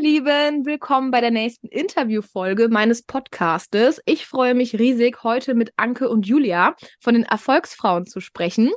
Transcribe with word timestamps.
Lieben, 0.00 0.66
willkommen 0.66 1.10
bei 1.10 1.22
der 1.22 1.30
nächsten 1.30 1.68
Interviewfolge 1.68 2.68
meines 2.68 3.02
Podcastes. 3.02 4.02
Ich 4.04 4.26
freue 4.26 4.54
mich 4.54 4.78
riesig, 4.78 5.22
heute 5.22 5.54
mit 5.54 5.72
Anke 5.76 6.10
und 6.10 6.26
Julia 6.26 6.76
von 7.00 7.14
den 7.14 7.22
Erfolgsfrauen 7.22 8.04
zu 8.04 8.20
sprechen. 8.20 8.72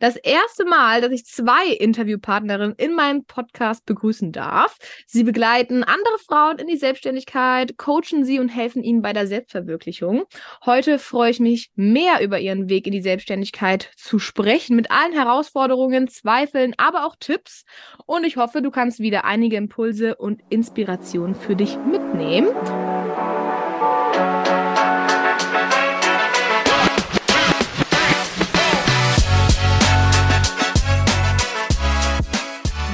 Das 0.00 0.16
erste 0.16 0.64
Mal, 0.64 1.02
dass 1.02 1.12
ich 1.12 1.26
zwei 1.26 1.66
Interviewpartnerinnen 1.66 2.74
in 2.76 2.94
meinem 2.94 3.24
Podcast 3.26 3.84
begrüßen 3.84 4.32
darf. 4.32 4.78
Sie 5.06 5.24
begleiten 5.24 5.84
andere 5.84 6.18
Frauen 6.26 6.58
in 6.58 6.68
die 6.68 6.78
Selbstständigkeit, 6.78 7.76
coachen 7.76 8.24
sie 8.24 8.38
und 8.38 8.48
helfen 8.48 8.82
ihnen 8.82 9.02
bei 9.02 9.12
der 9.12 9.26
Selbstverwirklichung. 9.26 10.24
Heute 10.64 10.98
freue 10.98 11.32
ich 11.32 11.40
mich, 11.40 11.70
mehr 11.74 12.22
über 12.22 12.40
ihren 12.40 12.70
Weg 12.70 12.86
in 12.86 12.92
die 12.92 13.02
Selbstständigkeit 13.02 13.90
zu 13.96 14.18
sprechen, 14.18 14.76
mit 14.76 14.90
allen 14.90 15.12
Herausforderungen, 15.12 16.08
Zweifeln, 16.08 16.72
aber 16.78 17.04
auch 17.04 17.16
Tipps. 17.20 17.64
Und 18.06 18.24
ich 18.24 18.38
hoffe, 18.38 18.62
du 18.62 18.70
kannst 18.70 19.00
wieder 19.00 19.24
einige 19.24 19.56
Impulse 19.56 20.14
und 20.14 20.40
Inspiration 20.62 21.34
für 21.34 21.56
dich 21.56 21.76
mitnehmen. 21.90 22.50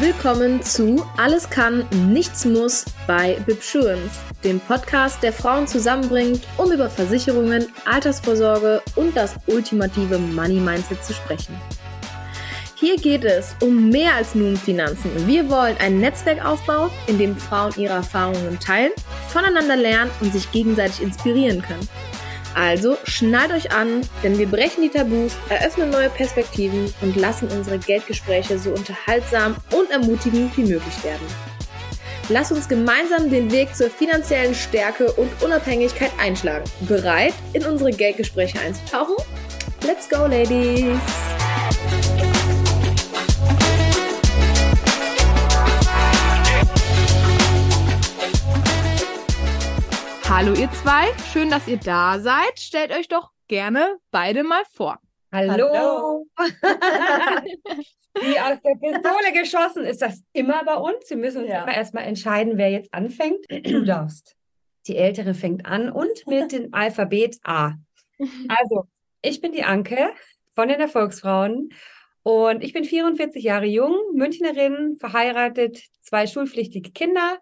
Willkommen 0.01 0.63
zu 0.63 1.05
Alles 1.19 1.51
kann, 1.51 1.87
nichts 2.11 2.47
muss 2.47 2.87
bei 3.07 3.37
Bibsurance, 3.45 4.19
dem 4.43 4.61
Podcast, 4.61 5.23
der 5.23 5.35
Frauen 5.35 5.67
zusammenbringt, 5.67 6.41
um 6.57 6.73
über 6.73 6.89
Versicherungen, 6.89 7.67
Altersvorsorge 7.85 8.81
und 8.97 9.15
das 9.15 9.37
ultimative 9.47 10.19
Money 10.19 10.59
Mindset 10.61 11.05
zu 11.05 11.13
sprechen. 11.13 11.55
Hier 12.81 12.97
geht 12.97 13.25
es 13.25 13.57
um 13.61 13.89
mehr 13.89 14.15
als 14.15 14.37
nur 14.37 14.51
um 14.51 14.57
Finanzen. 14.57 15.11
Wir 15.27 15.51
wollen 15.51 15.77
ein 15.81 15.99
Netzwerk 15.99 16.45
aufbauen, 16.45 16.93
in 17.09 17.19
dem 17.19 17.37
Frauen 17.37 17.73
ihre 17.77 17.95
Erfahrungen 17.95 18.61
teilen, 18.61 18.93
voneinander 19.27 19.75
lernen 19.75 20.13
und 20.21 20.33
sich 20.33 20.49
gegenseitig 20.53 21.03
inspirieren 21.03 21.61
können. 21.61 21.89
Also 22.55 22.97
schnallt 23.03 23.51
euch 23.51 23.73
an, 23.73 24.03
denn 24.23 24.39
wir 24.39 24.47
brechen 24.47 24.83
die 24.83 24.91
Tabus, 24.91 25.33
eröffnen 25.49 25.91
neue 25.91 26.09
Perspektiven 26.09 26.95
und 27.01 27.17
lassen 27.17 27.49
unsere 27.49 27.79
Geldgespräche 27.79 28.61
so 28.61 28.71
unterhaltsam 28.71 29.57
und 29.77 29.91
ermutigend 29.91 30.57
wie 30.57 30.63
möglich 30.63 31.03
werden. 31.03 31.27
Lass 32.29 32.53
uns 32.53 32.69
gemeinsam 32.69 33.29
den 33.29 33.51
Weg 33.51 33.75
zur 33.75 33.91
finanziellen 33.91 34.55
Stärke 34.55 35.11
und 35.13 35.31
Unabhängigkeit 35.43 36.13
einschlagen. 36.21 36.65
Bereit, 36.87 37.35
in 37.55 37.65
unsere 37.65 37.91
Geldgespräche 37.91 38.61
einzutauchen? 38.61 39.17
Let's 39.85 40.09
go, 40.09 40.27
Ladies! 40.27 40.99
Hallo 50.31 50.53
ihr 50.53 50.71
zwei, 50.73 51.07
schön, 51.33 51.49
dass 51.49 51.67
ihr 51.69 51.79
da 51.79 52.19
seid. 52.19 52.59
Stellt 52.61 52.93
euch 52.93 53.09
doch 53.09 53.31
gerne 53.49 53.97
beide 54.11 54.45
mal 54.45 54.63
vor. 54.71 54.99
Hallo. 55.33 56.27
Wie 58.15 58.39
aus 58.39 58.59
der 58.63 58.75
Pistole 58.75 59.33
geschossen 59.33 59.85
ist 59.85 60.03
das 60.03 60.23
immer 60.35 60.63
bei 60.67 60.75
uns. 60.75 61.09
Wir 61.09 61.17
müssen 61.17 61.45
uns 61.45 61.51
ja. 61.51 61.63
immer 61.63 61.75
erstmal 61.75 62.05
entscheiden, 62.05 62.59
wer 62.59 62.71
jetzt 62.71 62.93
anfängt. 62.93 63.43
Du 63.49 63.83
darfst. 63.85 64.37
Die 64.87 64.99
Ältere 64.99 65.33
fängt 65.33 65.65
an 65.65 65.91
und 65.91 66.27
mit 66.27 66.53
dem 66.53 66.75
Alphabet 66.75 67.39
A. 67.45 67.73
Also, 68.49 68.87
ich 69.23 69.41
bin 69.41 69.53
die 69.53 69.65
Anke 69.65 70.11
von 70.55 70.69
den 70.69 70.79
Erfolgsfrauen 70.79 71.71
und 72.23 72.63
ich 72.63 72.75
bin 72.75 72.85
44 72.85 73.43
Jahre 73.43 73.65
jung, 73.67 73.97
Münchnerin, 74.13 74.99
verheiratet, 74.99 75.81
zwei 76.03 76.27
schulpflichtige 76.27 76.91
Kinder 76.91 77.39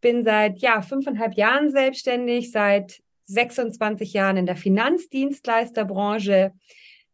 bin 0.00 0.24
seit 0.24 0.58
ja, 0.60 0.82
fünfeinhalb 0.82 1.34
Jahren 1.34 1.70
selbstständig, 1.70 2.50
seit 2.50 3.00
26 3.26 4.12
Jahren 4.12 4.36
in 4.36 4.46
der 4.46 4.56
Finanzdienstleisterbranche, 4.56 6.52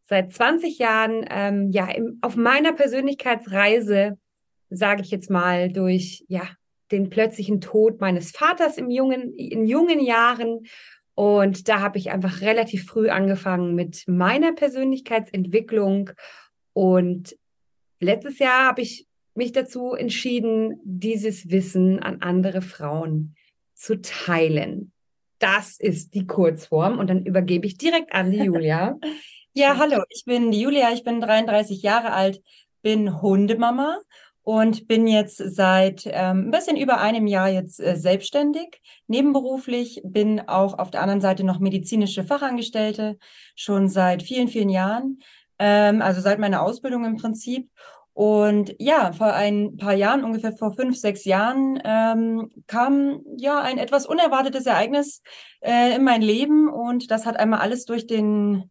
seit 0.03 0.33
20 0.33 0.79
Jahren 0.79 1.25
ähm, 1.31 1.71
ja, 1.73 1.91
im, 1.91 2.19
auf 2.23 2.37
meiner 2.37 2.73
Persönlichkeitsreise, 2.73 4.19
sage 4.71 5.03
ich 5.03 5.11
jetzt 5.11 5.31
mal, 5.31 5.71
durch 5.71 6.25
ja, 6.29 6.49
den 6.93 7.11
plötzlichen 7.11 7.61
Tod 7.61 8.01
meines 8.01 8.31
Vaters 8.31 8.79
im 8.79 8.91
jungen, 8.91 9.35
in 9.35 9.67
jungen 9.67 10.01
Jahren. 10.01 10.61
Und 11.15 11.69
da 11.69 11.81
habe 11.81 11.99
ich 11.99 12.11
einfach 12.11 12.41
relativ 12.41 12.87
früh 12.87 13.09
angefangen 13.09 13.75
mit 13.75 14.05
meiner 14.07 14.53
Persönlichkeitsentwicklung. 14.53 16.11
Und 16.73 17.37
letztes 18.01 18.39
Jahr 18.39 18.67
habe 18.67 18.83
ich 18.83 19.07
mich 19.37 19.53
dazu 19.53 19.93
entschieden, 19.93 20.81
dieses 20.85 21.51
Wissen 21.51 22.01
an 22.01 22.23
andere 22.23 22.63
Frauen 22.63 23.35
zu 23.75 24.01
teilen. 24.01 24.93
Das 25.39 25.79
ist 25.79 26.15
die 26.15 26.27
Kurzform 26.27 26.99
und 26.99 27.11
dann 27.11 27.25
übergebe 27.27 27.67
ich 27.67 27.77
direkt 27.77 28.15
an 28.15 28.31
die 28.31 28.39
Julia. 28.39 28.99
ja, 29.53 29.77
hallo, 29.77 30.03
ich 30.09 30.25
bin 30.25 30.51
die 30.51 30.61
Julia, 30.61 30.93
ich 30.93 31.05
bin 31.05 31.21
33 31.21 31.83
Jahre 31.83 32.13
alt, 32.13 32.41
bin 32.83 33.21
Hundemama 33.21 33.99
und 34.43 34.87
bin 34.87 35.09
jetzt 35.09 35.39
seit 35.39 36.05
ähm, 36.07 36.47
ein 36.47 36.51
bisschen 36.53 36.77
über 36.77 37.01
einem 37.01 37.27
Jahr 37.27 37.49
jetzt 37.49 37.81
äh, 37.81 37.97
selbstständig, 37.97 38.81
nebenberuflich, 39.09 40.01
bin 40.05 40.41
auch 40.49 40.79
auf 40.79 40.93
der 40.93 41.03
anderen 41.03 41.21
Seite 41.21 41.43
noch 41.43 41.59
medizinische 41.59 42.23
Fachangestellte, 42.23 43.19
schon 43.57 43.89
seit 43.89 44.23
vielen, 44.23 44.47
vielen 44.47 44.71
Jahren, 44.71 45.19
ähm, 45.59 46.01
also 46.01 46.21
seit 46.21 46.39
meiner 46.39 46.63
Ausbildung 46.63 47.05
im 47.05 47.17
Prinzip 47.17 47.69
und 48.17 48.75
ja, 48.79 49.13
vor 49.13 49.35
ein 49.35 49.77
paar 49.77 49.93
Jahren, 49.93 50.25
ungefähr 50.25 50.53
vor 50.53 50.73
fünf, 50.73 50.97
sechs 50.97 51.27
Jahren, 51.27 51.79
ähm, 51.85 52.51
kam 52.67 53.21
ja 53.37 53.61
ein 53.61 53.77
etwas 53.77 54.07
unerwartetes 54.07 54.65
Ereignis 54.65 55.21
äh, 55.61 55.95
in 55.95 56.03
mein 56.03 56.23
Leben 56.23 56.71
und 56.71 57.11
das 57.11 57.27
hat 57.27 57.37
einmal 57.37 57.61
alles 57.61 57.85
durch 57.85 58.07
den, 58.07 58.71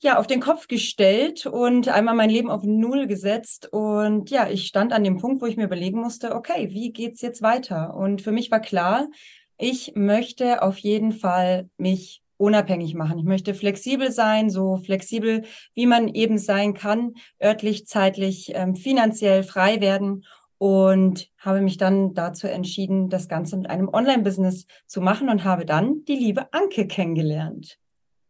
ja, 0.00 0.18
auf 0.18 0.26
den 0.26 0.40
Kopf 0.40 0.68
gestellt 0.68 1.46
und 1.46 1.88
einmal 1.88 2.14
mein 2.14 2.28
Leben 2.28 2.50
auf 2.50 2.62
Null 2.62 3.06
gesetzt. 3.06 3.72
Und 3.72 4.28
ja, 4.28 4.50
ich 4.50 4.66
stand 4.66 4.92
an 4.92 5.02
dem 5.02 5.16
Punkt, 5.16 5.40
wo 5.40 5.46
ich 5.46 5.56
mir 5.56 5.64
überlegen 5.64 5.98
musste, 5.98 6.34
okay, 6.34 6.68
wie 6.70 6.92
geht's 6.92 7.22
jetzt 7.22 7.40
weiter? 7.40 7.94
Und 7.96 8.20
für 8.20 8.32
mich 8.32 8.50
war 8.50 8.60
klar, 8.60 9.08
ich 9.56 9.92
möchte 9.94 10.60
auf 10.60 10.76
jeden 10.76 11.12
Fall 11.12 11.70
mich 11.78 12.20
unabhängig 12.38 12.94
machen. 12.94 13.18
Ich 13.18 13.24
möchte 13.24 13.52
flexibel 13.52 14.10
sein, 14.10 14.48
so 14.48 14.78
flexibel, 14.78 15.42
wie 15.74 15.86
man 15.86 16.08
eben 16.08 16.38
sein 16.38 16.72
kann, 16.72 17.14
örtlich, 17.42 17.86
zeitlich, 17.86 18.52
ähm, 18.54 18.74
finanziell 18.74 19.42
frei 19.42 19.80
werden 19.80 20.24
und 20.56 21.30
habe 21.38 21.60
mich 21.60 21.76
dann 21.76 22.14
dazu 22.14 22.46
entschieden, 22.46 23.10
das 23.10 23.28
Ganze 23.28 23.56
mit 23.56 23.70
einem 23.70 23.88
Online-Business 23.88 24.66
zu 24.86 25.00
machen 25.00 25.28
und 25.28 25.44
habe 25.44 25.64
dann 25.64 26.04
die 26.06 26.16
liebe 26.16 26.52
Anke 26.52 26.86
kennengelernt. 26.86 27.78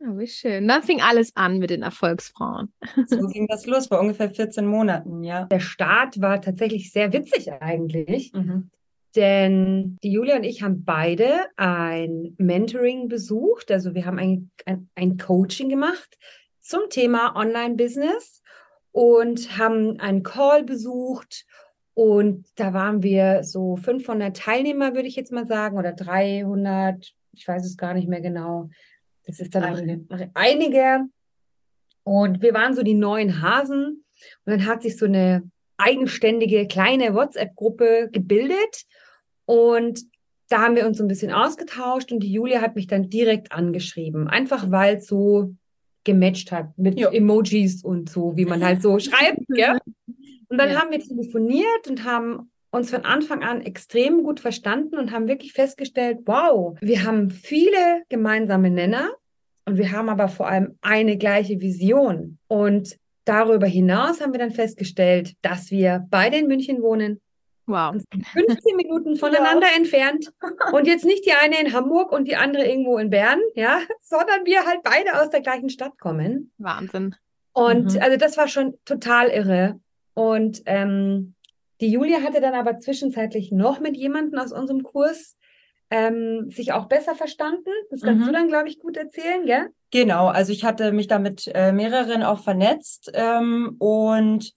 Oh, 0.01 0.17
wie 0.17 0.29
schön. 0.29 0.69
Dann 0.69 0.83
fing 0.83 1.01
alles 1.01 1.35
an 1.35 1.59
mit 1.59 1.71
den 1.71 1.83
Erfolgsfrauen. 1.83 2.73
So 3.07 3.27
ging 3.27 3.49
das 3.49 3.67
los, 3.67 3.89
vor 3.89 3.99
ungefähr 3.99 4.31
14 4.31 4.65
Monaten, 4.65 5.25
ja. 5.25 5.45
Der 5.47 5.61
Start 5.61 6.21
war 6.21 6.41
tatsächlich 6.41 6.93
sehr 6.93 7.13
witzig 7.13 7.51
eigentlich. 7.53 8.33
Mhm. 8.33 8.71
Denn 9.19 9.99
die 10.05 10.13
Julia 10.13 10.37
und 10.37 10.45
ich 10.45 10.63
haben 10.63 10.85
beide 10.85 11.47
ein 11.57 12.37
Mentoring 12.39 13.09
besucht. 13.09 13.73
Also 13.73 13.93
wir 13.93 14.07
haben 14.07 14.17
ein, 14.17 14.53
ein, 14.65 14.89
ein 14.95 15.19
Coaching 15.19 15.69
gemacht 15.69 16.17
zum 16.61 16.83
Thema 16.89 17.35
Online-Business 17.35 18.45
und 18.93 19.59
haben 19.59 19.99
einen 19.99 20.23
Call 20.23 20.63
besucht. 20.63 21.47
Und 21.95 22.47
da 22.55 22.73
waren 22.75 23.03
wir 23.03 23.43
so 23.43 23.75
500 23.75 24.37
Teilnehmer, 24.37 24.95
würde 24.95 25.09
ich 25.09 25.17
jetzt 25.17 25.33
mal 25.33 25.49
sagen, 25.49 25.77
oder 25.79 25.95
300, 25.95 27.13
ich 27.33 27.49
weiß 27.49 27.67
es 27.67 27.77
gar 27.77 27.95
nicht 27.95 28.07
mehr 28.07 28.21
genau. 28.21 28.71
Das 29.27 29.41
ist 29.41 29.53
dann 29.53 29.65
einige. 29.65 30.31
einige. 30.35 31.07
Und 32.05 32.41
wir 32.41 32.55
waren 32.55 32.77
so 32.77 32.85
die 32.85 32.95
neuen 32.95 33.43
Hasen. 33.43 34.05
Und 34.45 34.53
dann 34.53 34.65
hat 34.65 34.83
sich 34.83 34.97
so 34.97 35.07
eine 35.07 35.43
eigenständige 35.77 36.69
kleine 36.69 37.15
WhatsApp-Gruppe 37.15 38.11
gebildet. 38.13 38.87
Und 39.49 40.05
da 40.51 40.61
haben 40.61 40.77
wir 40.77 40.87
uns 40.87 40.99
so 40.99 41.05
ein 41.05 41.09
bisschen 41.09 41.33
ausgetauscht 41.33 42.13
und 42.13 42.21
die 42.21 42.31
Julia 42.31 42.61
hat 42.61 42.77
mich 42.77 42.87
dann 42.87 43.09
direkt 43.09 43.51
angeschrieben. 43.51 44.29
Einfach 44.29 44.71
weil 44.71 44.97
es 44.97 45.07
so 45.07 45.55
gematcht 46.05 46.53
hat 46.53 46.77
mit 46.77 46.99
ja. 46.99 47.11
Emojis 47.11 47.83
und 47.83 48.11
so, 48.11 48.37
wie 48.37 48.45
man 48.45 48.63
halt 48.63 48.83
so 48.83 48.99
schreibt. 48.99 49.41
Gell? 49.49 49.79
Und 50.49 50.59
dann 50.59 50.71
ja. 50.71 50.81
haben 50.81 50.91
wir 50.91 51.01
telefoniert 51.01 51.89
und 51.89 52.05
haben 52.05 52.51
uns 52.71 52.91
von 52.91 53.07
Anfang 53.07 53.43
an 53.43 53.63
extrem 53.63 54.23
gut 54.23 54.39
verstanden 54.39 54.99
und 54.99 55.13
haben 55.13 55.29
wirklich 55.29 55.55
festgestellt, 55.55 56.19
wow, 56.27 56.77
wir 56.83 57.05
haben 57.05 57.31
viele 57.31 58.03
gemeinsame 58.11 58.69
Nenner 58.69 59.11
und 59.65 59.79
wir 59.79 59.93
haben 59.93 60.11
aber 60.11 60.29
vor 60.29 60.47
allem 60.47 60.77
eine 60.83 61.17
gleiche 61.17 61.59
Vision. 61.63 62.37
Und 62.49 62.99
darüber 63.25 63.67
hinaus 63.67 64.21
haben 64.21 64.33
wir 64.33 64.41
dann 64.41 64.51
festgestellt, 64.51 65.33
dass 65.41 65.71
wir 65.71 66.07
beide 66.11 66.37
in 66.37 66.49
München 66.49 66.83
wohnen, 66.83 67.21
Wow. 67.69 67.95
15 68.33 68.77
Minuten 68.77 69.17
voneinander 69.17 69.69
ja. 69.69 69.77
entfernt. 69.77 70.33
Und 70.73 70.87
jetzt 70.87 71.05
nicht 71.05 71.27
die 71.27 71.33
eine 71.33 71.61
in 71.61 71.73
Hamburg 71.75 72.11
und 72.11 72.27
die 72.27 72.35
andere 72.35 72.67
irgendwo 72.67 72.99
in 72.99 73.11
Bern, 73.11 73.41
ja, 73.55 73.81
sondern 74.01 74.45
wir 74.45 74.65
halt 74.67 74.83
beide 74.83 75.21
aus 75.21 75.31
der 75.31 75.43
gleichen 75.43 75.69
Stadt 75.69 75.99
kommen. 76.01 76.51
Wahnsinn. 76.59 77.15
Und 77.53 77.95
mhm. 77.95 78.01
also 78.01 78.17
das 78.17 78.37
war 78.37 78.49
schon 78.49 78.79
total 78.85 79.29
irre. 79.29 79.79
Und 80.15 80.63
ähm, 80.67 81.35
Die 81.81 81.91
Julia 81.91 82.23
hatte 82.23 82.41
dann 82.41 82.55
aber 82.55 82.79
zwischenzeitlich 82.79 83.53
noch 83.53 83.81
mit 83.81 83.97
jemandem 83.97 84.41
aus 84.41 84.53
unserem 84.53 84.83
Kurs 84.83 85.37
ähm, 85.91 86.51
sich 86.51 86.73
auch 86.73 86.87
besser 86.87 87.15
verstanden. 87.15 87.71
Das 87.91 88.03
kannst 88.03 88.23
mhm. 88.23 88.27
du 88.27 88.33
dann, 88.33 88.49
glaube 88.49 88.69
ich, 88.69 88.79
gut 88.79 88.97
erzählen, 88.97 89.45
gell? 89.47 89.69
Genau, 89.91 90.27
also 90.27 90.53
ich 90.53 90.65
hatte 90.65 90.93
mich 90.93 91.07
da 91.07 91.19
mit 91.19 91.51
äh, 91.55 91.73
mehreren 91.73 92.23
auch 92.23 92.41
vernetzt 92.41 93.11
ähm, 93.15 93.77
und 93.79 94.53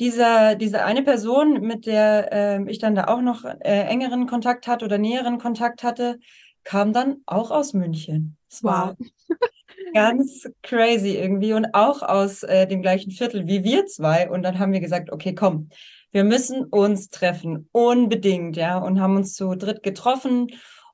dieser, 0.00 0.54
diese 0.54 0.84
eine 0.84 1.02
Person, 1.02 1.60
mit 1.60 1.86
der 1.86 2.32
äh, 2.32 2.70
ich 2.70 2.78
dann 2.78 2.94
da 2.94 3.04
auch 3.08 3.20
noch 3.20 3.44
äh, 3.44 3.82
engeren 3.82 4.26
Kontakt 4.26 4.66
hatte 4.66 4.84
oder 4.84 4.98
näheren 4.98 5.38
Kontakt 5.38 5.82
hatte, 5.82 6.18
kam 6.64 6.92
dann 6.92 7.22
auch 7.26 7.50
aus 7.50 7.72
München. 7.72 8.36
Es 8.50 8.62
war 8.62 8.96
ganz 9.94 10.48
crazy 10.62 11.16
irgendwie 11.16 11.52
und 11.52 11.74
auch 11.74 12.02
aus 12.02 12.42
äh, 12.42 12.66
dem 12.66 12.82
gleichen 12.82 13.10
Viertel 13.10 13.46
wie 13.46 13.64
wir 13.64 13.86
zwei. 13.86 14.30
Und 14.30 14.42
dann 14.42 14.58
haben 14.58 14.72
wir 14.72 14.80
gesagt, 14.80 15.10
okay, 15.10 15.34
komm, 15.34 15.70
wir 16.12 16.24
müssen 16.24 16.64
uns 16.64 17.10
treffen, 17.10 17.68
unbedingt, 17.72 18.56
ja, 18.56 18.78
und 18.78 19.00
haben 19.00 19.16
uns 19.16 19.34
zu 19.34 19.54
dritt 19.54 19.82
getroffen. 19.82 20.48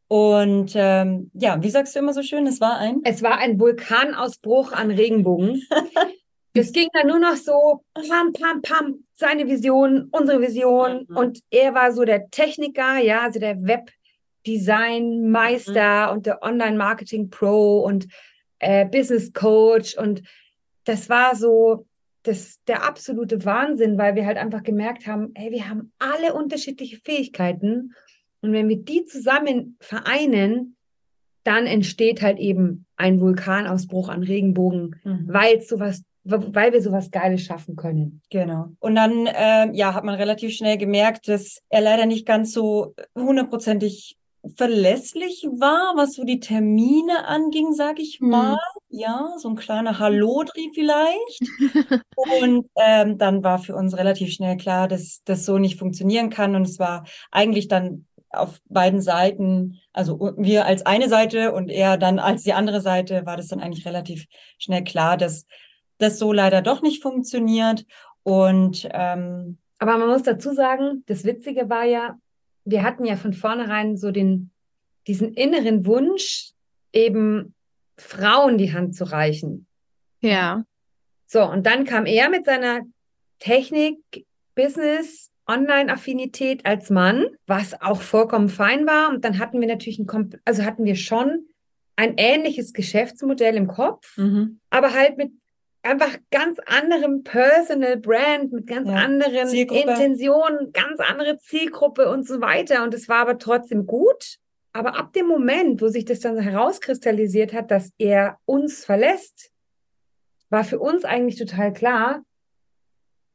Und 0.08 0.72
ähm, 0.74 1.30
ja, 1.34 1.62
wie 1.62 1.70
sagst 1.70 1.94
du 1.94 1.98
immer 1.98 2.12
so 2.12 2.22
schön, 2.22 2.46
es 2.46 2.60
war 2.60 2.78
ein? 2.78 3.00
Es 3.04 3.22
war 3.22 3.38
ein 3.38 3.58
Vulkanausbruch 3.58 4.72
an 4.72 4.90
Regenbogen. 4.90 5.62
es 6.54 6.72
ging 6.72 6.88
dann 6.92 7.08
nur 7.08 7.18
noch 7.18 7.36
so, 7.36 7.82
pam, 7.94 8.32
pam, 8.32 8.62
pam, 8.62 9.04
seine 9.14 9.46
Vision, 9.48 10.08
unsere 10.12 10.40
Vision. 10.40 11.06
Mhm. 11.08 11.16
Und 11.16 11.40
er 11.50 11.74
war 11.74 11.90
so 11.92 12.04
der 12.04 12.30
Techniker, 12.30 12.98
ja, 12.98 13.22
also 13.22 13.40
der 13.40 13.56
Webdesign-Meister 13.62 16.06
mhm. 16.06 16.12
und 16.12 16.26
der 16.26 16.40
Online-Marketing-Pro 16.42 17.80
und 17.80 18.06
äh, 18.60 18.86
Business 18.86 19.32
Coach. 19.32 19.98
Und 19.98 20.22
das 20.84 21.08
war 21.08 21.34
so, 21.34 21.86
das, 22.24 22.58
der 22.66 22.84
absolute 22.84 23.44
Wahnsinn, 23.44 23.98
weil 23.98 24.14
wir 24.14 24.26
halt 24.26 24.38
einfach 24.38 24.62
gemerkt 24.62 25.06
haben, 25.06 25.32
hey, 25.34 25.52
wir 25.52 25.68
haben 25.68 25.92
alle 25.98 26.34
unterschiedliche 26.34 26.98
Fähigkeiten 26.98 27.94
und 28.40 28.52
wenn 28.52 28.68
wir 28.68 28.76
die 28.76 29.04
zusammen 29.04 29.76
vereinen, 29.80 30.76
dann 31.44 31.66
entsteht 31.66 32.22
halt 32.22 32.38
eben 32.38 32.86
ein 32.96 33.20
Vulkanausbruch 33.20 34.08
an 34.08 34.22
Regenbogen, 34.22 34.96
mhm. 35.04 35.26
weil 35.28 35.60
sowas 35.60 36.02
weil 36.24 36.72
wir 36.72 36.82
sowas 36.82 37.10
Geiles 37.10 37.42
schaffen 37.42 37.76
können. 37.76 38.22
Genau. 38.30 38.68
Und 38.80 38.94
dann 38.94 39.26
äh, 39.26 39.70
ja, 39.72 39.94
hat 39.94 40.04
man 40.04 40.14
relativ 40.14 40.54
schnell 40.54 40.78
gemerkt, 40.78 41.28
dass 41.28 41.62
er 41.68 41.82
leider 41.82 42.06
nicht 42.06 42.26
ganz 42.26 42.52
so 42.52 42.94
hundertprozentig 43.14 44.16
verlässlich 44.56 45.46
war, 45.58 45.96
was 45.96 46.14
so 46.14 46.24
die 46.24 46.40
Termine 46.40 47.26
anging, 47.26 47.72
sag 47.72 47.98
ich 47.98 48.18
hm. 48.20 48.28
mal. 48.28 48.52
Mhm. 48.52 48.58
Ja, 48.96 49.34
so 49.38 49.48
ein 49.48 49.56
kleiner 49.56 49.98
Hallodri 49.98 50.70
vielleicht. 50.72 51.40
und 52.16 52.68
ähm, 52.76 53.18
dann 53.18 53.42
war 53.42 53.58
für 53.58 53.74
uns 53.74 53.96
relativ 53.96 54.32
schnell 54.32 54.56
klar, 54.56 54.88
dass 54.88 55.22
das 55.24 55.44
so 55.44 55.58
nicht 55.58 55.78
funktionieren 55.78 56.30
kann. 56.30 56.54
Und 56.54 56.62
es 56.62 56.78
war 56.78 57.04
eigentlich 57.30 57.68
dann 57.68 58.06
auf 58.30 58.60
beiden 58.68 59.00
Seiten, 59.00 59.80
also 59.92 60.18
wir 60.36 60.66
als 60.66 60.84
eine 60.86 61.08
Seite 61.08 61.52
und 61.52 61.68
er 61.68 61.96
dann 61.96 62.18
als 62.18 62.42
die 62.42 62.52
andere 62.52 62.80
Seite, 62.80 63.26
war 63.26 63.36
das 63.36 63.48
dann 63.48 63.60
eigentlich 63.60 63.86
relativ 63.86 64.26
schnell 64.58 64.84
klar, 64.84 65.16
dass 65.16 65.46
das 66.04 66.18
so 66.18 66.32
leider 66.32 66.62
doch 66.62 66.82
nicht 66.82 67.02
funktioniert. 67.02 67.84
Und 68.22 68.88
ähm, 68.92 69.58
aber 69.78 69.98
man 69.98 70.08
muss 70.08 70.22
dazu 70.22 70.54
sagen, 70.54 71.02
das 71.06 71.24
Witzige 71.24 71.68
war 71.68 71.84
ja, 71.84 72.18
wir 72.64 72.82
hatten 72.82 73.04
ja 73.04 73.16
von 73.16 73.32
vornherein 73.32 73.96
so 73.96 74.10
den, 74.10 74.50
diesen 75.06 75.34
inneren 75.34 75.84
Wunsch, 75.84 76.52
eben 76.92 77.54
Frauen 77.98 78.56
die 78.56 78.72
Hand 78.72 78.94
zu 78.96 79.04
reichen. 79.04 79.66
Ja. 80.20 80.64
So, 81.26 81.44
und 81.44 81.66
dann 81.66 81.84
kam 81.84 82.06
er 82.06 82.30
mit 82.30 82.46
seiner 82.46 82.80
Technik, 83.40 83.98
Business, 84.54 85.30
Online-Affinität 85.46 86.64
als 86.64 86.90
Mann, 86.90 87.26
was 87.46 87.80
auch 87.82 88.00
vollkommen 88.00 88.48
fein 88.48 88.86
war. 88.86 89.10
Und 89.10 89.24
dann 89.24 89.38
hatten 89.38 89.60
wir 89.60 89.68
natürlich 89.68 89.98
ein, 89.98 90.40
also 90.44 90.64
hatten 90.64 90.84
wir 90.84 90.96
schon 90.96 91.46
ein 91.96 92.14
ähnliches 92.16 92.72
Geschäftsmodell 92.72 93.56
im 93.56 93.68
Kopf, 93.68 94.16
mhm. 94.16 94.60
aber 94.70 94.94
halt 94.94 95.16
mit 95.16 95.32
einfach 95.84 96.18
ganz 96.30 96.58
anderem 96.66 97.22
Personal 97.22 97.96
Brand, 97.98 98.52
mit 98.52 98.66
ganz 98.66 98.88
ja, 98.88 98.96
anderen 98.96 99.48
Zielgruppe. 99.48 99.90
Intentionen, 99.90 100.72
ganz 100.72 101.00
andere 101.00 101.38
Zielgruppe 101.38 102.10
und 102.10 102.26
so 102.26 102.40
weiter. 102.40 102.82
Und 102.82 102.94
es 102.94 103.08
war 103.08 103.18
aber 103.18 103.38
trotzdem 103.38 103.86
gut. 103.86 104.38
Aber 104.72 104.96
ab 104.96 105.12
dem 105.12 105.26
Moment, 105.26 105.80
wo 105.80 105.88
sich 105.88 106.04
das 106.04 106.20
dann 106.20 106.38
herauskristallisiert 106.38 107.52
hat, 107.52 107.70
dass 107.70 107.92
er 107.98 108.38
uns 108.44 108.84
verlässt, 108.84 109.52
war 110.50 110.64
für 110.64 110.80
uns 110.80 111.04
eigentlich 111.04 111.38
total 111.38 111.72
klar, 111.72 112.24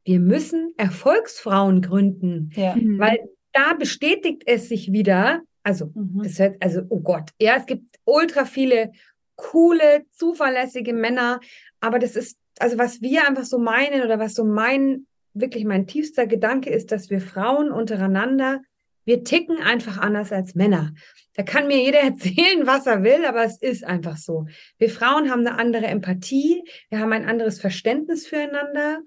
wir 0.04 0.20
müssen 0.20 0.74
Erfolgsfrauen 0.76 1.82
gründen. 1.82 2.50
Ja. 2.54 2.74
Mhm. 2.74 2.98
Weil 2.98 3.18
da 3.52 3.74
bestätigt 3.74 4.42
es 4.46 4.68
sich 4.68 4.92
wieder, 4.92 5.40
also, 5.62 5.92
mhm. 5.94 6.22
das 6.22 6.38
hört, 6.38 6.56
also, 6.60 6.82
oh 6.88 7.00
Gott, 7.00 7.30
ja, 7.40 7.56
es 7.56 7.66
gibt 7.66 7.98
ultra 8.04 8.44
viele 8.44 8.92
coole, 9.36 10.04
zuverlässige 10.10 10.92
Männer, 10.92 11.40
aber 11.80 11.98
das 11.98 12.16
ist 12.16 12.36
also 12.60 12.78
was 12.78 13.00
wir 13.00 13.26
einfach 13.26 13.44
so 13.44 13.58
meinen 13.58 14.02
oder 14.02 14.18
was 14.18 14.34
so 14.34 14.44
mein, 14.44 15.06
wirklich 15.32 15.64
mein 15.64 15.86
tiefster 15.86 16.26
Gedanke 16.26 16.70
ist, 16.70 16.92
dass 16.92 17.10
wir 17.10 17.20
Frauen 17.20 17.72
untereinander, 17.72 18.60
wir 19.04 19.24
ticken 19.24 19.58
einfach 19.58 19.98
anders 19.98 20.30
als 20.30 20.54
Männer. 20.54 20.92
Da 21.34 21.42
kann 21.42 21.66
mir 21.66 21.82
jeder 21.82 22.00
erzählen, 22.02 22.66
was 22.66 22.86
er 22.86 23.02
will, 23.02 23.24
aber 23.24 23.44
es 23.44 23.60
ist 23.60 23.82
einfach 23.82 24.18
so. 24.18 24.46
Wir 24.78 24.90
Frauen 24.90 25.30
haben 25.30 25.46
eine 25.46 25.58
andere 25.58 25.86
Empathie, 25.86 26.62
wir 26.90 27.00
haben 27.00 27.12
ein 27.12 27.26
anderes 27.26 27.60
Verständnis 27.60 28.26
füreinander 28.26 29.00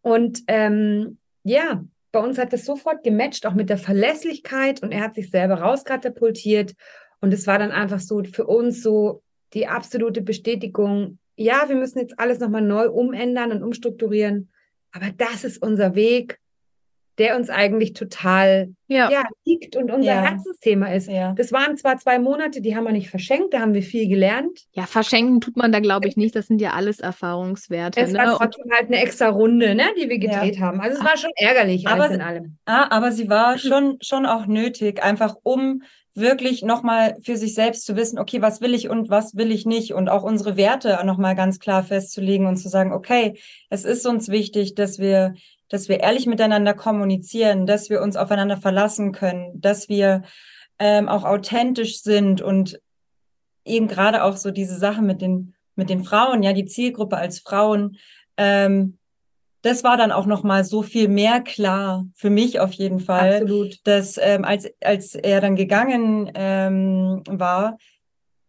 und 0.00 0.42
ähm, 0.46 1.18
ja, 1.42 1.84
bei 2.12 2.20
uns 2.20 2.38
hat 2.38 2.52
das 2.52 2.64
sofort 2.64 3.02
gematcht, 3.02 3.46
auch 3.46 3.54
mit 3.54 3.68
der 3.68 3.78
Verlässlichkeit 3.78 4.82
und 4.82 4.92
er 4.92 5.02
hat 5.02 5.14
sich 5.16 5.30
selber 5.30 5.54
rauskatapultiert 5.54 6.74
und 7.20 7.32
es 7.34 7.46
war 7.46 7.58
dann 7.58 7.72
einfach 7.72 8.00
so 8.00 8.22
für 8.22 8.46
uns 8.46 8.82
so 8.82 9.22
die 9.54 9.66
absolute 9.66 10.22
Bestätigung, 10.22 11.18
ja, 11.36 11.68
wir 11.68 11.76
müssen 11.76 11.98
jetzt 11.98 12.18
alles 12.18 12.38
nochmal 12.38 12.62
neu 12.62 12.88
umändern 12.90 13.52
und 13.52 13.62
umstrukturieren, 13.62 14.50
aber 14.92 15.10
das 15.16 15.44
ist 15.44 15.62
unser 15.62 15.94
Weg, 15.94 16.38
der 17.18 17.36
uns 17.36 17.50
eigentlich 17.50 17.92
total 17.92 18.74
ja. 18.86 19.10
ja 19.10 19.24
liegt 19.44 19.76
und 19.76 19.90
unser 19.90 20.14
ja. 20.14 20.22
Herzensthema 20.22 20.92
ist. 20.92 21.08
Ja. 21.08 21.34
Das 21.34 21.52
waren 21.52 21.76
zwar 21.76 21.98
zwei 21.98 22.18
Monate, 22.18 22.62
die 22.62 22.74
haben 22.74 22.84
wir 22.84 22.92
nicht 22.92 23.10
verschenkt, 23.10 23.52
da 23.52 23.60
haben 23.60 23.74
wir 23.74 23.82
viel 23.82 24.08
gelernt. 24.08 24.60
Ja, 24.72 24.86
verschenken 24.86 25.40
tut 25.40 25.56
man 25.56 25.72
da, 25.72 25.80
glaube 25.80 26.08
ich, 26.08 26.16
nicht. 26.16 26.34
Das 26.34 26.46
sind 26.46 26.60
ja 26.60 26.70
alles 26.72 27.00
Erfahrungswerte. 27.00 28.00
Es 28.00 28.12
ne? 28.12 28.18
war 28.18 28.38
trotzdem 28.38 28.70
halt 28.72 28.86
eine 28.86 29.02
extra 29.02 29.28
Runde, 29.28 29.74
ne, 29.74 29.84
die 30.00 30.08
wir 30.08 30.18
gedreht 30.18 30.58
haben. 30.60 30.80
Also 30.80 30.98
es 30.98 31.04
war 31.04 31.16
schon 31.16 31.32
ärgerlich, 31.36 31.86
aber, 31.86 32.10
in 32.10 32.22
allem. 32.22 32.56
Ah, 32.64 32.88
aber 32.90 33.12
sie 33.12 33.28
war 33.28 33.58
schon, 33.58 33.98
schon 34.00 34.24
auch 34.24 34.46
nötig, 34.46 35.02
einfach 35.02 35.36
um 35.42 35.82
wirklich 36.14 36.62
nochmal 36.62 37.16
für 37.22 37.36
sich 37.36 37.54
selbst 37.54 37.86
zu 37.86 37.96
wissen, 37.96 38.18
okay, 38.18 38.42
was 38.42 38.60
will 38.60 38.74
ich 38.74 38.88
und 38.88 39.08
was 39.08 39.34
will 39.34 39.50
ich 39.50 39.64
nicht 39.64 39.94
und 39.94 40.08
auch 40.08 40.22
unsere 40.22 40.56
Werte 40.56 41.00
nochmal 41.04 41.34
ganz 41.34 41.58
klar 41.58 41.82
festzulegen 41.82 42.46
und 42.46 42.56
zu 42.56 42.68
sagen, 42.68 42.92
okay, 42.92 43.38
es 43.70 43.84
ist 43.84 44.06
uns 44.06 44.28
wichtig, 44.28 44.74
dass 44.74 44.98
wir, 44.98 45.34
dass 45.68 45.88
wir 45.88 46.00
ehrlich 46.00 46.26
miteinander 46.26 46.74
kommunizieren, 46.74 47.66
dass 47.66 47.88
wir 47.88 48.02
uns 48.02 48.16
aufeinander 48.16 48.58
verlassen 48.58 49.12
können, 49.12 49.58
dass 49.60 49.88
wir 49.88 50.22
ähm, 50.78 51.08
auch 51.08 51.24
authentisch 51.24 52.02
sind 52.02 52.42
und 52.42 52.78
eben 53.64 53.88
gerade 53.88 54.24
auch 54.24 54.36
so 54.36 54.50
diese 54.50 54.76
Sache 54.76 55.00
mit 55.00 55.22
den, 55.22 55.54
mit 55.76 55.88
den 55.88 56.04
Frauen, 56.04 56.42
ja, 56.42 56.52
die 56.52 56.66
Zielgruppe 56.66 57.16
als 57.16 57.38
Frauen, 57.38 57.96
ähm, 58.36 58.98
das 59.62 59.84
war 59.84 59.96
dann 59.96 60.12
auch 60.12 60.26
noch 60.26 60.42
mal 60.42 60.64
so 60.64 60.82
viel 60.82 61.08
mehr 61.08 61.40
klar 61.40 62.04
für 62.14 62.30
mich 62.30 62.60
auf 62.60 62.72
jeden 62.72 63.00
Fall, 63.00 63.42
Absolut. 63.42 63.78
dass 63.84 64.18
ähm, 64.18 64.44
als 64.44 64.68
als 64.82 65.14
er 65.14 65.40
dann 65.40 65.56
gegangen 65.56 66.30
ähm, 66.34 67.22
war, 67.28 67.78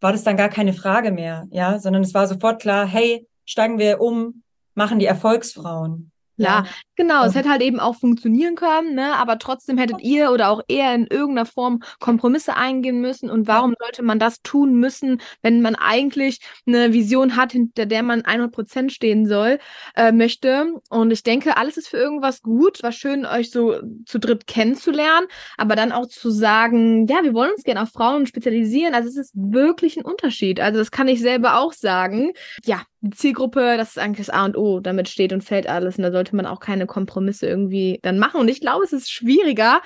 war 0.01 0.11
das 0.11 0.23
dann 0.23 0.37
gar 0.37 0.49
keine 0.49 0.73
Frage 0.73 1.11
mehr, 1.11 1.47
ja, 1.51 1.79
sondern 1.79 2.03
es 2.03 2.13
war 2.13 2.27
sofort 2.27 2.61
klar, 2.61 2.85
hey, 2.85 3.27
steigen 3.45 3.79
wir 3.79 4.01
um, 4.01 4.43
machen 4.73 4.99
die 4.99 5.05
Erfolgsfrauen. 5.05 6.11
Ja, 6.37 6.65
genau. 6.95 7.25
Es 7.25 7.35
hätte 7.35 7.49
halt 7.49 7.61
eben 7.61 7.79
auch 7.79 7.95
funktionieren 7.95 8.55
können, 8.55 8.95
ne? 8.95 9.15
aber 9.15 9.37
trotzdem 9.37 9.77
hättet 9.77 10.01
ihr 10.01 10.31
oder 10.31 10.49
auch 10.49 10.61
er 10.67 10.95
in 10.95 11.05
irgendeiner 11.05 11.45
Form 11.45 11.81
Kompromisse 11.99 12.55
eingehen 12.55 13.01
müssen. 13.01 13.29
Und 13.29 13.47
warum 13.47 13.75
sollte 13.79 14.01
man 14.01 14.17
das 14.19 14.41
tun 14.41 14.75
müssen, 14.75 15.21
wenn 15.41 15.61
man 15.61 15.75
eigentlich 15.75 16.39
eine 16.65 16.91
Vision 16.91 17.35
hat, 17.35 17.51
hinter 17.51 17.85
der 17.85 18.01
man 18.03 18.25
100 18.25 18.51
Prozent 18.51 18.91
stehen 18.91 19.27
soll, 19.27 19.59
äh, 19.95 20.11
möchte? 20.11 20.73
Und 20.89 21.11
ich 21.11 21.23
denke, 21.23 21.57
alles 21.57 21.77
ist 21.77 21.89
für 21.89 21.97
irgendwas 21.97 22.41
gut. 22.41 22.81
War 22.81 22.91
schön, 22.91 23.25
euch 23.25 23.51
so 23.51 23.79
zu 24.05 24.19
dritt 24.19 24.47
kennenzulernen, 24.47 25.27
aber 25.57 25.75
dann 25.75 25.91
auch 25.91 26.07
zu 26.07 26.31
sagen, 26.31 27.05
ja, 27.07 27.23
wir 27.23 27.33
wollen 27.33 27.51
uns 27.51 27.63
gerne 27.63 27.83
auf 27.83 27.89
Frauen 27.89 28.25
spezialisieren. 28.25 28.95
Also 28.95 29.09
es 29.09 29.17
ist 29.17 29.33
wirklich 29.35 29.97
ein 29.97 30.05
Unterschied. 30.05 30.59
Also 30.59 30.79
das 30.79 30.89
kann 30.89 31.07
ich 31.07 31.19
selber 31.21 31.59
auch 31.59 31.73
sagen. 31.73 32.31
Ja, 32.65 32.81
die 33.03 33.09
Zielgruppe, 33.09 33.75
das 33.77 33.89
ist 33.89 33.99
eigentlich 33.99 34.25
das 34.25 34.33
A 34.33 34.45
und 34.45 34.57
O, 34.57 34.79
damit 34.79 35.09
steht 35.09 35.33
und 35.33 35.43
fällt 35.43 35.67
alles 35.67 35.97
und 35.97 36.03
da 36.03 36.11
sollte 36.11 36.35
man 36.35 36.45
auch 36.45 36.61
keine 36.61 36.85
Kompromisse 36.85 37.47
irgendwie 37.47 37.99
dann 38.01 38.17
machen. 38.17 38.39
Und 38.39 38.47
ich 38.47 38.61
glaube, 38.61 38.85
es 38.85 38.93
ist 38.93 39.11
schwieriger 39.11 39.81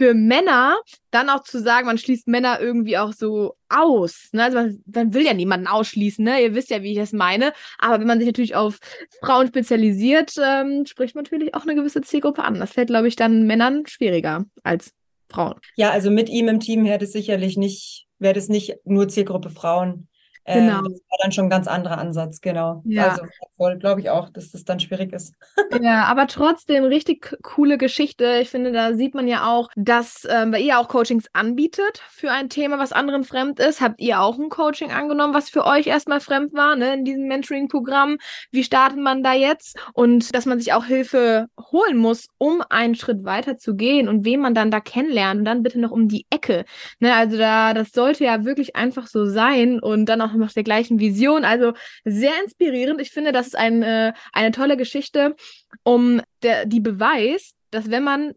für 0.00 0.14
Männer 0.14 0.78
dann 1.10 1.28
auch 1.28 1.42
zu 1.42 1.60
sagen, 1.60 1.86
man 1.86 1.98
schließt 1.98 2.28
Männer 2.28 2.60
irgendwie 2.60 2.96
auch 2.96 3.12
so 3.12 3.56
aus. 3.68 4.28
Ne? 4.32 4.44
Also 4.44 4.58
man, 4.58 4.82
man, 4.86 5.14
will 5.14 5.26
ja 5.26 5.34
niemanden 5.34 5.66
ausschließen, 5.66 6.24
ne? 6.24 6.40
Ihr 6.40 6.54
wisst 6.54 6.70
ja, 6.70 6.82
wie 6.82 6.92
ich 6.92 6.96
das 6.96 7.12
meine. 7.12 7.52
Aber 7.78 7.98
wenn 7.98 8.06
man 8.06 8.18
sich 8.18 8.26
natürlich 8.26 8.54
auf 8.54 8.78
Frauen 9.20 9.48
spezialisiert, 9.48 10.32
ähm, 10.42 10.86
spricht 10.86 11.16
man 11.16 11.24
natürlich 11.24 11.54
auch 11.54 11.64
eine 11.64 11.74
gewisse 11.74 12.00
Zielgruppe 12.02 12.44
an. 12.44 12.60
Das 12.60 12.72
fällt, 12.72 12.88
glaube 12.88 13.08
ich, 13.08 13.16
dann 13.16 13.46
Männern 13.46 13.82
schwieriger 13.86 14.46
als 14.62 14.92
Frauen. 15.28 15.56
Ja, 15.76 15.90
also 15.90 16.10
mit 16.10 16.28
ihm 16.28 16.48
im 16.48 16.60
Team 16.60 16.84
wäre 16.84 16.98
das 16.98 17.12
sicherlich 17.12 17.56
nicht, 17.56 18.06
wäre 18.18 18.34
das 18.34 18.48
nicht 18.48 18.76
nur 18.84 19.08
Zielgruppe 19.08 19.50
Frauen. 19.50 20.08
Ähm, 20.46 20.66
genau. 20.66 20.82
das 20.82 20.92
war 20.92 21.18
dann 21.22 21.32
schon 21.32 21.46
ein 21.46 21.50
ganz 21.50 21.68
anderer 21.68 21.98
Ansatz, 21.98 22.40
genau. 22.40 22.82
Ja. 22.84 23.10
Also 23.10 23.22
voll, 23.56 23.78
glaube 23.78 24.00
ich 24.00 24.10
auch, 24.10 24.30
dass 24.30 24.50
das 24.50 24.64
dann 24.64 24.80
schwierig 24.80 25.12
ist. 25.12 25.34
ja, 25.82 26.04
aber 26.04 26.26
trotzdem 26.26 26.84
richtig 26.84 27.36
coole 27.42 27.78
Geschichte. 27.78 28.38
Ich 28.40 28.50
finde, 28.50 28.72
da 28.72 28.94
sieht 28.94 29.14
man 29.14 29.28
ja 29.28 29.50
auch, 29.50 29.68
dass 29.76 30.26
ähm, 30.28 30.54
ihr 30.54 30.78
auch 30.78 30.88
Coachings 30.88 31.26
anbietet 31.34 32.02
für 32.10 32.30
ein 32.30 32.48
Thema, 32.48 32.78
was 32.78 32.92
anderen 32.92 33.24
fremd 33.24 33.60
ist. 33.60 33.80
Habt 33.80 34.00
ihr 34.00 34.20
auch 34.20 34.38
ein 34.38 34.48
Coaching 34.48 34.90
angenommen, 34.90 35.34
was 35.34 35.50
für 35.50 35.66
euch 35.66 35.86
erstmal 35.86 36.20
fremd 36.20 36.54
war, 36.54 36.74
ne, 36.74 36.94
in 36.94 37.04
diesem 37.04 37.28
Mentoring-Programm? 37.28 38.16
Wie 38.50 38.64
startet 38.64 38.98
man 38.98 39.22
da 39.22 39.34
jetzt? 39.34 39.78
Und 39.92 40.34
dass 40.34 40.46
man 40.46 40.58
sich 40.58 40.72
auch 40.72 40.84
Hilfe 40.84 41.46
holen 41.70 41.96
muss, 41.96 42.28
um 42.38 42.62
einen 42.70 42.94
Schritt 42.94 43.24
weiter 43.24 43.58
zu 43.58 43.76
gehen 43.76 44.08
und 44.08 44.24
wen 44.24 44.40
man 44.40 44.54
dann 44.54 44.70
da 44.70 44.80
kennenlernt 44.80 45.40
und 45.40 45.44
dann 45.44 45.62
bitte 45.62 45.78
noch 45.78 45.90
um 45.90 46.08
die 46.08 46.26
Ecke. 46.30 46.64
Ne, 46.98 47.14
also 47.14 47.36
da, 47.36 47.74
das 47.74 47.90
sollte 47.92 48.24
ja 48.24 48.44
wirklich 48.44 48.74
einfach 48.74 49.06
so 49.06 49.26
sein 49.26 49.80
und 49.80 50.06
dann 50.06 50.20
auch 50.20 50.29
noch 50.34 50.52
der 50.52 50.64
gleichen 50.64 50.98
Vision. 50.98 51.44
Also 51.44 51.72
sehr 52.04 52.32
inspirierend. 52.42 53.00
Ich 53.00 53.10
finde, 53.10 53.32
das 53.32 53.48
ist 53.48 53.56
ein, 53.56 53.82
äh, 53.82 54.12
eine 54.32 54.50
tolle 54.52 54.76
Geschichte, 54.76 55.36
um 55.82 56.20
der, 56.42 56.66
die 56.66 56.80
beweist, 56.80 57.56
dass 57.70 57.90
wenn 57.90 58.04
man 58.04 58.34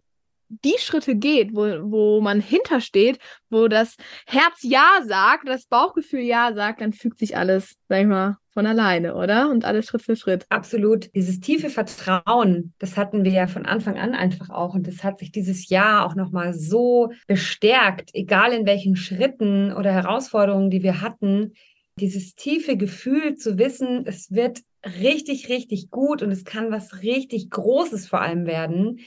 die 0.63 0.77
Schritte 0.77 1.15
geht, 1.15 1.55
wo, 1.55 1.63
wo 1.91 2.21
man 2.21 2.39
hintersteht, 2.39 3.17
wo 3.49 3.67
das 3.67 3.95
Herz 4.27 4.59
Ja 4.61 5.01
sagt, 5.03 5.47
das 5.47 5.65
Bauchgefühl 5.65 6.21
Ja 6.21 6.53
sagt, 6.53 6.81
dann 6.81 6.93
fügt 6.93 7.19
sich 7.19 7.35
alles, 7.37 7.75
sag 7.89 8.01
ich 8.01 8.07
mal, 8.07 8.37
von 8.53 8.67
alleine, 8.67 9.15
oder? 9.15 9.49
Und 9.49 9.65
alles 9.65 9.87
Schritt 9.87 10.03
für 10.03 10.15
Schritt. 10.15 10.45
Absolut. 10.49 11.09
Dieses 11.15 11.39
tiefe 11.39 11.69
Vertrauen, 11.69 12.73
das 12.77 12.97
hatten 12.97 13.23
wir 13.23 13.31
ja 13.31 13.47
von 13.47 13.65
Anfang 13.65 13.97
an 13.97 14.13
einfach 14.13 14.51
auch. 14.51 14.75
Und 14.75 14.85
das 14.87 15.03
hat 15.03 15.19
sich 15.19 15.31
dieses 15.31 15.69
Jahr 15.69 16.05
auch 16.05 16.13
nochmal 16.13 16.53
so 16.53 17.11
bestärkt, 17.27 18.11
egal 18.13 18.53
in 18.53 18.67
welchen 18.67 18.95
Schritten 18.95 19.73
oder 19.73 19.91
Herausforderungen, 19.91 20.69
die 20.69 20.83
wir 20.83 21.01
hatten, 21.01 21.53
dieses 21.99 22.35
tiefe 22.35 22.77
Gefühl 22.77 23.35
zu 23.35 23.57
wissen, 23.57 24.05
es 24.05 24.31
wird 24.31 24.61
richtig, 24.99 25.49
richtig 25.49 25.89
gut 25.91 26.21
und 26.21 26.31
es 26.31 26.43
kann 26.43 26.71
was 26.71 27.01
richtig 27.01 27.49
Großes 27.49 28.07
vor 28.07 28.21
allem 28.21 28.45
werden, 28.45 28.99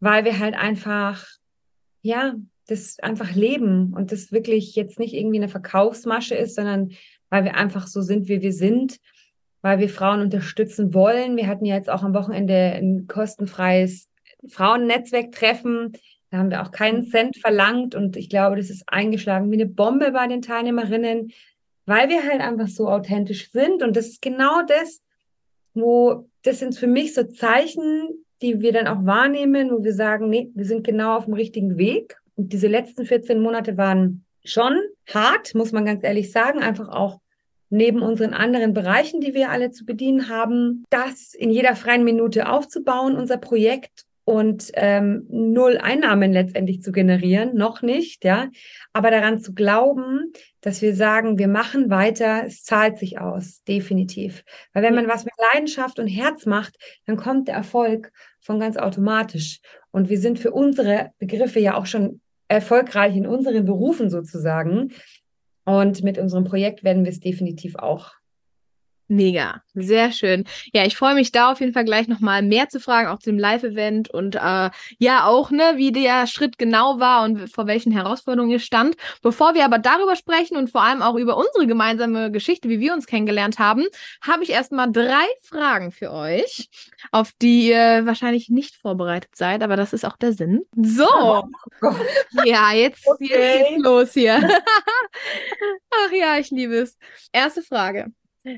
weil 0.00 0.24
wir 0.24 0.38
halt 0.38 0.54
einfach, 0.54 1.26
ja, 2.02 2.34
das 2.66 2.98
einfach 3.00 3.34
leben 3.34 3.92
und 3.94 4.12
das 4.12 4.32
wirklich 4.32 4.74
jetzt 4.76 4.98
nicht 4.98 5.14
irgendwie 5.14 5.38
eine 5.38 5.48
Verkaufsmasche 5.48 6.34
ist, 6.34 6.54
sondern 6.54 6.92
weil 7.28 7.44
wir 7.44 7.56
einfach 7.56 7.86
so 7.86 8.02
sind, 8.02 8.28
wie 8.28 8.40
wir 8.40 8.52
sind, 8.52 8.98
weil 9.62 9.78
wir 9.78 9.88
Frauen 9.88 10.20
unterstützen 10.20 10.94
wollen. 10.94 11.36
Wir 11.36 11.48
hatten 11.48 11.64
ja 11.64 11.76
jetzt 11.76 11.90
auch 11.90 12.02
am 12.02 12.14
Wochenende 12.14 12.54
ein 12.54 13.06
kostenfreies 13.08 14.08
Frauennetzwerktreffen. 14.48 15.92
Da 16.30 16.38
haben 16.38 16.50
wir 16.50 16.62
auch 16.62 16.70
keinen 16.70 17.04
Cent 17.04 17.36
verlangt 17.36 17.94
und 17.94 18.16
ich 18.16 18.28
glaube, 18.28 18.56
das 18.56 18.70
ist 18.70 18.84
eingeschlagen 18.86 19.50
wie 19.50 19.56
eine 19.56 19.66
Bombe 19.66 20.12
bei 20.12 20.26
den 20.26 20.40
Teilnehmerinnen 20.40 21.32
weil 21.86 22.08
wir 22.08 22.24
halt 22.24 22.40
einfach 22.40 22.68
so 22.68 22.88
authentisch 22.88 23.50
sind. 23.50 23.82
Und 23.82 23.96
das 23.96 24.06
ist 24.08 24.22
genau 24.22 24.62
das, 24.62 25.02
wo 25.74 26.28
das 26.42 26.58
sind 26.58 26.76
für 26.76 26.86
mich 26.86 27.14
so 27.14 27.24
Zeichen, 27.24 28.08
die 28.40 28.60
wir 28.60 28.72
dann 28.72 28.88
auch 28.88 29.06
wahrnehmen, 29.06 29.70
wo 29.70 29.84
wir 29.84 29.94
sagen, 29.94 30.28
nee, 30.28 30.50
wir 30.54 30.64
sind 30.64 30.84
genau 30.84 31.16
auf 31.16 31.24
dem 31.26 31.34
richtigen 31.34 31.78
Weg. 31.78 32.16
Und 32.34 32.52
diese 32.52 32.66
letzten 32.66 33.06
14 33.06 33.40
Monate 33.40 33.76
waren 33.76 34.24
schon 34.44 34.78
hart, 35.12 35.54
muss 35.54 35.72
man 35.72 35.84
ganz 35.84 36.02
ehrlich 36.02 36.32
sagen, 36.32 36.60
einfach 36.60 36.88
auch 36.88 37.20
neben 37.70 38.02
unseren 38.02 38.34
anderen 38.34 38.74
Bereichen, 38.74 39.20
die 39.20 39.32
wir 39.32 39.50
alle 39.50 39.70
zu 39.70 39.86
bedienen 39.86 40.28
haben, 40.28 40.84
das 40.90 41.32
in 41.34 41.50
jeder 41.50 41.74
freien 41.74 42.04
Minute 42.04 42.50
aufzubauen, 42.50 43.16
unser 43.16 43.38
Projekt 43.38 44.04
und 44.24 44.70
ähm, 44.74 45.26
null 45.28 45.78
Einnahmen 45.78 46.32
letztendlich 46.32 46.82
zu 46.82 46.92
generieren, 46.92 47.54
noch 47.54 47.82
nicht, 47.82 48.24
ja, 48.24 48.50
aber 48.92 49.10
daran 49.10 49.40
zu 49.40 49.52
glauben, 49.52 50.32
dass 50.60 50.80
wir 50.80 50.94
sagen, 50.94 51.38
wir 51.38 51.48
machen 51.48 51.90
weiter, 51.90 52.44
es 52.46 52.62
zahlt 52.62 52.98
sich 52.98 53.18
aus, 53.18 53.64
definitiv. 53.64 54.44
Weil 54.72 54.84
wenn 54.84 54.94
man 54.94 55.08
was 55.08 55.24
mit 55.24 55.34
Leidenschaft 55.52 55.98
und 55.98 56.06
Herz 56.06 56.46
macht, 56.46 56.76
dann 57.06 57.16
kommt 57.16 57.48
der 57.48 57.56
Erfolg 57.56 58.12
von 58.40 58.60
ganz 58.60 58.76
automatisch. 58.76 59.60
Und 59.90 60.08
wir 60.08 60.18
sind 60.18 60.38
für 60.38 60.52
unsere 60.52 61.10
Begriffe 61.18 61.58
ja 61.58 61.76
auch 61.76 61.86
schon 61.86 62.20
erfolgreich 62.46 63.16
in 63.16 63.26
unseren 63.26 63.64
Berufen 63.64 64.08
sozusagen. 64.08 64.92
Und 65.64 66.02
mit 66.02 66.18
unserem 66.18 66.44
Projekt 66.44 66.84
werden 66.84 67.04
wir 67.04 67.10
es 67.10 67.20
definitiv 67.20 67.76
auch 67.76 68.12
Mega, 69.12 69.60
sehr 69.74 70.10
schön. 70.10 70.44
Ja, 70.72 70.86
ich 70.86 70.96
freue 70.96 71.14
mich 71.14 71.32
da 71.32 71.52
auf 71.52 71.60
jeden 71.60 71.74
Fall 71.74 71.84
gleich 71.84 72.08
nochmal 72.08 72.40
mehr 72.40 72.70
zu 72.70 72.80
fragen, 72.80 73.08
auch 73.08 73.18
zum 73.18 73.38
Live-Event 73.38 74.08
und 74.08 74.36
äh, 74.36 74.70
ja 74.96 75.26
auch, 75.26 75.50
ne, 75.50 75.74
wie 75.76 75.92
der 75.92 76.26
Schritt 76.26 76.56
genau 76.56 76.98
war 76.98 77.24
und 77.24 77.50
vor 77.50 77.66
welchen 77.66 77.92
Herausforderungen 77.92 78.50
ihr 78.50 78.58
stand. 78.58 78.96
Bevor 79.20 79.52
wir 79.52 79.66
aber 79.66 79.78
darüber 79.78 80.16
sprechen 80.16 80.56
und 80.56 80.70
vor 80.70 80.82
allem 80.82 81.02
auch 81.02 81.16
über 81.16 81.36
unsere 81.36 81.66
gemeinsame 81.66 82.30
Geschichte, 82.32 82.70
wie 82.70 82.80
wir 82.80 82.94
uns 82.94 83.04
kennengelernt 83.04 83.58
haben, 83.58 83.84
habe 84.22 84.44
ich 84.44 84.48
erstmal 84.48 84.90
drei 84.90 85.26
Fragen 85.42 85.92
für 85.92 86.10
euch, 86.10 86.70
auf 87.10 87.32
die 87.32 87.68
ihr 87.68 88.06
wahrscheinlich 88.06 88.48
nicht 88.48 88.76
vorbereitet 88.76 89.36
seid, 89.36 89.62
aber 89.62 89.76
das 89.76 89.92
ist 89.92 90.06
auch 90.06 90.16
der 90.16 90.32
Sinn. 90.32 90.62
So, 90.74 91.06
oh 91.06 91.44
ja, 92.46 92.72
jetzt, 92.72 93.06
okay. 93.06 93.26
jetzt 93.28 93.68
geht's 93.68 93.82
los 93.82 94.12
hier. 94.14 94.36
Ach 96.06 96.12
ja, 96.12 96.38
ich 96.38 96.50
liebe 96.50 96.76
es. 96.76 96.96
Erste 97.30 97.60
Frage. 97.60 98.10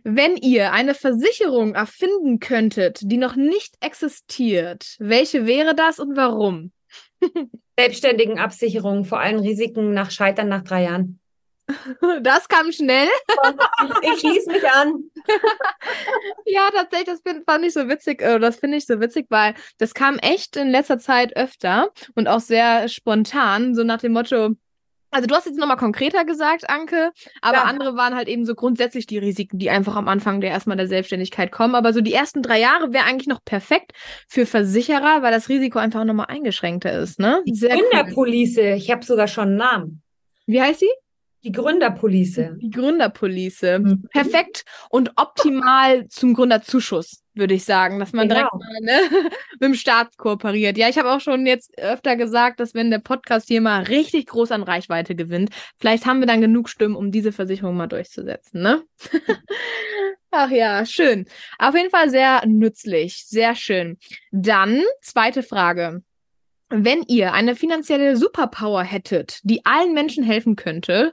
Wenn 0.02 0.36
ihr 0.36 0.72
eine 0.72 0.94
Versicherung 0.94 1.74
erfinden 1.74 2.40
könntet, 2.40 3.00
die 3.02 3.18
noch 3.18 3.36
nicht 3.36 3.76
existiert, 3.80 4.96
welche 4.98 5.46
wäre 5.46 5.74
das 5.74 5.98
und 5.98 6.16
warum? 6.16 6.72
Selbstständigen 7.78 8.38
Absicherung 8.38 9.04
vor 9.04 9.20
allen 9.20 9.40
Risiken 9.40 9.92
nach 9.92 10.10
Scheitern 10.10 10.48
nach 10.48 10.62
drei 10.62 10.84
Jahren. 10.84 11.20
Das 12.20 12.48
kam 12.48 12.72
schnell. 12.72 13.08
Ich, 14.02 14.20
schließe 14.20 14.50
mich 14.50 14.68
an. 14.70 15.10
ja, 16.44 16.68
tatsächlich, 16.70 17.08
das 17.08 17.20
find, 17.22 17.44
fand 17.46 17.64
ich 17.64 17.72
so 17.72 17.88
witzig, 17.88 18.20
äh, 18.20 18.38
das 18.38 18.56
finde 18.56 18.76
ich 18.76 18.86
so 18.86 19.00
witzig, 19.00 19.26
weil 19.30 19.54
das 19.78 19.94
kam 19.94 20.18
echt 20.18 20.56
in 20.56 20.68
letzter 20.68 20.98
Zeit 20.98 21.36
öfter 21.36 21.90
und 22.14 22.28
auch 22.28 22.40
sehr 22.40 22.88
spontan, 22.88 23.74
so 23.74 23.82
nach 23.82 24.00
dem 24.00 24.12
Motto, 24.12 24.50
also 25.14 25.28
du 25.28 25.34
hast 25.36 25.46
jetzt 25.46 25.58
nochmal 25.58 25.76
konkreter 25.76 26.24
gesagt, 26.24 26.68
Anke, 26.68 27.12
aber 27.40 27.58
ja. 27.58 27.62
andere 27.62 27.94
waren 27.94 28.16
halt 28.16 28.26
eben 28.26 28.44
so 28.44 28.56
grundsätzlich 28.56 29.06
die 29.06 29.18
Risiken, 29.18 29.58
die 29.58 29.70
einfach 29.70 29.94
am 29.94 30.08
Anfang 30.08 30.40
der 30.40 30.50
erstmal 30.50 30.76
der 30.76 30.88
Selbstständigkeit 30.88 31.52
kommen. 31.52 31.76
Aber 31.76 31.92
so 31.92 32.00
die 32.00 32.12
ersten 32.12 32.42
drei 32.42 32.58
Jahre 32.58 32.92
wäre 32.92 33.04
eigentlich 33.04 33.28
noch 33.28 33.44
perfekt 33.44 33.92
für 34.28 34.44
Versicherer, 34.44 35.22
weil 35.22 35.30
das 35.30 35.48
Risiko 35.48 35.78
einfach 35.78 36.04
nochmal 36.04 36.26
eingeschränkter 36.26 36.92
ist, 36.92 37.20
ne? 37.20 37.42
Sehr 37.46 37.76
Gründerpolice, 37.76 38.60
cool. 38.60 38.76
ich 38.76 38.90
habe 38.90 39.04
sogar 39.04 39.28
schon 39.28 39.48
einen 39.48 39.56
Namen. 39.56 40.02
Wie 40.46 40.60
heißt 40.60 40.80
sie? 40.80 40.90
Die 41.44 41.52
Gründerpolice. 41.52 42.56
Die 42.58 42.70
Gründerpolice. 42.70 43.78
Mhm. 43.78 44.08
Perfekt 44.10 44.64
und 44.88 45.12
optimal 45.16 46.08
zum 46.08 46.32
Gründerzuschuss, 46.32 47.22
würde 47.34 47.52
ich 47.52 47.64
sagen, 47.64 47.98
dass 47.98 48.14
man 48.14 48.28
genau. 48.28 48.40
direkt 48.40 48.54
mal 48.54 48.80
ne, 48.80 49.30
mit 49.52 49.62
dem 49.62 49.74
Staat 49.74 50.16
kooperiert. 50.16 50.78
Ja, 50.78 50.88
ich 50.88 50.96
habe 50.96 51.12
auch 51.12 51.20
schon 51.20 51.44
jetzt 51.44 51.78
öfter 51.78 52.16
gesagt, 52.16 52.60
dass 52.60 52.74
wenn 52.74 52.90
der 52.90 52.98
Podcast 52.98 53.48
hier 53.48 53.60
mal 53.60 53.82
richtig 53.82 54.26
groß 54.26 54.52
an 54.52 54.62
Reichweite 54.62 55.14
gewinnt, 55.14 55.50
vielleicht 55.78 56.06
haben 56.06 56.20
wir 56.20 56.26
dann 56.26 56.40
genug 56.40 56.70
Stimmen, 56.70 56.96
um 56.96 57.10
diese 57.10 57.30
Versicherung 57.30 57.76
mal 57.76 57.88
durchzusetzen, 57.88 58.62
ne? 58.62 58.82
Ach 60.30 60.50
ja, 60.50 60.84
schön. 60.86 61.26
Auf 61.58 61.76
jeden 61.76 61.90
Fall 61.90 62.10
sehr 62.10 62.44
nützlich, 62.46 63.24
sehr 63.26 63.54
schön. 63.54 63.98
Dann 64.32 64.82
zweite 65.00 65.42
Frage. 65.42 66.02
Wenn 66.76 67.04
ihr 67.06 67.32
eine 67.32 67.54
finanzielle 67.54 68.16
Superpower 68.16 68.82
hättet, 68.82 69.38
die 69.44 69.64
allen 69.64 69.94
Menschen 69.94 70.24
helfen 70.24 70.56
könnte, 70.56 71.12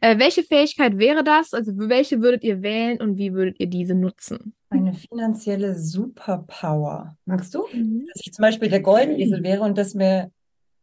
äh, 0.00 0.18
welche 0.18 0.42
Fähigkeit 0.42 0.96
wäre 0.96 1.22
das? 1.22 1.52
Also 1.52 1.72
welche 1.74 2.22
würdet 2.22 2.42
ihr 2.44 2.62
wählen 2.62 2.98
und 2.98 3.18
wie 3.18 3.34
würdet 3.34 3.60
ihr 3.60 3.66
diese 3.66 3.94
nutzen? 3.94 4.54
Eine 4.70 4.94
finanzielle 4.94 5.78
Superpower. 5.78 7.14
Magst 7.26 7.54
du? 7.54 7.66
Mhm. 7.70 8.06
Dass 8.06 8.22
ich 8.24 8.32
zum 8.32 8.42
Beispiel 8.42 8.70
der 8.70 8.80
Goldesel 8.80 9.42
wäre 9.42 9.60
und 9.60 9.76
dass 9.76 9.92
mir 9.92 10.30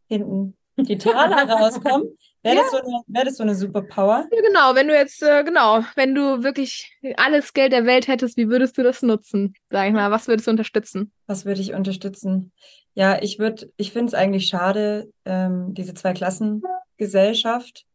hinten 0.06 0.54
die 0.76 0.96
Taler 0.96 1.48
rauskommen. 1.50 2.16
Wäre 2.42 2.56
ja. 2.56 2.62
das, 2.62 2.70
so 2.70 2.78
eine, 2.78 3.02
wär 3.06 3.24
das 3.24 3.36
so 3.36 3.42
eine 3.42 3.54
Superpower? 3.54 4.26
Ja, 4.32 4.40
genau, 4.40 4.74
wenn 4.74 4.88
du 4.88 4.94
jetzt, 4.94 5.22
äh, 5.22 5.44
genau, 5.44 5.82
wenn 5.96 6.14
du 6.14 6.42
wirklich 6.42 6.96
alles 7.16 7.52
Geld 7.52 7.72
der 7.72 7.84
Welt 7.84 8.08
hättest, 8.08 8.36
wie 8.38 8.48
würdest 8.48 8.78
du 8.78 8.82
das 8.82 9.02
nutzen? 9.02 9.54
Sag 9.68 9.88
ich 9.88 9.92
mal, 9.92 10.10
was 10.10 10.26
würdest 10.26 10.46
du 10.46 10.52
unterstützen? 10.52 11.12
Was 11.26 11.44
würde 11.44 11.60
ich 11.60 11.74
unterstützen? 11.74 12.52
Ja, 12.94 13.22
ich 13.22 13.38
würde, 13.38 13.70
ich 13.76 13.92
finde 13.92 14.08
es 14.08 14.14
eigentlich 14.14 14.48
schade, 14.48 15.10
ähm, 15.24 15.74
diese 15.74 15.94
Zwei-Klassen-Gesellschaft. 15.94 17.86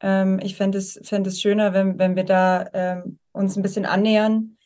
Ähm, 0.00 0.40
ich 0.42 0.56
fände 0.56 0.78
es, 0.78 1.00
fänd 1.04 1.26
es 1.26 1.40
schöner, 1.40 1.72
wenn, 1.72 1.98
wenn 1.98 2.16
wir 2.16 2.24
da 2.24 2.68
ähm, 2.72 3.18
uns 3.32 3.56
ein 3.56 3.62
bisschen 3.62 3.86
annähern. 3.86 4.56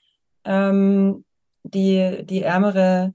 Ähm, 0.44 1.24
die, 1.62 2.24
die 2.24 2.42
ärmere 2.42 3.12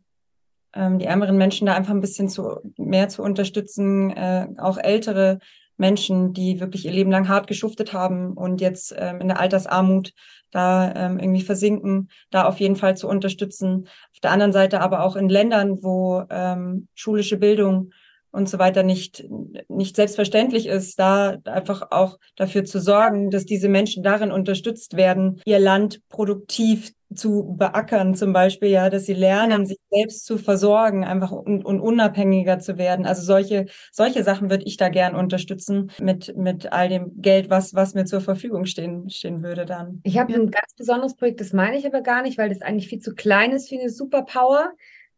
ähm, 0.74 1.00
die 1.00 1.06
ärmeren 1.06 1.38
Menschen 1.38 1.65
da 1.65 1.74
einfach 1.74 1.94
ein 1.94 2.01
bisschen 2.01 2.30
zu, 2.30 2.60
mehr 2.77 3.10
zu 3.10 3.24
unterstützen, 3.24 4.12
äh, 4.12 4.48
auch 4.58 4.77
ältere 4.77 5.39
Menschen, 5.77 6.34
die 6.34 6.60
wirklich 6.60 6.86
ihr 6.86 6.91
Leben 6.91 7.12
lang 7.12 7.27
hart 7.27 7.48
geschuftet 7.48 7.94
haben 7.94 8.34
und 8.34 8.62
jetzt 8.62 8.94
ähm, 8.98 9.20
in 9.22 9.27
der 9.27 9.39
Altersarmut 9.39 10.13
da 10.51 10.93
ähm, 10.96 11.20
irgendwie 11.20 11.41
versinken, 11.41 12.10
da 12.29 12.46
auf 12.46 12.60
jeden 12.60 12.75
Fall 12.75 12.96
zu 12.98 13.08
unterstützen. 13.08 13.88
Auf 14.13 14.20
der 14.22 14.31
anderen 14.31 14.53
Seite 14.53 14.81
aber 14.81 15.03
auch 15.03 15.15
in 15.15 15.29
Ländern, 15.29 15.81
wo 15.84 16.24
ähm, 16.29 16.88
schulische 16.93 17.38
Bildung 17.38 17.91
und 18.32 18.50
so 18.50 18.60
weiter 18.60 18.84
nicht, 18.84 19.26
nicht 19.68 19.96
selbstverständlich 19.96 20.68
ist, 20.68 21.00
da 21.00 21.38
einfach 21.46 21.92
auch 21.92 22.18
dafür 22.36 22.64
zu 22.64 22.80
sorgen, 22.80 23.30
dass 23.30 23.46
diese 23.46 23.70
Menschen 23.70 24.04
darin 24.04 24.32
unterstützt 24.32 24.96
werden, 24.96 25.42
ihr 25.46 25.60
Land 25.60 26.02
produktiv 26.10 26.94
zu 27.14 27.56
beackern, 27.58 28.16
zum 28.16 28.34
Beispiel, 28.34 28.70
ja, 28.70 28.90
dass 28.90 29.06
sie 29.06 29.14
lernen, 29.14 29.62
ja. 29.62 29.66
sich 29.66 29.80
selbst 29.90 30.26
zu 30.26 30.38
versorgen, 30.38 31.04
einfach 31.04 31.32
und, 31.32 31.66
und, 31.66 31.80
unabhängiger 31.80 32.60
zu 32.60 32.78
werden. 32.78 33.06
Also 33.06 33.24
solche, 33.24 33.66
solche 33.92 34.24
Sachen 34.24 34.50
würde 34.50 34.64
ich 34.66 34.78
da 34.78 34.90
gern 34.90 35.16
unterstützen 35.16 35.92
mit, 36.00 36.36
mit 36.38 36.72
all 36.72 36.90
dem 36.90 37.22
Geld, 37.22 37.50
was, 37.50 37.74
was 37.74 37.94
mir 37.94 38.06
zur 38.06 38.22
Verfügung 38.22 38.66
stehen, 38.66 39.10
stehen 39.10 39.44
würde 39.44 39.66
dann. 39.66 40.00
Ich 40.04 40.18
habe 40.18 40.34
ein 40.34 40.52
ganz 40.52 40.74
besonderes 40.78 41.16
Projekt, 41.16 41.42
das 41.42 41.54
meine 41.54 41.78
ich 41.78 41.86
aber 41.86 42.02
gar 42.02 42.22
nicht, 42.22 42.38
weil 42.38 42.50
das 42.50 42.62
eigentlich 42.62 42.88
viel 42.88 43.00
zu 43.00 43.14
klein 43.14 43.52
ist 43.52 43.70
für 43.70 43.76
eine 43.76 43.90
Superpower. 43.90 44.72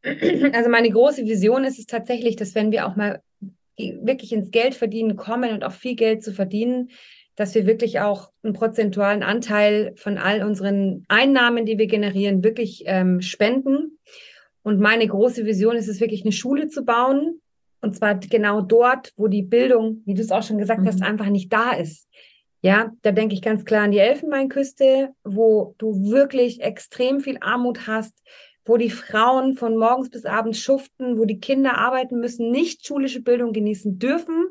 Also 0.03 0.69
meine 0.69 0.89
große 0.89 1.25
Vision 1.25 1.63
ist 1.63 1.79
es 1.79 1.85
tatsächlich, 1.85 2.35
dass 2.35 2.55
wenn 2.55 2.71
wir 2.71 2.87
auch 2.87 2.95
mal 2.95 3.21
wirklich 3.77 4.33
ins 4.33 4.51
Geld 4.51 4.75
verdienen 4.75 5.15
kommen 5.15 5.51
und 5.51 5.63
auch 5.63 5.71
viel 5.71 5.95
Geld 5.95 6.23
zu 6.23 6.33
verdienen, 6.33 6.89
dass 7.35 7.55
wir 7.55 7.65
wirklich 7.65 7.99
auch 7.99 8.31
einen 8.43 8.53
prozentualen 8.53 9.23
Anteil 9.23 9.93
von 9.95 10.17
all 10.17 10.43
unseren 10.43 11.03
Einnahmen, 11.07 11.65
die 11.65 11.77
wir 11.77 11.87
generieren, 11.87 12.43
wirklich 12.43 12.83
ähm, 12.85 13.21
spenden. 13.21 13.97
Und 14.61 14.79
meine 14.79 15.07
große 15.07 15.45
Vision 15.45 15.75
ist 15.75 15.87
es 15.87 15.99
wirklich, 15.99 16.23
eine 16.23 16.31
Schule 16.31 16.67
zu 16.67 16.85
bauen. 16.85 17.41
Und 17.81 17.95
zwar 17.95 18.15
genau 18.15 18.61
dort, 18.61 19.11
wo 19.17 19.27
die 19.27 19.41
Bildung, 19.41 20.03
wie 20.05 20.13
du 20.13 20.21
es 20.21 20.31
auch 20.31 20.43
schon 20.43 20.57
gesagt 20.57 20.81
mhm. 20.81 20.87
hast, 20.87 21.01
einfach 21.01 21.29
nicht 21.29 21.51
da 21.51 21.71
ist. 21.71 22.07
Ja, 22.61 22.93
da 23.01 23.11
denke 23.11 23.33
ich 23.33 23.41
ganz 23.41 23.65
klar 23.65 23.83
an 23.83 23.91
die 23.91 23.99
Elfenbeinküste, 23.99 25.09
wo 25.25 25.75
du 25.79 26.09
wirklich 26.09 26.61
extrem 26.61 27.19
viel 27.19 27.37
Armut 27.41 27.87
hast, 27.87 28.13
wo 28.65 28.77
die 28.77 28.89
Frauen 28.89 29.55
von 29.55 29.77
morgens 29.77 30.09
bis 30.09 30.25
abends 30.25 30.59
schuften, 30.59 31.17
wo 31.17 31.25
die 31.25 31.39
Kinder 31.39 31.77
arbeiten 31.77 32.19
müssen, 32.19 32.51
nicht 32.51 32.85
schulische 32.85 33.21
Bildung 33.21 33.53
genießen 33.53 33.99
dürfen, 33.99 34.47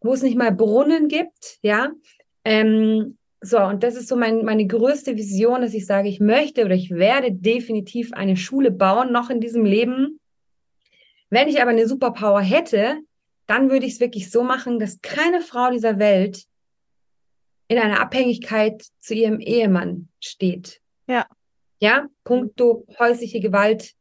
wo 0.00 0.12
es 0.12 0.22
nicht 0.22 0.36
mal 0.36 0.52
Brunnen 0.52 1.08
gibt, 1.08 1.58
ja. 1.62 1.90
Ähm, 2.44 3.18
so, 3.40 3.60
und 3.60 3.82
das 3.82 3.94
ist 3.94 4.08
so 4.08 4.16
mein, 4.16 4.44
meine 4.44 4.66
größte 4.66 5.16
Vision, 5.16 5.62
dass 5.62 5.74
ich 5.74 5.86
sage, 5.86 6.08
ich 6.08 6.18
möchte 6.18 6.64
oder 6.64 6.74
ich 6.74 6.90
werde 6.90 7.32
definitiv 7.32 8.12
eine 8.12 8.36
Schule 8.36 8.70
bauen, 8.70 9.12
noch 9.12 9.30
in 9.30 9.40
diesem 9.40 9.64
Leben. 9.64 10.18
Wenn 11.30 11.48
ich 11.48 11.60
aber 11.60 11.70
eine 11.70 11.86
Superpower 11.86 12.40
hätte, 12.40 12.98
dann 13.46 13.70
würde 13.70 13.86
ich 13.86 13.94
es 13.94 14.00
wirklich 14.00 14.30
so 14.30 14.42
machen, 14.42 14.78
dass 14.78 15.00
keine 15.00 15.40
Frau 15.40 15.70
dieser 15.70 15.98
Welt 15.98 16.44
in 17.68 17.78
einer 17.78 18.00
Abhängigkeit 18.00 18.82
zu 18.98 19.14
ihrem 19.14 19.40
Ehemann 19.40 20.08
steht. 20.20 20.80
Ja. 21.06 21.26
Ja, 21.80 22.06
puncto 22.24 22.86
häusliche 22.98 23.40
Gewalt, 23.40 23.94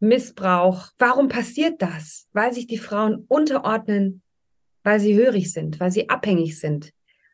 Missbrauch. 0.00 0.88
Warum 0.98 1.28
passiert 1.28 1.80
das? 1.82 2.28
Weil 2.32 2.52
sich 2.52 2.66
die 2.66 2.78
Frauen 2.78 3.24
unterordnen, 3.28 4.22
weil 4.82 5.00
sie 5.00 5.14
hörig 5.14 5.52
sind, 5.52 5.80
weil 5.80 5.90
sie 5.90 6.08
abhängig 6.08 6.58
sind. 6.58 6.92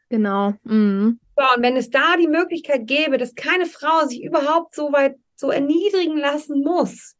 Genau. 0.08 0.54
Mhm. 0.64 1.20
So, 1.36 1.44
und 1.56 1.62
wenn 1.62 1.76
es 1.76 1.90
da 1.90 2.16
die 2.16 2.28
Möglichkeit 2.28 2.86
gäbe, 2.86 3.16
dass 3.16 3.34
keine 3.34 3.66
Frau 3.66 4.06
sich 4.06 4.22
überhaupt 4.22 4.74
so 4.74 4.92
weit 4.92 5.16
so 5.36 5.50
erniedrigen 5.50 6.18
lassen 6.18 6.62
muss, 6.62 7.16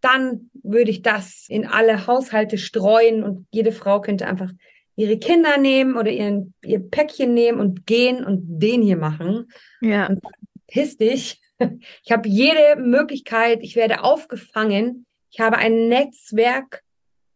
dann 0.00 0.50
würde 0.62 0.90
ich 0.90 1.02
das 1.02 1.46
in 1.48 1.66
alle 1.66 2.06
Haushalte 2.06 2.58
streuen 2.58 3.24
und 3.24 3.46
jede 3.50 3.72
Frau 3.72 4.02
könnte 4.02 4.26
einfach 4.26 4.50
ihre 4.96 5.18
Kinder 5.18 5.56
nehmen 5.56 5.96
oder 5.96 6.10
ihren, 6.10 6.54
ihr 6.62 6.78
Päckchen 6.78 7.34
nehmen 7.34 7.58
und 7.58 7.86
gehen 7.86 8.24
und 8.24 8.42
den 8.60 8.82
hier 8.82 8.98
machen. 8.98 9.50
Ja. 9.80 10.08
Und 10.08 10.20
piss 10.68 10.96
dich. 10.98 11.40
Ich 12.04 12.12
habe 12.12 12.28
jede 12.28 12.76
Möglichkeit, 12.76 13.60
ich 13.62 13.76
werde 13.76 14.02
aufgefangen. 14.02 15.06
Ich 15.30 15.40
habe 15.40 15.56
ein 15.56 15.88
Netzwerk 15.88 16.82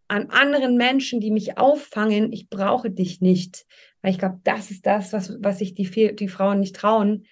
an 0.08 0.30
anderen 0.30 0.76
Menschen, 0.76 1.20
die 1.20 1.30
mich 1.30 1.58
auffangen. 1.58 2.32
Ich 2.32 2.48
brauche 2.48 2.90
dich 2.90 3.20
nicht. 3.20 3.66
Weil 4.02 4.12
ich 4.12 4.18
glaube, 4.18 4.40
das 4.44 4.70
ist 4.70 4.86
das, 4.86 5.12
was, 5.12 5.36
was 5.40 5.58
sich 5.58 5.74
die, 5.74 6.14
die 6.14 6.28
Frauen 6.28 6.60
nicht 6.60 6.76
trauen, 6.76 7.26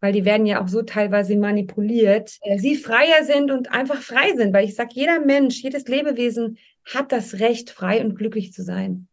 weil 0.00 0.12
die 0.12 0.24
werden 0.24 0.46
ja 0.46 0.62
auch 0.62 0.68
so 0.68 0.82
teilweise 0.82 1.36
manipuliert, 1.36 2.38
äh, 2.42 2.58
sie 2.58 2.76
freier 2.76 3.24
sind 3.24 3.50
und 3.50 3.72
einfach 3.72 4.00
frei 4.00 4.34
sind. 4.36 4.52
Weil 4.52 4.64
ich 4.64 4.74
sage, 4.74 4.90
jeder 4.92 5.20
Mensch, 5.20 5.62
jedes 5.62 5.86
Lebewesen 5.86 6.58
hat 6.84 7.12
das 7.12 7.40
Recht, 7.40 7.70
frei 7.70 8.04
und 8.04 8.16
glücklich 8.16 8.52
zu 8.52 8.62
sein. 8.62 9.08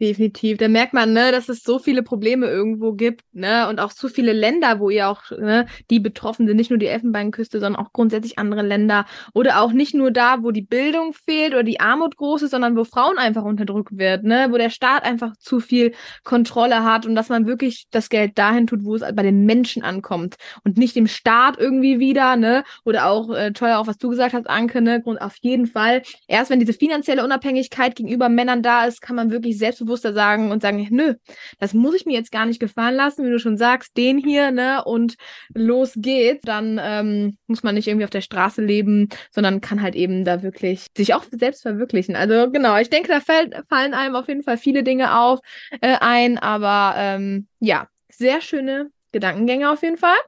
Definitiv. 0.00 0.56
Da 0.56 0.68
merkt 0.68 0.94
man, 0.94 1.12
ne, 1.12 1.30
dass 1.30 1.50
es 1.50 1.62
so 1.62 1.78
viele 1.78 2.02
Probleme 2.02 2.46
irgendwo 2.46 2.94
gibt, 2.94 3.22
ne, 3.34 3.68
und 3.68 3.80
auch 3.80 3.92
zu 3.92 4.08
viele 4.08 4.32
Länder, 4.32 4.80
wo 4.80 4.88
ihr 4.88 5.10
auch, 5.10 5.30
ne, 5.30 5.66
die 5.90 6.00
betroffen 6.00 6.46
sind, 6.46 6.56
nicht 6.56 6.70
nur 6.70 6.78
die 6.78 6.86
Elfenbeinküste, 6.86 7.60
sondern 7.60 7.84
auch 7.84 7.92
grundsätzlich 7.92 8.38
andere 8.38 8.62
Länder 8.62 9.04
oder 9.34 9.60
auch 9.60 9.72
nicht 9.72 9.92
nur 9.92 10.10
da, 10.10 10.42
wo 10.42 10.52
die 10.52 10.62
Bildung 10.62 11.12
fehlt 11.12 11.52
oder 11.52 11.64
die 11.64 11.80
Armut 11.80 12.16
groß 12.16 12.40
ist, 12.42 12.52
sondern 12.52 12.78
wo 12.78 12.84
Frauen 12.84 13.18
einfach 13.18 13.44
unterdrückt 13.44 13.98
wird, 13.98 14.24
ne, 14.24 14.46
wo 14.50 14.56
der 14.56 14.70
Staat 14.70 15.04
einfach 15.04 15.36
zu 15.36 15.60
viel 15.60 15.92
Kontrolle 16.24 16.82
hat 16.82 17.04
und 17.04 17.14
dass 17.14 17.28
man 17.28 17.46
wirklich 17.46 17.84
das 17.90 18.08
Geld 18.08 18.38
dahin 18.38 18.66
tut, 18.66 18.86
wo 18.86 18.94
es 18.94 19.02
bei 19.02 19.22
den 19.22 19.44
Menschen 19.44 19.82
ankommt 19.82 20.36
und 20.64 20.78
nicht 20.78 20.96
dem 20.96 21.08
Staat 21.08 21.58
irgendwie 21.58 21.98
wieder, 21.98 22.36
ne, 22.36 22.64
oder 22.86 23.04
auch 23.04 23.28
äh, 23.34 23.52
toll 23.52 23.72
auch 23.72 23.86
was 23.86 23.98
du 23.98 24.08
gesagt 24.08 24.32
hast, 24.32 24.48
Anke, 24.48 24.80
ne, 24.80 25.02
Grund 25.02 25.20
auf 25.20 25.36
jeden 25.42 25.66
Fall. 25.66 26.00
Erst 26.26 26.50
wenn 26.50 26.58
diese 26.58 26.72
finanzielle 26.72 27.22
Unabhängigkeit 27.22 27.96
gegenüber 27.96 28.30
Männern 28.30 28.62
da 28.62 28.86
ist, 28.86 29.02
kann 29.02 29.14
man 29.14 29.30
wirklich 29.30 29.58
selbstbewusst 29.58 29.89
selbstbewusster 29.90 30.12
sagen 30.12 30.50
und 30.50 30.62
sagen, 30.62 30.86
nö, 30.90 31.14
das 31.58 31.74
muss 31.74 31.94
ich 31.94 32.06
mir 32.06 32.14
jetzt 32.14 32.32
gar 32.32 32.46
nicht 32.46 32.60
gefallen 32.60 32.94
lassen, 32.94 33.24
wie 33.24 33.30
du 33.30 33.38
schon 33.38 33.56
sagst, 33.56 33.96
den 33.96 34.18
hier, 34.18 34.50
ne, 34.50 34.84
und 34.84 35.16
los 35.54 35.92
geht's. 35.96 36.42
Dann 36.44 36.80
ähm, 36.82 37.38
muss 37.46 37.62
man 37.62 37.74
nicht 37.74 37.88
irgendwie 37.88 38.04
auf 38.04 38.10
der 38.10 38.20
Straße 38.20 38.62
leben, 38.62 39.08
sondern 39.30 39.60
kann 39.60 39.82
halt 39.82 39.94
eben 39.94 40.24
da 40.24 40.42
wirklich 40.42 40.86
sich 40.96 41.14
auch 41.14 41.24
selbst 41.30 41.62
verwirklichen. 41.62 42.16
Also 42.16 42.50
genau, 42.50 42.76
ich 42.78 42.90
denke, 42.90 43.08
da 43.08 43.20
fällt, 43.20 43.54
fallen 43.68 43.94
einem 43.94 44.16
auf 44.16 44.28
jeden 44.28 44.42
Fall 44.42 44.56
viele 44.56 44.82
Dinge 44.82 45.18
auf 45.18 45.40
äh, 45.80 45.96
ein, 46.00 46.38
aber 46.38 46.94
ähm, 46.96 47.46
ja, 47.58 47.88
sehr 48.10 48.40
schöne 48.40 48.90
Gedankengänge 49.12 49.70
auf 49.70 49.82
jeden 49.82 49.96
Fall. 49.98 50.18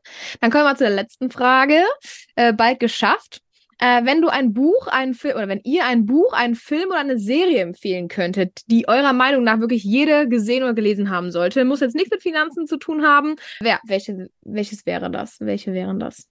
Dann 0.40 0.50
kommen 0.50 0.64
wir 0.64 0.76
zu 0.76 0.84
der 0.84 0.94
letzten 0.94 1.30
Frage. 1.30 1.82
Äh, 2.34 2.52
bald 2.52 2.80
geschafft. 2.80 3.40
Äh, 3.82 4.04
wenn 4.04 4.22
du 4.22 4.28
ein 4.28 4.52
Buch, 4.54 4.86
einen 4.86 5.12
Film 5.12 5.34
oder 5.34 5.48
wenn 5.48 5.60
ihr 5.64 5.84
ein 5.84 6.06
Buch, 6.06 6.32
einen 6.34 6.54
Film 6.54 6.90
oder 6.90 7.00
eine 7.00 7.18
Serie 7.18 7.62
empfehlen 7.62 8.06
könntet, 8.06 8.60
die 8.68 8.86
eurer 8.86 9.12
Meinung 9.12 9.42
nach 9.42 9.58
wirklich 9.58 9.82
jede 9.82 10.28
gesehen 10.28 10.62
oder 10.62 10.72
gelesen 10.72 11.10
haben 11.10 11.32
sollte, 11.32 11.64
muss 11.64 11.80
jetzt 11.80 11.96
nichts 11.96 12.12
mit 12.12 12.22
Finanzen 12.22 12.68
zu 12.68 12.76
tun 12.76 13.02
haben. 13.02 13.34
Wer, 13.58 13.80
welche, 13.84 14.30
welches 14.42 14.86
wäre 14.86 15.10
das? 15.10 15.40
Welche 15.40 15.72
wären 15.72 15.98
das? 15.98 16.28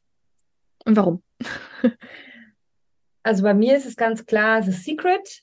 Und 0.85 0.95
warum? 0.95 1.23
also 3.23 3.43
bei 3.43 3.53
mir 3.53 3.75
ist 3.75 3.85
es 3.85 3.97
ganz 3.97 4.25
klar 4.25 4.63
The 4.63 4.71
Secret. 4.71 5.41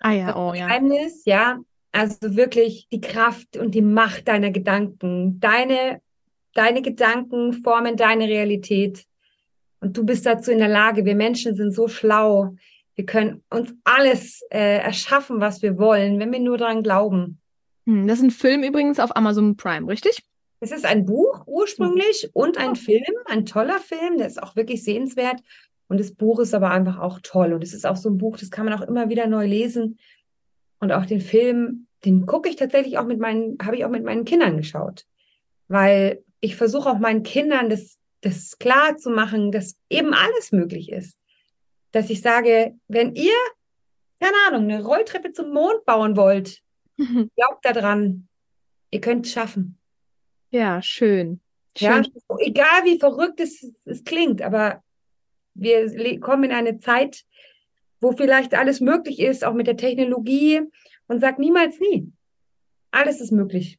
Ah 0.00 0.10
ja, 0.10 0.36
oh 0.36 0.54
ja. 0.54 0.66
Geheimnis, 0.66 1.24
ja. 1.24 1.60
Also 1.92 2.34
wirklich 2.34 2.88
die 2.90 3.00
Kraft 3.00 3.56
und 3.56 3.76
die 3.76 3.82
Macht 3.82 4.26
deiner 4.26 4.50
Gedanken. 4.50 5.38
Deine, 5.38 6.00
deine 6.52 6.82
Gedanken 6.82 7.52
formen 7.52 7.96
deine 7.96 8.26
Realität. 8.26 9.06
Und 9.84 9.98
du 9.98 10.04
bist 10.06 10.24
dazu 10.24 10.50
in 10.50 10.60
der 10.60 10.68
Lage. 10.68 11.04
Wir 11.04 11.14
Menschen 11.14 11.56
sind 11.56 11.72
so 11.72 11.88
schlau. 11.88 12.54
Wir 12.94 13.04
können 13.04 13.42
uns 13.50 13.74
alles 13.84 14.40
äh, 14.48 14.78
erschaffen, 14.78 15.40
was 15.40 15.60
wir 15.60 15.76
wollen, 15.76 16.18
wenn 16.18 16.32
wir 16.32 16.40
nur 16.40 16.56
daran 16.56 16.82
glauben. 16.82 17.38
Hm, 17.84 18.08
das 18.08 18.16
ist 18.18 18.24
ein 18.24 18.30
Film 18.30 18.62
übrigens 18.62 18.98
auf 18.98 19.14
Amazon 19.14 19.58
Prime, 19.58 19.86
richtig? 19.86 20.22
Es 20.60 20.72
ist 20.72 20.86
ein 20.86 21.04
Buch 21.04 21.42
ursprünglich 21.46 22.24
mhm. 22.28 22.30
und 22.32 22.56
ein 22.56 22.76
Film, 22.76 23.02
ein 23.26 23.44
toller 23.44 23.78
Film, 23.78 24.16
der 24.16 24.26
ist 24.26 24.42
auch 24.42 24.56
wirklich 24.56 24.82
sehenswert. 24.82 25.42
Und 25.88 26.00
das 26.00 26.14
Buch 26.14 26.40
ist 26.40 26.54
aber 26.54 26.70
einfach 26.70 26.98
auch 26.98 27.20
toll. 27.22 27.52
Und 27.52 27.62
es 27.62 27.74
ist 27.74 27.84
auch 27.84 27.96
so 27.96 28.08
ein 28.08 28.16
Buch, 28.16 28.38
das 28.38 28.50
kann 28.50 28.64
man 28.64 28.72
auch 28.72 28.88
immer 28.88 29.10
wieder 29.10 29.26
neu 29.26 29.46
lesen. 29.46 29.98
Und 30.80 30.92
auch 30.92 31.04
den 31.04 31.20
Film, 31.20 31.88
den 32.06 32.24
gucke 32.24 32.48
ich 32.48 32.56
tatsächlich 32.56 32.96
auch 32.96 33.04
mit 33.04 33.20
meinen, 33.20 33.58
habe 33.62 33.76
ich 33.76 33.84
auch 33.84 33.90
mit 33.90 34.02
meinen 34.02 34.24
Kindern 34.24 34.56
geschaut. 34.56 35.04
Weil 35.68 36.24
ich 36.40 36.56
versuche 36.56 36.88
auch 36.88 36.98
meinen 36.98 37.22
Kindern 37.22 37.68
das 37.68 37.98
das 38.24 38.58
klar 38.58 38.96
zu 38.96 39.10
machen, 39.10 39.52
dass 39.52 39.76
eben 39.90 40.14
alles 40.14 40.52
möglich 40.52 40.90
ist. 40.90 41.18
Dass 41.92 42.10
ich 42.10 42.22
sage, 42.22 42.74
wenn 42.88 43.14
ihr, 43.14 43.36
keine 44.20 44.36
Ahnung, 44.48 44.64
eine 44.64 44.82
Rolltreppe 44.82 45.32
zum 45.32 45.52
Mond 45.52 45.84
bauen 45.84 46.16
wollt, 46.16 46.62
glaubt 46.98 47.64
daran, 47.64 48.28
ihr 48.90 49.00
könnt 49.00 49.26
es 49.26 49.32
schaffen. 49.32 49.78
Ja, 50.50 50.80
schön. 50.82 51.40
schön. 51.76 51.88
Ja, 52.04 52.36
egal 52.38 52.84
wie 52.84 52.98
verrückt 52.98 53.40
es, 53.40 53.72
es 53.84 54.04
klingt, 54.04 54.40
aber 54.40 54.82
wir 55.54 56.20
kommen 56.20 56.44
in 56.44 56.52
eine 56.52 56.78
Zeit, 56.78 57.24
wo 58.00 58.12
vielleicht 58.12 58.54
alles 58.54 58.80
möglich 58.80 59.20
ist, 59.20 59.44
auch 59.44 59.54
mit 59.54 59.66
der 59.66 59.76
Technologie 59.76 60.60
und 61.06 61.20
sagt 61.20 61.38
niemals 61.38 61.78
nie. 61.78 62.12
Alles 62.90 63.20
ist 63.20 63.32
möglich. 63.32 63.78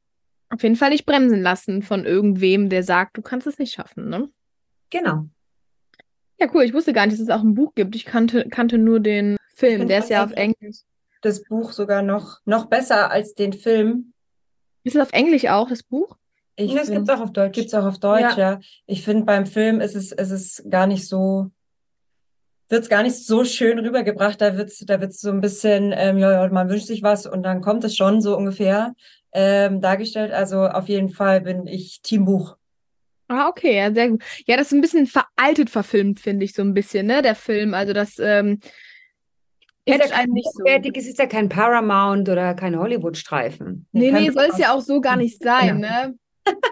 Auf 0.49 0.63
jeden 0.63 0.75
Fall 0.75 0.91
nicht 0.91 1.05
bremsen 1.05 1.41
lassen 1.41 1.81
von 1.81 2.05
irgendwem, 2.05 2.69
der 2.69 2.83
sagt, 2.83 3.17
du 3.17 3.21
kannst 3.21 3.47
es 3.47 3.57
nicht 3.57 3.73
schaffen, 3.73 4.09
ne? 4.09 4.29
Genau. 4.89 5.25
Ja, 6.39 6.47
cool. 6.53 6.63
Ich 6.63 6.73
wusste 6.73 6.93
gar 6.93 7.05
nicht, 7.05 7.13
dass 7.13 7.23
es 7.23 7.29
auch 7.29 7.41
ein 7.41 7.55
Buch 7.55 7.73
gibt. 7.75 7.95
Ich 7.95 8.05
kannte, 8.05 8.47
kannte 8.49 8.77
nur 8.77 8.99
den 8.99 9.37
Film. 9.53 9.87
Der 9.87 9.99
ist 9.99 10.09
ja 10.09 10.23
auf 10.23 10.31
Englisch. 10.31 10.81
Das 11.21 11.43
Buch 11.43 11.71
sogar 11.71 12.01
noch, 12.01 12.39
noch 12.45 12.65
besser 12.65 13.09
als 13.09 13.33
den 13.33 13.53
Film. 13.53 14.13
Ist 14.83 14.95
es 14.95 15.01
auf 15.01 15.13
Englisch 15.13 15.45
auch, 15.45 15.69
das 15.69 15.81
Buch? 15.81 16.17
Ich 16.55 16.73
das 16.73 16.89
gibt 16.89 17.09
es 17.09 17.09
auch 17.09 17.21
auf 17.21 17.33
Deutsch. 17.33 17.53
Gibt 17.53 17.67
es 17.67 17.73
auch 17.73 17.85
auf 17.85 17.99
Deutsch, 17.99 18.37
ja. 18.37 18.53
ja. 18.53 18.59
Ich 18.85 19.03
finde, 19.03 19.25
beim 19.25 19.45
Film 19.45 19.81
ist 19.81 19.95
es, 19.95 20.11
ist 20.11 20.31
es 20.31 20.63
gar 20.69 20.87
nicht 20.87 21.07
so, 21.07 21.51
wird 22.69 22.83
es 22.83 22.89
gar 22.89 23.03
nicht 23.03 23.15
so 23.15 23.43
schön 23.43 23.79
rübergebracht. 23.79 24.39
Da 24.39 24.57
wird 24.57 24.69
es 24.69 24.79
da 24.79 25.01
wird's 25.01 25.19
so 25.19 25.31
ein 25.31 25.41
bisschen, 25.41 25.93
ähm, 25.95 26.17
ja, 26.17 26.31
ja, 26.31 26.49
man 26.49 26.69
wünscht 26.69 26.87
sich 26.87 27.03
was 27.03 27.25
und 27.25 27.43
dann 27.43 27.61
kommt 27.61 27.83
es 27.83 27.95
schon 27.95 28.21
so 28.21 28.37
ungefähr 28.37 28.93
ähm, 29.35 29.81
dargestellt. 29.81 30.31
Also 30.31 30.61
auf 30.61 30.87
jeden 30.87 31.09
Fall 31.09 31.41
bin 31.41 31.67
ich 31.67 32.01
Teambuch. 32.01 32.55
Ah, 33.27 33.49
okay, 33.49 33.75
ja, 33.75 33.93
sehr 33.93 34.09
gut. 34.09 34.23
Ja, 34.45 34.55
das 34.55 34.67
ist 34.67 34.73
ein 34.73 34.81
bisschen 34.81 35.07
veraltet 35.07 35.69
verfilmt, 35.69 36.19
finde 36.19 36.45
ich, 36.45 36.53
so 36.53 36.61
ein 36.61 36.73
bisschen, 36.73 37.07
ne, 37.07 37.21
der 37.21 37.35
Film. 37.35 37.73
Also 37.73 37.91
das 37.91 38.17
ähm, 38.19 38.59
ist 39.83 40.09
ja 40.09 40.15
einem 40.15 40.33
nicht 40.33 40.49
so. 40.53 40.63
Fertig, 40.63 40.95
es 40.97 41.07
ist 41.07 41.19
ja 41.19 41.25
kein 41.25 41.49
Paramount 41.49 42.29
oder 42.29 42.53
kein 42.53 42.77
Hollywood-Streifen. 42.77 43.87
Nee, 43.91 44.11
nee, 44.11 44.29
soll 44.29 44.47
es 44.51 44.57
ja 44.57 44.73
auch 44.73 44.81
so 44.81 45.01
gar 45.01 45.17
nicht 45.17 45.41
sein, 45.41 45.81
genau. 45.81 45.87
ne? 45.87 46.15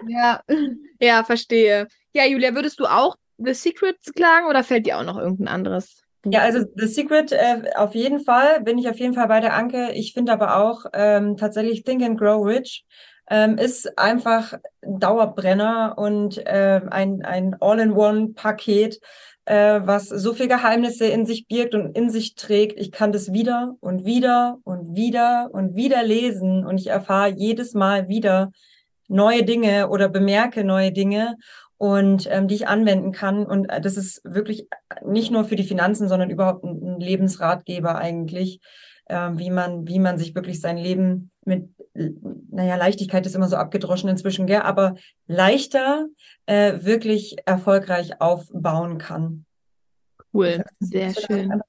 ja. 0.08 0.40
ja, 1.00 1.24
verstehe. 1.24 1.88
Ja, 2.14 2.24
Julia, 2.24 2.54
würdest 2.54 2.80
du 2.80 2.86
auch 2.86 3.16
The 3.38 3.52
Secret 3.52 3.98
klagen 4.14 4.46
oder 4.46 4.64
fällt 4.64 4.86
dir 4.86 4.98
auch 4.98 5.04
noch 5.04 5.18
irgendein 5.18 5.48
anderes? 5.48 6.03
Ja, 6.24 6.40
also 6.40 6.64
The 6.74 6.86
Secret 6.86 7.32
äh, 7.32 7.70
auf 7.76 7.94
jeden 7.94 8.20
Fall, 8.20 8.62
bin 8.62 8.78
ich 8.78 8.88
auf 8.88 8.98
jeden 8.98 9.14
Fall 9.14 9.28
bei 9.28 9.40
der 9.40 9.54
Anke. 9.54 9.92
Ich 9.92 10.14
finde 10.14 10.32
aber 10.32 10.56
auch 10.56 10.86
ähm, 10.94 11.36
tatsächlich 11.36 11.84
Think 11.84 12.02
and 12.02 12.18
Grow 12.18 12.46
Rich 12.46 12.84
ähm, 13.28 13.58
ist 13.58 13.98
einfach 13.98 14.54
ein 14.82 15.00
Dauerbrenner 15.00 15.94
und 15.96 16.38
äh, 16.46 16.80
ein, 16.90 17.22
ein 17.24 17.56
All-in-One-Paket, 17.60 19.00
äh, 19.46 19.80
was 19.84 20.08
so 20.08 20.32
viel 20.34 20.48
Geheimnisse 20.48 21.06
in 21.06 21.26
sich 21.26 21.46
birgt 21.46 21.74
und 21.74 21.96
in 21.96 22.10
sich 22.10 22.34
trägt. 22.34 22.78
Ich 22.78 22.92
kann 22.92 23.12
das 23.12 23.32
wieder 23.32 23.76
und 23.80 24.04
wieder 24.04 24.58
und 24.64 24.96
wieder 24.96 25.50
und 25.52 25.74
wieder 25.76 26.02
lesen 26.02 26.66
und 26.66 26.78
ich 26.78 26.88
erfahre 26.88 27.30
jedes 27.30 27.74
Mal 27.74 28.08
wieder 28.08 28.50
neue 29.08 29.42
Dinge 29.42 29.88
oder 29.90 30.08
bemerke 30.08 30.64
neue 30.64 30.92
Dinge 30.92 31.36
und 31.78 32.28
ähm, 32.30 32.48
die 32.48 32.54
ich 32.54 32.68
anwenden 32.68 33.12
kann. 33.12 33.46
Und 33.46 33.66
äh, 33.66 33.80
das 33.80 33.96
ist 33.96 34.22
wirklich 34.24 34.68
nicht 35.04 35.30
nur 35.30 35.44
für 35.44 35.56
die 35.56 35.64
Finanzen, 35.64 36.08
sondern 36.08 36.30
überhaupt 36.30 36.64
ein, 36.64 37.00
Lebensratgeber 37.00 37.96
eigentlich, 37.96 38.60
äh, 39.06 39.30
wie 39.34 39.50
man, 39.50 39.86
wie 39.86 39.98
man 39.98 40.18
sich 40.18 40.34
wirklich 40.34 40.60
sein 40.60 40.76
Leben 40.76 41.30
mit, 41.44 41.68
naja, 42.50 42.76
Leichtigkeit 42.76 43.26
ist 43.26 43.34
immer 43.34 43.48
so 43.48 43.56
abgedroschen 43.56 44.08
inzwischen, 44.08 44.46
gell, 44.46 44.62
aber 44.62 44.94
leichter 45.26 46.06
äh, 46.46 46.78
wirklich 46.80 47.36
erfolgreich 47.44 48.20
aufbauen 48.20 48.98
kann. 48.98 49.44
Cool, 50.32 50.64
sehr 50.80 51.12
schön. 51.14 51.60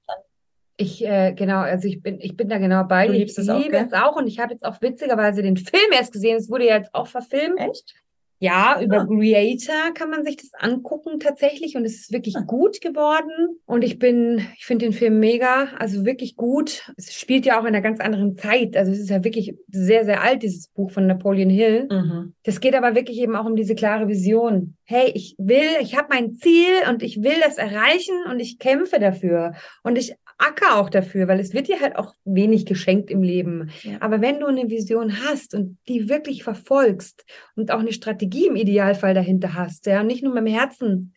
Ich, 0.77 1.05
äh, 1.05 1.33
genau, 1.33 1.59
also 1.59 1.87
ich 1.87 2.01
bin, 2.01 2.19
ich 2.19 2.35
bin 2.35 2.49
da 2.49 2.57
genau 2.57 2.83
bei 2.83 3.07
dir. 3.07 3.23
Ich 3.23 3.37
liebe 3.37 3.77
es 3.77 3.93
auch 3.93 4.17
und 4.17 4.27
ich 4.27 4.39
habe 4.39 4.51
jetzt 4.51 4.65
auch 4.65 4.81
witzigerweise 4.81 5.41
den 5.41 5.55
Film 5.55 5.91
erst 5.93 6.11
gesehen. 6.11 6.37
Es 6.37 6.49
wurde 6.49 6.67
ja 6.67 6.77
jetzt 6.77 6.93
auch 6.93 7.07
verfilmt. 7.07 7.59
Echt? 7.59 7.95
Ja, 8.39 8.81
über 8.81 8.97
ja. 8.97 9.05
Creator 9.05 9.93
kann 9.93 10.09
man 10.09 10.23
sich 10.25 10.37
das 10.37 10.51
angucken 10.57 11.19
tatsächlich 11.19 11.75
und 11.75 11.85
es 11.85 11.95
ist 11.95 12.11
wirklich 12.11 12.35
gut 12.45 12.81
geworden. 12.81 13.59
Und 13.65 13.83
ich 13.83 13.97
bin, 13.97 14.45
ich 14.57 14.65
finde 14.65 14.85
den 14.85 14.93
Film 14.93 15.19
mega, 15.19 15.69
also 15.79 16.05
wirklich 16.05 16.35
gut. 16.35 16.91
Es 16.97 17.13
spielt 17.13 17.45
ja 17.45 17.59
auch 17.59 17.63
in 17.63 17.69
einer 17.69 17.81
ganz 17.81 17.99
anderen 17.99 18.37
Zeit. 18.37 18.75
Also 18.75 18.91
es 18.91 18.99
ist 18.99 19.09
ja 19.09 19.23
wirklich 19.23 19.55
sehr, 19.69 20.05
sehr 20.05 20.21
alt, 20.21 20.43
dieses 20.43 20.67
Buch 20.67 20.91
von 20.91 21.07
Napoleon 21.07 21.49
Hill. 21.49 21.87
Mhm. 21.89 22.33
Das 22.43 22.59
geht 22.59 22.75
aber 22.75 22.95
wirklich 22.95 23.19
eben 23.19 23.35
auch 23.35 23.45
um 23.45 23.55
diese 23.55 23.75
klare 23.75 24.07
Vision. 24.07 24.75
Hey, 24.83 25.11
ich 25.13 25.35
will, 25.37 25.81
ich 25.81 25.95
habe 25.95 26.07
mein 26.09 26.35
Ziel 26.35 26.73
und 26.89 27.03
ich 27.03 27.23
will 27.23 27.39
das 27.41 27.57
erreichen 27.57 28.15
und 28.29 28.39
ich 28.39 28.59
kämpfe 28.59 28.99
dafür. 28.99 29.53
Und 29.81 29.97
ich 29.97 30.15
acker 30.37 30.77
auch 30.77 30.89
dafür, 30.89 31.27
weil 31.27 31.39
es 31.39 31.53
wird 31.53 31.67
dir 31.67 31.79
halt 31.79 31.95
auch 31.95 32.13
wenig 32.25 32.65
geschenkt 32.65 33.09
im 33.09 33.23
Leben. 33.23 33.71
Ja. 33.83 33.97
Aber 34.01 34.21
wenn 34.21 34.39
du 34.39 34.47
eine 34.47 34.69
Vision 34.69 35.23
hast 35.25 35.53
und 35.53 35.77
die 35.87 36.09
wirklich 36.09 36.43
verfolgst 36.43 37.25
und 37.55 37.71
auch 37.71 37.79
eine 37.79 37.93
Strategie 37.93 38.47
im 38.47 38.55
Idealfall 38.55 39.13
dahinter 39.13 39.53
hast, 39.53 39.85
ja, 39.85 40.01
und 40.01 40.07
nicht 40.07 40.23
nur 40.23 40.33
mit 40.33 40.45
dem 40.45 40.53
Herzen. 40.53 41.13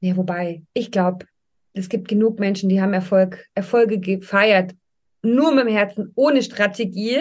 Ja, 0.00 0.16
wobei, 0.16 0.62
ich 0.74 0.90
glaube, 0.90 1.26
es 1.72 1.88
gibt 1.88 2.08
genug 2.08 2.38
Menschen, 2.38 2.68
die 2.68 2.80
haben 2.80 2.92
Erfolg, 2.92 3.46
Erfolge 3.54 3.98
gefeiert, 3.98 4.74
nur 5.22 5.54
mit 5.54 5.66
dem 5.66 5.74
Herzen, 5.74 6.12
ohne 6.14 6.42
Strategie. 6.42 7.18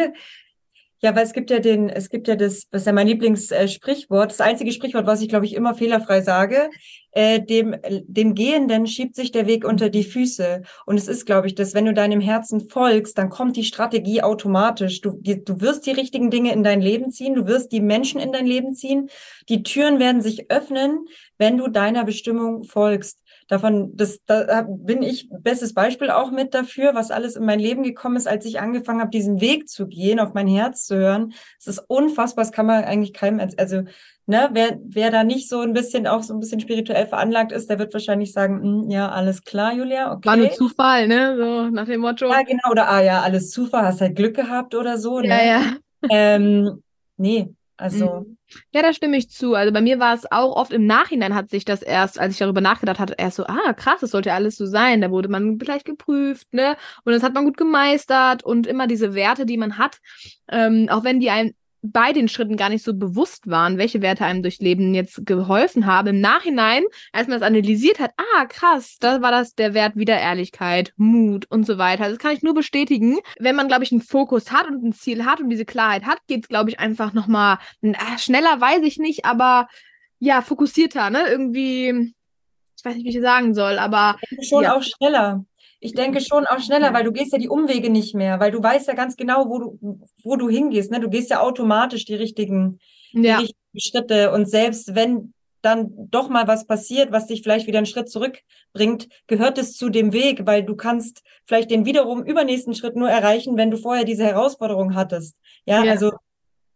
Ja, 1.06 1.16
weil 1.16 1.24
es 1.24 1.34
gibt 1.34 1.52
ja 1.52 1.60
den, 1.60 1.88
es 1.88 2.10
gibt 2.10 2.28
ja 2.28 2.36
das, 2.36 2.68
das 2.72 2.82
ist 2.82 2.88
ja 2.88 2.92
mein 2.92 3.06
Lieblingssprichwort, 3.06 4.32
das 4.32 4.42
einzige 4.42 4.72
Sprichwort, 4.72 5.06
was 5.06 5.22
ich, 5.22 5.30
glaube 5.30 5.46
ich, 5.46 5.54
immer 5.54 5.76
fehlerfrei 5.76 6.22
sage, 6.22 6.72
äh, 7.12 7.40
dem, 7.40 7.76
dem 8.08 8.34
Gehenden 8.34 8.88
schiebt 8.88 9.16
sich 9.16 9.32
der 9.32 9.46
Weg 9.46 9.66
unter 9.66 9.92
die 9.92 10.04
Füße. 10.04 10.64
Und 10.88 10.98
es 10.98 11.08
ist, 11.08 11.28
glaube 11.28 11.46
ich, 11.46 11.54
dass 11.54 11.76
wenn 11.76 11.86
du 11.86 11.94
deinem 11.94 12.22
Herzen 12.22 12.60
folgst, 12.72 13.20
dann 13.20 13.30
kommt 13.30 13.56
die 13.56 13.66
Strategie 13.66 14.24
automatisch. 14.24 15.02
Du, 15.02 15.12
du 15.22 15.62
wirst 15.62 15.86
die 15.86 15.92
richtigen 15.92 16.32
Dinge 16.32 16.52
in 16.52 16.64
dein 16.64 16.82
Leben 16.82 17.12
ziehen, 17.12 17.36
du 17.36 17.46
wirst 17.46 17.72
die 17.72 17.82
Menschen 17.82 18.20
in 18.20 18.32
dein 18.32 18.48
Leben 18.48 18.74
ziehen. 18.74 19.10
Die 19.48 19.62
Türen 19.62 20.00
werden 20.00 20.24
sich 20.24 20.50
öffnen, 20.50 21.06
wenn 21.38 21.60
du 21.60 21.68
deiner 21.68 22.04
Bestimmung 22.04 22.64
folgst 22.64 23.20
davon, 23.48 23.96
das, 23.96 24.20
da 24.26 24.66
bin 24.68 25.04
ich 25.04 25.30
bestes 25.30 25.74
Beispiel 25.74 26.10
auch 26.10 26.32
mit 26.32 26.54
dafür, 26.54 26.96
was 26.96 27.12
alles 27.12 27.36
in 27.36 27.46
mein 27.46 27.60
Leben 27.60 27.84
gekommen 27.84 28.16
ist, 28.16 28.28
als 28.28 28.46
ich 28.46 28.60
angefangen 28.60 29.02
habe, 29.02 29.12
diesen 29.12 29.42
Weg 29.42 29.70
zu 29.70 29.88
gehen, 29.88 30.20
auf 30.20 30.34
mein 30.34 30.48
Herz 30.48 30.86
zu 30.86 30.96
hören. 30.96 31.34
Es 31.60 31.68
ist 31.68 31.80
unfassbar, 31.88 32.44
das 32.44 32.52
kann 32.52 32.66
man 32.66 32.84
eigentlich 32.84 33.14
keinem, 33.14 33.48
also, 33.58 33.84
ne, 34.26 34.50
wer, 34.54 34.80
wer 34.84 35.12
da 35.12 35.24
nicht 35.24 35.48
so 35.48 35.60
ein 35.62 35.74
bisschen 35.74 36.08
auch 36.08 36.24
so 36.24 36.34
ein 36.34 36.40
bisschen 36.40 36.60
spirituell 36.60 37.06
veranlagt 37.06 37.52
ist, 37.52 37.70
der 37.70 37.80
wird 37.80 37.94
wahrscheinlich 37.94 38.34
sagen, 38.34 38.62
hm, 38.62 38.90
ja, 38.90 39.10
alles 39.10 39.44
klar, 39.44 39.74
Julia, 39.74 40.12
okay. 40.12 40.30
War 40.30 40.38
nur 40.38 40.52
Zufall, 40.52 41.08
ne, 41.08 41.36
so 41.38 41.70
nach 41.70 41.86
dem 41.86 42.02
Motto. 42.02 42.30
Ja, 42.30 42.42
genau, 42.42 42.72
oder, 42.72 42.90
ah, 42.90 43.02
ja, 43.02 43.22
alles 43.22 43.52
Zufall, 43.52 43.84
hast 43.84 44.02
halt 44.02 44.16
Glück 44.16 44.36
gehabt 44.36 44.74
oder 44.76 44.98
so, 44.98 45.20
ne? 45.20 45.28
Ja, 45.28 45.44
ja. 45.44 45.62
Ähm, 46.10 46.84
nee, 47.18 47.54
also. 47.78 48.22
Mhm. 48.22 48.38
Ja, 48.74 48.82
da 48.82 48.94
stimme 48.94 49.18
ich 49.18 49.30
zu. 49.30 49.54
Also 49.56 49.74
bei 49.74 49.82
mir 49.82 50.00
war 50.00 50.14
es 50.14 50.32
auch 50.32 50.56
oft 50.56 50.72
im 50.72 50.86
Nachhinein 50.86 51.36
hat 51.36 51.50
sich 51.50 51.66
das 51.66 51.82
erst, 51.82 52.20
als 52.20 52.34
ich 52.34 52.40
darüber 52.40 52.62
nachgedacht 52.62 53.00
hatte, 53.00 53.16
erst 53.18 53.38
so, 53.38 53.46
ah, 53.46 53.74
krass, 53.74 54.02
das 54.02 54.12
sollte 54.12 54.34
alles 54.34 54.56
so 54.56 54.66
sein. 54.66 55.02
Da 55.02 55.12
wurde 55.12 55.30
man 55.30 55.60
vielleicht 55.60 55.86
geprüft, 55.86 56.54
ne? 56.54 56.78
Und 57.04 57.14
das 57.14 57.24
hat 57.24 57.34
man 57.34 57.46
gut 57.46 57.58
gemeistert 57.58 58.44
und 58.44 58.68
immer 58.68 58.88
diese 58.88 59.14
Werte, 59.14 59.46
die 59.46 59.58
man 59.58 59.78
hat, 59.78 59.98
ähm, 60.50 60.88
auch 60.90 61.04
wenn 61.04 61.20
die 61.20 61.30
einem 61.30 61.54
bei 61.92 62.14
den 62.14 62.28
Schritten 62.28 62.58
gar 62.58 62.70
nicht 62.70 62.84
so 62.84 62.94
bewusst 62.94 63.50
waren, 63.50 63.78
welche 63.78 64.02
Werte 64.02 64.26
einem 64.26 64.42
durchs 64.42 64.60
Leben 64.60 64.94
jetzt 64.94 65.26
geholfen 65.26 65.86
haben. 65.86 66.08
Im 66.08 66.22
Nachhinein, 66.22 66.84
als 67.12 67.28
man 67.28 67.40
das 67.40 67.48
analysiert 67.48 68.00
hat, 68.00 68.12
ah, 68.18 68.46
krass, 68.46 68.98
da 69.00 69.22
war 69.22 69.32
das 69.32 69.56
der 69.56 69.74
Wert 69.74 69.96
wieder 69.96 70.18
Ehrlichkeit, 70.18 70.94
Mut 70.98 71.46
und 71.50 71.66
so 71.66 71.78
weiter. 71.78 72.10
Das 72.10 72.18
kann 72.18 72.34
ich 72.34 72.44
nur 72.44 72.54
bestätigen. 72.54 73.18
Wenn 73.40 73.56
man, 73.56 73.68
glaube 73.68 73.84
ich, 73.84 73.92
einen 73.92 74.02
Fokus 74.02 74.52
hat 74.52 74.68
und 74.68 74.84
ein 74.84 74.94
Ziel 74.94 75.26
hat 75.26 75.40
und 75.40 75.50
diese 75.50 75.66
Klarheit 75.66 76.06
hat, 76.06 76.20
geht 76.28 76.44
es, 76.44 76.50
glaube 76.50 76.70
ich, 76.70 76.80
einfach 76.80 77.14
nochmal 77.14 77.58
äh, 77.82 77.94
schneller, 78.18 78.60
weiß 78.60 78.82
ich 78.84 78.98
nicht, 78.98 79.26
aber 79.26 79.68
ja, 80.20 80.42
fokussierter, 80.42 81.10
ne? 81.10 81.28
Irgendwie, 81.28 82.14
ich 82.78 82.86
weiß 82.86 82.96
nicht, 82.96 83.06
wie 83.06 83.10
ich 83.10 83.16
das 83.16 83.24
sagen 83.24 83.54
soll, 83.54 83.78
aber. 83.78 84.18
Schon 84.42 84.64
ja. 84.64 84.76
auch 84.76 84.84
schneller. 84.84 85.46
Ich 85.86 85.94
denke 85.94 86.20
schon 86.20 86.46
auch 86.46 86.60
schneller, 86.60 86.94
weil 86.94 87.04
du 87.04 87.12
gehst 87.12 87.32
ja 87.32 87.38
die 87.38 87.50
Umwege 87.50 87.90
nicht 87.90 88.16
mehr, 88.16 88.40
weil 88.40 88.52
du 88.52 88.62
weißt 88.62 88.88
ja 88.88 88.96
ganz 88.96 89.16
genau, 89.16 89.48
wo 89.48 89.60
du, 89.60 90.00
wo 90.24 90.36
du 90.36 90.50
hingehst. 90.50 90.92
Ne? 90.92 91.00
Du 91.00 91.10
gehst 91.10 91.30
ja 91.30 91.42
automatisch 91.42 92.06
die 92.06 92.16
richtigen, 92.16 92.80
ja. 93.14 93.38
die 93.38 93.44
richtigen 93.44 93.80
Schritte. 93.80 94.32
Und 94.32 94.50
selbst 94.50 94.96
wenn 94.96 95.34
dann 95.62 95.92
doch 96.12 96.30
mal 96.30 96.48
was 96.48 96.66
passiert, 96.68 97.12
was 97.12 97.28
dich 97.28 97.42
vielleicht 97.42 97.68
wieder 97.68 97.80
einen 97.80 97.86
Schritt 97.86 98.10
zurückbringt, 98.10 99.08
gehört 99.28 99.58
es 99.58 99.76
zu 99.76 99.90
dem 99.90 100.14
Weg, 100.14 100.46
weil 100.46 100.64
du 100.64 100.76
kannst 100.76 101.24
vielleicht 101.46 101.72
den 101.72 101.86
wiederum 101.86 102.24
übernächsten 102.24 102.76
Schritt 102.76 102.96
nur 102.96 103.10
erreichen, 103.10 103.58
wenn 103.58 103.72
du 103.72 103.78
vorher 103.78 104.06
diese 104.06 104.26
Herausforderung 104.26 104.96
hattest. 104.96 105.36
Ja, 105.66 105.84
ja. 105.84 105.92
also 105.92 106.12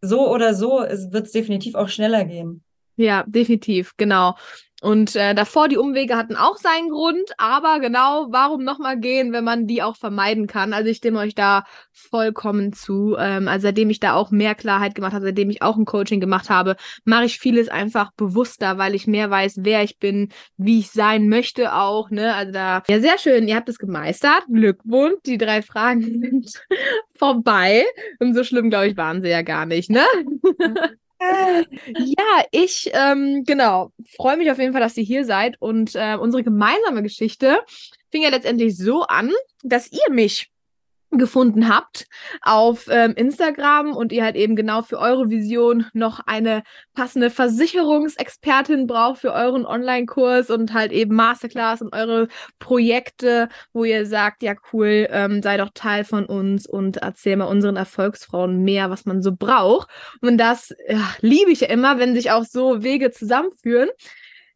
so 0.00 0.28
oder 0.32 0.54
so 0.54 0.80
wird 0.80 1.26
es 1.26 1.32
definitiv 1.32 1.74
auch 1.74 1.88
schneller 1.88 2.24
gehen. 2.24 2.62
Ja, 2.96 3.24
definitiv, 3.26 3.94
genau. 3.96 4.34
Und 4.80 5.14
äh, 5.14 5.34
davor 5.34 5.68
die 5.68 5.76
Umwege 5.76 6.16
hatten 6.16 6.36
auch 6.36 6.56
seinen 6.56 6.88
Grund, 6.88 7.30
aber 7.36 7.80
genau, 7.80 8.28
warum 8.30 8.64
nochmal 8.64 8.98
gehen, 8.98 9.32
wenn 9.32 9.44
man 9.44 9.66
die 9.66 9.82
auch 9.82 9.96
vermeiden 9.96 10.46
kann? 10.46 10.72
Also 10.72 10.88
ich 10.88 10.96
stimme 10.98 11.18
euch 11.18 11.34
da 11.34 11.64
vollkommen 11.92 12.72
zu. 12.72 13.16
Ähm, 13.18 13.46
also 13.46 13.64
seitdem 13.64 13.90
ich 13.90 14.00
da 14.00 14.14
auch 14.14 14.30
mehr 14.30 14.54
Klarheit 14.54 14.94
gemacht 14.94 15.12
habe, 15.12 15.26
seitdem 15.26 15.50
ich 15.50 15.60
auch 15.60 15.76
ein 15.76 15.84
Coaching 15.84 16.20
gemacht 16.20 16.48
habe, 16.48 16.76
mache 17.04 17.26
ich 17.26 17.38
vieles 17.38 17.68
einfach 17.68 18.10
bewusster, 18.12 18.78
weil 18.78 18.94
ich 18.94 19.06
mehr 19.06 19.30
weiß, 19.30 19.58
wer 19.60 19.82
ich 19.82 19.98
bin, 19.98 20.30
wie 20.56 20.80
ich 20.80 20.90
sein 20.90 21.28
möchte 21.28 21.74
auch. 21.74 22.10
Ne? 22.10 22.34
Also 22.34 22.52
da, 22.52 22.82
ja, 22.88 23.00
sehr 23.00 23.18
schön, 23.18 23.48
ihr 23.48 23.56
habt 23.56 23.68
es 23.68 23.78
gemeistert. 23.78 24.44
Glückwunsch, 24.50 25.18
die 25.26 25.38
drei 25.38 25.60
Fragen 25.60 26.02
sind 26.20 26.52
vorbei. 27.14 27.84
Und 28.18 28.34
so 28.34 28.44
schlimm, 28.44 28.70
glaube 28.70 28.88
ich, 28.88 28.96
waren 28.96 29.20
sie 29.20 29.28
ja 29.28 29.42
gar 29.42 29.66
nicht, 29.66 29.90
ne? 29.90 30.04
Ja, 31.20 32.44
ich, 32.50 32.90
ähm, 32.94 33.44
genau, 33.46 33.92
freue 34.16 34.36
mich 34.36 34.50
auf 34.50 34.58
jeden 34.58 34.72
Fall, 34.72 34.80
dass 34.80 34.96
ihr 34.96 35.04
hier 35.04 35.24
seid. 35.24 35.56
Und 35.60 35.94
äh, 35.94 36.16
unsere 36.16 36.42
gemeinsame 36.42 37.02
Geschichte 37.02 37.60
fing 38.10 38.22
ja 38.22 38.30
letztendlich 38.30 38.76
so 38.76 39.02
an, 39.02 39.30
dass 39.62 39.90
ihr 39.92 40.10
mich 40.10 40.50
gefunden 41.10 41.68
habt 41.68 42.06
auf 42.40 42.86
ähm, 42.88 43.14
Instagram 43.16 43.92
und 43.96 44.12
ihr 44.12 44.22
halt 44.22 44.36
eben 44.36 44.54
genau 44.54 44.82
für 44.82 44.98
eure 44.98 45.28
Vision 45.28 45.86
noch 45.92 46.20
eine 46.26 46.62
passende 46.94 47.30
Versicherungsexpertin 47.30 48.86
braucht 48.86 49.20
für 49.20 49.32
euren 49.32 49.66
Online-Kurs 49.66 50.50
und 50.50 50.72
halt 50.72 50.92
eben 50.92 51.14
Masterclass 51.16 51.82
und 51.82 51.94
eure 51.94 52.28
Projekte, 52.58 53.48
wo 53.72 53.84
ihr 53.84 54.06
sagt, 54.06 54.42
ja 54.42 54.54
cool, 54.72 55.08
ähm, 55.10 55.42
sei 55.42 55.56
doch 55.56 55.70
Teil 55.74 56.04
von 56.04 56.26
uns 56.26 56.66
und 56.66 56.98
erzähl 56.98 57.36
mal 57.36 57.46
unseren 57.46 57.76
Erfolgsfrauen 57.76 58.62
mehr, 58.62 58.90
was 58.90 59.04
man 59.04 59.22
so 59.22 59.32
braucht. 59.32 59.88
Und 60.20 60.38
das 60.38 60.74
ja, 60.88 61.14
liebe 61.20 61.50
ich 61.50 61.60
ja 61.60 61.68
immer, 61.68 61.98
wenn 61.98 62.14
sich 62.14 62.30
auch 62.30 62.44
so 62.44 62.82
Wege 62.82 63.10
zusammenführen. 63.10 63.88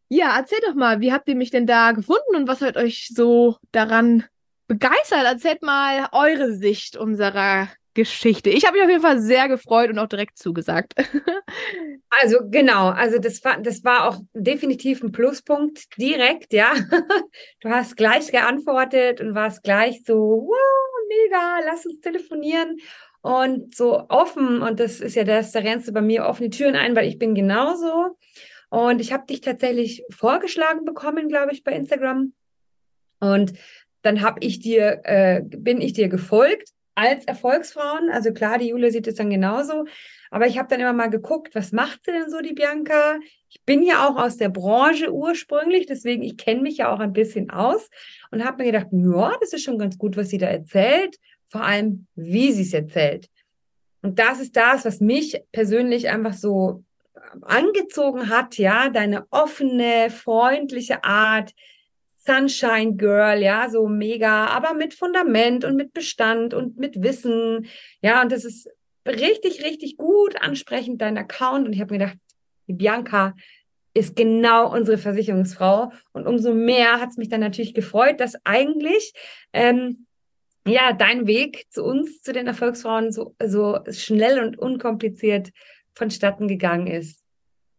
Ja, 0.08 0.36
erzählt 0.36 0.62
doch 0.66 0.74
mal, 0.74 1.00
wie 1.00 1.12
habt 1.12 1.28
ihr 1.28 1.34
mich 1.34 1.50
denn 1.50 1.66
da 1.66 1.92
gefunden 1.92 2.36
und 2.36 2.46
was 2.46 2.60
hat 2.60 2.76
euch 2.76 3.08
so 3.12 3.56
daran 3.72 4.24
begeistert. 4.66 5.24
Erzählt 5.24 5.62
mal 5.62 6.08
eure 6.12 6.54
Sicht 6.54 6.96
unserer 6.96 7.68
Geschichte. 7.94 8.50
Ich 8.50 8.66
habe 8.66 8.76
mich 8.76 8.84
auf 8.84 8.90
jeden 8.90 9.02
Fall 9.02 9.20
sehr 9.20 9.48
gefreut 9.48 9.90
und 9.90 9.98
auch 9.98 10.08
direkt 10.08 10.36
zugesagt. 10.36 10.94
also 12.10 12.38
genau, 12.50 12.88
also 12.88 13.18
das 13.18 13.42
war, 13.44 13.60
das 13.60 13.84
war 13.84 14.08
auch 14.08 14.18
definitiv 14.34 15.02
ein 15.02 15.12
Pluspunkt 15.12 15.96
direkt, 15.96 16.52
ja. 16.52 16.74
Du 17.60 17.70
hast 17.70 17.96
gleich 17.96 18.30
geantwortet 18.30 19.20
und 19.20 19.34
warst 19.34 19.62
gleich 19.62 20.02
so, 20.04 20.14
wow, 20.14 20.84
mega, 21.08 21.60
lass 21.64 21.86
uns 21.86 22.00
telefonieren 22.00 22.78
und 23.22 23.74
so 23.74 24.08
offen. 24.08 24.60
Und 24.60 24.80
das 24.80 25.00
ist 25.00 25.14
ja 25.14 25.24
das, 25.24 25.52
da 25.52 25.60
rennst 25.60 25.88
du 25.88 25.92
bei 25.92 26.02
mir 26.02 26.26
offene 26.26 26.50
Türen 26.50 26.76
ein, 26.76 26.96
weil 26.96 27.08
ich 27.08 27.18
bin 27.18 27.34
genauso. 27.34 28.16
Und 28.70 29.00
ich 29.00 29.12
habe 29.12 29.26
dich 29.26 29.40
tatsächlich 29.40 30.04
vorgeschlagen 30.10 30.84
bekommen, 30.84 31.28
glaube 31.28 31.52
ich, 31.52 31.62
bei 31.62 31.72
Instagram. 31.72 32.32
Und 33.20 33.52
dann 34.04 34.20
habe 34.20 34.40
ich 34.40 34.60
dir, 34.60 35.00
äh, 35.04 35.42
bin 35.44 35.80
ich 35.80 35.94
dir 35.94 36.08
gefolgt 36.08 36.70
als 36.94 37.24
Erfolgsfrauen. 37.24 38.10
Also 38.10 38.32
klar, 38.32 38.58
die 38.58 38.68
Julia 38.68 38.90
sieht 38.90 39.06
es 39.06 39.14
dann 39.14 39.30
genauso. 39.30 39.86
Aber 40.30 40.46
ich 40.46 40.58
habe 40.58 40.68
dann 40.68 40.80
immer 40.80 40.92
mal 40.92 41.10
geguckt, 41.10 41.54
was 41.54 41.72
macht 41.72 42.04
sie 42.04 42.12
denn 42.12 42.30
so, 42.30 42.40
die 42.40 42.52
Bianca? 42.52 43.18
Ich 43.48 43.62
bin 43.64 43.82
ja 43.82 44.06
auch 44.06 44.16
aus 44.16 44.36
der 44.36 44.50
Branche 44.50 45.12
ursprünglich, 45.12 45.86
deswegen 45.86 46.22
ich 46.22 46.36
kenne 46.36 46.60
mich 46.60 46.78
ja 46.78 46.92
auch 46.92 46.98
ein 47.00 47.12
bisschen 47.12 47.50
aus 47.50 47.88
und 48.30 48.44
habe 48.44 48.62
mir 48.62 48.72
gedacht, 48.72 48.88
ja, 48.90 49.32
das 49.40 49.52
ist 49.52 49.62
schon 49.62 49.78
ganz 49.78 49.96
gut, 49.96 50.16
was 50.16 50.28
sie 50.28 50.38
da 50.38 50.46
erzählt, 50.46 51.16
vor 51.48 51.62
allem 51.62 52.06
wie 52.14 52.52
sie 52.52 52.62
es 52.62 52.74
erzählt. 52.74 53.28
Und 54.02 54.18
das 54.18 54.40
ist 54.40 54.56
das, 54.56 54.84
was 54.84 55.00
mich 55.00 55.40
persönlich 55.52 56.10
einfach 56.10 56.34
so 56.34 56.84
angezogen 57.42 58.28
hat, 58.28 58.58
ja, 58.58 58.90
deine 58.90 59.26
offene, 59.30 60.10
freundliche 60.10 61.04
Art, 61.04 61.54
Sunshine 62.24 62.96
Girl, 62.96 63.42
ja, 63.42 63.68
so 63.68 63.86
mega, 63.88 64.46
aber 64.46 64.74
mit 64.74 64.94
Fundament 64.94 65.64
und 65.64 65.76
mit 65.76 65.92
Bestand 65.92 66.54
und 66.54 66.78
mit 66.78 67.02
Wissen. 67.02 67.66
Ja, 68.00 68.22
und 68.22 68.32
das 68.32 68.44
ist 68.44 68.68
richtig, 69.06 69.62
richtig 69.64 69.96
gut 69.96 70.40
ansprechend, 70.40 71.02
dein 71.02 71.18
Account. 71.18 71.66
Und 71.66 71.72
ich 71.72 71.80
habe 71.80 71.92
mir 71.94 72.00
gedacht, 72.00 72.18
die 72.66 72.72
Bianca 72.72 73.34
ist 73.92 74.16
genau 74.16 74.72
unsere 74.72 74.98
Versicherungsfrau. 74.98 75.92
Und 76.12 76.26
umso 76.26 76.54
mehr 76.54 77.00
hat 77.00 77.10
es 77.10 77.16
mich 77.16 77.28
dann 77.28 77.40
natürlich 77.40 77.74
gefreut, 77.74 78.20
dass 78.20 78.34
eigentlich 78.44 79.12
ähm, 79.52 80.06
ja 80.66 80.92
dein 80.92 81.26
Weg 81.26 81.66
zu 81.70 81.84
uns, 81.84 82.22
zu 82.22 82.32
den 82.32 82.46
Erfolgsfrauen, 82.46 83.12
so, 83.12 83.34
so 83.42 83.78
schnell 83.90 84.42
und 84.42 84.58
unkompliziert 84.58 85.50
vonstatten 85.94 86.48
gegangen 86.48 86.86
ist. 86.86 87.23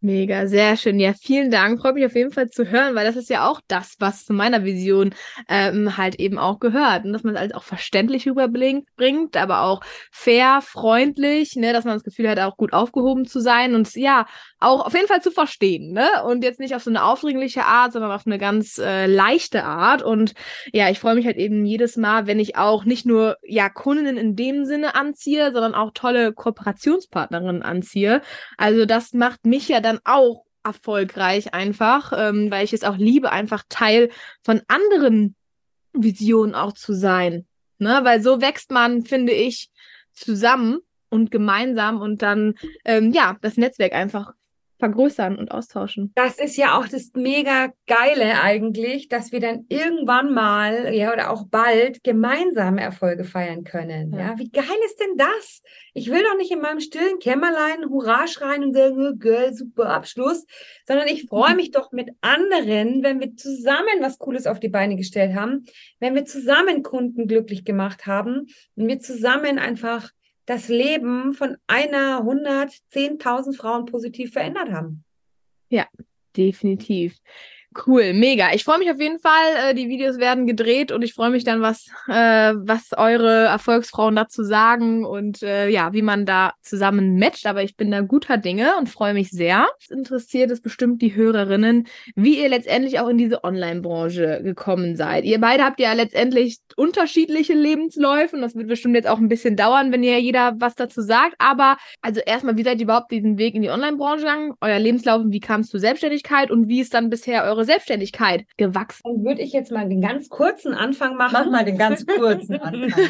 Mega, 0.06 0.46
sehr 0.46 0.78
schön. 0.78 1.00
Ja, 1.00 1.14
vielen 1.20 1.50
Dank. 1.50 1.82
Freut 1.82 1.96
mich 1.96 2.06
auf 2.06 2.14
jeden 2.14 2.32
Fall 2.32 2.48
zu 2.52 2.70
hören, 2.70 2.94
weil 2.94 3.08
das 3.08 3.16
ist 3.16 3.28
ja 3.28 3.50
auch 3.50 3.60
das, 3.68 3.96
was 3.98 4.24
zu 4.24 4.34
meiner 4.34 4.64
Vision 4.64 5.16
ähm, 5.50 5.98
halt 5.98 6.20
eben 6.20 6.38
auch 6.38 6.60
gehört. 6.60 7.06
Und 7.06 7.14
dass 7.14 7.24
man 7.24 7.34
es 7.34 7.42
halt 7.42 7.56
auch 7.56 7.64
verständlich 7.64 8.28
rüberbringt, 8.28 9.36
aber 9.36 9.62
auch 9.62 9.82
fair, 10.12 10.60
freundlich, 10.62 11.56
ne, 11.56 11.74
dass 11.74 11.86
man 11.86 11.96
das 11.96 12.04
Gefühl 12.04 12.30
hat, 12.30 12.38
auch 12.38 12.56
gut 12.56 12.72
aufgehoben 12.72 13.26
zu 13.26 13.40
sein 13.40 13.74
und 13.74 13.96
ja, 13.96 14.28
auch 14.60 14.86
auf 14.86 14.94
jeden 14.94 15.08
Fall 15.08 15.22
zu 15.22 15.32
verstehen, 15.32 15.92
ne? 15.92 16.08
Und 16.26 16.44
jetzt 16.44 16.60
nicht 16.60 16.76
auf 16.76 16.84
so 16.84 16.90
eine 16.90 17.04
aufdringliche 17.04 17.66
Art, 17.66 17.94
sondern 17.94 18.12
auf 18.12 18.26
eine 18.26 18.38
ganz 18.38 18.78
äh, 18.78 19.06
leichte 19.06 19.64
Art. 19.64 20.02
Und 20.02 20.34
ja, 20.72 20.90
ich 20.90 21.00
freue 21.00 21.16
mich 21.16 21.26
halt 21.26 21.38
eben 21.38 21.66
jedes 21.66 21.98
Mal, 21.98 22.26
wenn 22.26 22.40
ich 22.40 22.58
auch 22.58 22.86
nicht 22.86 23.06
nur 23.06 23.38
ja 23.44 23.70
Kundinnen 23.70 24.18
in 24.18 24.36
dem 24.36 24.66
Sinne 24.66 24.96
anziehe, 24.96 25.52
sondern 25.52 25.76
auch 25.76 25.92
tolle 25.94 26.34
Kooperationspartnerinnen 26.34 27.64
anziehe. 27.64 28.22
Also 28.58 28.86
das 28.86 29.14
macht 29.14 29.46
mich 29.46 29.68
ja 29.68 29.82
dann 29.82 29.95
dann 29.96 30.00
auch 30.04 30.46
erfolgreich 30.64 31.54
einfach, 31.54 32.12
ähm, 32.16 32.50
weil 32.50 32.66
ich 32.66 32.74
es 32.74 32.84
auch 32.84 32.98
liebe, 32.98 33.32
einfach 33.32 33.64
Teil 33.70 34.10
von 34.44 34.62
anderen 34.68 35.36
Visionen 35.94 36.56
auch 36.56 36.74
zu 36.74 36.94
sein. 36.94 37.46
Ne? 37.78 38.00
Weil 38.04 38.22
so 38.22 38.42
wächst 38.42 38.72
man, 38.72 39.06
finde 39.06 39.34
ich, 39.34 39.70
zusammen 40.14 40.80
und 41.10 41.30
gemeinsam 41.30 42.02
und 42.02 42.22
dann, 42.22 42.56
ähm, 42.84 43.12
ja, 43.12 43.38
das 43.42 43.58
Netzwerk 43.58 43.94
einfach 43.94 44.34
vergrößern 44.78 45.38
und 45.38 45.52
austauschen. 45.52 46.12
Das 46.16 46.38
ist 46.38 46.58
ja 46.58 46.78
auch 46.78 46.88
das 46.88 47.12
mega 47.14 47.72
geile 47.88 48.42
eigentlich, 48.42 49.08
dass 49.08 49.32
wir 49.32 49.40
dann 49.40 49.66
irgendwann 49.70 50.34
mal, 50.34 50.94
ja, 50.94 51.14
oder 51.14 51.32
auch 51.32 51.46
bald 51.48 52.04
gemeinsame 52.04 52.82
Erfolge 52.82 53.24
feiern 53.24 53.64
können. 53.64 54.14
Ja, 54.14 54.20
ja? 54.20 54.38
wie 54.38 54.50
geil 54.50 54.66
ist 54.86 55.00
denn 55.00 55.18
das? 55.18 55.62
Ich 55.94 56.12
will 56.12 56.24
doch 56.24 56.38
nicht 56.38 56.52
in 56.52 56.60
meinem 56.60 56.82
stillen 56.82 57.20
Kämmerlein 57.20 57.90
Hurra 57.90 58.28
schreien 58.28 58.66
und 58.66 58.74
sagen, 58.74 58.96
oh, 58.98 59.18
geil, 59.18 59.54
super 59.54 59.90
Abschluss, 59.90 60.46
sondern 60.86 61.08
ich 61.08 61.28
freue 61.28 61.52
mhm. 61.52 61.58
mich 61.58 61.72
doch 61.72 61.92
mit 61.92 62.10
anderen, 62.22 63.02
wenn 63.02 63.20
wir 63.20 63.36
zusammen 63.36 64.02
was 64.02 64.18
Cooles 64.18 64.46
auf 64.46 64.60
die 64.60 64.70
Beine 64.70 64.98
gestellt 64.98 65.36
haben, 65.36 65.66
wenn 66.00 66.16
wir 66.16 66.26
zusammen 66.26 66.84
Kunden 66.84 67.28
glücklich 67.28 67.64
gemacht 67.64 68.06
haben, 68.06 68.48
wenn 68.76 68.88
wir 68.88 69.00
zusammen 69.00 69.58
einfach 69.58 70.12
das 70.46 70.68
Leben 70.68 71.34
von 71.34 71.58
einer 71.68 72.22
110.000 72.22 73.56
Frauen 73.56 73.86
positiv 73.86 74.34
verändert 74.34 74.72
haben. 74.72 75.04
Ja, 75.70 75.88
definitiv. 76.36 77.18
Cool, 77.86 78.14
mega. 78.14 78.54
Ich 78.54 78.64
freue 78.64 78.80
mich 78.80 78.90
auf 78.90 79.02
jeden 79.02 79.20
Fall. 79.20 79.72
Äh, 79.72 79.74
die 79.74 79.90
Videos 79.90 80.18
werden 80.18 80.48
gedreht 80.48 80.94
und 80.94 81.02
ich 81.02 81.14
freue 81.14 81.30
mich 81.30 81.44
dann, 81.44 81.62
was, 81.62 81.88
äh, 82.08 82.54
was 82.56 82.92
eure 82.96 83.46
Erfolgsfrauen 83.46 84.16
dazu 84.16 84.44
sagen 84.44 85.04
und 85.04 85.44
äh, 85.44 85.68
ja, 85.68 85.92
wie 85.92 86.02
man 86.02 86.26
da 86.26 86.54
zusammen 86.62 87.20
matcht. 87.20 87.46
Aber 87.46 87.64
ich 87.64 87.76
bin 87.76 87.92
da 87.92 88.00
guter 88.00 88.38
Dinge 88.38 88.78
und 88.78 88.88
freue 88.88 89.14
mich 89.14 89.30
sehr. 89.30 89.68
Es 89.82 89.90
interessiert 89.90 90.52
es 90.52 90.62
bestimmt 90.62 91.02
die 91.02 91.16
Hörerinnen, 91.16 91.88
wie 92.16 92.40
ihr 92.40 92.48
letztendlich 92.48 93.00
auch 93.00 93.10
in 93.10 93.18
diese 93.18 93.44
Online-Branche 93.44 94.42
gekommen 94.44 94.96
seid. 94.96 95.26
Ihr 95.26 95.42
beide 95.42 95.64
habt 95.66 95.82
ja 95.82 95.92
letztendlich 95.92 96.60
unterschiedliche 96.78 97.54
Lebensläufe 97.54 98.38
und 98.38 98.42
das 98.42 98.56
wird 98.56 98.70
bestimmt 98.70 98.96
jetzt 98.96 99.08
auch 99.08 99.20
ein 99.20 99.28
bisschen 99.28 99.58
dauern, 99.58 99.92
wenn 99.92 100.04
ihr 100.04 100.20
jeder 100.22 100.54
was 100.60 100.76
dazu 100.76 101.02
sagt. 101.02 101.36
Aber 101.40 101.76
also 102.02 102.22
erstmal, 102.26 102.56
wie 102.56 102.64
seid 102.64 102.80
ihr 102.80 102.86
überhaupt 102.86 103.12
diesen 103.12 103.38
Weg 103.38 103.54
in 103.54 103.64
die 103.64 103.70
Online-Branche 103.70 104.24
gegangen? 104.24 104.54
Euer 104.62 104.80
Lebenslauf 104.80 105.24
wie 105.26 105.40
kam 105.42 105.62
es 105.62 105.70
zur 105.70 105.80
Selbstständigkeit 105.80 106.52
und 106.52 106.70
wie 106.70 106.80
ist 106.80 106.94
dann 106.94 107.10
bisher 107.10 107.44
eure 107.44 107.65
Selbstständigkeit 107.66 108.46
gewachsen? 108.58 109.02
Dann 109.04 109.24
würde 109.24 109.42
ich 109.42 109.54
jetzt 109.54 109.72
mal 109.72 109.88
den 109.88 110.02
ganz 110.02 110.30
kurzen 110.30 110.74
Anfang 110.74 111.16
machen. 111.16 111.34
Mach 111.34 111.50
mal 111.50 111.66
den 111.66 111.78
ganz 111.78 112.06
kurzen 112.06 112.56
Anfang. 112.62 113.10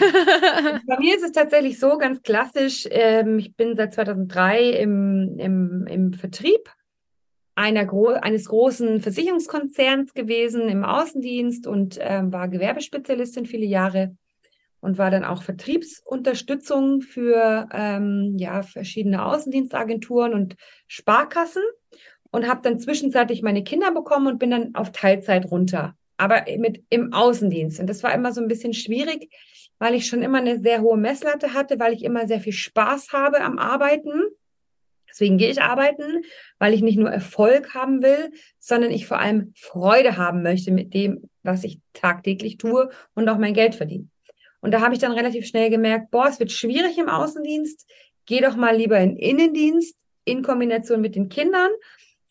Bei 0.87 0.99
mir 0.99 1.15
ist 1.15 1.23
es 1.23 1.31
tatsächlich 1.31 1.79
so 1.79 1.97
ganz 1.97 2.21
klassisch. 2.23 2.87
Ähm, 2.89 3.39
ich 3.39 3.55
bin 3.55 3.75
seit 3.75 3.93
2003 3.93 4.69
im, 4.71 5.35
im, 5.37 5.87
im 5.87 6.13
Vertrieb 6.13 6.69
einer 7.55 7.85
gro 7.85 8.07
eines 8.09 8.49
großen 8.49 8.99
Versicherungskonzerns 8.99 10.13
gewesen 10.13 10.67
im 10.67 10.83
Außendienst 10.83 11.67
und 11.67 11.97
ähm, 12.01 12.33
war 12.33 12.49
Gewerbespezialistin 12.49 13.45
viele 13.45 13.65
Jahre 13.65 14.15
und 14.81 14.97
war 14.97 15.09
dann 15.09 15.23
auch 15.23 15.41
Vertriebsunterstützung 15.41 17.01
für 17.01 17.67
ähm, 17.71 18.35
ja, 18.37 18.61
verschiedene 18.61 19.25
Außendienstagenturen 19.25 20.33
und 20.33 20.55
Sparkassen 20.87 21.63
und 22.35 22.49
habe 22.49 22.61
dann 22.61 22.79
zwischenzeitlich 22.79 23.41
meine 23.43 23.63
Kinder 23.63 23.91
bekommen 23.91 24.27
und 24.27 24.39
bin 24.39 24.51
dann 24.51 24.75
auf 24.75 24.91
Teilzeit 24.91 25.49
runter, 25.49 25.95
aber 26.17 26.43
mit 26.57 26.83
im 26.89 27.13
Außendienst. 27.13 27.79
Und 27.79 27.87
das 27.87 28.03
war 28.03 28.13
immer 28.13 28.33
so 28.33 28.41
ein 28.41 28.49
bisschen 28.49 28.73
schwierig, 28.73 29.33
weil 29.79 29.95
ich 29.95 30.05
schon 30.05 30.21
immer 30.21 30.39
eine 30.39 30.59
sehr 30.59 30.81
hohe 30.81 30.97
Messlatte 30.97 31.53
hatte, 31.53 31.79
weil 31.79 31.93
ich 31.93 32.03
immer 32.03 32.27
sehr 32.27 32.41
viel 32.41 32.51
Spaß 32.51 33.13
habe 33.13 33.39
am 33.39 33.57
Arbeiten. 33.57 34.21
Deswegen 35.09 35.37
gehe 35.37 35.49
ich 35.49 35.61
arbeiten, 35.61 36.23
weil 36.59 36.73
ich 36.73 36.81
nicht 36.81 36.97
nur 36.97 37.09
Erfolg 37.09 37.73
haben 37.73 38.03
will, 38.03 38.31
sondern 38.59 38.91
ich 38.91 39.07
vor 39.07 39.19
allem 39.19 39.53
Freude 39.55 40.17
haben 40.17 40.43
möchte 40.43 40.71
mit 40.71 40.93
dem, 40.93 41.29
was 41.41 41.63
ich 41.63 41.79
tagtäglich 41.93 42.57
tue 42.57 42.89
und 43.13 43.29
auch 43.29 43.37
mein 43.37 43.53
Geld 43.53 43.75
verdiene. 43.75 44.09
Und 44.59 44.73
da 44.73 44.81
habe 44.81 44.93
ich 44.93 44.99
dann 44.99 45.13
relativ 45.13 45.45
schnell 45.45 45.69
gemerkt, 45.69 46.11
boah, 46.11 46.27
es 46.27 46.41
wird 46.41 46.51
schwierig 46.51 46.97
im 46.97 47.07
Außendienst. 47.07 47.89
Geh 48.25 48.41
doch 48.41 48.57
mal 48.57 48.75
lieber 48.75 48.99
in 48.99 49.15
Innendienst 49.15 49.95
in 50.25 50.41
Kombination 50.41 50.99
mit 50.99 51.15
den 51.15 51.29
Kindern 51.29 51.69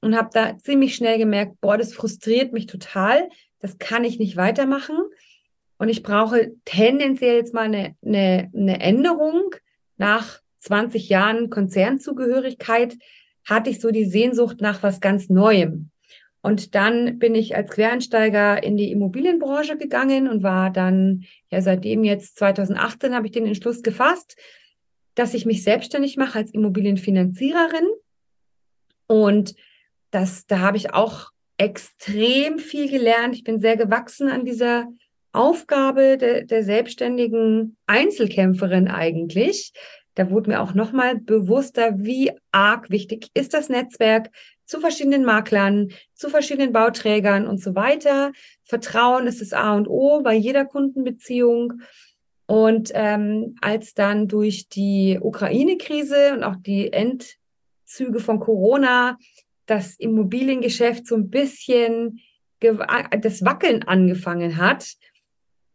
und 0.04 0.16
habe 0.16 0.30
da 0.32 0.58
ziemlich 0.58 0.94
schnell 0.94 1.18
gemerkt, 1.18 1.60
boah, 1.60 1.78
das 1.78 1.94
frustriert 1.94 2.52
mich 2.52 2.66
total, 2.66 3.28
das 3.60 3.78
kann 3.78 4.04
ich 4.04 4.18
nicht 4.18 4.36
weitermachen 4.36 4.96
und 5.78 5.88
ich 5.88 6.02
brauche 6.02 6.52
tendenziell 6.64 7.36
jetzt 7.36 7.54
mal 7.54 7.62
eine, 7.62 7.96
eine, 8.04 8.50
eine 8.54 8.80
Änderung. 8.80 9.54
Nach 9.96 10.40
20 10.60 11.08
Jahren 11.08 11.50
Konzernzugehörigkeit 11.50 12.96
hatte 13.44 13.70
ich 13.70 13.80
so 13.80 13.90
die 13.90 14.06
Sehnsucht 14.06 14.60
nach 14.60 14.82
was 14.82 15.00
ganz 15.00 15.28
Neuem 15.28 15.90
Und 16.40 16.74
dann 16.74 17.18
bin 17.18 17.34
ich 17.34 17.56
als 17.56 17.70
Quereinsteiger 17.70 18.62
in 18.62 18.76
die 18.76 18.90
Immobilienbranche 18.90 19.76
gegangen 19.76 20.28
und 20.28 20.42
war 20.42 20.70
dann, 20.70 21.24
ja, 21.50 21.60
seitdem 21.60 22.04
jetzt 22.04 22.38
2018 22.38 23.14
habe 23.14 23.26
ich 23.26 23.32
den 23.32 23.46
Entschluss 23.46 23.82
gefasst, 23.82 24.36
dass 25.14 25.34
ich 25.34 25.46
mich 25.46 25.62
selbstständig 25.62 26.16
mache 26.16 26.38
als 26.38 26.52
Immobilienfinanziererin. 26.52 27.86
Und 29.06 29.54
das, 30.14 30.46
da 30.46 30.60
habe 30.60 30.76
ich 30.76 30.94
auch 30.94 31.30
extrem 31.56 32.58
viel 32.58 32.90
gelernt. 32.90 33.34
Ich 33.34 33.44
bin 33.44 33.60
sehr 33.60 33.76
gewachsen 33.76 34.28
an 34.28 34.44
dieser 34.44 34.86
Aufgabe 35.32 36.16
der, 36.16 36.44
der 36.44 36.62
selbstständigen 36.62 37.76
Einzelkämpferin 37.86 38.88
eigentlich. 38.88 39.72
Da 40.14 40.30
wurde 40.30 40.50
mir 40.50 40.60
auch 40.60 40.74
nochmal 40.74 41.16
bewusster, 41.16 41.94
wie 41.98 42.30
arg 42.52 42.90
wichtig 42.90 43.28
ist 43.34 43.52
das 43.52 43.68
Netzwerk 43.68 44.30
zu 44.64 44.80
verschiedenen 44.80 45.24
Maklern, 45.24 45.90
zu 46.14 46.30
verschiedenen 46.30 46.72
Bauträgern 46.72 47.46
und 47.46 47.60
so 47.60 47.74
weiter. 47.74 48.32
Vertrauen 48.62 49.26
ist 49.26 49.40
das 49.40 49.52
A 49.52 49.74
und 49.74 49.88
O 49.88 50.22
bei 50.22 50.34
jeder 50.34 50.64
Kundenbeziehung. 50.64 51.82
Und 52.46 52.92
ähm, 52.94 53.56
als 53.60 53.94
dann 53.94 54.28
durch 54.28 54.68
die 54.68 55.18
Ukraine-Krise 55.20 56.34
und 56.34 56.44
auch 56.44 56.56
die 56.56 56.92
Endzüge 56.92 58.20
von 58.20 58.38
Corona 58.38 59.18
das 59.66 59.96
Immobiliengeschäft 59.96 61.06
so 61.06 61.14
ein 61.16 61.30
bisschen 61.30 62.20
das 62.60 63.44
Wackeln 63.44 63.82
angefangen 63.82 64.56
hat, 64.56 64.94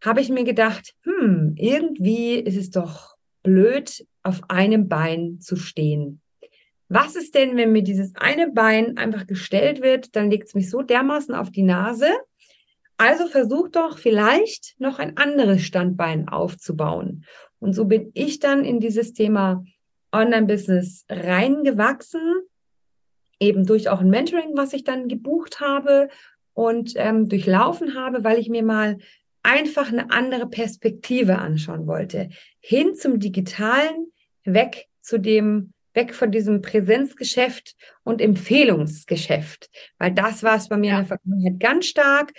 habe 0.04 0.22
ich 0.22 0.30
mir 0.30 0.44
gedacht, 0.44 0.96
hm, 1.04 1.54
irgendwie 1.58 2.36
ist 2.36 2.58
es 2.58 2.72
doch 2.72 3.16
blöd, 3.44 4.06
auf 4.24 4.42
einem 4.50 4.88
Bein 4.88 5.40
zu 5.40 5.56
stehen. 5.56 6.22
Was 6.88 7.16
ist 7.16 7.36
denn, 7.36 7.56
wenn 7.56 7.72
mir 7.72 7.84
dieses 7.84 8.16
eine 8.16 8.50
Bein 8.50 8.98
einfach 8.98 9.28
gestellt 9.28 9.82
wird, 9.82 10.16
dann 10.16 10.32
legt 10.32 10.48
es 10.48 10.56
mich 10.56 10.70
so 10.70 10.82
dermaßen 10.82 11.36
auf 11.36 11.52
die 11.52 11.64
Nase. 11.64 12.10
Also 12.98 13.28
versuch 13.28 13.70
doch 13.70 13.98
vielleicht 13.98 14.76
noch 14.80 15.00
ein 15.00 15.16
anderes 15.18 15.62
Standbein 15.62 16.28
aufzubauen. 16.28 17.26
Und 17.60 17.74
so 17.74 17.86
bin 17.86 18.12
ich 18.14 18.40
dann 18.40 18.66
in 18.66 18.80
dieses 18.80 19.14
Thema 19.14 19.64
Online-Business 20.12 21.06
reingewachsen, 21.10 22.42
eben 23.40 23.66
durch 23.66 23.90
auch 23.90 24.02
ein 24.02 24.10
Mentoring, 24.10 24.52
was 24.56 24.74
ich 24.74 24.84
dann 24.84 25.08
gebucht 25.08 25.60
habe 25.60 26.10
und 26.54 26.94
ähm, 26.96 27.30
durchlaufen 27.30 27.96
habe, 27.96 28.24
weil 28.24 28.38
ich 28.38 28.50
mir 28.50 28.64
mal 28.64 28.98
einfach 29.44 29.92
eine 29.92 30.12
andere 30.12 30.48
Perspektive 30.48 31.38
anschauen 31.38 31.88
wollte. 31.88 32.30
Hin 32.60 32.96
zum 32.96 33.20
Digitalen, 33.20 34.12
weg 34.44 34.88
zu 35.02 35.20
dem, 35.20 35.74
weg 35.94 36.14
von 36.14 36.32
diesem 36.32 36.62
Präsenzgeschäft 36.62 37.76
und 38.04 38.22
Empfehlungsgeschäft. 38.22 39.70
Weil 39.98 40.12
das 40.12 40.44
war 40.44 40.58
es 40.58 40.70
bei 40.70 40.78
mir 40.78 40.92
ja. 40.92 41.00
in 41.00 41.08
der 41.08 41.18
Vergangenheit 41.18 41.60
ganz 41.60 41.86
stark. 41.86 42.34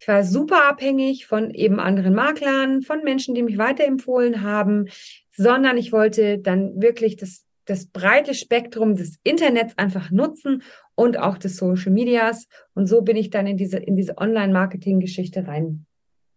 Ich 0.00 0.08
war 0.08 0.24
super 0.24 0.68
abhängig 0.68 1.26
von 1.26 1.52
eben 1.52 1.78
anderen 1.78 2.14
Maklern, 2.14 2.82
von 2.82 3.04
Menschen, 3.04 3.36
die 3.36 3.42
mich 3.42 3.56
weiterempfohlen 3.56 4.42
haben, 4.42 4.88
sondern 5.32 5.76
ich 5.76 5.92
wollte 5.92 6.38
dann 6.38 6.82
wirklich 6.82 7.16
das, 7.16 7.44
das 7.64 7.86
breite 7.86 8.34
Spektrum 8.34 8.96
des 8.96 9.18
Internets 9.22 9.76
einfach 9.78 10.10
nutzen 10.10 10.62
und 10.94 11.18
auch 11.18 11.38
des 11.38 11.56
Social 11.56 11.92
Medias. 11.92 12.46
Und 12.74 12.86
so 12.86 13.02
bin 13.02 13.16
ich 13.16 13.30
dann 13.30 13.46
in 13.46 13.56
diese, 13.56 13.78
in 13.78 13.96
diese 13.96 14.18
Online-Marketing-Geschichte 14.18 15.46
rein 15.46 15.86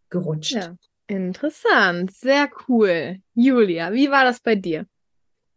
gerutscht. 0.09 0.53
Ja, 0.53 0.75
interessant, 1.07 2.11
sehr 2.11 2.49
cool. 2.67 3.17
Julia, 3.33 3.91
wie 3.91 4.09
war 4.11 4.23
das 4.23 4.39
bei 4.39 4.55
dir? 4.55 4.85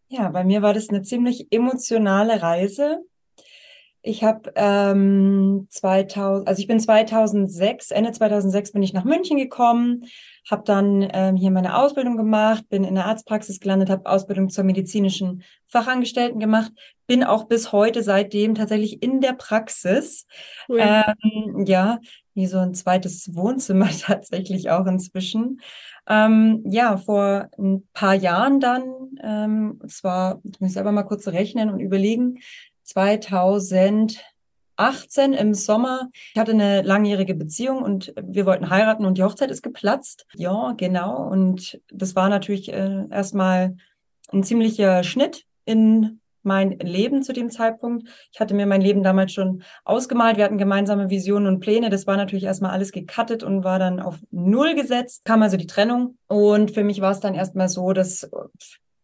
Ja, 0.08 0.30
bei 0.30 0.42
mir 0.42 0.62
war 0.62 0.72
das 0.72 0.88
eine 0.88 1.02
ziemlich 1.02 1.48
emotionale 1.50 2.40
Reise. 2.40 3.04
Ich 4.02 4.22
habe 4.22 4.52
ähm, 4.54 5.66
2000, 5.70 6.46
also 6.48 6.60
ich 6.60 6.68
bin 6.68 6.78
2006, 6.78 7.90
Ende 7.90 8.12
2006 8.12 8.72
bin 8.72 8.82
ich 8.82 8.92
nach 8.92 9.04
München 9.04 9.36
gekommen, 9.36 10.04
habe 10.48 10.62
dann 10.64 11.08
ähm, 11.12 11.36
hier 11.36 11.50
meine 11.50 11.76
Ausbildung 11.76 12.16
gemacht, 12.16 12.68
bin 12.68 12.84
in 12.84 12.94
der 12.94 13.06
Arztpraxis 13.06 13.60
gelandet, 13.60 13.90
habe 13.90 14.08
Ausbildung 14.08 14.50
zur 14.50 14.64
medizinischen 14.64 15.42
Fachangestellten 15.66 16.38
gemacht, 16.38 16.72
bin 17.06 17.24
auch 17.24 17.44
bis 17.44 17.72
heute 17.72 18.02
seitdem 18.02 18.54
tatsächlich 18.54 19.02
in 19.02 19.20
der 19.20 19.32
Praxis. 19.32 20.26
Cool. 20.68 20.80
Ähm, 20.80 21.64
ja, 21.66 21.98
wie 22.34 22.46
so 22.46 22.58
ein 22.58 22.74
zweites 22.74 23.34
Wohnzimmer 23.34 23.88
tatsächlich 24.00 24.70
auch 24.70 24.86
inzwischen. 24.86 25.60
Ähm, 26.06 26.62
ja, 26.64 26.96
vor 26.96 27.50
ein 27.58 27.86
paar 27.92 28.14
Jahren 28.14 28.60
dann, 28.60 28.84
ähm, 29.22 29.80
zwar, 29.88 30.40
ich 30.44 30.58
muss 30.60 30.72
selber 30.72 30.92
mal 30.92 31.02
kurz 31.02 31.28
rechnen 31.28 31.68
und 31.68 31.80
überlegen, 31.80 32.38
2018 32.88 35.32
im 35.32 35.54
Sommer. 35.54 36.10
Ich 36.32 36.40
hatte 36.40 36.52
eine 36.52 36.82
langjährige 36.82 37.34
Beziehung 37.34 37.82
und 37.82 38.14
wir 38.20 38.46
wollten 38.46 38.70
heiraten 38.70 39.04
und 39.04 39.18
die 39.18 39.24
Hochzeit 39.24 39.50
ist 39.50 39.62
geplatzt. 39.62 40.26
Ja, 40.34 40.72
genau. 40.76 41.28
Und 41.28 41.80
das 41.90 42.16
war 42.16 42.28
natürlich 42.28 42.72
äh, 42.72 43.04
erstmal 43.10 43.76
ein 44.32 44.42
ziemlicher 44.42 45.04
Schnitt 45.04 45.44
in 45.64 46.20
mein 46.42 46.78
Leben 46.78 47.22
zu 47.22 47.32
dem 47.32 47.50
Zeitpunkt. 47.50 48.08
Ich 48.32 48.40
hatte 48.40 48.54
mir 48.54 48.66
mein 48.66 48.80
Leben 48.80 49.02
damals 49.02 49.32
schon 49.32 49.62
ausgemalt. 49.84 50.38
Wir 50.38 50.44
hatten 50.44 50.56
gemeinsame 50.56 51.10
Visionen 51.10 51.46
und 51.46 51.60
Pläne. 51.60 51.90
Das 51.90 52.06
war 52.06 52.16
natürlich 52.16 52.44
erstmal 52.44 52.70
alles 52.70 52.92
gecuttet 52.92 53.42
und 53.42 53.64
war 53.64 53.78
dann 53.78 54.00
auf 54.00 54.18
Null 54.30 54.74
gesetzt. 54.74 55.24
Kam 55.24 55.42
also 55.42 55.56
die 55.56 55.66
Trennung. 55.66 56.16
Und 56.26 56.70
für 56.70 56.84
mich 56.84 57.02
war 57.02 57.12
es 57.12 57.20
dann 57.20 57.34
erstmal 57.34 57.68
so, 57.68 57.92
dass 57.92 58.30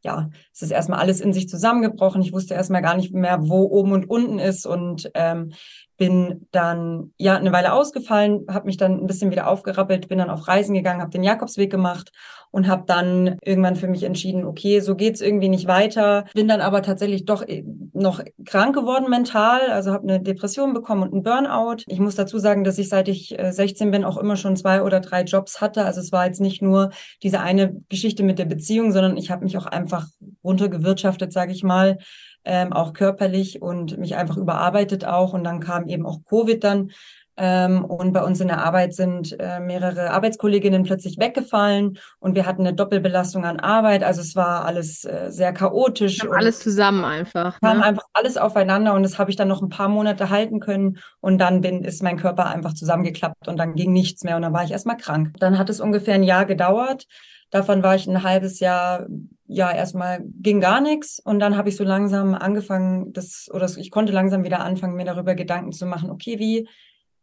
ja, 0.04 0.30
es 0.52 0.62
ist 0.62 0.70
erstmal 0.70 1.00
alles 1.00 1.20
in 1.20 1.32
sich 1.32 1.48
zusammengebrochen. 1.48 2.22
Ich 2.22 2.32
wusste 2.32 2.54
erstmal 2.54 2.82
gar 2.82 2.96
nicht 2.96 3.12
mehr, 3.12 3.48
wo 3.48 3.62
oben 3.64 3.92
und 3.92 4.08
unten 4.08 4.38
ist 4.38 4.66
und 4.66 5.10
ähm, 5.14 5.52
bin 5.96 6.46
dann 6.50 7.12
ja 7.18 7.36
eine 7.36 7.52
Weile 7.52 7.72
ausgefallen, 7.72 8.46
habe 8.48 8.66
mich 8.66 8.76
dann 8.76 9.00
ein 9.00 9.06
bisschen 9.06 9.30
wieder 9.30 9.48
aufgerappelt, 9.48 10.08
bin 10.08 10.18
dann 10.18 10.30
auf 10.30 10.48
Reisen 10.48 10.74
gegangen, 10.74 11.00
habe 11.00 11.10
den 11.10 11.22
Jakobsweg 11.22 11.70
gemacht 11.70 12.10
und 12.50 12.68
habe 12.68 12.84
dann 12.86 13.38
irgendwann 13.42 13.74
für 13.74 13.88
mich 13.88 14.04
entschieden, 14.04 14.44
okay, 14.44 14.78
so 14.78 14.94
geht's 14.94 15.20
irgendwie 15.20 15.48
nicht 15.48 15.66
weiter. 15.66 16.24
Bin 16.34 16.46
dann 16.46 16.60
aber 16.60 16.82
tatsächlich 16.82 17.24
doch 17.24 17.42
äh, 17.42 17.64
noch 17.92 18.22
krank 18.44 18.76
geworden 18.76 19.10
mental, 19.10 19.60
also 19.70 19.92
habe 19.92 20.04
eine 20.04 20.20
Depression 20.20 20.72
bekommen 20.72 21.02
und 21.02 21.12
einen 21.12 21.22
Burnout. 21.24 21.82
Ich 21.88 21.98
muss 21.98 22.14
dazu 22.14 22.38
sagen, 22.38 22.62
dass 22.62 22.78
ich 22.78 22.88
seit 22.88 23.08
ich 23.08 23.36
16 23.36 23.88
äh, 23.88 23.90
bin 23.90 24.04
auch 24.04 24.16
immer 24.16 24.36
schon 24.36 24.56
zwei 24.56 24.82
oder 24.82 25.00
drei 25.00 25.22
Jobs 25.22 25.60
hatte. 25.60 25.84
Also 25.84 26.00
es 26.00 26.12
war 26.12 26.26
jetzt 26.26 26.40
nicht 26.40 26.62
nur 26.62 26.90
diese 27.24 27.40
eine 27.40 27.74
Geschichte 27.88 28.22
mit 28.22 28.38
der 28.38 28.44
Beziehung, 28.44 28.92
sondern 28.92 29.16
ich 29.16 29.32
habe 29.32 29.42
mich 29.42 29.58
auch 29.58 29.66
einfach 29.66 30.06
runtergewirtschaftet, 30.44 31.32
sage 31.32 31.52
ich 31.52 31.64
mal 31.64 31.98
ähm, 32.44 32.72
auch 32.72 32.92
körperlich 32.92 33.62
und 33.62 33.98
mich 33.98 34.16
einfach 34.16 34.36
überarbeitet 34.36 35.04
auch. 35.04 35.32
Und 35.32 35.44
dann 35.44 35.60
kam 35.60 35.88
eben 35.88 36.06
auch 36.06 36.20
Covid 36.28 36.62
dann. 36.62 36.90
Ähm, 37.36 37.84
und 37.84 38.12
bei 38.12 38.22
uns 38.22 38.40
in 38.40 38.48
der 38.48 38.64
Arbeit 38.64 38.94
sind 38.94 39.36
äh, 39.40 39.58
mehrere 39.58 40.10
Arbeitskolleginnen 40.10 40.84
plötzlich 40.84 41.18
weggefallen 41.18 41.98
und 42.20 42.36
wir 42.36 42.46
hatten 42.46 42.62
eine 42.62 42.74
Doppelbelastung 42.74 43.44
an 43.44 43.58
Arbeit. 43.58 44.04
Also 44.04 44.20
es 44.20 44.36
war 44.36 44.64
alles 44.64 45.04
äh, 45.04 45.30
sehr 45.30 45.52
chaotisch. 45.52 46.18
Kam 46.18 46.30
alles 46.32 46.60
zusammen 46.60 47.04
einfach. 47.04 47.60
Kam 47.60 47.78
ne? 47.78 47.84
einfach 47.84 48.04
alles 48.12 48.36
aufeinander 48.36 48.94
und 48.94 49.02
das 49.02 49.18
habe 49.18 49.30
ich 49.30 49.36
dann 49.36 49.48
noch 49.48 49.62
ein 49.62 49.68
paar 49.68 49.88
Monate 49.88 50.30
halten 50.30 50.60
können 50.60 50.98
und 51.20 51.38
dann 51.38 51.60
bin, 51.60 51.82
ist 51.82 52.04
mein 52.04 52.18
Körper 52.18 52.46
einfach 52.46 52.74
zusammengeklappt 52.74 53.48
und 53.48 53.58
dann 53.58 53.74
ging 53.74 53.92
nichts 53.92 54.22
mehr 54.22 54.36
und 54.36 54.42
dann 54.42 54.52
war 54.52 54.62
ich 54.62 54.70
erstmal 54.70 54.96
krank. 54.96 55.34
Dann 55.40 55.58
hat 55.58 55.70
es 55.70 55.80
ungefähr 55.80 56.14
ein 56.14 56.22
Jahr 56.22 56.44
gedauert. 56.44 57.06
Davon 57.54 57.84
war 57.84 57.94
ich 57.94 58.08
ein 58.08 58.24
halbes 58.24 58.58
Jahr 58.58 59.06
ja, 59.46 59.70
erstmal 59.70 60.24
ging 60.42 60.60
gar 60.60 60.80
nichts 60.80 61.20
und 61.20 61.38
dann 61.38 61.56
habe 61.56 61.68
ich 61.68 61.76
so 61.76 61.84
langsam 61.84 62.34
angefangen, 62.34 63.12
das 63.12 63.48
oder 63.52 63.70
ich 63.76 63.92
konnte 63.92 64.12
langsam 64.12 64.42
wieder 64.42 64.58
anfangen, 64.58 64.96
mir 64.96 65.04
darüber 65.04 65.36
Gedanken 65.36 65.70
zu 65.70 65.86
machen, 65.86 66.10
okay, 66.10 66.40
wie 66.40 66.68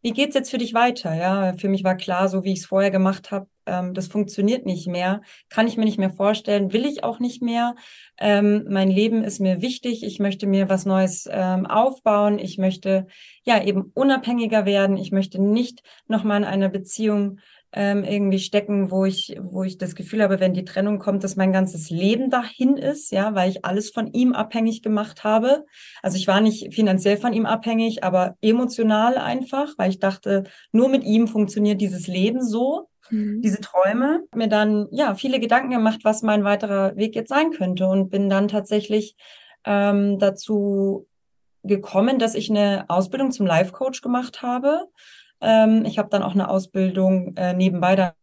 wie 0.00 0.12
geht's 0.12 0.34
jetzt 0.34 0.50
für 0.50 0.58
dich 0.58 0.72
weiter? 0.74 1.14
Ja, 1.14 1.54
für 1.54 1.68
mich 1.68 1.84
war 1.84 1.96
klar, 1.96 2.28
so 2.30 2.42
wie 2.42 2.52
ich 2.52 2.60
es 2.60 2.66
vorher 2.66 2.90
gemacht 2.90 3.30
habe, 3.30 3.46
ähm, 3.66 3.94
das 3.94 4.08
funktioniert 4.08 4.64
nicht 4.66 4.88
mehr, 4.88 5.20
kann 5.50 5.68
ich 5.68 5.76
mir 5.76 5.84
nicht 5.84 5.98
mehr 5.98 6.10
vorstellen, 6.10 6.72
will 6.72 6.86
ich 6.86 7.04
auch 7.04 7.20
nicht 7.20 7.42
mehr. 7.42 7.76
Ähm, 8.18 8.66
mein 8.68 8.90
Leben 8.90 9.22
ist 9.22 9.38
mir 9.38 9.60
wichtig, 9.62 10.02
ich 10.02 10.18
möchte 10.18 10.46
mir 10.46 10.68
was 10.68 10.86
Neues 10.86 11.28
ähm, 11.30 11.66
aufbauen, 11.66 12.38
ich 12.38 12.56
möchte 12.56 13.06
ja 13.44 13.62
eben 13.62 13.92
unabhängiger 13.94 14.64
werden, 14.64 14.96
ich 14.96 15.12
möchte 15.12 15.40
nicht 15.40 15.82
nochmal 16.08 16.38
in 16.38 16.48
einer 16.48 16.68
Beziehung 16.68 17.38
ähm, 17.74 18.04
irgendwie 18.04 18.38
stecken, 18.38 18.90
wo 18.90 19.06
ich, 19.06 19.36
wo 19.40 19.62
ich 19.64 19.78
das 19.78 19.94
Gefühl 19.94 20.22
habe, 20.22 20.40
wenn 20.40 20.52
die 20.52 20.64
Trennung 20.64 20.98
kommt, 20.98 21.24
dass 21.24 21.36
mein 21.36 21.52
ganzes 21.52 21.88
Leben 21.88 22.28
dahin 22.28 22.76
ist, 22.76 23.12
ja, 23.12 23.34
weil 23.34 23.50
ich 23.50 23.64
alles 23.64 23.90
von 23.90 24.12
ihm 24.12 24.34
abhängig 24.34 24.82
gemacht 24.82 25.24
habe. 25.24 25.64
Also 26.02 26.18
ich 26.18 26.28
war 26.28 26.40
nicht 26.40 26.74
finanziell 26.74 27.16
von 27.16 27.32
ihm 27.32 27.46
abhängig, 27.46 28.04
aber 28.04 28.36
emotional 28.42 29.16
einfach, 29.16 29.72
weil 29.78 29.90
ich 29.90 30.00
dachte, 30.00 30.44
nur 30.70 30.88
mit 30.90 31.02
ihm 31.04 31.28
funktioniert 31.28 31.80
dieses 31.80 32.06
Leben 32.08 32.44
so, 32.44 32.88
mhm. 33.08 33.40
diese 33.40 33.60
Träume. 33.60 34.20
Mir 34.34 34.48
dann 34.48 34.88
ja 34.90 35.14
viele 35.14 35.40
Gedanken 35.40 35.70
gemacht, 35.70 36.00
was 36.02 36.22
mein 36.22 36.44
weiterer 36.44 36.94
Weg 36.96 37.14
jetzt 37.14 37.30
sein 37.30 37.52
könnte 37.52 37.86
und 37.86 38.10
bin 38.10 38.28
dann 38.28 38.48
tatsächlich 38.48 39.16
ähm, 39.64 40.18
dazu 40.18 41.06
gekommen, 41.62 42.18
dass 42.18 42.34
ich 42.34 42.50
eine 42.50 42.84
Ausbildung 42.88 43.30
zum 43.30 43.46
Life 43.46 43.72
Coach 43.72 44.02
gemacht 44.02 44.42
habe 44.42 44.88
ähm, 45.42 45.84
ich 45.84 45.98
habe 45.98 46.08
dann 46.08 46.22
auch 46.22 46.32
eine 46.32 46.48
Ausbildung 46.48 47.36
äh, 47.36 47.52
nebenbei 47.52 47.96
der 47.96 48.14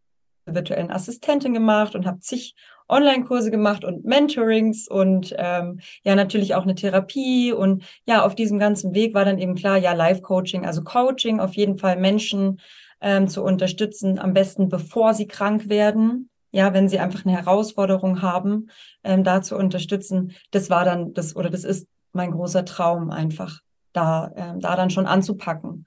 virtuellen 0.46 0.90
Assistentin 0.90 1.54
gemacht 1.54 1.94
und 1.94 2.06
habe 2.06 2.20
zig 2.20 2.54
Online-Kurse 2.88 3.50
gemacht 3.50 3.84
und 3.84 4.04
Mentorings 4.04 4.88
und 4.88 5.34
ähm, 5.38 5.80
ja 6.02 6.16
natürlich 6.16 6.54
auch 6.54 6.64
eine 6.64 6.74
Therapie 6.74 7.52
und 7.52 7.84
ja 8.04 8.24
auf 8.24 8.34
diesem 8.34 8.58
ganzen 8.58 8.94
Weg 8.94 9.14
war 9.14 9.24
dann 9.24 9.38
eben 9.38 9.54
klar, 9.54 9.76
ja 9.76 9.92
Live-Coaching, 9.92 10.66
also 10.66 10.82
Coaching 10.82 11.38
auf 11.38 11.54
jeden 11.54 11.78
Fall 11.78 11.96
Menschen 11.96 12.60
ähm, 13.00 13.28
zu 13.28 13.42
unterstützen, 13.42 14.18
am 14.18 14.34
besten 14.34 14.68
bevor 14.68 15.14
sie 15.14 15.26
krank 15.26 15.68
werden. 15.68 16.28
Ja, 16.52 16.74
wenn 16.74 16.88
sie 16.88 16.98
einfach 16.98 17.24
eine 17.24 17.36
Herausforderung 17.36 18.22
haben, 18.22 18.70
ähm, 19.04 19.22
da 19.22 19.40
zu 19.40 19.56
unterstützen, 19.56 20.32
das 20.50 20.68
war 20.68 20.84
dann 20.84 21.14
das 21.14 21.36
oder 21.36 21.48
das 21.48 21.62
ist 21.62 21.86
mein 22.12 22.32
großer 22.32 22.64
Traum 22.64 23.12
einfach, 23.12 23.60
da, 23.92 24.32
ähm, 24.34 24.58
da 24.58 24.74
dann 24.74 24.90
schon 24.90 25.06
anzupacken. 25.06 25.86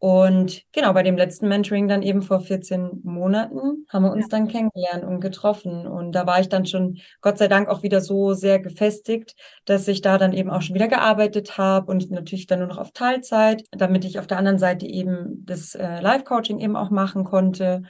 Und 0.00 0.62
genau, 0.72 0.94
bei 0.94 1.02
dem 1.02 1.18
letzten 1.18 1.46
Mentoring 1.46 1.86
dann 1.86 2.00
eben 2.00 2.22
vor 2.22 2.40
14 2.40 3.02
Monaten 3.04 3.84
haben 3.90 4.02
wir 4.04 4.12
uns 4.12 4.24
ja. 4.24 4.28
dann 4.30 4.48
kennengelernt 4.48 5.04
und 5.04 5.20
getroffen. 5.20 5.86
Und 5.86 6.12
da 6.12 6.26
war 6.26 6.40
ich 6.40 6.48
dann 6.48 6.64
schon, 6.64 6.96
Gott 7.20 7.36
sei 7.36 7.48
Dank, 7.48 7.68
auch 7.68 7.82
wieder 7.82 8.00
so 8.00 8.32
sehr 8.32 8.60
gefestigt, 8.60 9.36
dass 9.66 9.86
ich 9.88 10.00
da 10.00 10.16
dann 10.16 10.32
eben 10.32 10.48
auch 10.48 10.62
schon 10.62 10.74
wieder 10.74 10.88
gearbeitet 10.88 11.58
habe 11.58 11.92
und 11.92 12.10
natürlich 12.10 12.46
dann 12.46 12.60
nur 12.60 12.68
noch 12.68 12.78
auf 12.78 12.92
Teilzeit, 12.92 13.64
damit 13.72 14.06
ich 14.06 14.18
auf 14.18 14.26
der 14.26 14.38
anderen 14.38 14.58
Seite 14.58 14.86
eben 14.86 15.44
das 15.44 15.74
äh, 15.74 16.00
Live-Coaching 16.00 16.60
eben 16.60 16.76
auch 16.76 16.88
machen 16.88 17.24
konnte. 17.24 17.82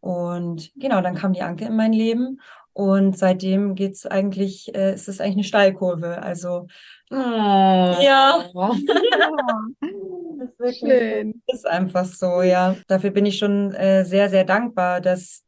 Und 0.00 0.70
genau, 0.76 1.02
dann 1.02 1.16
kam 1.16 1.34
die 1.34 1.42
Anke 1.42 1.66
in 1.66 1.76
mein 1.76 1.92
Leben 1.92 2.40
und 2.78 3.18
seitdem 3.18 3.74
geht's 3.74 4.06
eigentlich, 4.06 4.72
äh, 4.72 4.94
ist 4.94 5.08
es 5.08 5.20
eigentlich 5.20 5.34
eine 5.34 5.42
Steilkurve. 5.42 6.22
Also 6.22 6.68
oh. 7.10 7.16
ja. 7.16 8.44
das 8.54 10.48
ist 10.48 10.60
wirklich, 10.60 10.78
Schön. 10.78 11.42
ist 11.48 11.66
einfach 11.66 12.04
so, 12.04 12.40
ja. 12.40 12.76
Dafür 12.86 13.10
bin 13.10 13.26
ich 13.26 13.36
schon 13.36 13.74
äh, 13.74 14.04
sehr, 14.04 14.28
sehr 14.28 14.44
dankbar, 14.44 15.00
dass 15.00 15.42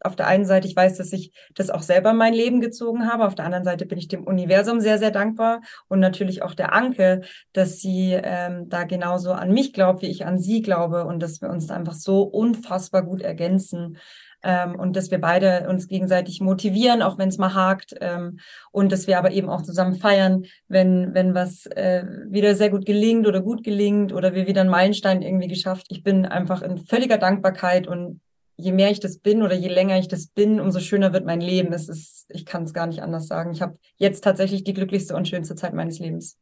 auf 0.00 0.16
der 0.16 0.28
einen 0.28 0.46
Seite 0.46 0.66
ich 0.66 0.74
weiß, 0.74 0.96
dass 0.96 1.12
ich 1.12 1.30
das 1.54 1.68
auch 1.68 1.82
selber 1.82 2.12
in 2.12 2.16
mein 2.16 2.32
Leben 2.32 2.62
gezogen 2.62 3.06
habe. 3.06 3.26
Auf 3.26 3.34
der 3.34 3.44
anderen 3.44 3.64
Seite 3.64 3.84
bin 3.84 3.98
ich 3.98 4.08
dem 4.08 4.24
Universum 4.24 4.80
sehr, 4.80 4.96
sehr 4.96 5.10
dankbar 5.10 5.60
und 5.88 6.00
natürlich 6.00 6.42
auch 6.42 6.54
der 6.54 6.72
Anke, 6.72 7.20
dass 7.52 7.80
sie 7.80 8.12
ähm, 8.14 8.70
da 8.70 8.84
genauso 8.84 9.32
an 9.32 9.52
mich 9.52 9.74
glaubt, 9.74 10.00
wie 10.00 10.10
ich 10.10 10.24
an 10.24 10.38
sie 10.38 10.62
glaube 10.62 11.04
und 11.04 11.20
dass 11.20 11.42
wir 11.42 11.50
uns 11.50 11.70
einfach 11.70 11.94
so 11.94 12.22
unfassbar 12.22 13.02
gut 13.02 13.20
ergänzen 13.20 13.98
ähm, 14.46 14.76
und 14.76 14.94
dass 14.94 15.10
wir 15.10 15.20
beide 15.20 15.68
uns 15.68 15.88
gegenseitig 15.88 16.40
motivieren, 16.40 17.02
auch 17.02 17.18
wenn 17.18 17.28
es 17.28 17.36
mal 17.36 17.52
hakt 17.52 17.96
ähm, 18.00 18.38
und 18.70 18.92
dass 18.92 19.08
wir 19.08 19.18
aber 19.18 19.32
eben 19.32 19.48
auch 19.48 19.62
zusammen 19.62 19.96
feiern, 19.96 20.44
wenn, 20.68 21.12
wenn 21.14 21.34
was 21.34 21.66
äh, 21.66 22.04
wieder 22.28 22.54
sehr 22.54 22.70
gut 22.70 22.86
gelingt 22.86 23.26
oder 23.26 23.42
gut 23.42 23.64
gelingt 23.64 24.12
oder 24.12 24.34
wir 24.34 24.46
wieder 24.46 24.60
einen 24.60 24.70
Meilenstein 24.70 25.20
irgendwie 25.20 25.48
geschafft. 25.48 25.86
Ich 25.90 26.04
bin 26.04 26.26
einfach 26.26 26.62
in 26.62 26.78
völliger 26.78 27.18
Dankbarkeit 27.18 27.88
und 27.88 28.20
je 28.56 28.70
mehr 28.70 28.92
ich 28.92 29.00
das 29.00 29.18
bin 29.18 29.42
oder 29.42 29.54
je 29.54 29.68
länger 29.68 29.98
ich 29.98 30.08
das 30.08 30.28
bin, 30.28 30.60
umso 30.60 30.78
schöner 30.78 31.12
wird 31.12 31.26
mein 31.26 31.40
Leben. 31.40 31.72
Es 31.72 31.88
ist, 31.88 32.26
ich 32.28 32.46
kann 32.46 32.62
es 32.62 32.72
gar 32.72 32.86
nicht 32.86 33.02
anders 33.02 33.26
sagen. 33.26 33.50
Ich 33.50 33.60
habe 33.60 33.76
jetzt 33.96 34.22
tatsächlich 34.22 34.62
die 34.62 34.74
glücklichste 34.74 35.16
und 35.16 35.26
schönste 35.26 35.56
Zeit 35.56 35.74
meines 35.74 35.98
Lebens. 35.98 36.38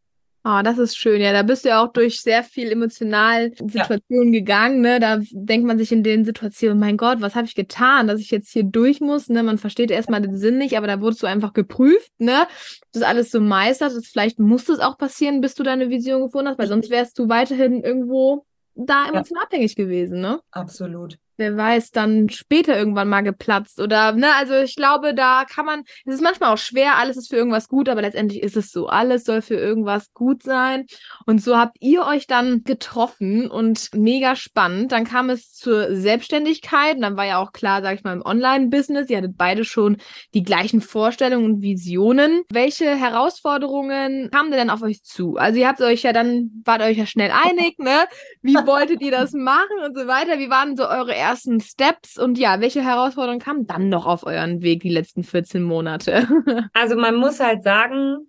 Oh, 0.46 0.60
das 0.62 0.76
ist 0.76 0.98
schön. 0.98 1.22
Ja, 1.22 1.32
da 1.32 1.42
bist 1.42 1.64
du 1.64 1.70
ja 1.70 1.82
auch 1.82 1.90
durch 1.90 2.20
sehr 2.20 2.42
viel 2.42 2.70
emotional 2.70 3.50
Situationen 3.56 4.34
ja. 4.34 4.40
gegangen. 4.40 4.82
Ne? 4.82 5.00
Da 5.00 5.20
denkt 5.32 5.66
man 5.66 5.78
sich 5.78 5.90
in 5.90 6.02
den 6.02 6.26
Situationen, 6.26 6.78
mein 6.78 6.98
Gott, 6.98 7.22
was 7.22 7.34
habe 7.34 7.46
ich 7.46 7.54
getan, 7.54 8.08
dass 8.08 8.20
ich 8.20 8.30
jetzt 8.30 8.52
hier 8.52 8.62
durch 8.62 9.00
muss? 9.00 9.30
Ne? 9.30 9.42
Man 9.42 9.56
versteht 9.56 9.90
erstmal 9.90 10.20
den 10.20 10.36
Sinn 10.36 10.58
nicht, 10.58 10.76
aber 10.76 10.86
da 10.86 11.00
wurdest 11.00 11.22
du 11.22 11.26
einfach 11.26 11.54
geprüft, 11.54 12.12
ne? 12.18 12.46
Das 12.92 13.02
alles 13.02 13.30
so 13.30 13.40
meistert. 13.40 13.96
Das, 13.96 14.06
vielleicht 14.06 14.38
muss 14.38 14.68
es 14.68 14.80
auch 14.80 14.98
passieren, 14.98 15.40
bis 15.40 15.54
du 15.54 15.62
deine 15.62 15.88
Vision 15.88 16.24
gefunden 16.24 16.48
hast, 16.48 16.58
weil 16.58 16.68
sonst 16.68 16.90
wärst 16.90 17.18
du 17.18 17.30
weiterhin 17.30 17.82
irgendwo 17.82 18.44
da 18.74 19.06
emotional 19.06 19.44
ja. 19.44 19.46
abhängig 19.46 19.76
gewesen, 19.76 20.20
ne? 20.20 20.40
Absolut 20.50 21.16
wer 21.36 21.56
weiß, 21.56 21.90
dann 21.90 22.28
später 22.28 22.76
irgendwann 22.76 23.08
mal 23.08 23.22
geplatzt 23.22 23.80
oder, 23.80 24.12
ne, 24.12 24.34
also 24.36 24.54
ich 24.54 24.76
glaube, 24.76 25.14
da 25.14 25.44
kann 25.44 25.66
man, 25.66 25.84
es 26.04 26.14
ist 26.14 26.22
manchmal 26.22 26.52
auch 26.52 26.58
schwer, 26.58 26.96
alles 26.96 27.16
ist 27.16 27.28
für 27.28 27.36
irgendwas 27.36 27.68
gut, 27.68 27.88
aber 27.88 28.02
letztendlich 28.02 28.42
ist 28.42 28.56
es 28.56 28.70
so, 28.70 28.86
alles 28.86 29.24
soll 29.24 29.42
für 29.42 29.56
irgendwas 29.56 30.12
gut 30.12 30.42
sein. 30.42 30.86
Und 31.26 31.42
so 31.42 31.56
habt 31.56 31.76
ihr 31.80 32.04
euch 32.06 32.26
dann 32.26 32.64
getroffen 32.64 33.50
und 33.50 33.90
mega 33.94 34.36
spannend, 34.36 34.92
dann 34.92 35.04
kam 35.04 35.30
es 35.30 35.52
zur 35.52 35.94
Selbstständigkeit 35.94 36.96
und 36.96 37.02
dann 37.02 37.16
war 37.16 37.26
ja 37.26 37.38
auch 37.38 37.52
klar, 37.52 37.82
sag 37.82 37.96
ich 37.96 38.04
mal, 38.04 38.12
im 38.12 38.22
Online-Business, 38.24 39.10
ihr 39.10 39.18
hattet 39.18 39.36
beide 39.36 39.64
schon 39.64 39.96
die 40.34 40.42
gleichen 40.42 40.80
Vorstellungen 40.80 41.44
und 41.46 41.62
Visionen. 41.62 42.42
Welche 42.50 42.94
Herausforderungen 42.94 44.30
kamen 44.30 44.50
denn 44.50 44.70
auf 44.70 44.82
euch 44.82 45.02
zu? 45.02 45.36
Also 45.36 45.58
ihr 45.58 45.68
habt 45.68 45.80
euch 45.80 46.02
ja 46.02 46.12
dann, 46.12 46.50
wart 46.64 46.82
euch 46.82 46.96
ja 46.96 47.06
schnell 47.06 47.30
einig, 47.30 47.78
ne, 47.78 48.06
wie 48.42 48.54
wolltet 48.54 49.00
ihr 49.02 49.10
das 49.10 49.32
machen 49.32 49.78
und 49.84 49.96
so 49.96 50.06
weiter, 50.06 50.38
wie 50.38 50.50
waren 50.50 50.76
so 50.76 50.86
eure 50.88 51.14
ersten 51.24 51.60
Steps 51.60 52.18
und 52.18 52.38
ja, 52.38 52.60
welche 52.60 52.82
Herausforderungen 52.82 53.40
kamen 53.40 53.66
dann 53.66 53.88
noch 53.88 54.06
auf 54.06 54.24
euren 54.24 54.62
Weg 54.62 54.82
die 54.82 54.90
letzten 54.90 55.24
14 55.24 55.62
Monate? 55.62 56.28
Also 56.72 56.96
man 56.96 57.16
muss 57.16 57.40
halt 57.40 57.62
sagen, 57.62 58.28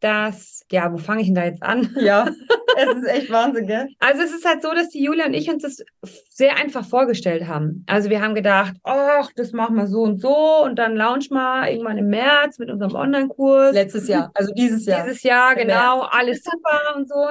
dass, 0.00 0.64
ja, 0.70 0.92
wo 0.92 0.98
fange 0.98 1.22
ich 1.22 1.28
denn 1.28 1.34
da 1.34 1.44
jetzt 1.44 1.62
an? 1.62 1.94
Ja, 2.00 2.28
es 2.76 2.96
ist 2.96 3.06
echt 3.06 3.30
Wahnsinn, 3.30 3.66
gell? 3.66 3.88
Also 3.98 4.22
es 4.22 4.32
ist 4.32 4.44
halt 4.44 4.62
so, 4.62 4.72
dass 4.72 4.90
die 4.90 5.02
Julia 5.02 5.26
und 5.26 5.34
ich 5.34 5.50
uns 5.50 5.62
das 5.62 5.82
sehr 6.30 6.56
einfach 6.56 6.84
vorgestellt 6.84 7.46
haben. 7.46 7.84
Also 7.86 8.10
wir 8.10 8.20
haben 8.20 8.34
gedacht, 8.34 8.74
ach, 8.84 9.30
das 9.34 9.52
machen 9.52 9.76
wir 9.76 9.86
so 9.86 10.02
und 10.02 10.20
so 10.20 10.62
und 10.64 10.78
dann 10.78 10.94
launch 10.94 11.30
mal 11.30 11.68
irgendwann 11.68 11.98
im 11.98 12.08
März 12.08 12.58
mit 12.58 12.70
unserem 12.70 12.94
Online-Kurs. 12.94 13.74
Letztes 13.74 14.08
Jahr, 14.08 14.30
also 14.34 14.52
dieses 14.54 14.86
Jahr. 14.86 15.04
Dieses 15.04 15.22
Jahr, 15.22 15.54
genau, 15.56 16.02
alles 16.02 16.42
super 16.44 16.96
und 16.96 17.08
so. 17.08 17.26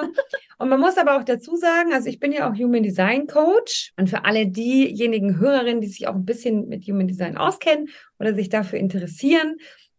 Und 0.59 0.70
man 0.70 0.80
muss 0.80 0.97
aber 0.97 1.18
auch 1.18 1.24
dazu 1.24 1.55
sagen, 1.55 1.93
also 1.93 2.09
ich 2.09 2.20
bin 2.20 2.32
ja 2.32 2.49
auch 2.49 2.55
Human 2.55 2.84
Design 2.84 3.28
Coach 3.28 3.93
und 3.97 4.09
für 4.09 4.26
alle 4.26 4.47
diejenigen 4.47 5.39
Hörerinnen, 5.39 5.82
die 5.82 5.88
sich 5.88 6.07
auch 6.07 6.15
ein 6.15 6.26
bisschen 6.26 6.68
mit 6.68 6.84
Human 6.86 7.07
Design 7.07 7.38
auskennen 7.38 7.88
oder 8.20 8.34
sich 8.34 8.49
dafür 8.49 8.80
interessieren, 8.80 9.57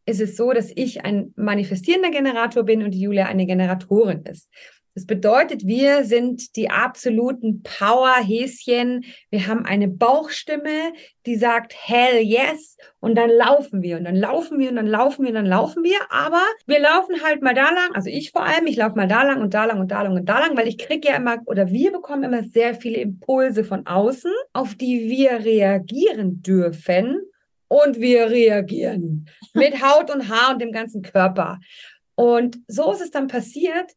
ist 0.08 0.20
es 0.22 0.36
so, 0.36 0.52
dass 0.52 0.72
ich 0.74 1.04
ein 1.04 1.32
manifestierender 1.36 2.10
Generator 2.10 2.62
bin 2.62 2.82
und 2.82 2.94
Julia 2.94 3.26
eine 3.26 3.44
Generatorin 3.44 4.22
ist. 4.24 4.48
Das 4.94 5.06
bedeutet, 5.06 5.64
wir 5.64 6.02
sind 6.02 6.56
die 6.56 6.70
absoluten 6.70 7.62
Powerhäschen. 7.62 9.04
Wir 9.30 9.46
haben 9.46 9.64
eine 9.64 9.86
Bauchstimme, 9.86 10.92
die 11.24 11.36
sagt 11.36 11.72
Hell 11.76 12.20
yes 12.20 12.76
und 12.98 13.14
dann 13.16 13.30
laufen 13.30 13.82
wir 13.82 13.98
und 13.98 14.04
dann 14.04 14.16
laufen 14.16 14.58
wir 14.58 14.70
und 14.70 14.76
dann 14.76 14.88
laufen 14.88 15.22
wir 15.22 15.28
und 15.28 15.36
dann 15.36 15.46
laufen 15.46 15.84
wir. 15.84 15.98
Aber 16.10 16.42
wir 16.66 16.80
laufen 16.80 17.22
halt 17.22 17.42
mal 17.42 17.54
da 17.54 17.70
lang, 17.70 17.94
also 17.94 18.08
ich 18.08 18.32
vor 18.32 18.42
allem, 18.44 18.66
ich 18.66 18.76
laufe 18.76 18.96
mal 18.96 19.06
da 19.06 19.22
lang 19.22 19.40
und 19.40 19.54
da 19.54 19.66
lang 19.66 19.78
und 19.78 19.92
da 19.92 20.02
lang 20.02 20.16
und 20.16 20.24
da 20.24 20.40
lang, 20.40 20.56
weil 20.56 20.66
ich 20.66 20.78
kriege 20.78 21.06
ja 21.06 21.16
immer 21.16 21.36
oder 21.44 21.68
wir 21.68 21.92
bekommen 21.92 22.24
immer 22.24 22.42
sehr 22.42 22.74
viele 22.74 22.96
Impulse 22.96 23.62
von 23.62 23.86
außen, 23.86 24.32
auf 24.52 24.74
die 24.74 25.08
wir 25.08 25.44
reagieren 25.44 26.42
dürfen 26.42 27.20
und 27.68 28.00
wir 28.00 28.30
reagieren 28.30 29.28
mit 29.54 29.82
Haut 29.82 30.10
und 30.10 30.28
Haar 30.28 30.52
und 30.52 30.60
dem 30.60 30.72
ganzen 30.72 31.02
Körper. 31.02 31.60
Und 32.14 32.58
so 32.66 32.90
ist 32.92 33.00
es 33.00 33.10
dann 33.10 33.28
passiert, 33.28 33.92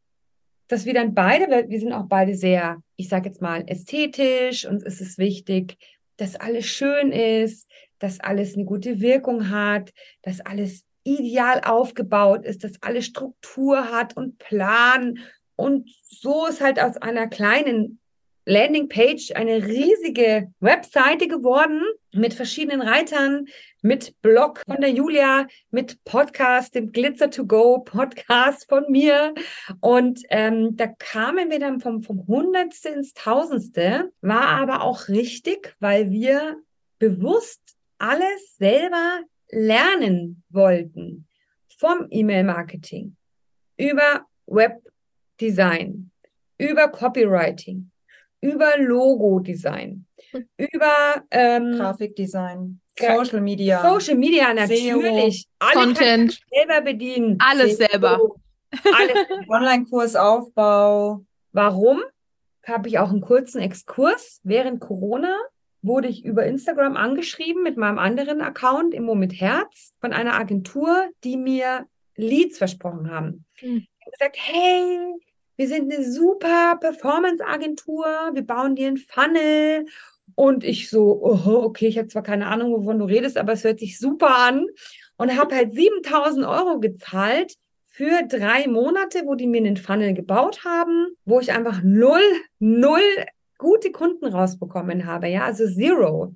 dass 0.67 0.85
wir 0.85 0.93
dann 0.93 1.13
beide, 1.13 1.49
weil 1.49 1.69
wir 1.69 1.79
sind 1.79 1.91
auch 1.91 2.05
beide 2.07 2.35
sehr, 2.35 2.81
ich 2.95 3.09
sage 3.09 3.29
jetzt 3.29 3.41
mal, 3.41 3.63
ästhetisch 3.67 4.65
und 4.65 4.85
es 4.85 5.01
ist 5.01 5.17
wichtig, 5.17 5.77
dass 6.17 6.35
alles 6.35 6.65
schön 6.65 7.11
ist, 7.11 7.67
dass 7.99 8.19
alles 8.19 8.55
eine 8.55 8.65
gute 8.65 9.01
Wirkung 9.01 9.49
hat, 9.49 9.91
dass 10.21 10.39
alles 10.41 10.85
ideal 11.03 11.61
aufgebaut 11.65 12.45
ist, 12.45 12.63
dass 12.63 12.81
alles 12.81 13.05
Struktur 13.05 13.91
hat 13.91 14.15
und 14.15 14.37
Plan. 14.37 15.19
Und 15.55 15.89
so 16.03 16.45
ist 16.45 16.61
halt 16.61 16.79
aus 16.79 16.97
einer 16.97 17.27
kleinen 17.27 17.99
Landingpage 18.45 19.31
eine 19.35 19.65
riesige 19.67 20.51
Webseite 20.59 21.27
geworden 21.27 21.81
mit 22.11 22.33
verschiedenen 22.33 22.81
Reitern, 22.81 23.45
mit 23.81 24.19
Blog 24.21 24.61
von 24.65 24.81
der 24.81 24.89
Julia, 24.89 25.47
mit 25.69 26.03
Podcast, 26.03 26.73
dem 26.73 26.91
Glitzer 26.91 27.29
to 27.29 27.45
Go 27.45 27.79
Podcast 27.79 28.67
von 28.67 28.85
mir. 28.89 29.33
Und 29.79 30.21
ähm, 30.29 30.75
da 30.75 30.87
kamen 30.87 31.51
wir 31.51 31.59
dann 31.59 31.79
vom, 31.79 32.01
vom 32.01 32.25
Hundertste 32.27 32.89
ins 32.89 33.13
Tausendste, 33.13 34.11
war 34.21 34.47
aber 34.47 34.81
auch 34.81 35.07
richtig, 35.07 35.75
weil 35.79 36.09
wir 36.09 36.57
bewusst 36.97 37.61
alles 37.99 38.57
selber 38.57 39.21
lernen 39.49 40.43
wollten. 40.49 41.27
Vom 41.77 42.07
E-Mail-Marketing 42.09 43.15
über 43.77 44.25
Webdesign, 44.45 46.11
über 46.57 46.87
Copywriting, 46.87 47.90
über 48.41 48.77
Logo-Design, 48.77 50.05
hm. 50.31 50.45
über 50.57 51.23
ähm, 51.31 51.73
Grafikdesign, 51.77 52.81
Social 52.99 53.41
Media. 53.41 53.81
Social 53.81 54.17
Media 54.17 54.53
natürlich. 54.53 55.47
Alle 55.59 55.73
Content. 55.85 56.41
Selber 56.51 56.81
bedienen. 56.81 57.37
Alles 57.39 57.77
SEO. 57.77 57.87
selber. 57.87 58.19
Alles. 58.71 59.15
Online-Kursaufbau. 59.49 61.25
Warum? 61.51 62.01
Habe 62.65 62.89
ich 62.89 62.99
auch 62.99 63.09
einen 63.09 63.21
kurzen 63.21 63.59
Exkurs. 63.59 64.39
Während 64.43 64.79
Corona 64.79 65.35
wurde 65.81 66.07
ich 66.07 66.23
über 66.23 66.45
Instagram 66.45 66.95
angeschrieben 66.95 67.63
mit 67.63 67.75
meinem 67.75 67.97
anderen 67.97 68.41
Account, 68.41 68.93
Immo 68.93 69.15
mit 69.15 69.39
Herz, 69.39 69.93
von 69.99 70.13
einer 70.13 70.35
Agentur, 70.35 71.09
die 71.23 71.37
mir 71.37 71.87
Leads 72.15 72.59
versprochen 72.59 73.09
haben. 73.09 73.45
Hm. 73.55 73.77
Ich 73.77 74.05
habe 74.05 74.11
gesagt, 74.11 74.37
hey, 74.37 75.15
wir 75.57 75.67
sind 75.67 75.91
eine 75.91 76.09
super 76.09 76.77
Performance-Agentur, 76.79 78.05
wir 78.33 78.41
bauen 78.43 78.75
dir 78.75 78.87
einen 78.87 78.97
Funnel. 78.97 79.85
Und 80.35 80.63
ich 80.63 80.89
so, 80.89 81.21
oh, 81.21 81.63
okay, 81.63 81.87
ich 81.87 81.97
habe 81.97 82.07
zwar 82.07 82.23
keine 82.23 82.47
Ahnung, 82.47 82.71
wovon 82.71 82.99
du 82.99 83.05
redest, 83.05 83.37
aber 83.37 83.53
es 83.53 83.63
hört 83.63 83.79
sich 83.79 83.99
super 83.99 84.35
an. 84.35 84.67
und 85.17 85.37
habe 85.37 85.55
halt 85.55 85.73
7000 85.73 86.45
Euro 86.45 86.79
gezahlt 86.79 87.53
für 87.85 88.23
drei 88.27 88.67
Monate, 88.67 89.23
wo 89.25 89.35
die 89.35 89.47
mir 89.47 89.59
einen 89.59 89.77
Funnel 89.77 90.13
gebaut 90.13 90.63
haben, 90.63 91.09
wo 91.25 91.39
ich 91.39 91.51
einfach 91.51 91.81
null, 91.83 92.23
null 92.59 93.01
gute 93.57 93.91
Kunden 93.91 94.25
rausbekommen 94.25 95.05
habe, 95.05 95.27
ja, 95.27 95.45
also 95.45 95.67
zero. 95.67 96.33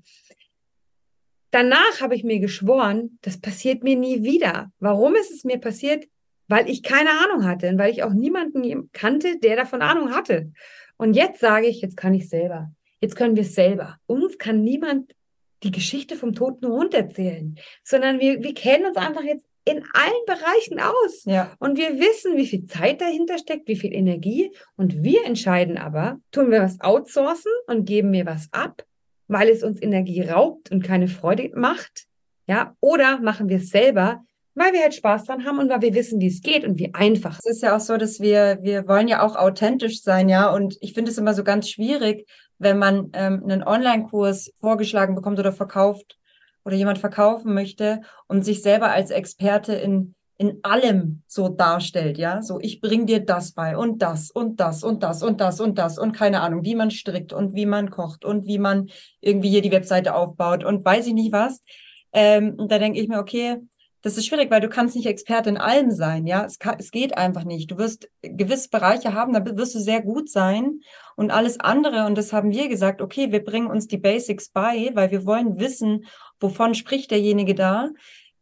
Danach 1.49 2.01
habe 2.01 2.16
ich 2.16 2.24
mir 2.24 2.39
geschworen, 2.39 3.18
das 3.22 3.39
passiert 3.39 3.82
mir 3.82 3.95
nie 3.95 4.24
wieder. 4.24 4.72
Warum 4.80 5.16
ist 5.16 5.32
es 5.32 5.43
mir 5.43 5.57
passiert? 5.57 6.05
Weil 6.47 6.69
ich 6.69 6.83
keine 6.83 7.09
Ahnung 7.09 7.45
hatte 7.45 7.69
und 7.69 7.77
weil 7.77 7.91
ich 7.91 8.03
auch 8.03 8.13
niemanden 8.13 8.89
kannte, 8.93 9.39
der 9.39 9.55
davon 9.55 9.81
Ahnung 9.81 10.11
hatte. 10.11 10.51
Und 10.97 11.15
jetzt 11.15 11.39
sage 11.39 11.67
ich, 11.67 11.81
jetzt 11.81 11.97
kann 11.97 12.13
ich 12.13 12.29
selber. 12.29 12.71
Jetzt 13.01 13.15
können 13.15 13.35
wir 13.35 13.43
es 13.43 13.55
selber. 13.55 13.97
Uns 14.05 14.37
kann 14.37 14.63
niemand 14.63 15.13
die 15.63 15.71
Geschichte 15.71 16.15
vom 16.15 16.33
toten 16.33 16.67
Hund 16.67 16.93
erzählen, 16.93 17.57
sondern 17.83 18.19
wir, 18.19 18.43
wir 18.43 18.53
kennen 18.53 18.85
uns 18.85 18.97
einfach 18.97 19.23
jetzt 19.23 19.45
in 19.65 19.83
allen 19.93 20.25
Bereichen 20.27 20.79
aus. 20.79 21.23
Ja. 21.25 21.51
Und 21.59 21.77
wir 21.77 21.99
wissen, 21.99 22.37
wie 22.37 22.45
viel 22.45 22.67
Zeit 22.67 23.01
dahinter 23.01 23.39
steckt, 23.39 23.67
wie 23.67 23.75
viel 23.75 23.93
Energie. 23.93 24.51
Und 24.77 25.03
wir 25.03 25.25
entscheiden 25.25 25.77
aber, 25.77 26.19
tun 26.31 26.51
wir 26.51 26.61
was 26.61 26.79
outsourcen 26.81 27.51
und 27.67 27.85
geben 27.85 28.11
mir 28.11 28.27
was 28.27 28.47
ab, 28.51 28.85
weil 29.27 29.49
es 29.49 29.63
uns 29.63 29.81
Energie 29.81 30.21
raubt 30.21 30.71
und 30.71 30.83
keine 30.83 31.07
Freude 31.07 31.49
macht. 31.55 32.05
Ja, 32.47 32.75
oder 32.79 33.19
machen 33.19 33.49
wir 33.49 33.57
es 33.57 33.69
selber, 33.69 34.23
weil 34.56 34.72
wir 34.72 34.82
halt 34.82 34.95
Spaß 34.95 35.26
dran 35.26 35.45
haben 35.45 35.60
und 35.60 35.70
weil 35.70 35.82
wir 35.82 35.93
wissen, 35.93 36.20
wie 36.20 36.28
es 36.28 36.41
geht 36.41 36.64
und 36.64 36.80
wie 36.80 36.93
einfach. 36.93 37.38
Es 37.39 37.45
ist 37.58 37.62
ja 37.62 37.76
auch 37.76 37.82
so, 37.82 37.97
dass 37.97 38.22
wir, 38.22 38.60
wir 38.62 38.88
wollen 38.88 39.10
ja 39.10 39.22
auch 39.22 39.36
authentisch 39.36 40.01
sein, 40.01 40.30
ja. 40.30 40.49
Und 40.49 40.78
ich 40.80 40.93
finde 40.93 41.12
es 41.12 41.18
immer 41.18 41.34
so 41.34 41.43
ganz 41.43 41.70
schwierig, 41.70 42.28
wenn 42.58 42.80
man 42.80 43.10
ähm, 43.14 43.43
einen 43.43 43.64
Online-Kurs 43.64 44.53
vorgeschlagen 44.62 45.14
bekommt 45.14 45.39
oder 45.39 45.51
verkauft 45.51 46.18
oder 46.64 46.76
jemand 46.76 46.97
verkaufen 46.99 47.53
möchte 47.53 48.01
und 48.28 48.45
sich 48.45 48.62
selber 48.62 48.91
als 48.91 49.12
Experte 49.12 49.74
in, 49.74 50.16
in 50.38 50.60
allem 50.64 51.22
so 51.28 51.49
darstellt, 51.49 52.18
ja, 52.18 52.41
so 52.41 52.60
ich 52.62 52.80
bring 52.80 53.06
dir 53.06 53.20
das 53.20 53.51
bei 53.51 53.78
und 53.78 54.01
das 54.01 54.32
und 54.32 54.60
das 54.62 54.84
und 54.84 55.03
das 55.03 55.22
und 55.22 55.41
das 55.41 55.60
und 55.60 55.78
das 55.78 55.97
und 55.99 56.14
keine 56.14 56.41
Ahnung, 56.41 56.64
wie 56.64 56.76
man 56.76 56.91
strickt 56.91 57.34
und 57.34 57.56
wie 57.56 57.66
man 57.66 57.89
kocht 57.89 58.24
und 58.24 58.47
wie 58.47 58.58
man 58.58 58.89
irgendwie 59.20 59.49
hier 59.49 59.62
die 59.62 59.72
Webseite 59.72 60.16
aufbaut 60.16 60.64
und 60.64 60.84
weiß 60.84 61.08
ich 61.08 61.14
nicht 61.14 61.34
was. 61.34 61.62
Ähm, 62.14 62.56
und 62.58 62.72
da 62.72 62.80
denke 62.80 62.99
ich 62.99 63.10
mir, 63.10 63.20
okay, 63.20 63.58
das 64.06 64.18
ist 64.18 64.28
schwierig, 64.28 64.51
weil 64.51 64.62
du 64.62 64.70
kannst 64.70 64.95
nicht 64.95 65.08
Experte 65.08 65.49
in 65.49 65.58
allem 65.58 65.89
sein, 65.89 66.28
ja. 66.28 66.45
Es, 66.45 66.60
kann, 66.60 66.76
es 66.78 66.91
geht 66.91 67.18
einfach 67.18 67.43
nicht. 67.43 67.72
Du 67.72 67.80
wirst 67.80 68.08
gewisse 68.22 68.70
Bereiche 68.70 69.16
haben, 69.16 69.34
da 69.34 69.43
wirst 69.43 69.74
du 69.74 69.80
sehr 69.80 69.99
gut 69.99 70.30
sein 70.30 70.82
und 71.16 71.32
alles 71.32 71.60
andere. 71.60 72.06
Und 72.06 72.16
das 72.16 72.32
haben 72.32 72.51
wir 72.51 72.70
gesagt, 72.70 73.01
okay, 73.01 73.32
wir 73.32 73.43
bringen 73.43 73.66
uns 73.66 73.88
die 73.88 73.97
Basics 73.97 74.49
bei, 74.49 74.91
weil 74.93 75.10
wir 75.10 75.26
wollen 75.26 75.60
wissen, 75.60 76.06
wovon 76.39 76.76
spricht 76.76 77.10
derjenige 77.10 77.56
da. 77.56 77.89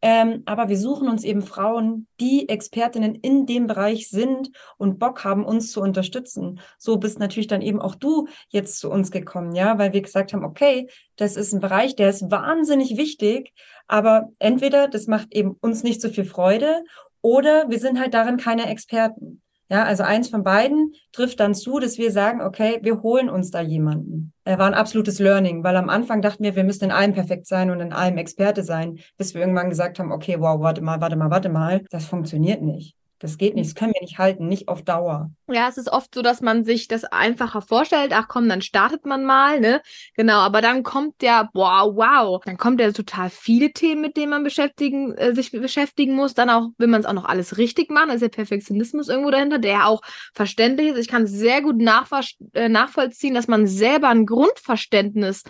Ähm, 0.06 0.42
aber 0.44 0.68
wir 0.68 0.76
suchen 0.76 1.08
uns 1.08 1.24
eben 1.24 1.40
Frauen, 1.40 2.06
die 2.20 2.46
Expertinnen 2.50 3.14
in 3.14 3.46
dem 3.46 3.66
Bereich 3.66 4.10
sind 4.10 4.50
und 4.76 4.98
Bock 4.98 5.24
haben, 5.24 5.46
uns 5.46 5.72
zu 5.72 5.80
unterstützen. 5.80 6.60
So 6.76 6.98
bist 6.98 7.18
natürlich 7.18 7.46
dann 7.46 7.62
eben 7.62 7.80
auch 7.80 7.94
du 7.94 8.28
jetzt 8.50 8.80
zu 8.80 8.90
uns 8.90 9.10
gekommen, 9.10 9.54
ja, 9.54 9.78
weil 9.78 9.94
wir 9.94 10.02
gesagt 10.02 10.34
haben, 10.34 10.44
okay, 10.44 10.90
das 11.16 11.36
ist 11.36 11.54
ein 11.54 11.60
Bereich, 11.60 11.96
der 11.96 12.10
ist 12.10 12.30
wahnsinnig 12.30 12.98
wichtig, 12.98 13.54
aber 13.86 14.28
entweder 14.40 14.88
das 14.88 15.06
macht 15.06 15.34
eben 15.34 15.56
uns 15.62 15.82
nicht 15.82 16.02
so 16.02 16.10
viel 16.10 16.26
Freude 16.26 16.84
oder 17.22 17.70
wir 17.70 17.78
sind 17.78 17.98
halt 17.98 18.12
darin 18.12 18.36
keine 18.36 18.68
Experten. 18.68 19.40
Ja, 19.70 19.84
also 19.84 20.02
eins 20.02 20.28
von 20.28 20.44
beiden 20.44 20.92
trifft 21.12 21.40
dann 21.40 21.54
zu, 21.54 21.78
dass 21.78 21.96
wir 21.96 22.12
sagen, 22.12 22.42
okay, 22.42 22.80
wir 22.82 23.02
holen 23.02 23.30
uns 23.30 23.50
da 23.50 23.60
jemanden. 23.60 24.32
Er 24.44 24.58
war 24.58 24.66
ein 24.66 24.74
absolutes 24.74 25.18
Learning, 25.18 25.64
weil 25.64 25.76
am 25.76 25.88
Anfang 25.88 26.20
dachten 26.20 26.44
wir, 26.44 26.54
wir 26.54 26.64
müssen 26.64 26.84
in 26.84 26.90
allem 26.90 27.14
perfekt 27.14 27.46
sein 27.46 27.70
und 27.70 27.80
in 27.80 27.92
allem 27.92 28.18
Experte 28.18 28.62
sein, 28.62 28.98
bis 29.16 29.32
wir 29.32 29.40
irgendwann 29.40 29.70
gesagt 29.70 29.98
haben, 29.98 30.12
okay, 30.12 30.36
wow, 30.38 30.60
warte 30.60 30.82
mal, 30.82 31.00
warte 31.00 31.16
mal, 31.16 31.30
warte 31.30 31.48
mal, 31.48 31.82
das 31.90 32.04
funktioniert 32.04 32.60
nicht. 32.60 32.94
Das 33.24 33.38
geht 33.38 33.54
nicht, 33.54 33.70
das 33.70 33.74
können 33.74 33.94
wir 33.94 34.02
nicht 34.02 34.18
halten, 34.18 34.48
nicht 34.48 34.68
auf 34.68 34.82
Dauer. 34.82 35.30
Ja, 35.50 35.66
es 35.66 35.78
ist 35.78 35.90
oft 35.90 36.14
so, 36.14 36.20
dass 36.20 36.42
man 36.42 36.66
sich 36.66 36.88
das 36.88 37.04
einfacher 37.04 37.62
vorstellt. 37.62 38.12
Ach 38.14 38.28
komm, 38.28 38.50
dann 38.50 38.60
startet 38.60 39.06
man 39.06 39.24
mal, 39.24 39.60
ne? 39.60 39.80
Genau, 40.14 40.40
aber 40.40 40.60
dann 40.60 40.82
kommt 40.82 41.22
ja, 41.22 41.48
wow, 41.54 41.96
wow, 41.96 42.42
dann 42.44 42.58
kommt 42.58 42.82
ja 42.82 42.92
total 42.92 43.30
viele 43.30 43.72
Themen, 43.72 44.02
mit 44.02 44.18
denen 44.18 44.28
man 44.28 44.44
beschäftigen, 44.44 45.14
äh, 45.14 45.34
sich 45.34 45.52
beschäftigen 45.52 46.14
muss. 46.14 46.34
Dann 46.34 46.50
auch, 46.50 46.68
will 46.76 46.88
man 46.88 47.00
es 47.00 47.06
auch 47.06 47.14
noch 47.14 47.24
alles 47.24 47.56
richtig 47.56 47.90
machen, 47.90 48.10
ist 48.10 48.20
der 48.20 48.28
Perfektionismus 48.28 49.08
irgendwo 49.08 49.30
dahinter, 49.30 49.58
der 49.58 49.88
auch 49.88 50.02
verständlich 50.34 50.88
ist. 50.88 50.98
Ich 50.98 51.08
kann 51.08 51.26
sehr 51.26 51.62
gut 51.62 51.80
äh, 51.80 52.68
nachvollziehen, 52.68 53.32
dass 53.32 53.48
man 53.48 53.66
selber 53.66 54.08
ein 54.08 54.26
Grundverständnis 54.26 55.44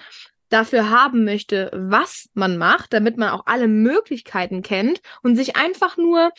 dafür 0.55 0.88
haben 0.88 1.24
möchte, 1.24 1.70
was 1.74 2.28
man 2.34 2.57
macht, 2.57 2.92
damit 2.92 3.18
man 3.18 3.30
auch 3.30 3.42
alle 3.46 3.66
Möglichkeiten 3.66 4.62
kennt 4.62 5.00
und 5.22 5.34
sich 5.34 5.57
einfach 5.57 5.96
nur 5.96 6.30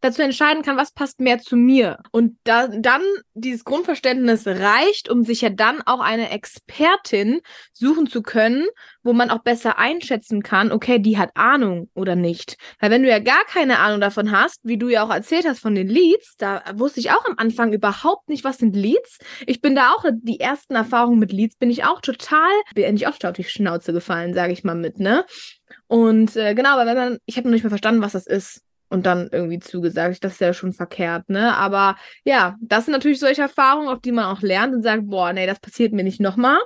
dazu 0.00 0.22
entscheiden 0.22 0.62
kann, 0.62 0.78
was 0.78 0.92
passt 0.92 1.20
mehr 1.20 1.38
zu 1.38 1.54
mir. 1.56 1.98
Und 2.10 2.38
da, 2.44 2.68
dann 2.68 3.02
dieses 3.34 3.64
Grundverständnis 3.64 4.46
reicht, 4.46 5.10
um 5.10 5.22
sich 5.22 5.42
ja 5.42 5.50
dann 5.50 5.82
auch 5.82 6.00
eine 6.00 6.30
Expertin 6.30 7.40
suchen 7.72 8.06
zu 8.06 8.22
können, 8.22 8.64
wo 9.02 9.12
man 9.12 9.30
auch 9.30 9.40
besser 9.40 9.78
einschätzen 9.78 10.42
kann, 10.42 10.72
okay, 10.72 10.98
die 10.98 11.18
hat 11.18 11.30
Ahnung 11.34 11.90
oder 11.94 12.16
nicht. 12.16 12.56
Weil 12.80 12.90
wenn 12.90 13.02
du 13.02 13.08
ja 13.08 13.18
gar 13.18 13.44
keine 13.46 13.80
Ahnung 13.80 14.00
davon 14.00 14.32
hast, 14.32 14.60
wie 14.64 14.78
du 14.78 14.88
ja 14.88 15.04
auch 15.04 15.10
erzählt 15.10 15.46
hast 15.46 15.60
von 15.60 15.74
den 15.74 15.88
Leads, 15.88 16.36
da 16.38 16.62
wusste 16.74 17.00
ich 17.00 17.10
auch 17.10 17.24
am 17.26 17.34
Anfang 17.36 17.72
überhaupt 17.72 18.28
nicht, 18.30 18.44
was 18.44 18.58
sind 18.58 18.74
Leads. 18.74 19.18
Ich 19.46 19.60
bin 19.60 19.74
da 19.74 19.92
auch, 19.92 20.04
die 20.10 20.40
ersten 20.40 20.74
Erfahrungen 20.74 21.18
mit 21.18 21.32
Leads 21.32 21.56
bin 21.56 21.70
ich 21.70 21.84
auch 21.84 22.00
total, 22.00 22.50
bin 22.74 22.84
endlich 22.84 23.06
auch 23.06 23.18
die 23.18 23.44
Schnauze 23.58 23.92
gefallen, 23.92 24.34
sage 24.34 24.52
ich 24.52 24.64
mal 24.64 24.74
mit, 24.74 24.98
ne? 24.98 25.24
Und 25.86 26.36
äh, 26.36 26.54
genau, 26.54 26.70
aber 26.70 26.86
wenn 26.86 26.96
man, 26.96 27.18
ich 27.26 27.36
habe 27.36 27.48
noch 27.48 27.52
nicht 27.52 27.64
mehr 27.64 27.70
verstanden, 27.70 28.02
was 28.02 28.12
das 28.12 28.26
ist 28.26 28.62
und 28.88 29.06
dann 29.06 29.28
irgendwie 29.30 29.58
zugesagt. 29.58 30.24
Das 30.24 30.32
ist 30.32 30.40
ja 30.40 30.54
schon 30.54 30.72
verkehrt, 30.72 31.28
ne? 31.28 31.56
Aber 31.56 31.96
ja, 32.24 32.56
das 32.60 32.86
sind 32.86 32.92
natürlich 32.92 33.20
solche 33.20 33.42
Erfahrungen, 33.42 33.88
auf 33.88 34.00
die 34.00 34.12
man 34.12 34.24
auch 34.24 34.42
lernt 34.42 34.74
und 34.74 34.82
sagt, 34.82 35.08
boah, 35.08 35.32
nee, 35.32 35.46
das 35.46 35.60
passiert 35.60 35.92
mir 35.92 36.04
nicht 36.04 36.20
nochmal. 36.20 36.58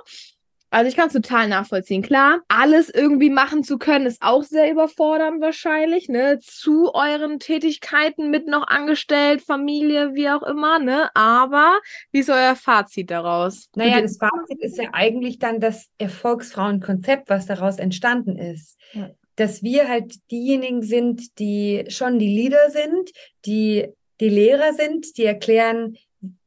Also 0.73 0.89
ich 0.89 0.95
kann 0.95 1.07
es 1.07 1.13
total 1.13 1.47
nachvollziehen. 1.47 2.01
Klar, 2.01 2.41
alles 2.47 2.89
irgendwie 2.89 3.29
machen 3.29 3.63
zu 3.63 3.77
können, 3.77 4.07
ist 4.07 4.21
auch 4.21 4.41
sehr 4.41 4.71
überfordernd 4.71 5.39
wahrscheinlich, 5.39 6.09
ne? 6.09 6.39
Zu 6.39 6.95
euren 6.95 7.37
Tätigkeiten 7.39 8.31
mit 8.31 8.47
noch 8.47 8.67
angestellt, 8.67 9.43
Familie, 9.43 10.15
wie 10.15 10.29
auch 10.29 10.41
immer, 10.41 10.79
ne? 10.79 11.11
Aber 11.13 11.79
wie 12.11 12.19
ist 12.19 12.29
euer 12.31 12.55
Fazit 12.55 13.11
daraus? 13.11 13.69
Naja, 13.75 14.01
das 14.01 14.17
Fazit 14.17 14.61
ist 14.61 14.79
ja 14.79 14.89
eigentlich 14.93 15.37
dann 15.37 15.59
das 15.59 15.89
Erfolgsfrauenkonzept, 15.99 17.29
was 17.29 17.45
daraus 17.45 17.77
entstanden 17.77 18.39
ist. 18.39 18.79
Ja. 18.93 19.11
Dass 19.35 19.61
wir 19.61 19.87
halt 19.87 20.15
diejenigen 20.31 20.81
sind, 20.81 21.37
die 21.37 21.85
schon 21.89 22.17
die 22.17 22.35
Leader 22.35 22.71
sind, 22.71 23.11
die 23.45 23.89
die 24.19 24.29
Lehrer 24.29 24.73
sind, 24.73 25.17
die 25.17 25.25
erklären, 25.25 25.97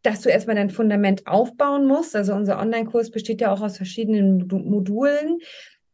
dass 0.03 0.23
du 0.23 0.29
erstmal 0.29 0.57
dein 0.57 0.71
Fundament 0.71 1.27
aufbauen 1.27 1.87
musst. 1.87 2.17
Also 2.17 2.35
unser 2.35 2.59
Online-Kurs 2.59 3.11
besteht 3.11 3.41
ja 3.41 3.53
auch 3.53 3.61
aus 3.61 3.77
verschiedenen 3.77 4.47
Modulen. 4.49 5.39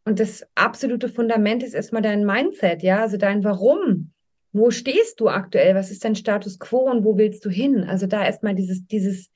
Und 0.05 0.21
das 0.21 0.45
absolute 0.55 1.09
Fundament 1.09 1.63
ist 1.63 1.75
erstmal 1.75 2.03
dein 2.03 2.25
Mindset, 2.25 2.83
ja, 2.83 3.01
also 3.01 3.17
dein 3.17 3.45
Warum. 3.45 4.13
Wo 4.53 4.71
stehst 4.71 5.21
du 5.21 5.29
aktuell? 5.29 5.75
Was 5.75 5.91
ist 5.91 6.05
dein 6.05 6.15
Status 6.15 6.59
quo 6.59 6.91
und 6.91 7.05
wo 7.05 7.17
willst 7.17 7.45
du 7.45 7.51
hin? 7.51 7.85
Also 7.85 8.07
da 8.07 8.25
erstmal 8.25 8.55
dieses, 8.55 8.87
dieses, 8.87 9.31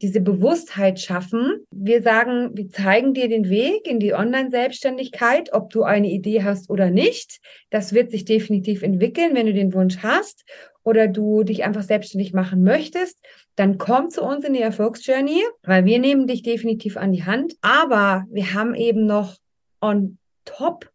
diese 0.00 0.20
Bewusstheit 0.20 1.00
schaffen. 1.00 1.66
Wir 1.70 2.02
sagen, 2.02 2.50
wir 2.54 2.70
zeigen 2.70 3.12
dir 3.12 3.28
den 3.28 3.50
Weg 3.50 3.86
in 3.86 3.98
die 3.98 4.14
Online-Selbstständigkeit, 4.14 5.52
ob 5.52 5.70
du 5.70 5.82
eine 5.82 6.10
Idee 6.10 6.44
hast 6.44 6.70
oder 6.70 6.90
nicht. 6.90 7.40
Das 7.70 7.92
wird 7.92 8.10
sich 8.10 8.24
definitiv 8.24 8.82
entwickeln, 8.82 9.34
wenn 9.34 9.46
du 9.46 9.52
den 9.52 9.74
Wunsch 9.74 9.98
hast 10.02 10.44
oder 10.82 11.08
du 11.08 11.42
dich 11.42 11.64
einfach 11.64 11.82
selbstständig 11.82 12.32
machen 12.32 12.62
möchtest 12.62 13.18
dann 13.60 13.76
komm 13.76 14.08
zu 14.08 14.22
uns 14.22 14.46
in 14.46 14.54
die 14.54 14.62
Erfolgsjourney, 14.62 15.42
weil 15.64 15.84
wir 15.84 15.98
nehmen 15.98 16.26
dich 16.26 16.42
definitiv 16.42 16.96
an 16.96 17.12
die 17.12 17.24
Hand. 17.26 17.56
Aber 17.60 18.24
wir 18.30 18.54
haben 18.54 18.74
eben 18.74 19.04
noch 19.04 19.36
on 19.82 20.16
top 20.46 20.90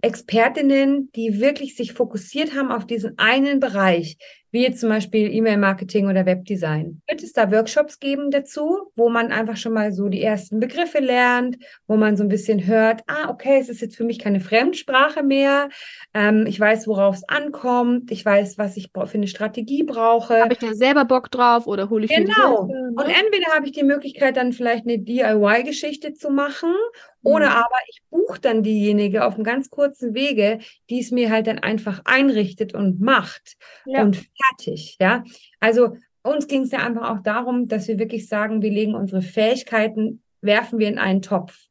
Expertinnen, 0.00 1.10
die 1.16 1.40
wirklich 1.40 1.74
sich 1.74 1.92
fokussiert 1.92 2.54
haben 2.54 2.70
auf 2.70 2.86
diesen 2.86 3.18
einen 3.18 3.58
Bereich 3.58 4.16
wie 4.50 4.62
jetzt 4.62 4.80
zum 4.80 4.88
Beispiel 4.88 5.32
E-Mail-Marketing 5.32 6.08
oder 6.08 6.26
Webdesign. 6.26 7.02
Wird 7.08 7.22
es 7.22 7.32
da 7.32 7.50
Workshops 7.50 8.00
geben 8.00 8.30
dazu, 8.30 8.90
wo 8.96 9.08
man 9.08 9.30
einfach 9.30 9.56
schon 9.56 9.72
mal 9.72 9.92
so 9.92 10.08
die 10.08 10.22
ersten 10.22 10.60
Begriffe 10.60 11.00
lernt, 11.00 11.58
wo 11.86 11.96
man 11.96 12.16
so 12.16 12.22
ein 12.22 12.28
bisschen 12.28 12.66
hört, 12.66 13.02
ah, 13.06 13.28
okay, 13.28 13.58
es 13.60 13.68
ist 13.68 13.80
jetzt 13.80 13.96
für 13.96 14.04
mich 14.04 14.18
keine 14.18 14.40
Fremdsprache 14.40 15.22
mehr. 15.22 15.68
Ähm, 16.14 16.46
ich 16.46 16.58
weiß, 16.58 16.86
worauf 16.86 17.16
es 17.16 17.28
ankommt. 17.28 18.10
Ich 18.10 18.24
weiß, 18.24 18.58
was 18.58 18.76
ich 18.76 18.90
für 18.92 19.14
eine 19.14 19.28
Strategie 19.28 19.82
brauche. 19.82 20.40
Habe 20.40 20.54
ich 20.54 20.58
da 20.58 20.74
selber 20.74 21.04
Bock 21.04 21.30
drauf 21.30 21.66
oder 21.66 21.90
hole 21.90 22.06
ich 22.06 22.10
Genau. 22.10 22.64
Mir 22.64 22.74
Hilfe, 22.74 22.92
ne? 22.92 23.02
Und 23.02 23.06
entweder 23.06 23.54
habe 23.54 23.66
ich 23.66 23.72
die 23.72 23.84
Möglichkeit, 23.84 24.36
dann 24.36 24.52
vielleicht 24.52 24.84
eine 24.84 24.98
DIY-Geschichte 24.98 26.14
zu 26.14 26.30
machen 26.30 26.74
oder 27.22 27.50
mhm. 27.50 27.56
aber 27.56 27.76
ich 27.88 28.02
buche 28.10 28.40
dann 28.40 28.62
diejenige 28.62 29.24
auf 29.24 29.34
einem 29.34 29.44
ganz 29.44 29.70
kurzen 29.70 30.14
Wege, 30.14 30.58
die 30.88 31.00
es 31.00 31.10
mir 31.10 31.30
halt 31.30 31.46
dann 31.46 31.58
einfach 31.58 32.02
einrichtet 32.04 32.74
und 32.74 33.00
macht. 33.00 33.56
Ja. 33.86 34.02
Und 34.02 34.24
fertig. 34.46 34.96
Ja, 35.00 35.24
also 35.60 35.96
uns 36.22 36.46
ging 36.46 36.62
es 36.62 36.70
ja 36.70 36.80
einfach 36.80 37.10
auch 37.10 37.22
darum, 37.22 37.68
dass 37.68 37.88
wir 37.88 37.98
wirklich 37.98 38.28
sagen, 38.28 38.62
wir 38.62 38.70
legen 38.70 38.94
unsere 38.94 39.22
Fähigkeiten, 39.22 40.22
werfen 40.40 40.78
wir 40.78 40.88
in 40.88 40.98
einen 40.98 41.22
Topf. 41.22 41.68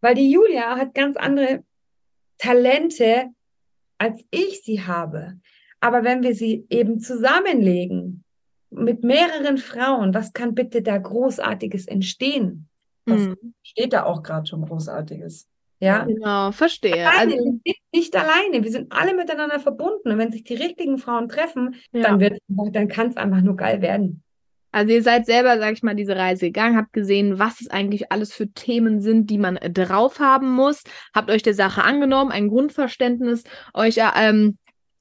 Weil 0.00 0.14
die 0.14 0.30
Julia 0.30 0.76
hat 0.76 0.94
ganz 0.94 1.16
andere 1.16 1.64
Talente 2.38 3.30
als 3.98 4.24
ich 4.30 4.62
sie 4.62 4.82
habe. 4.82 5.38
Aber 5.80 6.04
wenn 6.04 6.22
wir 6.22 6.34
sie 6.34 6.66
eben 6.70 7.00
zusammenlegen 7.00 8.24
mit 8.70 9.04
mehreren 9.04 9.58
Frauen, 9.58 10.14
was 10.14 10.32
kann 10.32 10.54
bitte 10.54 10.82
da 10.82 10.98
Großartiges 10.98 11.86
entstehen? 11.86 12.68
Was 13.06 13.22
mhm. 13.22 13.54
steht 13.62 13.92
da 13.92 14.04
auch 14.04 14.22
gerade 14.22 14.46
schon 14.46 14.62
Großartiges? 14.62 15.48
Ja, 15.80 16.04
genau, 16.04 16.52
verstehe. 16.52 17.08
Alleine, 17.08 17.34
also, 17.34 17.36
wir 17.36 17.42
sind 17.42 17.62
nicht 17.92 18.16
alleine, 18.16 18.64
wir 18.64 18.70
sind 18.70 18.92
alle 18.92 19.14
miteinander 19.14 19.60
verbunden. 19.60 20.10
Und 20.10 20.18
wenn 20.18 20.32
sich 20.32 20.44
die 20.44 20.54
richtigen 20.54 20.98
Frauen 20.98 21.28
treffen, 21.28 21.76
ja. 21.92 22.02
dann 22.02 22.20
wird, 22.20 22.38
dann 22.48 22.88
kann 22.88 23.08
es 23.08 23.16
einfach 23.16 23.40
nur 23.40 23.56
geil 23.56 23.82
werden. 23.82 24.22
Also 24.74 24.92
ihr 24.92 25.04
seid 25.04 25.24
selber, 25.24 25.56
sag 25.58 25.74
ich 25.74 25.84
mal, 25.84 25.94
diese 25.94 26.16
Reise 26.16 26.46
gegangen, 26.46 26.76
habt 26.76 26.92
gesehen, 26.92 27.38
was 27.38 27.60
es 27.60 27.70
eigentlich 27.70 28.10
alles 28.10 28.32
für 28.32 28.48
Themen 28.48 29.00
sind, 29.00 29.30
die 29.30 29.38
man 29.38 29.56
drauf 29.72 30.18
haben 30.18 30.50
muss, 30.50 30.82
habt 31.14 31.30
euch 31.30 31.44
der 31.44 31.54
Sache 31.54 31.84
angenommen, 31.84 32.32
ein 32.32 32.48
Grundverständnis 32.48 33.44
euch 33.72 33.98
äh, 33.98 34.10
ähm, 34.16 34.58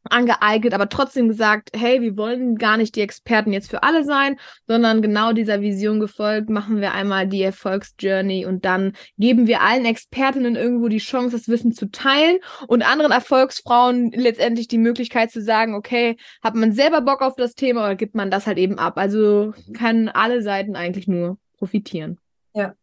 angeeignet, 0.09 0.73
aber 0.73 0.89
trotzdem 0.89 1.27
gesagt, 1.27 1.69
hey, 1.75 2.01
wir 2.01 2.17
wollen 2.17 2.57
gar 2.57 2.77
nicht 2.77 2.95
die 2.95 3.01
Experten 3.01 3.53
jetzt 3.53 3.69
für 3.69 3.83
alle 3.83 4.03
sein, 4.03 4.37
sondern 4.67 5.01
genau 5.01 5.33
dieser 5.33 5.61
Vision 5.61 5.99
gefolgt, 5.99 6.49
machen 6.49 6.81
wir 6.81 6.93
einmal 6.93 7.27
die 7.27 7.41
Erfolgsjourney 7.41 8.45
und 8.45 8.65
dann 8.65 8.93
geben 9.17 9.47
wir 9.47 9.61
allen 9.61 9.85
Expertinnen 9.85 10.55
irgendwo 10.55 10.87
die 10.87 10.97
Chance, 10.97 11.37
das 11.37 11.47
Wissen 11.47 11.73
zu 11.73 11.89
teilen 11.89 12.39
und 12.67 12.83
anderen 12.83 13.11
Erfolgsfrauen 13.11 14.11
letztendlich 14.11 14.67
die 14.67 14.77
Möglichkeit 14.77 15.31
zu 15.31 15.41
sagen, 15.41 15.75
okay, 15.75 16.17
hat 16.43 16.55
man 16.55 16.73
selber 16.73 17.01
Bock 17.01 17.21
auf 17.21 17.35
das 17.35 17.55
Thema 17.55 17.85
oder 17.85 17.95
gibt 17.95 18.15
man 18.15 18.31
das 18.31 18.47
halt 18.47 18.57
eben 18.57 18.79
ab? 18.79 18.97
Also 18.97 19.53
kann 19.73 20.09
alle 20.09 20.41
Seiten 20.41 20.75
eigentlich 20.75 21.07
nur 21.07 21.37
profitieren. 21.57 22.19
Ja. 22.53 22.73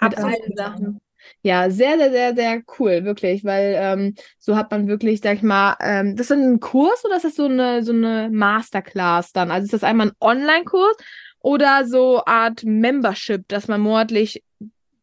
Mit 0.00 0.18
allen 0.18 0.56
Sachen. 0.56 1.00
Ja, 1.42 1.70
sehr, 1.70 1.98
sehr, 1.98 2.10
sehr, 2.10 2.34
sehr 2.34 2.62
cool, 2.78 3.04
wirklich, 3.04 3.44
weil 3.44 3.74
ähm, 3.78 4.14
so 4.38 4.56
hat 4.56 4.70
man 4.70 4.88
wirklich, 4.88 5.20
sag 5.20 5.36
ich 5.36 5.42
mal, 5.42 5.76
ähm, 5.80 6.16
das 6.16 6.30
ist 6.30 6.36
ein 6.36 6.60
Kurs 6.60 7.04
oder 7.04 7.16
ist 7.16 7.24
das 7.24 7.36
so 7.36 7.44
eine, 7.44 7.82
so 7.82 7.92
eine 7.92 8.28
Masterclass 8.32 9.32
dann? 9.32 9.50
Also 9.50 9.64
ist 9.64 9.72
das 9.72 9.84
einmal 9.84 10.08
ein 10.08 10.16
Online-Kurs 10.20 10.96
oder 11.40 11.86
so 11.86 12.24
Art 12.24 12.64
Membership, 12.64 13.46
dass 13.48 13.68
man 13.68 13.80
monatlich 13.80 14.42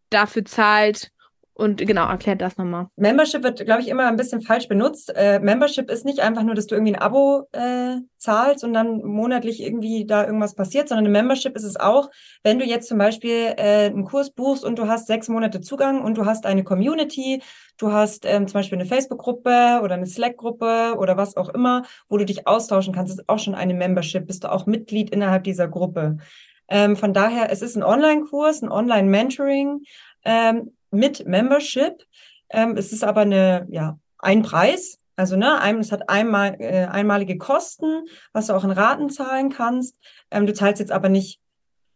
dafür 0.09 0.45
zahlt, 0.45 1.11
und 1.53 1.85
genau, 1.85 2.07
erklärt 2.07 2.41
das 2.41 2.57
nochmal. 2.57 2.87
Membership 2.95 3.43
wird, 3.43 3.63
glaube 3.65 3.81
ich, 3.81 3.89
immer 3.89 4.07
ein 4.07 4.15
bisschen 4.15 4.41
falsch 4.41 4.67
benutzt. 4.67 5.11
Äh, 5.15 5.39
Membership 5.39 5.91
ist 5.91 6.05
nicht 6.05 6.21
einfach 6.21 6.43
nur, 6.43 6.55
dass 6.55 6.65
du 6.65 6.75
irgendwie 6.75 6.95
ein 6.95 7.01
Abo 7.01 7.47
äh, 7.51 7.97
zahlst 8.17 8.63
und 8.63 8.73
dann 8.73 9.03
monatlich 9.03 9.61
irgendwie 9.61 10.05
da 10.05 10.25
irgendwas 10.25 10.55
passiert, 10.55 10.87
sondern 10.87 11.05
eine 11.05 11.11
Membership 11.11 11.55
ist 11.55 11.63
es 11.63 11.75
auch, 11.75 12.09
wenn 12.43 12.57
du 12.57 12.65
jetzt 12.65 12.87
zum 12.87 12.97
Beispiel 12.97 13.53
äh, 13.57 13.87
einen 13.87 14.05
Kurs 14.05 14.31
buchst 14.31 14.63
und 14.63 14.79
du 14.79 14.87
hast 14.87 15.07
sechs 15.07 15.27
Monate 15.27 15.59
Zugang 15.59 16.01
und 16.01 16.17
du 16.17 16.25
hast 16.25 16.45
eine 16.45 16.63
Community, 16.63 17.43
du 17.77 17.91
hast 17.91 18.25
ähm, 18.25 18.47
zum 18.47 18.59
Beispiel 18.59 18.79
eine 18.79 18.87
Facebook-Gruppe 18.87 19.81
oder 19.83 19.95
eine 19.95 20.07
Slack-Gruppe 20.07 20.95
oder 20.97 21.17
was 21.17 21.35
auch 21.35 21.49
immer, 21.49 21.83
wo 22.07 22.17
du 22.17 22.25
dich 22.25 22.47
austauschen 22.47 22.93
kannst, 22.93 23.19
ist 23.19 23.27
auch 23.27 23.39
schon 23.39 23.55
eine 23.55 23.73
Membership, 23.73 24.25
bist 24.25 24.45
du 24.45 24.51
auch 24.51 24.67
Mitglied 24.67 25.09
innerhalb 25.09 25.43
dieser 25.43 25.67
Gruppe. 25.67 26.17
Ähm, 26.69 26.95
von 26.95 27.13
daher, 27.13 27.51
es 27.51 27.61
ist 27.61 27.75
ein 27.75 27.83
Online-Kurs, 27.83 28.61
ein 28.61 28.71
Online-Mentoring. 28.71 29.83
Ähm, 30.23 30.71
mit 30.91 31.25
Membership. 31.25 32.03
Ähm, 32.49 32.75
es 32.77 32.91
ist 32.91 33.03
aber 33.03 33.21
eine, 33.21 33.67
ja, 33.69 33.97
ein 34.19 34.43
Preis. 34.43 34.97
Also, 35.15 35.35
ne, 35.35 35.59
es 35.79 35.91
hat 35.91 36.09
einmal, 36.09 36.55
äh, 36.59 36.85
einmalige 36.85 37.37
Kosten, 37.37 38.05
was 38.33 38.47
du 38.47 38.53
auch 38.53 38.63
in 38.63 38.71
Raten 38.71 39.09
zahlen 39.09 39.49
kannst. 39.49 39.95
Ähm, 40.31 40.45
du 40.45 40.53
zahlst 40.53 40.79
jetzt 40.79 40.91
aber 40.91 41.09
nicht 41.09 41.39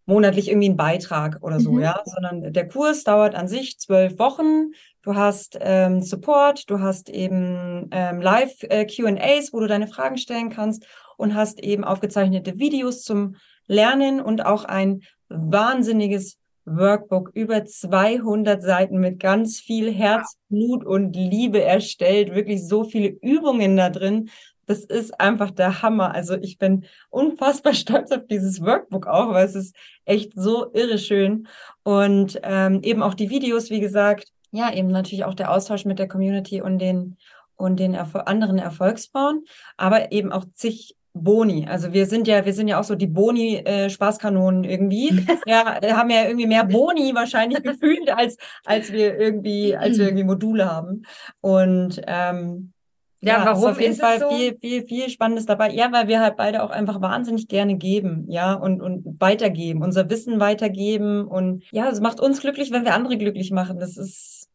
monatlich 0.06 0.50
irgendwie 0.50 0.68
einen 0.68 0.78
Beitrag 0.78 1.40
oder 1.42 1.60
so, 1.60 1.72
mhm. 1.72 1.82
ja, 1.82 2.02
sondern 2.06 2.54
der 2.54 2.68
Kurs 2.68 3.04
dauert 3.04 3.36
an 3.36 3.48
sich 3.48 3.80
zwölf 3.80 4.20
Wochen. 4.20 4.72
Du 5.02 5.16
hast 5.16 5.58
ähm, 5.60 6.02
Support, 6.02 6.70
du 6.70 6.80
hast 6.80 7.10
eben 7.10 7.90
ähm, 7.92 8.22
Live-QAs, 8.22 9.50
äh, 9.50 9.54
wo 9.54 9.60
du 9.60 9.68
deine 9.68 9.88
Fragen 9.88 10.18
stellen 10.18 10.50
kannst 10.50 10.86
und 11.18 11.34
hast 11.34 11.60
eben 11.60 11.84
aufgezeichnete 11.84 12.60
Videos 12.60 13.02
zum 13.04 13.36
Lernen 13.68 14.22
und 14.22 14.46
auch 14.46 14.66
ein 14.66 15.02
wahnsinniges 15.30 16.38
Workbook 16.66 17.32
über 17.34 17.66
200 17.66 18.62
Seiten 18.62 19.00
mit 19.00 19.20
ganz 19.20 19.60
viel 19.60 19.92
Herzblut 19.92 20.84
und 20.84 21.16
Liebe 21.16 21.64
erstellt, 21.64 22.34
wirklich 22.34 22.68
so 22.68 22.84
viele 22.84 23.10
Übungen 23.22 23.78
da 23.78 23.90
drin. 23.90 24.30
Das 24.66 24.80
ist 24.80 25.20
einfach 25.20 25.52
der 25.52 25.84
Hammer. 25.84 26.14
Also 26.14 26.36
ich 26.36 26.58
bin 26.58 26.86
unfassbar 27.10 27.74
stolz 27.76 28.12
auf 28.12 28.26
dieses 28.28 28.62
Workbook 28.62 29.08
auch, 29.08 29.30
weil 29.30 29.46
es 29.46 29.56
ist 29.56 29.76
echt 30.06 30.34
so 30.36 30.74
irre 30.74 30.98
schön. 30.98 31.48
Und 31.84 32.40
ähm, 32.44 32.82
eben 32.84 33.04
auch 33.04 33.14
die 33.14 33.30
Videos, 33.30 33.70
wie 33.70 33.80
gesagt, 33.80 34.32
ja, 34.52 34.74
eben 34.74 34.88
natürlich 34.88 35.26
auch 35.26 35.34
der 35.34 35.52
Austausch 35.52 35.86
mit 35.86 36.00
der 36.00 36.08
Community 36.08 36.62
und 36.62 36.80
den 36.80 37.18
und 37.58 37.80
den 37.80 37.94
Erfol 37.94 38.22
anderen 38.26 38.58
Erfolgsfrauen, 38.58 39.46
aber 39.78 40.12
eben 40.12 40.32
auch 40.32 40.46
zig 40.54 40.96
Boni. 41.16 41.66
Also 41.68 41.94
wir 41.94 42.06
sind 42.06 42.28
ja, 42.28 42.46
wir 42.46 42.54
sind 42.54 42.68
ja 42.68 42.80
auch 42.80 42.84
so 42.84 42.96
die 42.96 43.08
Boni-Spaßkanonen 43.08 44.66
äh, 44.66 44.74
irgendwie. 44.74 45.26
ja, 45.46 45.80
haben 45.82 46.10
ja 46.10 46.26
irgendwie 46.26 46.48
mehr 46.48 46.66
Boni 46.66 47.16
wahrscheinlich 47.16 47.64
gefühlt, 47.64 48.10
als, 48.10 48.38
als 48.66 48.92
wir 48.92 49.18
irgendwie, 49.18 49.76
als 49.76 49.98
wir 49.98 50.06
irgendwie 50.06 50.26
Module 50.26 50.70
haben. 50.70 51.04
Und 51.42 52.02
ähm, 52.06 52.74
ja, 53.22 53.40
ja, 53.40 53.46
warum 53.46 53.64
ist 53.64 53.70
auf 53.72 53.82
jeden 53.82 53.94
ist 53.94 54.02
Fall 54.02 54.20
so? 54.20 54.30
viel, 54.30 54.58
viel, 54.60 54.86
viel 54.86 55.10
Spannendes 55.10 55.46
dabei. 55.46 55.72
Ja, 55.72 55.92
weil 55.92 56.08
wir 56.08 56.20
halt 56.20 56.36
beide 56.36 56.62
auch 56.62 56.70
einfach 56.70 57.02
wahnsinnig 57.02 57.48
gerne 57.48 57.76
geben, 57.76 58.26
ja, 58.28 58.54
und, 58.54 58.82
und 58.82 59.20
weitergeben, 59.20 59.82
unser 59.82 60.10
Wissen 60.10 60.40
weitergeben. 60.40 61.26
Und 61.26 61.64
ja, 61.72 61.90
es 61.90 62.02
macht 62.02 62.20
uns 62.20 62.42
glücklich, 62.42 62.72
wenn 62.72 62.86
wir 62.86 62.94
andere 62.94 63.18
glücklich 63.18 63.52
machen. 63.52 63.80
Das 63.80 63.98
ist. 63.98 64.48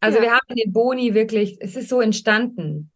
Also 0.00 0.18
ja. 0.18 0.24
wir 0.24 0.30
haben 0.32 0.54
den 0.54 0.72
Boni 0.72 1.14
wirklich, 1.14 1.56
es 1.60 1.74
ist 1.74 1.88
so 1.88 2.00
entstanden. 2.00 2.90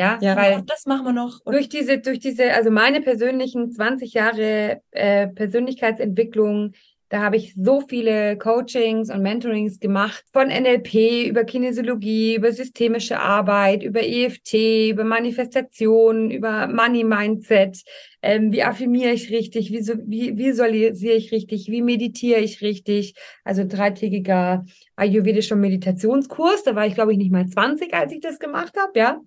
Ja, 0.00 0.18
ja 0.22 0.34
weil 0.34 0.62
das 0.62 0.86
machen 0.86 1.04
wir 1.04 1.12
noch. 1.12 1.40
durch 1.44 1.68
diese, 1.68 1.98
durch 1.98 2.20
diese, 2.20 2.54
also 2.54 2.70
meine 2.70 3.02
persönlichen 3.02 3.70
20 3.70 4.14
Jahre 4.14 4.80
äh, 4.92 5.28
Persönlichkeitsentwicklung, 5.28 6.72
da 7.10 7.22
habe 7.22 7.36
ich 7.36 7.54
so 7.56 7.80
viele 7.80 8.38
Coachings 8.38 9.10
und 9.10 9.20
Mentorings 9.20 9.80
gemacht, 9.80 10.24
von 10.32 10.46
NLP 10.46 11.26
über 11.26 11.42
Kinesiologie, 11.42 12.36
über 12.36 12.52
systemische 12.52 13.18
Arbeit, 13.18 13.82
über 13.82 14.00
EFT, 14.00 14.90
über 14.90 15.02
Manifestation, 15.02 16.30
über 16.30 16.68
Money 16.68 17.02
Mindset. 17.02 17.82
Ähm, 18.22 18.52
wie 18.52 18.62
affirmiere 18.62 19.10
ich 19.10 19.30
richtig? 19.30 19.72
Wie, 19.72 19.84
wie 20.06 20.38
visualisiere 20.38 21.16
ich 21.16 21.32
richtig? 21.32 21.66
Wie 21.68 21.82
meditiere 21.82 22.40
ich 22.40 22.62
richtig? 22.62 23.14
Also 23.42 23.62
ein 23.62 23.68
dreitägiger 23.68 24.64
ayurvedischer 24.94 25.56
Meditationskurs. 25.56 26.62
Da 26.62 26.76
war 26.76 26.86
ich, 26.86 26.94
glaube 26.94 27.10
ich, 27.10 27.18
nicht 27.18 27.32
mal 27.32 27.48
20, 27.48 27.92
als 27.92 28.12
ich 28.12 28.20
das 28.20 28.38
gemacht 28.38 28.76
habe, 28.78 28.96
ja. 28.96 29.20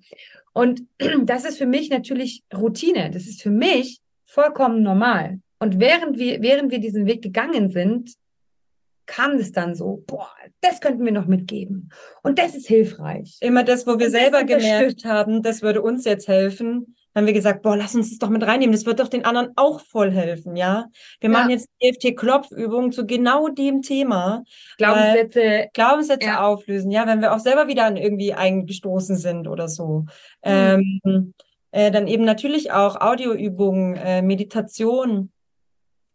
Und 0.53 0.83
das 1.23 1.45
ist 1.45 1.57
für 1.57 1.65
mich 1.65 1.89
natürlich 1.89 2.43
Routine. 2.53 3.11
Das 3.11 3.27
ist 3.27 3.41
für 3.41 3.51
mich 3.51 3.99
vollkommen 4.25 4.83
normal. 4.83 5.39
Und 5.59 5.79
während 5.79 6.17
wir, 6.17 6.41
während 6.41 6.71
wir 6.71 6.79
diesen 6.79 7.05
Weg 7.05 7.21
gegangen 7.21 7.69
sind, 7.69 8.13
kam 9.05 9.33
es 9.33 9.51
dann 9.51 9.75
so, 9.75 10.03
boah, 10.07 10.29
das 10.61 10.79
könnten 10.79 11.03
wir 11.05 11.11
noch 11.11 11.25
mitgeben. 11.25 11.91
Und 12.21 12.39
das 12.39 12.55
ist 12.55 12.67
hilfreich. 12.67 13.37
Immer 13.41 13.63
das, 13.63 13.85
wo 13.85 13.99
wir 13.99 14.05
Und 14.07 14.11
selber 14.11 14.43
gemerkt 14.43 15.03
haben, 15.05 15.41
das 15.41 15.61
würde 15.61 15.81
uns 15.81 16.05
jetzt 16.05 16.27
helfen, 16.27 16.95
haben 17.15 17.25
wir 17.27 17.33
gesagt, 17.33 17.61
boah, 17.61 17.77
lass 17.77 17.95
uns 17.95 18.09
das 18.09 18.19
doch 18.19 18.29
mit 18.29 18.43
reinnehmen. 18.43 18.73
Das 18.73 18.85
wird 18.85 18.99
doch 18.99 19.07
den 19.07 19.25
anderen 19.25 19.51
auch 19.55 19.81
voll 19.81 20.11
helfen, 20.11 20.55
ja. 20.55 20.87
Wir 21.19 21.29
ja. 21.29 21.37
machen 21.37 21.51
jetzt 21.51 21.69
EFT-Klopfübungen 21.79 22.91
zu 22.91 23.05
genau 23.05 23.49
dem 23.49 23.81
Thema. 23.81 24.43
Glaubenssätze. 24.77 25.69
Glaubenssätze 25.73 26.27
ja. 26.27 26.43
auflösen, 26.43 26.91
ja, 26.91 27.05
wenn 27.07 27.21
wir 27.21 27.33
auch 27.33 27.39
selber 27.39 27.67
wieder 27.67 27.85
an 27.85 27.97
irgendwie 27.97 28.33
eingestoßen 28.33 29.17
sind 29.17 29.47
oder 29.47 29.67
so. 29.67 30.05
Mhm. 30.43 31.01
Ähm, 31.03 31.33
äh, 31.71 31.91
dann 31.91 32.07
eben 32.07 32.23
natürlich 32.23 32.71
auch 32.71 33.01
Audioübungen, 33.01 33.95
äh, 33.95 34.21
Meditation. 34.21 35.31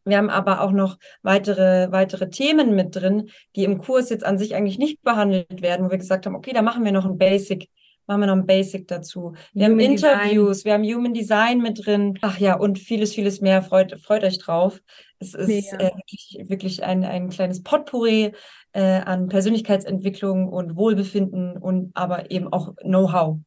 Wir 0.04 0.16
haben 0.16 0.30
aber 0.30 0.62
auch 0.62 0.72
noch 0.72 0.98
weitere, 1.22 1.92
weitere 1.92 2.30
Themen 2.30 2.74
mit 2.74 2.96
drin, 2.96 3.30
die 3.56 3.64
im 3.64 3.78
Kurs 3.78 4.08
jetzt 4.08 4.24
an 4.24 4.38
sich 4.38 4.54
eigentlich 4.54 4.78
nicht 4.78 5.02
behandelt 5.02 5.60
werden, 5.60 5.86
wo 5.86 5.90
wir 5.90 5.98
gesagt 5.98 6.26
haben, 6.26 6.34
okay, 6.34 6.52
da 6.52 6.62
machen 6.62 6.84
wir 6.84 6.92
noch 6.92 7.04
ein 7.04 7.18
Basic 7.18 7.68
machen 8.08 8.20
wir 8.22 8.26
noch 8.26 8.36
ein 8.36 8.46
Basic 8.46 8.88
dazu. 8.88 9.34
Wir 9.52 9.66
Human 9.66 9.80
haben 9.80 9.92
Interviews, 9.92 10.58
Design. 10.58 10.64
wir 10.64 10.72
haben 10.72 10.96
Human 10.96 11.14
Design 11.14 11.58
mit 11.62 11.86
drin. 11.86 12.18
Ach 12.22 12.38
ja, 12.38 12.56
und 12.56 12.78
vieles, 12.78 13.14
vieles 13.14 13.40
mehr. 13.40 13.62
Freut, 13.62 14.00
freut 14.00 14.24
euch 14.24 14.38
drauf. 14.38 14.82
Es 15.20 15.34
ist 15.34 15.72
äh, 15.74 15.90
wirklich, 15.94 16.38
wirklich 16.48 16.84
ein, 16.84 17.04
ein 17.04 17.28
kleines 17.28 17.62
Potpourri 17.62 18.32
äh, 18.72 18.80
an 18.80 19.28
Persönlichkeitsentwicklung 19.28 20.48
und 20.48 20.76
Wohlbefinden 20.76 21.56
und 21.56 21.90
aber 21.94 22.30
eben 22.30 22.52
auch 22.52 22.74
Know-how. 22.76 23.38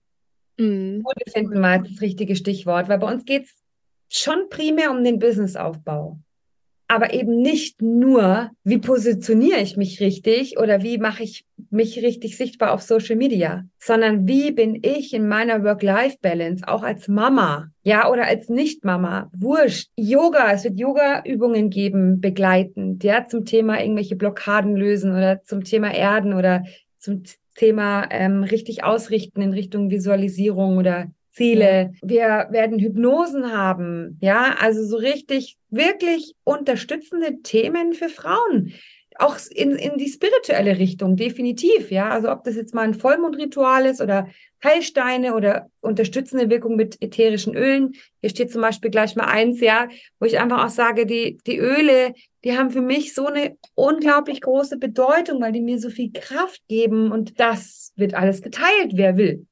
Mhm. 0.57 1.03
Wohlbefinden 1.03 1.61
war 1.61 1.79
das 1.79 1.99
richtige 2.01 2.35
Stichwort, 2.35 2.87
weil 2.87 2.99
bei 2.99 3.11
uns 3.11 3.25
geht 3.25 3.45
es 3.45 3.55
schon 4.09 4.49
primär 4.49 4.91
um 4.91 5.03
den 5.03 5.19
Businessaufbau 5.19 6.19
aber 6.91 7.13
eben 7.13 7.37
nicht 7.37 7.81
nur, 7.81 8.51
wie 8.65 8.77
positioniere 8.77 9.61
ich 9.61 9.77
mich 9.77 10.01
richtig 10.01 10.59
oder 10.59 10.83
wie 10.83 10.97
mache 10.97 11.23
ich 11.23 11.45
mich 11.69 12.03
richtig 12.03 12.35
sichtbar 12.35 12.73
auf 12.73 12.81
Social 12.81 13.15
Media, 13.15 13.63
sondern 13.79 14.27
wie 14.27 14.51
bin 14.51 14.77
ich 14.83 15.13
in 15.13 15.25
meiner 15.25 15.63
Work-Life-Balance, 15.63 16.67
auch 16.67 16.83
als 16.83 17.07
Mama, 17.07 17.69
ja, 17.83 18.09
oder 18.11 18.25
als 18.25 18.49
Nicht-Mama, 18.49 19.31
wurscht. 19.33 19.89
Yoga, 19.95 20.51
es 20.51 20.65
wird 20.65 20.77
Yoga-Übungen 20.77 21.69
geben, 21.69 22.19
begleitend, 22.19 23.05
ja, 23.05 23.25
zum 23.25 23.45
Thema 23.45 23.81
irgendwelche 23.81 24.17
Blockaden 24.17 24.75
lösen 24.75 25.11
oder 25.11 25.41
zum 25.45 25.63
Thema 25.63 25.93
Erden 25.93 26.33
oder 26.33 26.65
zum 26.97 27.23
Thema 27.55 28.05
ähm, 28.11 28.43
richtig 28.43 28.83
ausrichten 28.83 29.41
in 29.41 29.53
Richtung 29.53 29.89
Visualisierung 29.89 30.77
oder 30.77 31.09
Ziele. 31.31 31.93
Wir 32.01 32.47
werden 32.51 32.79
Hypnosen 32.79 33.51
haben, 33.51 34.17
ja, 34.21 34.55
also 34.59 34.83
so 34.83 34.97
richtig, 34.97 35.57
wirklich 35.69 36.35
unterstützende 36.43 37.41
Themen 37.41 37.93
für 37.93 38.09
Frauen. 38.09 38.73
Auch 39.17 39.37
in, 39.49 39.71
in 39.71 39.97
die 39.97 40.07
spirituelle 40.07 40.77
Richtung, 40.77 41.15
definitiv, 41.15 41.91
ja. 41.91 42.09
Also 42.09 42.31
ob 42.31 42.43
das 42.43 42.55
jetzt 42.55 42.73
mal 42.73 42.83
ein 42.83 42.93
Vollmondritual 42.93 43.85
ist 43.85 44.01
oder 44.01 44.27
Heilsteine 44.63 45.35
oder 45.35 45.69
unterstützende 45.81 46.49
Wirkung 46.49 46.75
mit 46.75 47.01
ätherischen 47.01 47.55
Ölen. 47.55 47.93
Hier 48.21 48.29
steht 48.29 48.51
zum 48.51 48.61
Beispiel 48.61 48.91
gleich 48.91 49.15
mal 49.15 49.25
eins, 49.25 49.59
ja, 49.59 49.87
wo 50.19 50.25
ich 50.25 50.39
einfach 50.39 50.65
auch 50.65 50.69
sage, 50.69 51.05
die, 51.05 51.37
die 51.45 51.57
Öle, 51.57 52.13
die 52.43 52.57
haben 52.57 52.71
für 52.71 52.81
mich 52.81 53.13
so 53.13 53.27
eine 53.27 53.57
unglaublich 53.75 54.41
große 54.41 54.77
Bedeutung, 54.77 55.41
weil 55.41 55.51
die 55.51 55.61
mir 55.61 55.79
so 55.79 55.89
viel 55.89 56.11
Kraft 56.11 56.61
geben 56.67 57.11
und 57.11 57.39
das 57.39 57.91
wird 57.95 58.13
alles 58.13 58.41
geteilt, 58.41 58.91
wer 58.93 59.17
will. 59.17 59.45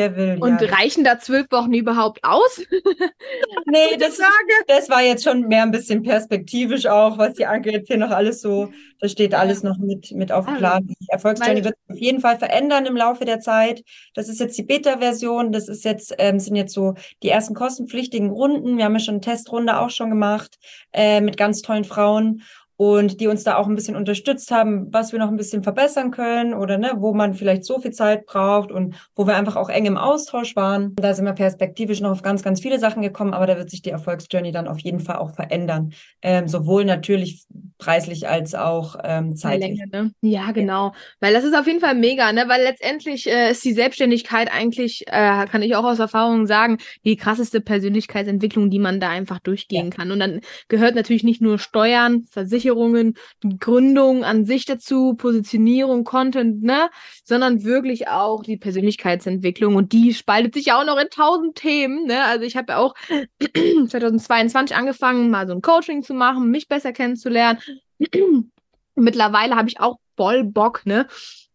Wer 0.00 0.16
will, 0.16 0.38
Und 0.40 0.62
ja. 0.62 0.70
reichen 0.70 1.04
da 1.04 1.18
zwölf 1.18 1.46
Wochen 1.50 1.74
überhaupt 1.74 2.24
aus? 2.24 2.62
nee, 3.66 3.98
das, 3.98 4.18
das 4.66 4.88
war 4.88 5.02
jetzt 5.02 5.24
schon 5.24 5.46
mehr 5.46 5.62
ein 5.62 5.72
bisschen 5.72 6.02
perspektivisch 6.02 6.86
auch, 6.86 7.18
was 7.18 7.34
die 7.34 7.44
Anke 7.44 7.70
jetzt 7.70 7.88
hier 7.88 7.98
noch 7.98 8.10
alles 8.10 8.40
so, 8.40 8.72
da 8.98 9.08
steht 9.08 9.34
alles 9.34 9.62
noch 9.62 9.76
mit, 9.76 10.12
mit 10.12 10.32
auf 10.32 10.46
dem 10.46 10.56
Plan. 10.56 10.86
Die 10.86 10.96
Erfolgsjourney 11.08 11.64
wird 11.64 11.74
sich 11.76 11.96
auf 11.96 12.00
jeden 12.00 12.20
Fall 12.20 12.38
verändern 12.38 12.86
im 12.86 12.96
Laufe 12.96 13.26
der 13.26 13.40
Zeit. 13.40 13.82
Das 14.14 14.30
ist 14.30 14.40
jetzt 14.40 14.56
die 14.56 14.62
Beta-Version, 14.62 15.52
das 15.52 15.68
ist 15.68 15.84
jetzt, 15.84 16.14
ähm, 16.16 16.38
sind 16.38 16.56
jetzt 16.56 16.72
so 16.72 16.94
die 17.22 17.28
ersten 17.28 17.54
kostenpflichtigen 17.54 18.30
Runden. 18.30 18.78
Wir 18.78 18.86
haben 18.86 18.94
ja 18.94 19.00
schon 19.00 19.16
eine 19.16 19.20
Testrunde 19.20 19.78
auch 19.80 19.90
schon 19.90 20.08
gemacht 20.08 20.58
äh, 20.94 21.20
mit 21.20 21.36
ganz 21.36 21.60
tollen 21.60 21.84
Frauen 21.84 22.42
und 22.80 23.20
die 23.20 23.26
uns 23.26 23.44
da 23.44 23.56
auch 23.56 23.66
ein 23.68 23.74
bisschen 23.74 23.94
unterstützt 23.94 24.50
haben, 24.50 24.90
was 24.90 25.12
wir 25.12 25.18
noch 25.18 25.28
ein 25.28 25.36
bisschen 25.36 25.62
verbessern 25.62 26.10
können 26.10 26.54
oder 26.54 26.78
ne, 26.78 26.92
wo 26.96 27.12
man 27.12 27.34
vielleicht 27.34 27.66
so 27.66 27.78
viel 27.78 27.90
Zeit 27.90 28.24
braucht 28.24 28.72
und 28.72 28.94
wo 29.14 29.26
wir 29.26 29.36
einfach 29.36 29.56
auch 29.56 29.68
eng 29.68 29.84
im 29.84 29.98
Austausch 29.98 30.56
waren. 30.56 30.94
Da 30.96 31.12
sind 31.12 31.26
wir 31.26 31.34
perspektivisch 31.34 32.00
noch 32.00 32.10
auf 32.10 32.22
ganz, 32.22 32.42
ganz 32.42 32.62
viele 32.62 32.78
Sachen 32.78 33.02
gekommen, 33.02 33.34
aber 33.34 33.46
da 33.46 33.58
wird 33.58 33.68
sich 33.68 33.82
die 33.82 33.90
Erfolgsjourney 33.90 34.50
dann 34.50 34.66
auf 34.66 34.78
jeden 34.78 35.00
Fall 35.00 35.16
auch 35.16 35.34
verändern. 35.34 35.92
Ähm, 36.22 36.48
sowohl 36.48 36.86
natürlich 36.86 37.44
preislich 37.76 38.26
als 38.26 38.54
auch 38.54 38.96
ähm, 39.04 39.36
zeitlich. 39.36 39.78
Länge, 39.78 39.90
ne? 39.90 40.14
Ja, 40.22 40.50
genau. 40.52 40.86
Ja. 40.86 40.92
Weil 41.20 41.34
das 41.34 41.44
ist 41.44 41.54
auf 41.54 41.66
jeden 41.66 41.80
Fall 41.80 41.94
mega, 41.94 42.32
ne? 42.32 42.44
Weil 42.48 42.62
letztendlich 42.62 43.26
äh, 43.26 43.50
ist 43.50 43.62
die 43.62 43.74
Selbstständigkeit 43.74 44.50
eigentlich, 44.50 45.04
äh, 45.06 45.46
kann 45.50 45.60
ich 45.60 45.76
auch 45.76 45.84
aus 45.84 45.98
Erfahrung 45.98 46.46
sagen, 46.46 46.78
die 47.04 47.16
krasseste 47.16 47.60
Persönlichkeitsentwicklung, 47.60 48.70
die 48.70 48.78
man 48.78 49.00
da 49.00 49.10
einfach 49.10 49.38
durchgehen 49.38 49.90
ja. 49.90 49.96
kann. 49.96 50.12
Und 50.12 50.20
dann 50.20 50.40
gehört 50.68 50.94
natürlich 50.94 51.24
nicht 51.24 51.42
nur 51.42 51.58
Steuern, 51.58 52.24
Versicherung, 52.30 52.69
Versicherungen, 52.70 53.14
die 53.42 53.58
Gründung 53.58 54.24
an 54.24 54.44
sich 54.44 54.64
dazu, 54.64 55.14
Positionierung, 55.14 56.04
Content, 56.04 56.62
ne, 56.62 56.90
sondern 57.24 57.64
wirklich 57.64 58.08
auch 58.08 58.42
die 58.42 58.56
Persönlichkeitsentwicklung 58.56 59.76
und 59.76 59.92
die 59.92 60.14
spaltet 60.14 60.54
sich 60.54 60.66
ja 60.66 60.80
auch 60.80 60.86
noch 60.86 60.98
in 60.98 61.08
tausend 61.10 61.56
Themen, 61.56 62.06
ne? 62.06 62.24
Also 62.24 62.44
ich 62.44 62.56
habe 62.56 62.72
ja 62.72 62.78
auch 62.78 62.94
2022 63.88 64.76
angefangen, 64.76 65.30
mal 65.30 65.46
so 65.46 65.54
ein 65.54 65.62
Coaching 65.62 66.02
zu 66.02 66.14
machen, 66.14 66.50
mich 66.50 66.68
besser 66.68 66.92
kennenzulernen. 66.92 67.60
Mittlerweile 68.94 69.56
habe 69.56 69.68
ich 69.68 69.80
auch 69.80 69.96
voll 70.16 70.44
Bock, 70.44 70.82
ne, 70.84 71.06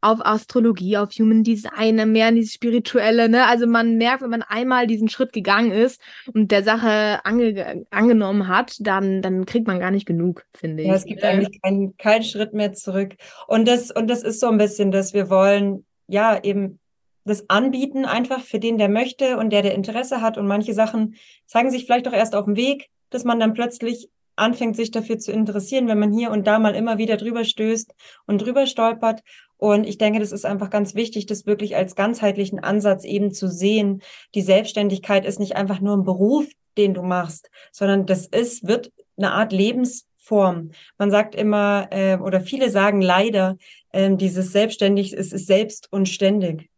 auf 0.05 0.23
Astrologie, 0.23 0.97
auf 0.97 1.09
Human 1.13 1.43
Design, 1.43 2.11
mehr 2.11 2.29
in 2.29 2.35
dieses 2.35 2.53
Spirituelle. 2.53 3.27
Ne? 3.27 3.47
Also 3.47 3.65
man 3.65 3.95
merkt, 3.95 4.21
wenn 4.21 4.29
man 4.29 4.43
einmal 4.43 4.85
diesen 4.85 5.09
Schritt 5.09 5.33
gegangen 5.33 5.71
ist 5.71 5.99
und 6.33 6.51
der 6.51 6.63
Sache 6.63 7.25
ange 7.25 7.85
angenommen 7.89 8.47
hat, 8.47 8.75
dann, 8.79 9.23
dann 9.23 9.45
kriegt 9.45 9.65
man 9.65 9.79
gar 9.79 9.89
nicht 9.89 10.05
genug, 10.05 10.45
finde 10.53 10.83
ich. 10.83 10.89
Ja, 10.89 10.95
es 10.95 11.05
gibt 11.05 11.23
ja. 11.23 11.29
eigentlich 11.29 11.59
keinen 11.61 11.97
kein 11.97 12.23
Schritt 12.23 12.53
mehr 12.53 12.73
zurück. 12.73 13.15
Und 13.47 13.67
das, 13.67 13.89
und 13.89 14.07
das 14.07 14.21
ist 14.21 14.39
so 14.39 14.47
ein 14.47 14.59
bisschen, 14.59 14.91
dass 14.91 15.13
wir 15.13 15.29
wollen, 15.29 15.85
ja, 16.07 16.39
eben 16.43 16.79
das 17.23 17.49
anbieten, 17.49 18.05
einfach 18.05 18.41
für 18.41 18.59
den, 18.59 18.77
der 18.77 18.89
möchte 18.89 19.37
und 19.37 19.49
der, 19.49 19.63
der 19.63 19.73
Interesse 19.73 20.21
hat. 20.21 20.37
Und 20.37 20.45
manche 20.45 20.75
Sachen 20.75 21.15
zeigen 21.47 21.71
sich 21.71 21.85
vielleicht 21.85 22.07
auch 22.07 22.13
erst 22.13 22.35
auf 22.35 22.45
dem 22.45 22.55
Weg, 22.55 22.89
dass 23.09 23.23
man 23.23 23.39
dann 23.39 23.55
plötzlich 23.55 24.09
anfängt, 24.35 24.75
sich 24.75 24.91
dafür 24.91 25.17
zu 25.17 25.31
interessieren, 25.31 25.87
wenn 25.87 25.99
man 25.99 26.13
hier 26.13 26.31
und 26.31 26.45
da 26.47 26.59
mal 26.59 26.75
immer 26.75 26.97
wieder 26.97 27.17
drüber 27.17 27.43
stößt 27.43 27.93
und 28.27 28.41
drüber 28.41 28.67
stolpert. 28.67 29.21
Und 29.57 29.85
ich 29.85 29.97
denke, 29.97 30.19
das 30.19 30.31
ist 30.31 30.45
einfach 30.45 30.69
ganz 30.69 30.95
wichtig, 30.95 31.25
das 31.25 31.45
wirklich 31.45 31.75
als 31.75 31.95
ganzheitlichen 31.95 32.59
Ansatz 32.59 33.03
eben 33.05 33.31
zu 33.31 33.47
sehen. 33.47 34.01
Die 34.33 34.41
Selbstständigkeit 34.41 35.25
ist 35.25 35.39
nicht 35.39 35.55
einfach 35.55 35.79
nur 35.79 35.95
ein 35.95 36.03
Beruf, 36.03 36.45
den 36.77 36.93
du 36.93 37.03
machst, 37.03 37.49
sondern 37.71 38.05
das 38.05 38.25
ist, 38.27 38.67
wird 38.67 38.91
eine 39.17 39.31
Art 39.31 39.53
Lebensform. 39.53 40.71
Man 40.97 41.11
sagt 41.11 41.35
immer, 41.35 41.87
äh, 41.91 42.17
oder 42.17 42.41
viele 42.41 42.69
sagen 42.69 43.01
leider, 43.01 43.57
äh, 43.91 44.15
dieses 44.15 44.51
Selbstständig 44.51 45.13
ist, 45.13 45.33
ist 45.33 45.47
selbst 45.47 45.87
und 45.91 46.09
ständig. 46.09 46.69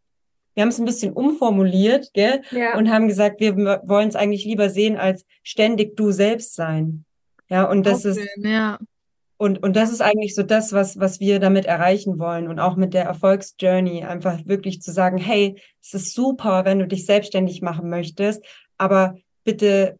Wir 0.54 0.62
haben 0.62 0.70
es 0.70 0.78
ein 0.78 0.86
bisschen 0.86 1.12
umformuliert 1.12 2.10
gell? 2.14 2.42
Ja. 2.50 2.76
und 2.76 2.90
haben 2.90 3.06
gesagt, 3.06 3.40
wir 3.40 3.56
wollen 3.56 4.08
es 4.08 4.16
eigentlich 4.16 4.44
lieber 4.44 4.70
sehen 4.70 4.96
als 4.96 5.24
ständig 5.44 5.96
du 5.96 6.10
selbst 6.10 6.54
sein. 6.54 7.04
Ja, 7.48 7.70
und 7.70 7.86
das 7.86 8.04
okay, 8.04 8.20
ist, 8.20 8.44
ja. 8.44 8.78
Und, 9.38 9.62
und 9.62 9.76
das 9.76 9.92
ist 9.92 10.02
eigentlich 10.02 10.34
so 10.34 10.42
das, 10.42 10.72
was, 10.72 10.98
was 10.98 11.20
wir 11.20 11.38
damit 11.38 11.64
erreichen 11.64 12.18
wollen 12.18 12.48
und 12.48 12.58
auch 12.58 12.74
mit 12.74 12.92
der 12.92 13.04
Erfolgsjourney 13.04 14.04
einfach 14.04 14.40
wirklich 14.46 14.82
zu 14.82 14.90
sagen, 14.90 15.16
hey, 15.16 15.60
es 15.80 15.94
ist 15.94 16.12
super, 16.12 16.64
wenn 16.64 16.80
du 16.80 16.88
dich 16.88 17.06
selbstständig 17.06 17.62
machen 17.62 17.88
möchtest, 17.88 18.44
aber 18.78 19.14
bitte 19.44 19.96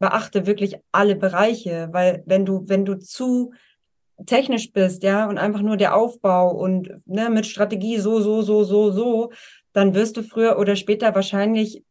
beachte 0.00 0.46
wirklich 0.46 0.76
alle 0.90 1.14
Bereiche, 1.14 1.88
weil 1.92 2.24
wenn 2.26 2.44
du, 2.44 2.64
wenn 2.66 2.84
du 2.84 2.98
zu 2.98 3.52
technisch 4.26 4.72
bist, 4.72 5.04
ja, 5.04 5.28
und 5.28 5.38
einfach 5.38 5.62
nur 5.62 5.76
der 5.76 5.94
Aufbau 5.94 6.50
und 6.50 6.90
ne, 7.06 7.30
mit 7.30 7.46
Strategie 7.46 7.98
so, 7.98 8.20
so, 8.20 8.42
so, 8.42 8.64
so, 8.64 8.90
so, 8.90 9.32
dann 9.72 9.94
wirst 9.94 10.16
du 10.16 10.22
früher 10.22 10.58
oder 10.58 10.74
später 10.74 11.14
wahrscheinlich 11.14 11.84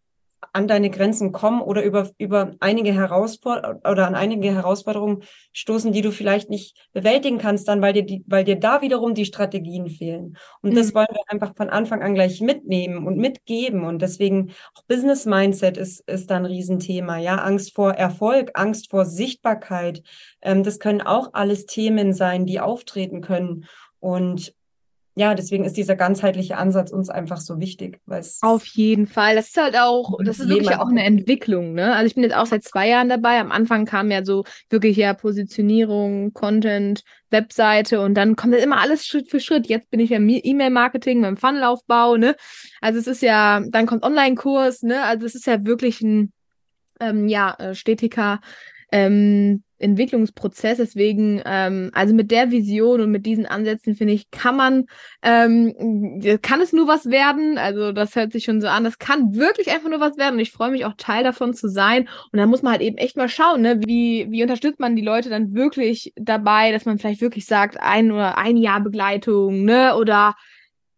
an 0.52 0.68
deine 0.68 0.89
Grenzen 0.89 1.32
kommen 1.32 1.62
oder 1.62 1.84
über, 1.84 2.10
über 2.18 2.52
einige 2.60 2.94
Herausforderungen 2.94 3.80
oder 3.89 4.08
an 4.08 4.16
einige 4.16 4.54
Herausforderungen 4.54 5.24
stoßen, 5.54 5.91
die 5.91 6.02
du 6.02 6.12
vielleicht 6.12 6.50
nicht 6.50 6.76
bewältigen 6.91 7.38
kannst, 7.38 7.68
dann, 7.68 7.82
weil 7.82 7.94
dir 7.94 8.04
die, 8.04 8.24
weil 8.28 8.44
dir 8.44 8.60
da 8.60 8.82
wiederum 8.82 9.14
die 9.14 9.26
Strategien 9.26 9.89
fehlen. 9.89 10.38
Und 10.62 10.72
mhm. 10.72 10.76
das 10.76 10.94
wollen 10.94 11.08
wir 11.12 11.22
einfach 11.28 11.56
von 11.56 11.70
Anfang 11.70 12.02
an 12.02 12.16
gleich 12.16 12.41
mitnehmen 12.41 13.08
und 13.08 13.18
mitgeben. 13.18 13.84
Und 13.84 14.02
deswegen 14.02 14.52
auch 14.76 14.84
Business 14.84 15.26
Mindset 15.26 15.78
ist, 15.78 16.02
ist 16.10 16.30
da 16.30 16.38
ein 16.38 16.46
Riesenthema. 16.46 17.18
Ja, 17.18 17.36
Angst 17.38 17.76
vor 17.76 17.91
Erfolg, 17.94 18.52
Angst 18.56 18.89
vor 18.89 19.06
Sichtbarkeit. 19.06 20.04
Ähm, 20.41 20.64
das 20.64 20.80
können 20.80 21.02
auch 21.02 21.30
alles 21.34 21.66
Themen 21.66 22.14
sein, 22.14 22.46
die 22.46 22.60
auftreten 22.60 23.22
können. 23.22 23.66
Und 24.00 24.54
ja, 25.16 25.36
deswegen 25.36 25.64
ist 25.64 25.78
dieser 25.78 25.95
ganzheitliche 25.95 26.57
Ansatz 26.57 26.91
uns 26.91 27.09
einfach 27.09 27.39
so 27.39 27.59
wichtig. 27.59 27.99
Auf 28.41 28.66
jeden 28.66 29.05
Fall. 29.05 29.36
Das 29.36 29.49
ist 29.49 29.57
halt 29.57 29.76
auch, 29.78 30.18
das 30.24 30.39
ist 30.39 30.49
wirklich 30.49 30.76
auch 30.76 30.89
eine 30.89 31.03
Entwicklung. 31.03 31.74
Ne? 31.74 31.93
Also 31.93 32.07
ich 32.07 32.16
bin 32.16 32.24
jetzt 32.24 32.36
auch 32.36 32.47
seit 32.47 32.64
zwei 32.64 32.89
Jahren 32.89 33.09
dabei. 33.09 33.39
Am 33.39 33.51
Anfang 33.51 33.86
kam 33.86 34.09
ja 34.09 34.26
so 34.26 34.43
wirklich 34.70 34.97
ja 34.97 35.14
Positionierung, 35.14 36.34
Content, 36.34 37.03
Webseite 37.30 38.01
und 38.01 38.16
dann 38.16 38.36
kommt 38.36 38.55
das 38.55 38.64
immer 38.64 38.82
alles 38.82 39.05
Schritt 39.05 39.30
für 39.30 39.39
Schritt. 39.39 39.68
Jetzt 39.68 39.91
bin 39.91 39.99
ich 39.99 40.09
ja 40.09 40.18
E-Mail-Marketing 40.20 41.22
beim 41.22 41.38
Funnelaufbau. 41.38 42.18
Ne? 42.18 42.36
Also 42.82 42.97
es 42.97 43.05
ist 43.05 43.22
ja, 43.22 43.61
dann 43.70 43.86
kommt 43.86 44.03
Online-Kurs. 44.03 44.82
Ne? 44.82 45.03
Also 45.03 45.28
es 45.28 45.36
ist 45.36 45.45
ja 45.45 45.64
wirklich 45.64 46.01
ein 46.01 46.34
ähm, 46.99 47.28
ja, 47.28 47.53
äh, 47.59 47.76
stetiger 47.76 48.39
ähm, 48.91 49.64
Entwicklungsprozess. 49.84 50.78
Deswegen, 50.78 51.42
ähm, 51.46 51.92
also 51.94 52.14
mit 52.14 52.32
der 52.32 52.52
Vision 52.52 53.02
und 53.02 53.12
mit 53.12 53.26
diesen 53.26 53.46
Ansätzen, 53.46 53.96
finde 53.96 54.14
ich, 54.14 54.32
kann 54.32 54.56
man, 54.56 54.86
ähm, 55.22 56.22
kann 56.42 56.62
es 56.62 56.74
nur 56.74 56.88
was 56.88 57.10
werden. 57.10 57.58
Also 57.58 57.92
das 57.92 58.16
hört 58.16 58.32
sich 58.32 58.46
schon 58.46 58.62
so 58.62 58.68
an. 58.68 58.84
Das 58.84 59.00
kann 59.00 59.36
wirklich 59.36 59.72
einfach 59.72 59.90
nur 59.90 60.00
was 60.00 60.18
werden. 60.18 60.36
Und 60.36 60.42
ich 60.42 60.52
freue 60.52 60.72
mich 60.72 60.86
auch 60.86 60.94
Teil 60.98 61.24
davon 61.24 61.54
zu 61.54 61.68
sein. 61.68 62.08
Und 62.32 62.40
da 62.40 62.46
muss 62.46 62.62
man 62.62 62.74
halt 62.74 62.82
eben 62.82 62.98
echt 62.98 63.18
mal 63.18 63.30
schauen, 63.30 63.62
ne? 63.62 63.80
wie, 63.86 64.28
wie 64.30 64.42
unterstützt 64.42 64.80
man 64.80 64.96
die 64.96 65.02
Leute 65.02 65.30
dann 65.30 65.54
wirklich 65.54 66.14
dabei, 66.16 66.72
dass 66.72 66.86
man 66.86 66.98
vielleicht 66.98 67.22
wirklich 67.22 67.46
sagt, 67.46 67.80
ein 67.80 68.12
oder 68.12 68.38
ein 68.38 68.58
Jahr 68.58 68.82
Begleitung, 68.82 69.64
ne? 69.66 69.96
Oder 69.96 70.36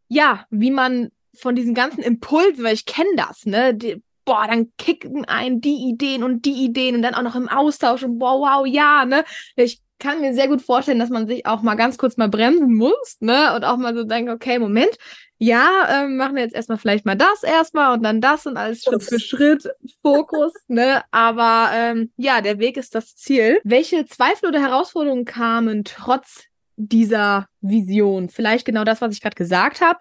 ja, 0.08 0.46
wie 0.50 0.72
man 0.72 1.10
von 1.38 1.56
diesen 1.56 1.74
ganzen 1.74 2.02
Impulsen, 2.02 2.64
weil 2.64 2.74
ich 2.74 2.86
kenne 2.86 3.10
das, 3.18 3.46
ne? 3.46 3.74
Die, 3.74 4.02
boah, 4.26 4.48
dann 4.48 4.72
kicken 4.78 5.26
ein 5.26 5.62
die 5.62 5.88
Ideen 5.90 6.24
und 6.24 6.46
die 6.46 6.66
Ideen 6.66 6.96
und 6.96 7.02
dann 7.04 7.16
auch 7.16 7.22
noch 7.22 7.36
im 7.36 7.48
Austausch 7.48 8.04
und 8.04 8.20
boah, 8.20 8.40
wow, 8.40 8.68
ja, 8.68 9.06
ne? 9.06 9.24
Ich 9.56 9.82
kann 10.00 10.22
mir 10.22 10.34
sehr 10.34 10.48
gut 10.48 10.62
vorstellen, 10.62 11.00
dass 11.00 11.10
man 11.10 11.28
sich 11.28 11.46
auch 11.46 11.62
mal 11.62 11.76
ganz 11.76 11.98
kurz 11.98 12.18
mal 12.18 12.28
bremsen 12.28 12.74
muss, 12.74 13.18
ne? 13.20 13.56
Und 13.56 13.64
auch 13.64 13.78
mal 13.78 13.96
so 13.96 14.04
denkt, 14.04 14.32
okay, 14.32 14.60
Moment, 14.60 14.98
ja, 15.38 16.04
ähm, 16.04 16.18
machen 16.18 16.36
wir 16.36 16.44
jetzt 16.44 16.56
erstmal 16.56 16.78
vielleicht 16.78 17.06
mal 17.06 17.16
das 17.16 17.44
erstmal 17.44 17.94
und 17.94 18.04
dann 18.04 18.22
das 18.22 18.46
und 18.46 18.58
alles 18.58 18.84
Schritt 18.84 19.04
für 19.04 19.20
Schritt, 19.20 19.70
Fokus, 20.02 20.54
ne? 20.68 21.04
Aber 21.12 21.70
ähm, 21.74 22.12
ja, 22.18 22.42
der 22.42 22.60
Weg 22.60 22.78
ist 22.78 22.96
das 22.96 23.16
Ziel. 23.16 23.60
Welche 23.64 24.06
Zweifel 24.06 24.50
oder 24.50 24.62
Herausforderungen 24.62 25.26
kamen 25.26 25.84
trotz 25.84 26.46
dieser 26.78 27.48
Vision? 27.62 28.30
Vielleicht 28.30 28.66
genau 28.66 28.84
das, 28.84 29.02
was 29.02 29.14
ich 29.14 29.22
gerade 29.22 29.36
gesagt 29.36 29.82
habe 29.82 30.00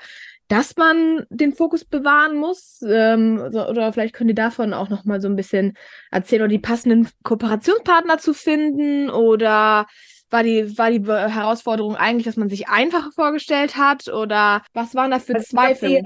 dass 0.48 0.76
man 0.76 1.26
den 1.30 1.54
Fokus 1.54 1.84
bewahren 1.84 2.36
muss? 2.36 2.82
Ähm, 2.86 3.38
oder 3.40 3.92
vielleicht 3.92 4.14
könnt 4.14 4.30
ihr 4.30 4.34
davon 4.34 4.74
auch 4.74 4.90
noch 4.90 5.04
mal 5.04 5.20
so 5.20 5.28
ein 5.28 5.36
bisschen 5.36 5.76
erzählen 6.10 6.42
oder 6.42 6.48
die 6.48 6.58
passenden 6.58 7.08
Kooperationspartner 7.22 8.18
zu 8.18 8.34
finden 8.34 9.10
oder 9.10 9.86
war 10.30 10.42
die, 10.42 10.76
war 10.76 10.90
die 10.90 11.04
Herausforderung 11.06 11.96
eigentlich, 11.96 12.24
dass 12.24 12.36
man 12.36 12.48
sich 12.48 12.68
einfacher 12.68 13.12
vorgestellt 13.12 13.76
hat? 13.76 14.08
Oder 14.08 14.62
was 14.72 14.94
waren 14.94 15.12
da 15.12 15.20
für 15.20 15.34
also 15.34 15.46
Zweifel? 15.46 15.88
Die, 15.88 16.02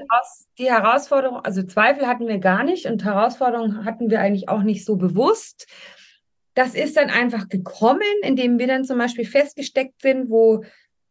die 0.58 0.70
Herausforderung, 0.70 1.40
also 1.40 1.62
Zweifel 1.62 2.06
hatten 2.06 2.28
wir 2.28 2.38
gar 2.38 2.62
nicht 2.62 2.86
und 2.86 3.04
Herausforderungen 3.04 3.84
hatten 3.84 4.10
wir 4.10 4.20
eigentlich 4.20 4.48
auch 4.48 4.62
nicht 4.62 4.84
so 4.84 4.96
bewusst. 4.96 5.66
Das 6.54 6.74
ist 6.74 6.96
dann 6.96 7.08
einfach 7.08 7.48
gekommen, 7.48 8.02
indem 8.22 8.58
wir 8.58 8.66
dann 8.66 8.84
zum 8.84 8.98
Beispiel 8.98 9.24
festgesteckt 9.24 10.02
sind, 10.02 10.28
wo 10.28 10.62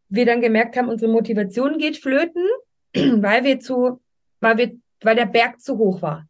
wir 0.09 0.25
dann 0.25 0.41
gemerkt 0.41 0.77
haben, 0.77 0.87
unsere 0.87 1.11
Motivation 1.11 1.77
geht 1.77 1.97
flöten, 1.97 2.45
weil 3.21 3.43
wir 3.43 3.59
zu, 3.59 4.01
weil 4.39 4.57
wir, 4.57 4.71
weil 5.01 5.15
der 5.15 5.25
Berg 5.25 5.61
zu 5.61 5.77
hoch 5.77 6.01
war. 6.01 6.27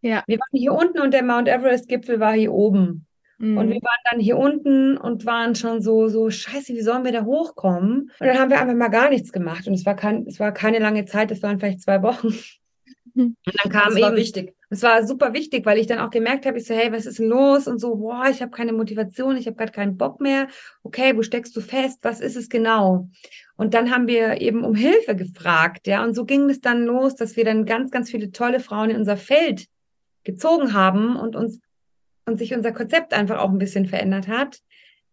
Ja. 0.00 0.22
Wir 0.26 0.38
waren 0.38 0.58
hier 0.58 0.72
unten 0.72 1.00
und 1.00 1.12
der 1.12 1.24
Mount 1.24 1.48
Everest 1.48 1.88
Gipfel 1.88 2.20
war 2.20 2.34
hier 2.34 2.52
oben. 2.52 3.06
Mhm. 3.38 3.58
Und 3.58 3.68
wir 3.68 3.80
waren 3.80 4.02
dann 4.10 4.20
hier 4.20 4.36
unten 4.36 4.96
und 4.96 5.26
waren 5.26 5.54
schon 5.54 5.82
so, 5.82 6.08
so, 6.08 6.30
scheiße, 6.30 6.74
wie 6.74 6.82
sollen 6.82 7.04
wir 7.04 7.12
da 7.12 7.24
hochkommen? 7.24 8.10
Und 8.18 8.26
dann 8.26 8.38
haben 8.38 8.50
wir 8.50 8.60
einfach 8.60 8.74
mal 8.74 8.88
gar 8.88 9.10
nichts 9.10 9.32
gemacht. 9.32 9.66
Und 9.66 9.74
es 9.74 9.86
war 9.86 9.96
kein, 9.96 10.26
es 10.26 10.38
war 10.38 10.52
keine 10.52 10.78
lange 10.78 11.04
Zeit, 11.04 11.30
es 11.30 11.42
waren 11.42 11.58
vielleicht 11.58 11.82
zwei 11.82 12.02
Wochen. 12.02 12.28
Und 13.16 13.36
dann 13.44 13.72
kam 13.72 13.94
das 13.94 13.96
eben, 13.96 14.16
wichtig. 14.16 14.54
Es 14.74 14.82
war 14.82 15.06
super 15.06 15.32
wichtig, 15.34 15.64
weil 15.66 15.78
ich 15.78 15.86
dann 15.86 16.00
auch 16.00 16.10
gemerkt 16.10 16.46
habe, 16.46 16.58
ich 16.58 16.66
so, 16.66 16.74
hey, 16.74 16.90
was 16.90 17.06
ist 17.06 17.20
denn 17.20 17.28
los? 17.28 17.68
Und 17.68 17.78
so, 17.78 17.94
boah, 17.94 18.24
ich 18.28 18.42
habe 18.42 18.50
keine 18.50 18.72
Motivation, 18.72 19.36
ich 19.36 19.46
habe 19.46 19.56
gerade 19.56 19.70
keinen 19.70 19.96
Bock 19.96 20.20
mehr. 20.20 20.48
Okay, 20.82 21.16
wo 21.16 21.22
steckst 21.22 21.54
du 21.54 21.60
fest? 21.60 22.00
Was 22.02 22.20
ist 22.20 22.34
es 22.34 22.48
genau? 22.48 23.08
Und 23.56 23.72
dann 23.72 23.92
haben 23.92 24.08
wir 24.08 24.40
eben 24.40 24.64
um 24.64 24.74
Hilfe 24.74 25.14
gefragt, 25.14 25.86
ja. 25.86 26.02
Und 26.02 26.14
so 26.14 26.24
ging 26.24 26.50
es 26.50 26.60
dann 26.60 26.82
los, 26.82 27.14
dass 27.14 27.36
wir 27.36 27.44
dann 27.44 27.66
ganz, 27.66 27.92
ganz 27.92 28.10
viele 28.10 28.32
tolle 28.32 28.58
Frauen 28.58 28.90
in 28.90 28.96
unser 28.96 29.16
Feld 29.16 29.66
gezogen 30.24 30.72
haben 30.74 31.14
und 31.14 31.36
uns 31.36 31.60
und 32.26 32.38
sich 32.38 32.52
unser 32.52 32.72
Konzept 32.72 33.12
einfach 33.12 33.38
auch 33.38 33.50
ein 33.50 33.58
bisschen 33.58 33.86
verändert 33.86 34.26
hat, 34.26 34.60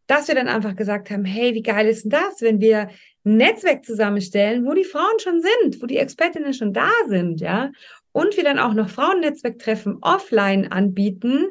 dass 0.07 0.27
wir 0.27 0.33
dann 0.33 0.47
einfach 0.47 0.75
gesagt 0.75 1.11
haben, 1.11 1.23
hey, 1.23 1.53
wie 1.53 1.61
geil 1.61 1.87
ist 1.87 2.03
denn 2.03 2.11
das, 2.11 2.41
wenn 2.41 2.59
wir 2.59 2.89
ein 3.25 3.37
Netzwerk 3.37 3.85
zusammenstellen, 3.85 4.65
wo 4.65 4.73
die 4.73 4.83
Frauen 4.83 5.19
schon 5.19 5.41
sind, 5.41 5.81
wo 5.81 5.85
die 5.85 5.97
Expertinnen 5.97 6.53
schon 6.53 6.73
da 6.73 6.89
sind, 7.07 7.41
ja, 7.41 7.71
und 8.11 8.37
wir 8.37 8.43
dann 8.43 8.59
auch 8.59 8.73
noch 8.73 8.89
Frauennetzwerktreffen 8.89 9.99
offline 10.01 10.71
anbieten 10.71 11.47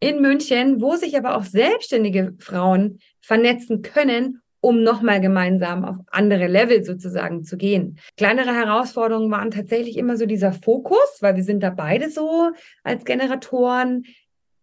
in 0.00 0.20
München, 0.20 0.80
wo 0.80 0.96
sich 0.96 1.16
aber 1.16 1.36
auch 1.36 1.44
selbstständige 1.44 2.34
Frauen 2.38 3.00
vernetzen 3.20 3.82
können, 3.82 4.42
um 4.60 4.82
nochmal 4.82 5.20
gemeinsam 5.20 5.84
auf 5.84 5.96
andere 6.08 6.46
Level 6.46 6.84
sozusagen 6.84 7.44
zu 7.44 7.56
gehen. 7.56 7.98
Kleinere 8.16 8.54
Herausforderungen 8.54 9.30
waren 9.30 9.50
tatsächlich 9.50 9.96
immer 9.96 10.16
so 10.16 10.26
dieser 10.26 10.52
Fokus, 10.52 11.18
weil 11.20 11.36
wir 11.36 11.44
sind 11.44 11.62
da 11.62 11.70
beide 11.70 12.10
so 12.10 12.50
als 12.82 13.04
Generatoren 13.04 14.04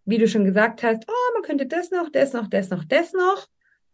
wie 0.05 0.17
du 0.17 0.27
schon 0.27 0.45
gesagt 0.45 0.83
hast, 0.83 1.03
oh, 1.07 1.33
man 1.33 1.43
könnte 1.43 1.65
das 1.65 1.91
noch, 1.91 2.09
das 2.11 2.33
noch, 2.33 2.47
das 2.47 2.69
noch, 2.69 2.83
das 2.86 3.13
noch. 3.13 3.47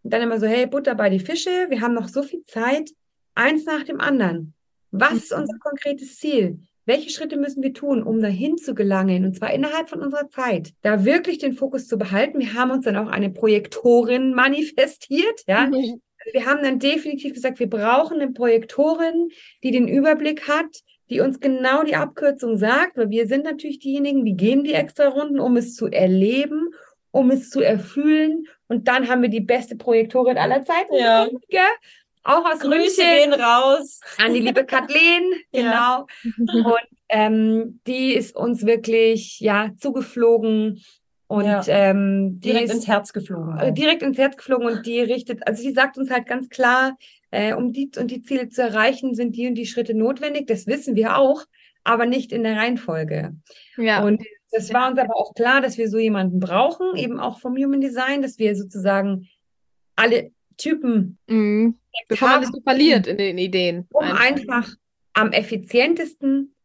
Und 0.03 0.13
dann 0.13 0.21
immer 0.21 0.39
so, 0.39 0.45
hey, 0.47 0.67
Butter 0.67 0.95
bei 0.95 1.09
die 1.09 1.19
Fische, 1.19 1.67
wir 1.69 1.81
haben 1.81 1.93
noch 1.93 2.09
so 2.09 2.21
viel 2.21 2.43
Zeit, 2.43 2.91
eins 3.33 3.65
nach 3.65 3.83
dem 3.83 4.01
anderen. 4.01 4.53
Was 4.91 5.13
ist 5.13 5.33
unser 5.33 5.57
konkretes 5.59 6.17
Ziel? 6.17 6.59
Welche 6.85 7.09
Schritte 7.09 7.37
müssen 7.37 7.63
wir 7.63 7.73
tun, 7.73 8.03
um 8.03 8.21
dahin 8.21 8.57
zu 8.57 8.73
gelangen? 8.73 9.25
Und 9.25 9.35
zwar 9.35 9.53
innerhalb 9.53 9.89
von 9.89 10.01
unserer 10.01 10.29
Zeit. 10.29 10.73
Da 10.81 11.05
wirklich 11.05 11.37
den 11.37 11.53
Fokus 11.53 11.87
zu 11.87 11.97
behalten. 11.97 12.39
Wir 12.39 12.53
haben 12.53 12.71
uns 12.71 12.85
dann 12.85 12.97
auch 12.97 13.07
eine 13.07 13.29
Projektorin 13.29 14.33
manifestiert, 14.35 15.41
ja. 15.47 15.67
Mhm. 15.67 16.01
Wir 16.33 16.45
haben 16.45 16.61
dann 16.61 16.77
definitiv 16.77 17.33
gesagt, 17.33 17.59
wir 17.59 17.67
brauchen 17.67 18.21
eine 18.21 18.31
Projektorin, 18.31 19.29
die 19.63 19.71
den 19.71 19.87
Überblick 19.87 20.47
hat, 20.47 20.83
die 21.09 21.19
uns 21.19 21.39
genau 21.39 21.83
die 21.83 21.95
Abkürzung 21.95 22.57
sagt, 22.57 22.95
weil 22.95 23.09
wir 23.09 23.27
sind 23.27 23.43
natürlich 23.43 23.79
diejenigen, 23.79 24.23
die 24.23 24.35
gehen 24.35 24.63
die 24.63 24.73
extra 24.73 25.07
Runden, 25.07 25.39
um 25.39 25.57
es 25.57 25.75
zu 25.75 25.87
erleben, 25.87 26.69
um 27.11 27.31
es 27.31 27.49
zu 27.49 27.61
erfühlen. 27.61 28.45
Und 28.67 28.87
dann 28.87 29.09
haben 29.09 29.21
wir 29.21 29.29
die 29.29 29.41
beste 29.41 29.75
Projektorin 29.75 30.37
aller 30.37 30.63
Zeiten. 30.63 30.93
Ja. 31.49 31.67
Auch 32.23 32.45
aus 32.45 32.59
Grüße 32.59 32.69
München. 32.69 33.31
gehen 33.31 33.33
raus. 33.33 33.99
An 34.17 34.33
die 34.33 34.41
liebe 34.41 34.65
Kathleen, 34.65 35.33
genau. 35.51 36.05
Und 36.37 36.87
ähm, 37.09 37.79
die 37.87 38.13
ist 38.13 38.35
uns 38.35 38.65
wirklich 38.65 39.39
ja 39.39 39.71
zugeflogen 39.77 40.81
und 41.27 41.45
ja. 41.45 41.63
ähm, 41.67 42.39
direkt 42.41 42.65
ist, 42.65 42.73
ins 42.75 42.87
Herz 42.87 43.13
geflogen. 43.13 43.57
Auch. 43.57 43.73
Direkt 43.73 44.03
ins 44.03 44.17
Herz 44.17 44.37
geflogen 44.37 44.67
und 44.67 44.85
die 44.85 44.99
richtet, 44.99 45.47
also 45.47 45.63
sie 45.63 45.71
sagt 45.71 45.97
uns 45.97 46.11
halt 46.11 46.25
ganz 46.25 46.49
klar, 46.49 46.97
äh, 47.31 47.53
um 47.53 47.71
die 47.71 47.89
und 47.97 48.11
die 48.11 48.21
Ziele 48.21 48.49
zu 48.49 48.61
erreichen, 48.61 49.15
sind 49.15 49.35
die 49.35 49.47
und 49.47 49.55
die 49.55 49.65
Schritte 49.65 49.93
notwendig. 49.93 50.47
Das 50.47 50.67
wissen 50.67 50.95
wir 50.95 51.17
auch, 51.17 51.45
aber 51.83 52.05
nicht 52.05 52.31
in 52.31 52.43
der 52.43 52.57
Reihenfolge. 52.57 53.33
Ja. 53.77 54.03
Und 54.03 54.21
das 54.51 54.73
war 54.73 54.89
uns 54.89 54.99
aber 54.99 55.15
auch 55.15 55.33
klar, 55.33 55.61
dass 55.61 55.77
wir 55.77 55.89
so 55.89 55.97
jemanden 55.97 56.39
brauchen, 56.39 56.95
eben 56.97 57.19
auch 57.19 57.39
vom 57.39 57.55
Human 57.55 57.79
Design, 57.79 58.21
dass 58.21 58.37
wir 58.37 58.55
sozusagen 58.55 59.29
alle 59.95 60.31
Typen 60.61 61.17
mhm. 61.27 61.77
Bevor 62.07 62.29
man 62.29 62.41
das 62.41 62.51
so 62.51 62.61
verliert 62.61 63.07
in 63.07 63.17
den 63.17 63.37
Ideen. 63.37 63.87
Um 63.91 64.03
einfach. 64.03 64.21
einfach 64.21 64.75
am 65.13 65.31
effizientesten 65.31 66.55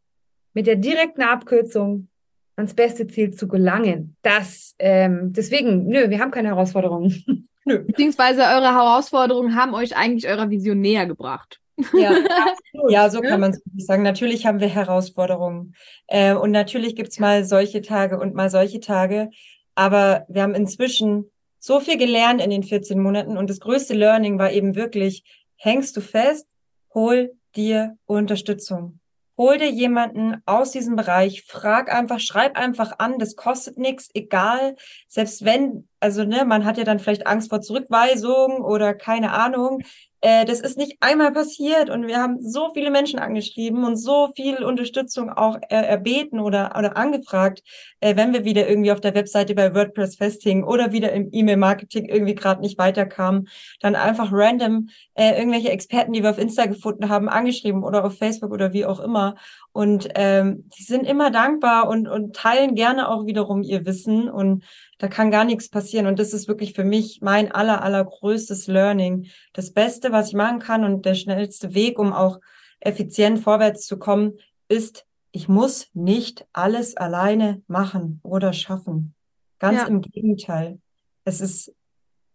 mit 0.55 0.67
der 0.67 0.77
direkten 0.77 1.23
Abkürzung 1.23 2.09
ans 2.57 2.75
beste 2.75 3.07
Ziel 3.07 3.33
zu 3.33 3.49
gelangen. 3.49 4.17
Das 4.23 4.75
ähm, 4.79 5.33
deswegen, 5.33 5.87
nö, 5.87 6.09
wir 6.11 6.21
haben 6.21 6.31
keine 6.31 6.49
Herausforderungen. 6.49 7.49
Nö. 7.69 7.81
Beziehungsweise 7.81 8.43
eure 8.43 8.73
Herausforderungen 8.73 9.57
haben 9.57 9.75
euch 9.75 9.97
eigentlich 9.97 10.29
eurer 10.29 10.51
Vision 10.51 10.81
näher 10.81 11.05
gebracht. 11.05 11.61
Ja, 11.93 12.13
ja 12.89 13.11
so 13.11 13.21
kann 13.21 13.41
man 13.41 13.51
es 13.51 13.61
sagen. 13.77 14.05
Natürlich 14.05 14.47
haben 14.47 14.61
wir 14.61 14.69
Herausforderungen. 14.69 15.75
Äh, 16.07 16.35
und 16.35 16.53
natürlich 16.53 16.95
gibt 16.95 17.09
es 17.09 17.19
mal 17.19 17.45
solche 17.45 17.83
Tage 17.83 18.21
und 18.21 18.35
mal 18.35 18.51
solche 18.51 18.79
Tage. 18.79 19.31
Aber 19.75 20.25
wir 20.29 20.43
haben 20.43 20.55
inzwischen 20.55 21.29
so 21.67 21.81
viel 21.81 21.97
gelernt 21.97 22.41
in 22.41 22.51
den 22.51 22.63
14 22.63 22.97
Monaten. 23.01 23.37
Und 23.37 23.51
das 23.51 23.59
größte 23.59 23.93
Learning 23.93 24.39
war 24.39 24.53
eben 24.53 24.77
wirklich, 24.77 25.25
hängst 25.57 25.97
du 25.97 26.01
fest, 26.01 26.47
hol 26.95 27.35
dir 27.57 27.99
Unterstützung. 28.07 29.01
Hol 29.37 29.59
dir 29.59 29.69
jemanden 29.69 30.41
aus 30.47 30.71
diesem 30.71 30.95
Bereich, 30.95 31.43
frag 31.43 31.93
einfach, 31.93 32.21
schreib 32.21 32.57
einfach 32.57 33.01
an, 33.01 33.19
das 33.19 33.35
kostet 33.35 33.79
nichts, 33.79 34.09
egal, 34.15 34.77
selbst 35.09 35.45
wenn, 35.45 35.89
also 36.01 36.25
ne, 36.25 36.45
man 36.47 36.65
hat 36.65 36.79
ja 36.79 36.85
dann 36.85 37.01
vielleicht 37.01 37.27
Angst 37.27 37.51
vor 37.51 37.61
Zurückweisung 37.61 38.63
oder 38.63 38.95
keine 38.95 39.33
Ahnung, 39.33 39.83
äh, 40.23 40.47
das 40.47 40.61
ist 40.61 40.79
nicht 40.79 40.97
einmal 41.01 41.33
passiert 41.33 41.91
und 41.91 42.07
wir 42.07 42.17
haben 42.17 42.39
so 42.41 42.71
viele 42.73 42.91
Menschen 42.91 43.19
angeschrieben 43.19 43.85
und 43.85 43.97
so 43.97 44.31
viel 44.35 44.65
Unterstützung 44.65 45.31
auch 45.31 45.57
äh, 45.69 45.85
erbeten 45.85 46.41
oder, 46.41 46.75
oder 46.79 46.97
angefragt, 46.97 47.63
äh, 48.01 48.17
wenn 48.17 48.33
wir 48.33 48.45
wieder 48.45 48.69
irgendwie 48.69 48.93
auf 48.93 49.01
der 49.01 49.15
Webseite 49.15 49.55
bei 49.55 49.75
WordPress 49.75 50.17
festhingen 50.17 50.65
oder 50.65 50.93
wieder 50.93 51.13
im 51.13 51.29
E-Mail-Marketing 51.33 52.07
irgendwie 52.07 52.35
gerade 52.35 52.61
nicht 52.61 52.79
weiterkamen, 52.79 53.49
dann 53.81 53.95
einfach 53.95 54.31
random 54.33 54.89
äh, 55.15 55.39
irgendwelche 55.39 55.71
Experten, 55.71 56.13
die 56.13 56.23
wir 56.23 56.31
auf 56.31 56.39
Insta 56.39 56.67
gefunden 56.67 57.09
haben, 57.09 57.29
angeschrieben 57.29 57.85
oder 57.85 58.05
auf 58.05 58.19
Facebook 58.19 58.53
oder 58.53 58.73
wie 58.73 58.85
auch 58.85 59.01
immer. 59.01 59.37
Und 59.73 60.09
ähm, 60.15 60.69
die 60.79 60.83
sind 60.83 61.07
immer 61.07 61.31
dankbar 61.31 61.89
und, 61.89 62.09
und 62.09 62.37
teilen 62.37 62.75
gerne 62.75 63.09
auch 63.09 63.27
wiederum 63.27 63.63
ihr 63.63 63.87
Wissen 63.87 64.29
und 64.29 64.65
da 64.99 65.09
kann 65.09 65.31
gar 65.31 65.45
nichts 65.45 65.69
passieren. 65.69 66.07
Und 66.07 66.19
das 66.19 66.33
ist 66.33 66.49
wirklich 66.49 66.73
für 66.73 66.85
mich 66.85 67.21
mein 67.23 67.53
aller, 67.53 67.83
allergrößtes 67.83 68.67
Learning. 68.67 69.27
Das 69.53 69.73
Beste, 69.73 70.13
was 70.13 70.29
ich 70.29 70.35
machen 70.35 70.59
kann 70.59 70.85
und 70.85 71.05
der 71.05 71.15
schnellste 71.15 71.75
Weg, 71.75 71.99
um 71.99 72.13
auch 72.13 72.41
effizient 72.81 73.41
vorwärts 73.41 73.87
zu 73.87 73.99
kommen, 73.99 74.39
ist, 74.69 75.07
ich 75.37 75.49
muss 75.49 75.91
nicht 75.93 76.47
alles 76.55 76.97
alleine 76.97 77.61
machen 77.67 78.21
oder 78.23 78.55
schaffen. 78.55 79.15
Ganz 79.59 79.83
ja. 79.83 79.87
im 79.87 80.01
Gegenteil. 80.01 80.79
Es 81.25 81.43
ist 81.43 81.75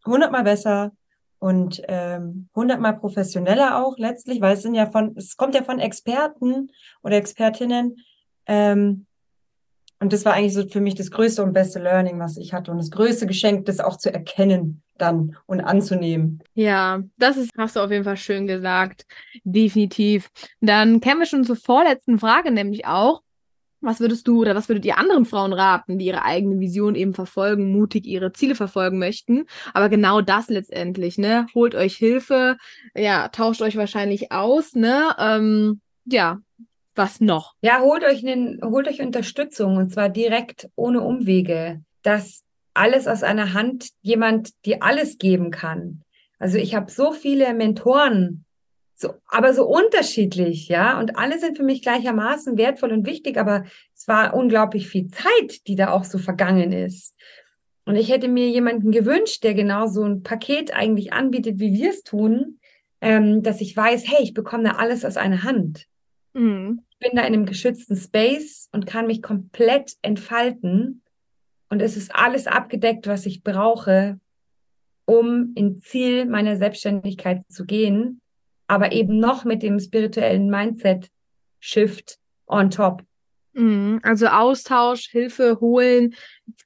hundertmal 0.06 0.44
besser 0.44 0.92
und 1.40 1.82
ähm, 1.88 2.50
hundertmal 2.54 3.00
professioneller 3.00 3.84
auch 3.84 3.98
letztlich, 3.98 4.40
weil 4.40 4.54
es 4.54 4.62
sind 4.62 4.76
ja 4.76 4.86
von, 4.86 5.18
es 5.18 5.36
kommt 5.36 5.56
ja 5.56 5.64
von 5.64 5.80
Experten 5.80 6.70
oder 7.02 7.16
Expertinnen, 7.16 7.98
ähm, 8.46 9.08
und 10.00 10.14
das 10.14 10.26
war 10.26 10.34
eigentlich 10.34 10.56
so 10.56 10.68
für 10.68 10.82
mich 10.82 10.96
das 10.96 11.12
größte 11.12 11.44
und 11.44 11.54
beste 11.54 11.80
Learning, 11.80 12.20
was 12.20 12.36
ich 12.38 12.54
hatte. 12.54 12.72
Und 12.72 12.80
das 12.80 12.90
größte 12.90 13.28
Geschenk, 13.28 13.66
das 13.66 13.80
auch 13.80 13.98
zu 13.98 14.12
erkennen 14.12 14.82
dann 15.02 15.36
und 15.46 15.62
anzunehmen. 15.62 16.42
Ja, 16.54 17.02
das 17.18 17.38
ist, 17.38 17.52
hast 17.58 17.76
du 17.76 17.80
auf 17.80 17.92
jeden 17.92 18.04
Fall 18.04 18.18
schön 18.18 18.48
gesagt. 18.48 19.06
Definitiv. 19.44 20.30
Dann 20.60 21.02
kämen 21.02 21.20
wir 21.20 21.26
schon 21.26 21.44
zur 21.44 21.56
vorletzten 21.56 22.20
Frage, 22.20 22.52
nämlich 22.52 22.86
auch, 22.86 23.22
was 23.82 24.00
würdest 24.00 24.28
du 24.28 24.42
oder 24.42 24.56
was 24.56 24.70
würdet 24.70 24.86
ihr 24.86 24.98
anderen 24.98 25.26
Frauen 25.26 25.54
raten, 25.54 25.98
die 25.98 26.06
ihre 26.06 26.24
eigene 26.24 26.60
Vision 26.60 26.96
eben 26.96 27.14
verfolgen, 27.14 27.72
mutig 27.72 28.06
ihre 28.06 28.32
Ziele 28.32 28.56
verfolgen 28.56 29.00
möchten? 29.00 29.46
Aber 29.74 29.90
genau 29.90 30.22
das 30.22 30.50
letztendlich, 30.50 31.18
ne? 31.18 31.48
Holt 31.56 31.74
euch 31.76 31.96
Hilfe, 31.96 32.58
ja, 32.96 33.28
tauscht 33.30 33.62
euch 33.62 33.76
wahrscheinlich 33.78 34.32
aus, 34.32 34.76
ne? 34.76 35.16
Ähm, 35.18 35.82
ja, 36.06 36.40
was 36.96 37.22
noch? 37.22 37.56
Ja, 37.62 37.80
holt 37.82 38.04
euch, 38.04 38.26
einen, 38.26 38.60
holt 38.64 38.88
euch 38.88 39.02
Unterstützung 39.02 39.78
und 39.78 39.92
zwar 39.92 40.10
direkt 40.10 40.70
ohne 40.76 41.02
Umwege, 41.02 41.82
dass 42.04 42.44
alles 42.74 43.08
aus 43.08 43.24
einer 43.24 43.54
Hand 43.54 43.90
jemand 44.02 44.66
dir 44.66 44.82
alles 44.82 45.18
geben 45.18 45.52
kann. 45.52 46.04
Also 46.40 46.58
ich 46.58 46.74
habe 46.76 46.92
so 46.92 47.12
viele 47.12 47.54
Mentoren, 47.54 48.46
so, 48.96 49.16
aber 49.28 49.54
so 49.54 49.66
unterschiedlich, 49.66 50.68
ja, 50.68 51.00
und 51.00 51.18
alle 51.18 51.40
sind 51.40 51.58
für 51.58 51.64
mich 51.64 51.82
gleichermaßen 51.82 52.58
wertvoll 52.58 52.92
und 52.92 53.06
wichtig, 53.06 53.38
aber 53.38 53.66
es 53.96 54.08
war 54.08 54.34
unglaublich 54.36 54.88
viel 54.88 55.10
Zeit, 55.10 55.68
die 55.68 55.76
da 55.76 55.92
auch 55.92 56.04
so 56.04 56.18
vergangen 56.18 56.72
ist. 56.72 57.16
Und 57.86 57.96
ich 57.96 58.12
hätte 58.12 58.28
mir 58.28 58.48
jemanden 58.50 58.92
gewünscht, 58.92 59.44
der 59.44 59.54
genau 59.54 59.88
so 59.88 60.04
ein 60.04 60.24
Paket 60.24 60.74
eigentlich 60.74 61.14
anbietet, 61.14 61.60
wie 61.60 61.74
wir 61.74 61.90
es 61.90 62.04
tun, 62.04 62.60
ähm, 63.02 63.42
dass 63.42 63.60
ich 63.60 63.76
weiß, 63.76 64.08
hey, 64.08 64.22
ich 64.22 64.34
bekomme 64.34 64.64
da 64.64 64.72
alles 64.74 65.04
aus 65.04 65.18
einer 65.18 65.44
Hand. 65.44 65.88
Mhm. 66.34 66.84
Ich 66.92 67.00
bin 67.00 67.16
da 67.16 67.22
in 67.22 67.34
einem 67.34 67.46
geschützten 67.46 67.96
Space 67.96 68.70
und 68.72 68.86
kann 68.86 69.08
mich 69.08 69.22
komplett 69.22 69.94
entfalten. 70.04 71.02
Und 71.72 71.82
es 71.82 71.96
ist 71.96 72.14
alles 72.14 72.48
abgedeckt, 72.48 73.08
was 73.08 73.26
ich 73.26 73.44
brauche, 73.44 74.20
um 75.06 75.54
ins 75.56 75.84
Ziel 75.84 76.26
meiner 76.26 76.58
Selbstständigkeit 76.58 77.44
zu 77.50 77.66
gehen, 77.66 78.20
aber 78.68 78.92
eben 78.92 79.20
noch 79.20 79.46
mit 79.46 79.64
dem 79.64 79.80
spirituellen 79.80 80.50
Mindset-Shift 80.50 82.18
on 82.46 82.70
top. 82.72 83.04
Mhm. 83.54 84.02
Also 84.04 84.28
Austausch, 84.28 85.10
Hilfe 85.10 85.60
holen, 85.62 86.14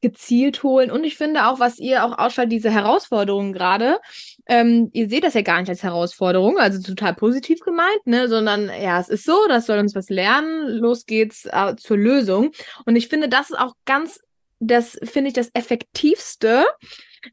gezielt 0.02 0.64
holen. 0.64 0.90
Und 0.90 1.04
ich 1.04 1.18
finde 1.18 1.48
auch, 1.48 1.60
was 1.60 1.78
ihr 1.78 2.04
auch 2.04 2.18
ausschaltet, 2.18 2.54
diese 2.54 2.72
Herausforderungen 2.72 3.54
gerade. 3.54 4.00
Ähm, 4.48 4.90
ihr 4.94 5.08
seht 5.08 5.24
das 5.24 5.36
ja 5.36 5.42
gar 5.42 5.60
nicht 5.60 5.70
als 5.70 5.84
Herausforderung, 5.84 6.58
also 6.58 6.82
total 6.82 7.14
positiv 7.14 7.60
gemeint, 7.60 8.06
ne? 8.06 8.28
Sondern 8.28 8.72
ja, 8.82 9.00
es 9.00 9.10
ist 9.10 9.26
so, 9.26 9.38
das 9.48 9.68
soll 9.68 9.78
uns 9.78 9.96
was 9.96 10.10
lernen. 10.10 10.68
Los 10.80 11.06
geht's 11.06 11.46
äh, 11.46 11.76
zur 11.76 11.98
Lösung. 11.98 12.52
Und 12.86 12.96
ich 12.96 13.08
finde, 13.08 13.30
das 13.30 13.52
ist 13.52 13.58
auch 13.58 13.74
ganz, 13.86 14.20
das 14.60 14.98
finde 15.04 15.30
ich 15.30 15.34
das 15.34 15.52
effektivste 15.54 16.66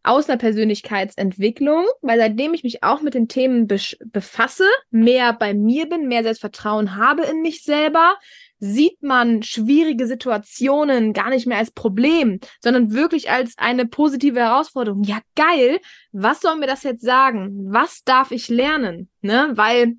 aus 0.02 0.28
einer 0.28 0.38
Persönlichkeitsentwicklung, 0.38 1.84
weil 2.00 2.18
seitdem 2.18 2.54
ich 2.54 2.64
mich 2.64 2.82
auch 2.82 3.02
mit 3.02 3.14
den 3.14 3.28
Themen 3.28 3.66
befasse, 3.66 4.64
mehr 4.90 5.32
bei 5.32 5.54
mir 5.54 5.88
bin, 5.88 6.08
mehr 6.08 6.22
Selbstvertrauen 6.22 6.96
habe 6.96 7.24
in 7.24 7.42
mich 7.42 7.62
selber, 7.62 8.16
sieht 8.58 9.02
man 9.02 9.42
schwierige 9.42 10.06
Situationen 10.06 11.12
gar 11.12 11.30
nicht 11.30 11.46
mehr 11.46 11.58
als 11.58 11.72
Problem, 11.72 12.38
sondern 12.60 12.92
wirklich 12.92 13.28
als 13.28 13.54
eine 13.58 13.86
positive 13.86 14.38
Herausforderung. 14.38 15.02
Ja, 15.02 15.18
geil. 15.34 15.80
Was 16.12 16.40
soll 16.40 16.56
mir 16.56 16.68
das 16.68 16.84
jetzt 16.84 17.02
sagen? 17.02 17.66
Was 17.72 18.04
darf 18.04 18.30
ich 18.30 18.48
lernen? 18.48 19.10
Ne? 19.20 19.50
Weil 19.54 19.96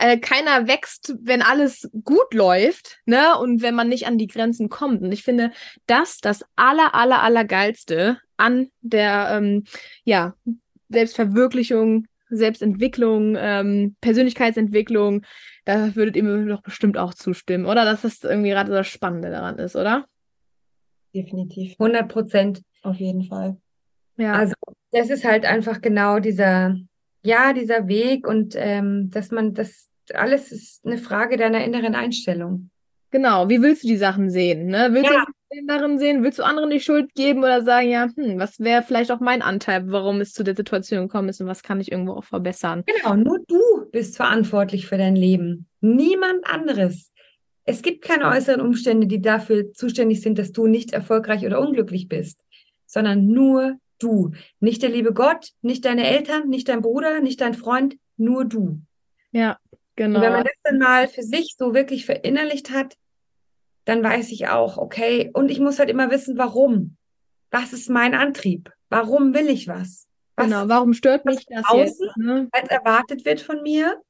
äh, 0.00 0.18
keiner 0.18 0.66
wächst, 0.66 1.14
wenn 1.22 1.42
alles 1.42 1.88
gut 2.04 2.34
läuft, 2.34 2.98
ne? 3.06 3.38
Und 3.38 3.62
wenn 3.62 3.74
man 3.74 3.88
nicht 3.88 4.06
an 4.06 4.18
die 4.18 4.26
Grenzen 4.26 4.68
kommt. 4.68 5.02
Und 5.02 5.12
ich 5.12 5.22
finde, 5.22 5.52
das 5.86 6.18
das 6.18 6.44
aller, 6.56 6.94
aller, 6.94 7.22
aller 7.22 7.44
geilste 7.44 8.18
an 8.36 8.70
der, 8.80 9.28
ähm, 9.32 9.64
ja, 10.04 10.34
Selbstverwirklichung 10.88 12.06
Selbstentwicklung, 12.30 13.36
ähm, 13.38 13.96
Persönlichkeitsentwicklung, 14.00 15.22
da 15.64 15.94
würdet 15.94 16.16
ihr 16.16 16.22
mir 16.22 16.46
doch 16.46 16.62
bestimmt 16.62 16.96
auch 16.96 17.12
zustimmen, 17.12 17.66
oder? 17.66 17.84
Dass 17.84 18.02
das 18.02 18.22
irgendwie 18.22 18.50
gerade 18.50 18.70
das 18.70 18.86
Spannende 18.86 19.30
daran 19.30 19.58
ist, 19.58 19.76
oder? 19.76 20.06
Definitiv. 21.14 21.74
100 21.78 22.08
Prozent. 22.08 22.62
Auf 22.82 22.96
jeden 22.96 23.24
Fall. 23.24 23.56
Ja. 24.16 24.34
Also, 24.34 24.54
das 24.92 25.10
ist 25.10 25.24
halt 25.24 25.44
einfach 25.44 25.80
genau 25.80 26.18
dieser, 26.18 26.76
ja, 27.22 27.52
dieser 27.52 27.88
Weg 27.88 28.26
und 28.26 28.54
ähm, 28.56 29.10
dass 29.10 29.30
man 29.30 29.54
das 29.54 29.89
alles 30.14 30.52
ist 30.52 30.84
eine 30.84 30.98
Frage 30.98 31.36
deiner 31.36 31.64
inneren 31.64 31.94
Einstellung. 31.94 32.70
Genau, 33.10 33.48
wie 33.48 33.60
willst 33.60 33.82
du 33.82 33.88
die 33.88 33.96
Sachen 33.96 34.30
sehen? 34.30 34.66
Ne? 34.66 34.90
Willst 34.92 35.10
ja. 35.10 35.24
du 35.50 35.66
darin 35.66 35.98
sehen? 35.98 36.22
Willst 36.22 36.38
du 36.38 36.44
anderen 36.44 36.70
die 36.70 36.80
Schuld 36.80 37.12
geben 37.14 37.40
oder 37.40 37.62
sagen, 37.62 37.90
ja, 37.90 38.08
hm, 38.14 38.38
was 38.38 38.60
wäre 38.60 38.82
vielleicht 38.82 39.10
auch 39.10 39.18
mein 39.18 39.42
Anteil, 39.42 39.90
warum 39.90 40.20
es 40.20 40.32
zu 40.32 40.44
der 40.44 40.54
Situation 40.54 41.08
gekommen 41.08 41.28
ist 41.28 41.40
und 41.40 41.48
was 41.48 41.62
kann 41.62 41.80
ich 41.80 41.90
irgendwo 41.90 42.12
auch 42.12 42.24
verbessern? 42.24 42.84
Genau, 42.86 43.16
nur 43.16 43.40
du 43.48 43.60
bist 43.90 44.16
verantwortlich 44.16 44.86
für 44.86 44.96
dein 44.96 45.16
Leben. 45.16 45.66
Niemand 45.80 46.46
anderes. 46.46 47.10
Es 47.64 47.82
gibt 47.82 48.02
keine 48.02 48.26
äußeren 48.26 48.60
Umstände, 48.60 49.06
die 49.06 49.20
dafür 49.20 49.72
zuständig 49.72 50.22
sind, 50.22 50.38
dass 50.38 50.52
du 50.52 50.66
nicht 50.66 50.92
erfolgreich 50.92 51.44
oder 51.44 51.60
unglücklich 51.60 52.08
bist, 52.08 52.40
sondern 52.86 53.26
nur 53.26 53.76
du. 53.98 54.30
Nicht 54.60 54.82
der 54.82 54.90
liebe 54.90 55.12
Gott, 55.12 55.50
nicht 55.62 55.84
deine 55.84 56.06
Eltern, 56.06 56.48
nicht 56.48 56.68
dein 56.68 56.80
Bruder, 56.80 57.20
nicht 57.20 57.40
dein 57.40 57.54
Freund, 57.54 57.96
nur 58.16 58.44
du. 58.44 58.80
Ja, 59.32 59.58
Genau. 59.96 60.18
Und 60.18 60.24
wenn 60.24 60.32
man 60.32 60.44
das 60.44 60.60
dann 60.62 60.78
mal 60.78 61.08
für 61.08 61.22
sich 61.22 61.56
so 61.58 61.74
wirklich 61.74 62.06
verinnerlicht 62.06 62.70
hat, 62.70 62.96
dann 63.84 64.02
weiß 64.02 64.30
ich 64.30 64.48
auch, 64.48 64.78
okay, 64.78 65.30
und 65.32 65.50
ich 65.50 65.60
muss 65.60 65.78
halt 65.78 65.90
immer 65.90 66.10
wissen, 66.10 66.38
warum. 66.38 66.96
Was 67.50 67.72
ist 67.72 67.90
mein 67.90 68.14
Antrieb? 68.14 68.72
Warum 68.88 69.34
will 69.34 69.48
ich 69.48 69.66
was? 69.66 70.06
was 70.36 70.46
genau, 70.46 70.68
warum 70.68 70.94
stört 70.94 71.24
mich 71.24 71.44
das 71.46 71.64
außen, 71.66 72.06
jetzt? 72.06 72.16
Ne? 72.16 72.48
Als 72.52 72.68
erwartet 72.68 73.24
wird 73.24 73.40
von 73.40 73.62
mir, 73.62 74.00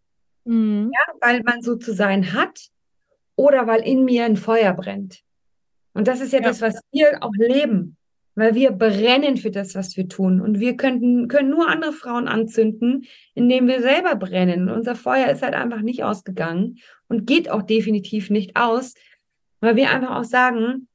mhm. 0.44 0.90
ja, 0.92 1.14
weil 1.20 1.42
man 1.42 1.62
so 1.62 1.76
zu 1.76 1.92
sein 1.92 2.32
hat 2.32 2.68
oder 3.36 3.66
weil 3.66 3.80
in 3.82 4.04
mir 4.04 4.24
ein 4.24 4.36
Feuer 4.36 4.74
brennt. 4.74 5.22
Und 5.92 6.06
das 6.06 6.20
ist 6.20 6.32
ja, 6.32 6.40
ja. 6.40 6.48
das, 6.48 6.60
was 6.60 6.80
wir 6.92 7.22
auch 7.22 7.32
leben 7.36 7.96
weil 8.34 8.54
wir 8.54 8.70
brennen 8.70 9.36
für 9.36 9.50
das, 9.50 9.74
was 9.74 9.96
wir 9.96 10.08
tun. 10.08 10.40
Und 10.40 10.60
wir 10.60 10.76
könnten, 10.76 11.28
können 11.28 11.50
nur 11.50 11.68
andere 11.68 11.92
Frauen 11.92 12.28
anzünden, 12.28 13.06
indem 13.34 13.66
wir 13.66 13.82
selber 13.82 14.14
brennen. 14.16 14.68
Und 14.68 14.76
unser 14.76 14.94
Feuer 14.94 15.28
ist 15.30 15.42
halt 15.42 15.54
einfach 15.54 15.82
nicht 15.82 16.04
ausgegangen 16.04 16.78
und 17.08 17.26
geht 17.26 17.50
auch 17.50 17.62
definitiv 17.62 18.30
nicht 18.30 18.56
aus, 18.56 18.94
weil 19.60 19.76
wir 19.76 19.90
einfach 19.90 20.16
auch 20.16 20.24
sagen, 20.24 20.88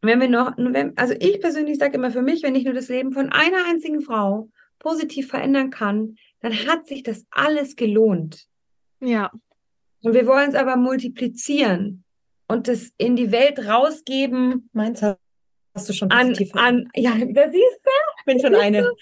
wenn 0.00 0.20
wir 0.20 0.28
noch, 0.28 0.54
wenn, 0.56 0.96
also 0.96 1.14
ich 1.18 1.40
persönlich 1.40 1.78
sage 1.78 1.94
immer 1.94 2.10
für 2.10 2.22
mich, 2.22 2.42
wenn 2.42 2.56
ich 2.56 2.64
nur 2.64 2.74
das 2.74 2.88
Leben 2.88 3.12
von 3.12 3.30
einer 3.30 3.64
einzigen 3.68 4.00
Frau 4.00 4.48
positiv 4.80 5.28
verändern 5.28 5.70
kann, 5.70 6.16
dann 6.40 6.52
hat 6.52 6.86
sich 6.88 7.04
das 7.04 7.24
alles 7.30 7.76
gelohnt. 7.76 8.46
Ja. 9.00 9.30
Und 10.02 10.14
wir 10.14 10.26
wollen 10.26 10.48
es 10.48 10.56
aber 10.56 10.76
multiplizieren 10.76 12.02
und 12.48 12.66
das 12.66 12.90
in 12.98 13.14
die 13.14 13.30
Welt 13.30 13.60
rausgeben. 13.60 14.68
Meins 14.72 15.02
Hast 15.74 15.88
du 15.88 15.92
schon 15.92 16.08
positiv 16.08 16.54
an, 16.54 16.62
an 16.62 16.88
Ja, 16.94 17.12
da 17.12 17.50
siehst 17.50 17.80
du. 17.84 17.90
Ich 18.18 18.24
bin 18.24 18.40
schon 18.40 18.54
eine. 18.54 18.92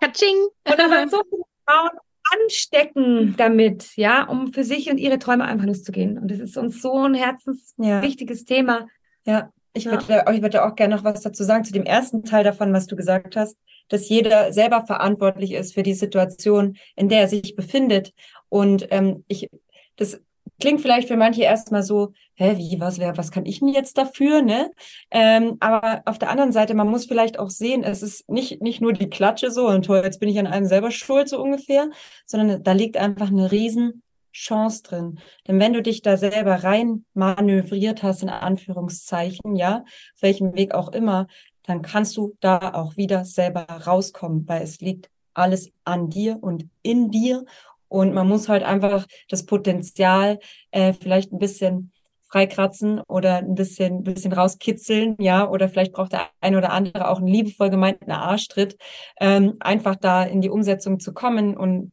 Katsching. 0.00 0.36
Und 0.64 0.78
dann 0.78 1.08
so 1.10 1.22
viele 1.28 1.42
Frauen 1.66 1.90
anstecken 2.32 3.34
damit, 3.36 3.96
ja, 3.96 4.24
um 4.24 4.52
für 4.52 4.64
sich 4.64 4.90
und 4.90 4.98
ihre 4.98 5.18
Träume 5.18 5.44
einfach 5.44 5.66
loszugehen. 5.66 6.18
Und 6.18 6.30
das 6.30 6.38
ist 6.38 6.56
uns 6.56 6.80
so 6.80 6.96
ein 6.98 7.14
herzenswichtiges 7.14 8.40
ja. 8.40 8.56
Thema. 8.56 8.86
Ja, 9.24 9.50
ich 9.74 9.84
ja. 9.84 9.92
würde, 9.92 10.24
ich 10.34 10.42
würde 10.42 10.64
auch 10.64 10.74
gerne 10.74 10.96
noch 10.96 11.04
was 11.04 11.22
dazu 11.22 11.44
sagen 11.44 11.64
zu 11.64 11.72
dem 11.72 11.84
ersten 11.84 12.24
Teil 12.24 12.44
davon, 12.44 12.72
was 12.72 12.86
du 12.86 12.96
gesagt 12.96 13.36
hast, 13.36 13.56
dass 13.88 14.08
jeder 14.08 14.52
selber 14.52 14.86
verantwortlich 14.86 15.52
ist 15.52 15.74
für 15.74 15.82
die 15.82 15.94
Situation, 15.94 16.76
in 16.96 17.08
der 17.08 17.20
er 17.22 17.28
sich 17.28 17.56
befindet. 17.56 18.12
Und 18.48 18.86
ähm, 18.90 19.24
ich, 19.28 19.50
das 19.96 20.20
klingt 20.62 20.80
vielleicht 20.80 21.08
für 21.08 21.16
manche 21.16 21.42
erstmal 21.42 21.82
so, 21.82 22.12
hä, 22.34 22.54
wie, 22.56 22.78
was, 22.78 23.00
wer, 23.00 23.16
was 23.16 23.32
kann 23.32 23.46
ich 23.46 23.58
denn 23.58 23.68
jetzt 23.68 23.98
dafür, 23.98 24.42
ne? 24.42 24.70
Ähm, 25.10 25.56
aber 25.58 26.02
auf 26.04 26.20
der 26.20 26.30
anderen 26.30 26.52
Seite, 26.52 26.74
man 26.74 26.88
muss 26.88 27.04
vielleicht 27.04 27.40
auch 27.40 27.50
sehen, 27.50 27.82
es 27.82 28.00
ist 28.00 28.30
nicht, 28.30 28.62
nicht 28.62 28.80
nur 28.80 28.92
die 28.92 29.10
Klatsche 29.10 29.50
so 29.50 29.66
und 29.66 29.84
toll, 29.84 30.02
jetzt 30.04 30.20
bin 30.20 30.28
ich 30.28 30.38
an 30.38 30.46
einem 30.46 30.66
selber 30.66 30.92
schuld, 30.92 31.28
so 31.28 31.42
ungefähr, 31.42 31.90
sondern 32.26 32.62
da 32.62 32.72
liegt 32.72 32.96
einfach 32.96 33.26
eine 33.26 33.50
riesen 33.50 34.04
Chance 34.32 34.84
drin. 34.84 35.18
Denn 35.48 35.58
wenn 35.58 35.72
du 35.72 35.82
dich 35.82 36.00
da 36.00 36.16
selber 36.16 36.62
rein 36.62 37.04
manövriert 37.12 38.04
hast, 38.04 38.22
in 38.22 38.28
Anführungszeichen, 38.28 39.56
ja, 39.56 39.78
auf 39.78 40.22
welchem 40.22 40.54
Weg 40.54 40.74
auch 40.74 40.92
immer, 40.92 41.26
dann 41.64 41.82
kannst 41.82 42.16
du 42.16 42.36
da 42.38 42.72
auch 42.74 42.96
wieder 42.96 43.24
selber 43.24 43.62
rauskommen, 43.62 44.46
weil 44.46 44.62
es 44.62 44.80
liegt 44.80 45.10
alles 45.34 45.72
an 45.84 46.08
dir 46.08 46.38
und 46.40 46.68
in 46.82 47.10
dir 47.10 47.44
und 47.92 48.14
man 48.14 48.26
muss 48.26 48.48
halt 48.48 48.62
einfach 48.62 49.06
das 49.28 49.44
Potenzial 49.44 50.38
äh, 50.70 50.94
vielleicht 50.94 51.30
ein 51.32 51.38
bisschen 51.38 51.92
freikratzen 52.30 53.00
oder 53.00 53.36
ein 53.36 53.54
bisschen, 53.54 53.98
ein 53.98 54.02
bisschen 54.02 54.32
rauskitzeln, 54.32 55.16
ja, 55.20 55.46
oder 55.46 55.68
vielleicht 55.68 55.92
braucht 55.92 56.12
der 56.12 56.28
eine 56.40 56.56
oder 56.56 56.72
andere 56.72 57.08
auch 57.08 57.18
einen 57.18 57.28
liebevoll 57.28 57.68
gemeinten 57.68 58.10
Arschtritt, 58.10 58.78
ähm, 59.20 59.56
einfach 59.60 59.96
da 59.96 60.22
in 60.22 60.40
die 60.40 60.48
Umsetzung 60.48 60.98
zu 60.98 61.12
kommen 61.12 61.54
und 61.54 61.92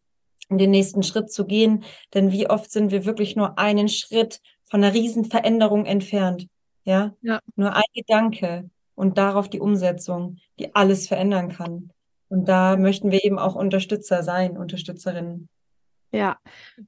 den 0.50 0.72
nächsten 0.72 1.04
Schritt 1.04 1.32
zu 1.32 1.46
gehen. 1.46 1.84
Denn 2.14 2.32
wie 2.32 2.50
oft 2.50 2.72
sind 2.72 2.92
wir 2.92 3.06
wirklich 3.06 3.36
nur 3.36 3.60
einen 3.60 3.90
Schritt 3.90 4.40
von 4.70 4.82
einer 4.82 4.94
riesen 4.94 5.26
Veränderung 5.26 5.86
entfernt, 5.86 6.48
ja? 6.86 7.14
ja. 7.22 7.42
Nur 7.58 7.76
ein 7.76 7.84
Gedanke 7.94 8.70
und 8.96 9.18
darauf 9.18 9.50
die 9.50 9.60
Umsetzung, 9.60 10.38
die 10.58 10.74
alles 10.74 11.10
verändern 11.10 11.50
kann. 11.50 11.92
Und 12.30 12.48
da 12.48 12.78
möchten 12.78 13.12
wir 13.12 13.26
eben 13.26 13.40
auch 13.40 13.56
Unterstützer 13.56 14.24
sein, 14.24 14.58
Unterstützerinnen. 14.58 15.50
Ja, 16.12 16.38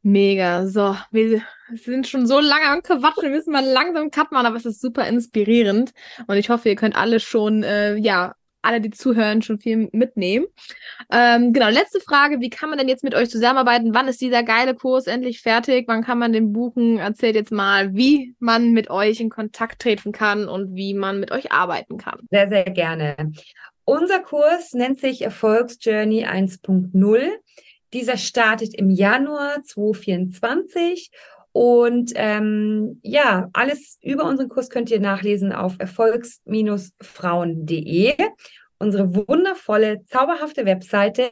mega. 0.02 0.66
So, 0.68 0.96
wir 1.12 1.42
sind 1.76 2.08
schon 2.08 2.26
so 2.26 2.40
lange 2.40 2.66
am 2.66 2.82
Quatschen, 2.82 3.24
wir 3.24 3.30
müssen 3.30 3.54
mal 3.54 3.64
langsam 3.64 4.10
Cut 4.10 4.32
machen, 4.32 4.48
aber 4.48 4.56
es 4.56 4.66
ist 4.66 4.82
super 4.82 5.08
inspirierend 5.08 5.92
und 6.28 6.38
ich 6.38 6.50
hoffe, 6.50 6.70
ihr 6.70 6.76
könnt 6.76 6.96
alle 6.96 7.20
schon, 7.20 7.64
äh, 7.64 7.96
ja, 7.96 8.34
alle, 8.64 8.82
die 8.82 8.92
zuhören, 8.92 9.42
schon 9.42 9.60
viel 9.60 9.90
mitnehmen. 9.92 10.46
Ähm, 11.12 11.54
genau, 11.54 11.70
letzte 11.70 12.00
Frage, 12.00 12.42
wie 12.42 12.50
kann 12.50 12.70
man 12.70 12.78
denn 12.78 12.88
jetzt 12.88 13.04
mit 13.04 13.16
euch 13.16 13.30
zusammenarbeiten? 13.30 13.94
Wann 13.94 14.08
ist 14.08 14.22
dieser 14.22 14.44
geile 14.44 14.76
Kurs 14.76 15.08
endlich 15.08 15.42
fertig? 15.42 15.86
Wann 15.88 16.04
kann 16.04 16.20
man 16.20 16.32
den 16.32 16.54
buchen? 16.54 16.98
Erzählt 16.98 17.36
jetzt 17.36 17.52
mal, 17.52 17.96
wie 17.96 18.36
man 18.40 18.72
mit 18.72 18.90
euch 18.90 19.20
in 19.20 19.30
Kontakt 19.30 19.82
treten 19.82 20.12
kann 20.12 20.48
und 20.48 20.76
wie 20.76 20.94
man 20.94 21.20
mit 21.20 21.32
euch 21.32 21.52
arbeiten 21.52 21.98
kann. 21.98 22.20
Sehr, 22.30 22.50
sehr 22.50 22.66
gerne. 22.66 23.16
Unser 23.84 24.20
Kurs 24.20 24.74
nennt 24.74 25.00
sich 25.00 25.24
Erfolgsjourney 25.24 26.26
1.0. 26.26 27.30
Dieser 27.94 28.18
startet 28.18 28.74
im 28.74 28.90
Januar 28.90 29.64
2024 29.64 31.12
und 31.54 32.14
ähm, 32.16 33.00
ja, 33.04 33.50
alles 33.54 33.98
über 34.02 34.26
unseren 34.26 34.50
Kurs 34.50 34.70
könnt 34.70 34.90
ihr 34.90 35.02
nachlesen 35.02 35.52
auf 35.52 35.76
erfolgs-frauen.de. 35.80 38.14
unsere 38.80 39.14
wundervolle, 39.16 40.06
zauberhafte 40.06 40.66
Webseite. 40.66 41.30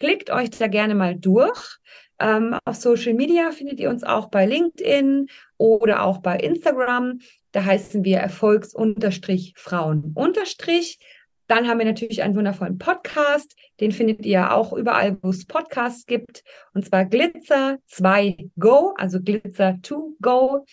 Klickt 0.00 0.30
euch 0.30 0.48
da 0.50 0.68
gerne 0.68 0.94
mal 0.94 1.16
durch. 1.16 1.78
Ähm, 2.18 2.56
auf 2.64 2.76
Social 2.76 3.12
Media 3.14 3.50
findet 3.52 3.78
ihr 3.78 3.90
uns 3.90 4.04
auch 4.04 4.30
bei 4.30 4.46
LinkedIn 4.46 5.26
oder 5.56 6.02
auch 6.02 6.18
bei 6.18 6.38
Instagram. 6.38 7.20
Da 7.52 7.64
heißen 7.64 8.04
wir 8.04 8.18
Erfolgs-Frauen- 8.18 10.12
dann 11.48 11.66
haben 11.66 11.78
wir 11.78 11.86
natürlich 11.86 12.22
einen 12.22 12.36
wundervollen 12.36 12.78
Podcast. 12.78 13.56
Den 13.80 13.90
findet 13.90 14.24
ihr 14.26 14.52
auch 14.52 14.74
überall, 14.74 15.16
wo 15.22 15.30
es 15.30 15.46
Podcasts 15.46 16.04
gibt. 16.04 16.44
Und 16.74 16.84
zwar 16.84 17.06
Glitzer 17.06 17.78
2 17.86 18.50
Go, 18.58 18.94
also 18.96 19.20
Glitzer 19.20 19.78
2 19.82 19.96
Go. 20.20 20.66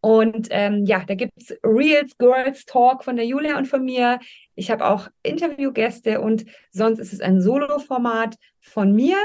Und 0.00 0.48
ähm, 0.50 0.84
ja, 0.84 1.02
da 1.04 1.14
gibt 1.14 1.32
es 1.36 1.58
Reels, 1.64 2.16
Girls 2.18 2.66
Talk 2.66 3.04
von 3.04 3.16
der 3.16 3.24
Julia 3.24 3.56
und 3.56 3.66
von 3.66 3.82
mir. 3.82 4.20
Ich 4.54 4.70
habe 4.70 4.86
auch 4.86 5.08
Interviewgäste 5.22 6.20
und 6.20 6.44
sonst 6.70 6.98
ist 6.98 7.14
es 7.14 7.20
ein 7.20 7.40
Solo-Format 7.40 8.36
von 8.60 8.92
mir. 8.92 9.16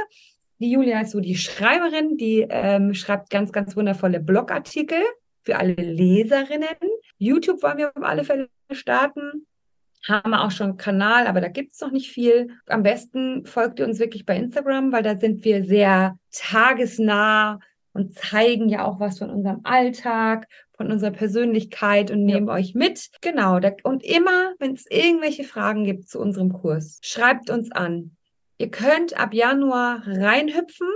Die 0.59 0.71
Julia 0.71 1.01
ist 1.01 1.11
so 1.11 1.19
die 1.19 1.35
Schreiberin, 1.35 2.17
die 2.17 2.47
ähm, 2.49 2.93
schreibt 2.93 3.29
ganz, 3.29 3.51
ganz 3.51 3.75
wundervolle 3.75 4.21
Blogartikel 4.21 5.03
für 5.43 5.57
alle 5.57 5.73
Leserinnen. 5.73 6.77
YouTube 7.17 7.61
wollen 7.61 7.77
wir 7.77 7.89
auf 7.89 8.03
alle 8.03 8.23
Fälle 8.23 8.47
starten 8.71 9.45
haben 10.07 10.31
wir 10.31 10.43
auch 10.43 10.51
schon 10.51 10.69
einen 10.69 10.77
Kanal, 10.77 11.27
aber 11.27 11.41
da 11.41 11.47
gibt 11.47 11.73
es 11.73 11.81
noch 11.81 11.91
nicht 11.91 12.11
viel. 12.11 12.49
Am 12.67 12.83
besten 12.83 13.45
folgt 13.45 13.79
ihr 13.79 13.85
uns 13.85 13.99
wirklich 13.99 14.25
bei 14.25 14.35
Instagram, 14.35 14.91
weil 14.91 15.03
da 15.03 15.15
sind 15.15 15.43
wir 15.45 15.63
sehr 15.63 16.17
tagesnah 16.31 17.59
und 17.93 18.15
zeigen 18.15 18.69
ja 18.69 18.85
auch 18.85 18.99
was 18.99 19.19
von 19.19 19.29
unserem 19.29 19.61
Alltag, 19.63 20.47
von 20.75 20.91
unserer 20.91 21.11
Persönlichkeit 21.11 22.11
und 22.11 22.25
nehmen 22.25 22.47
ja. 22.47 22.53
euch 22.53 22.73
mit. 22.73 23.09
Genau. 23.21 23.59
Da, 23.59 23.71
und 23.83 24.03
immer, 24.03 24.53
wenn 24.59 24.73
es 24.73 24.85
irgendwelche 24.89 25.43
Fragen 25.43 25.85
gibt 25.85 26.09
zu 26.09 26.19
unserem 26.19 26.51
Kurs, 26.51 26.99
schreibt 27.01 27.49
uns 27.49 27.71
an. 27.71 28.17
Ihr 28.57 28.71
könnt 28.71 29.17
ab 29.17 29.33
Januar 29.33 30.03
reinhüpfen. 30.05 30.87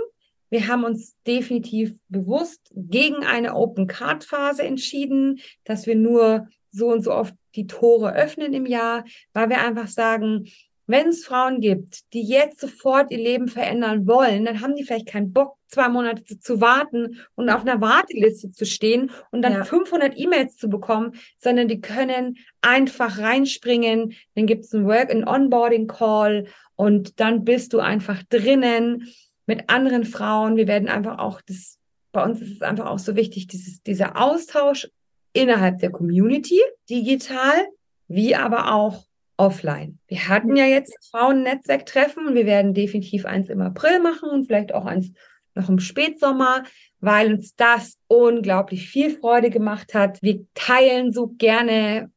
Wir 0.50 0.66
haben 0.68 0.84
uns 0.84 1.16
definitiv 1.26 1.94
bewusst 2.08 2.72
gegen 2.74 3.24
eine 3.24 3.54
Open 3.54 3.86
Card 3.86 4.24
Phase 4.24 4.62
entschieden, 4.62 5.40
dass 5.64 5.86
wir 5.86 5.94
nur 5.94 6.48
so 6.70 6.88
und 6.88 7.02
so 7.02 7.12
oft 7.12 7.34
die 7.54 7.66
Tore 7.66 8.14
öffnen 8.14 8.52
im 8.52 8.66
Jahr, 8.66 9.04
weil 9.32 9.48
wir 9.48 9.60
einfach 9.60 9.88
sagen, 9.88 10.48
wenn 10.88 11.08
es 11.08 11.26
Frauen 11.26 11.60
gibt, 11.60 12.12
die 12.14 12.22
jetzt 12.22 12.60
sofort 12.60 13.10
ihr 13.10 13.18
Leben 13.18 13.48
verändern 13.48 14.06
wollen, 14.06 14.46
dann 14.46 14.62
haben 14.62 14.74
die 14.74 14.84
vielleicht 14.84 15.08
keinen 15.08 15.34
Bock, 15.34 15.54
zwei 15.66 15.88
Monate 15.90 16.24
zu, 16.24 16.40
zu 16.40 16.60
warten 16.62 17.18
und 17.34 17.50
auf 17.50 17.60
einer 17.60 17.82
Warteliste 17.82 18.50
zu 18.52 18.64
stehen 18.64 19.10
und 19.30 19.42
dann 19.42 19.52
ja. 19.52 19.64
500 19.64 20.18
E-Mails 20.18 20.56
zu 20.56 20.70
bekommen, 20.70 21.12
sondern 21.38 21.68
die 21.68 21.82
können 21.82 22.38
einfach 22.62 23.18
reinspringen. 23.18 24.14
Dann 24.34 24.46
gibt 24.46 24.64
es 24.64 24.72
ein 24.72 24.86
Work, 24.86 25.10
ein 25.10 25.28
Onboarding 25.28 25.88
Call 25.88 26.46
und 26.74 27.20
dann 27.20 27.44
bist 27.44 27.74
du 27.74 27.80
einfach 27.80 28.22
drinnen 28.30 29.08
mit 29.44 29.68
anderen 29.68 30.04
Frauen. 30.04 30.56
Wir 30.56 30.68
werden 30.68 30.88
einfach 30.88 31.18
auch 31.18 31.42
das, 31.42 31.78
bei 32.12 32.24
uns 32.24 32.40
ist 32.40 32.52
es 32.52 32.62
einfach 32.62 32.86
auch 32.86 32.98
so 32.98 33.14
wichtig, 33.14 33.46
dieses, 33.46 33.82
dieser 33.82 34.18
Austausch 34.18 34.88
innerhalb 35.32 35.78
der 35.78 35.90
Community, 35.90 36.60
digital, 36.88 37.66
wie 38.08 38.34
aber 38.34 38.72
auch 38.74 39.04
offline. 39.36 39.98
Wir 40.08 40.28
hatten 40.28 40.56
ja 40.56 40.66
jetzt 40.66 40.96
Frauen-Netzwerktreffen 41.10 42.26
und 42.26 42.34
wir 42.34 42.46
werden 42.46 42.74
definitiv 42.74 43.24
eins 43.24 43.48
im 43.48 43.60
April 43.60 44.00
machen 44.00 44.28
und 44.30 44.46
vielleicht 44.46 44.74
auch 44.74 44.84
eins 44.84 45.12
noch 45.54 45.68
im 45.68 45.78
Spätsommer, 45.78 46.64
weil 47.00 47.34
uns 47.34 47.54
das 47.56 47.96
unglaublich 48.08 48.88
viel 48.88 49.10
Freude 49.10 49.50
gemacht 49.50 49.94
hat. 49.94 50.22
Wir 50.22 50.44
teilen 50.54 51.12
so 51.12 51.28
gerne 51.28 52.10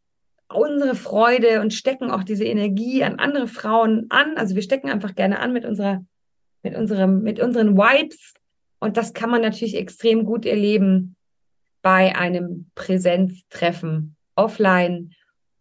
unsere 0.53 0.95
Freude 0.95 1.62
und 1.62 1.74
stecken 1.74 2.12
auch 2.12 2.24
diese 2.24 2.45
Energie 2.45 3.03
an 3.03 3.20
andere 3.20 3.47
Frauen 3.47 4.07
an. 4.09 4.38
Also 4.38 4.55
wir 4.55 4.62
stecken 4.62 4.89
einfach 4.89 5.16
gerne 5.16 5.39
an 5.39 5.53
mit 5.53 5.66
unserer, 5.66 6.03
mit 6.64 6.76
unserem, 6.76 7.22
mit 7.22 7.39
unseren 7.39 7.78
Vibes. 7.78 8.34
Und 8.80 8.97
das 8.97 9.14
kann 9.14 9.30
man 9.30 9.41
natürlich 9.41 9.76
extrem 9.76 10.26
gut 10.26 10.45
erleben 10.45 11.16
bei 11.82 12.15
einem 12.15 12.69
Präsenztreffen 12.75 14.15
offline. 14.36 15.13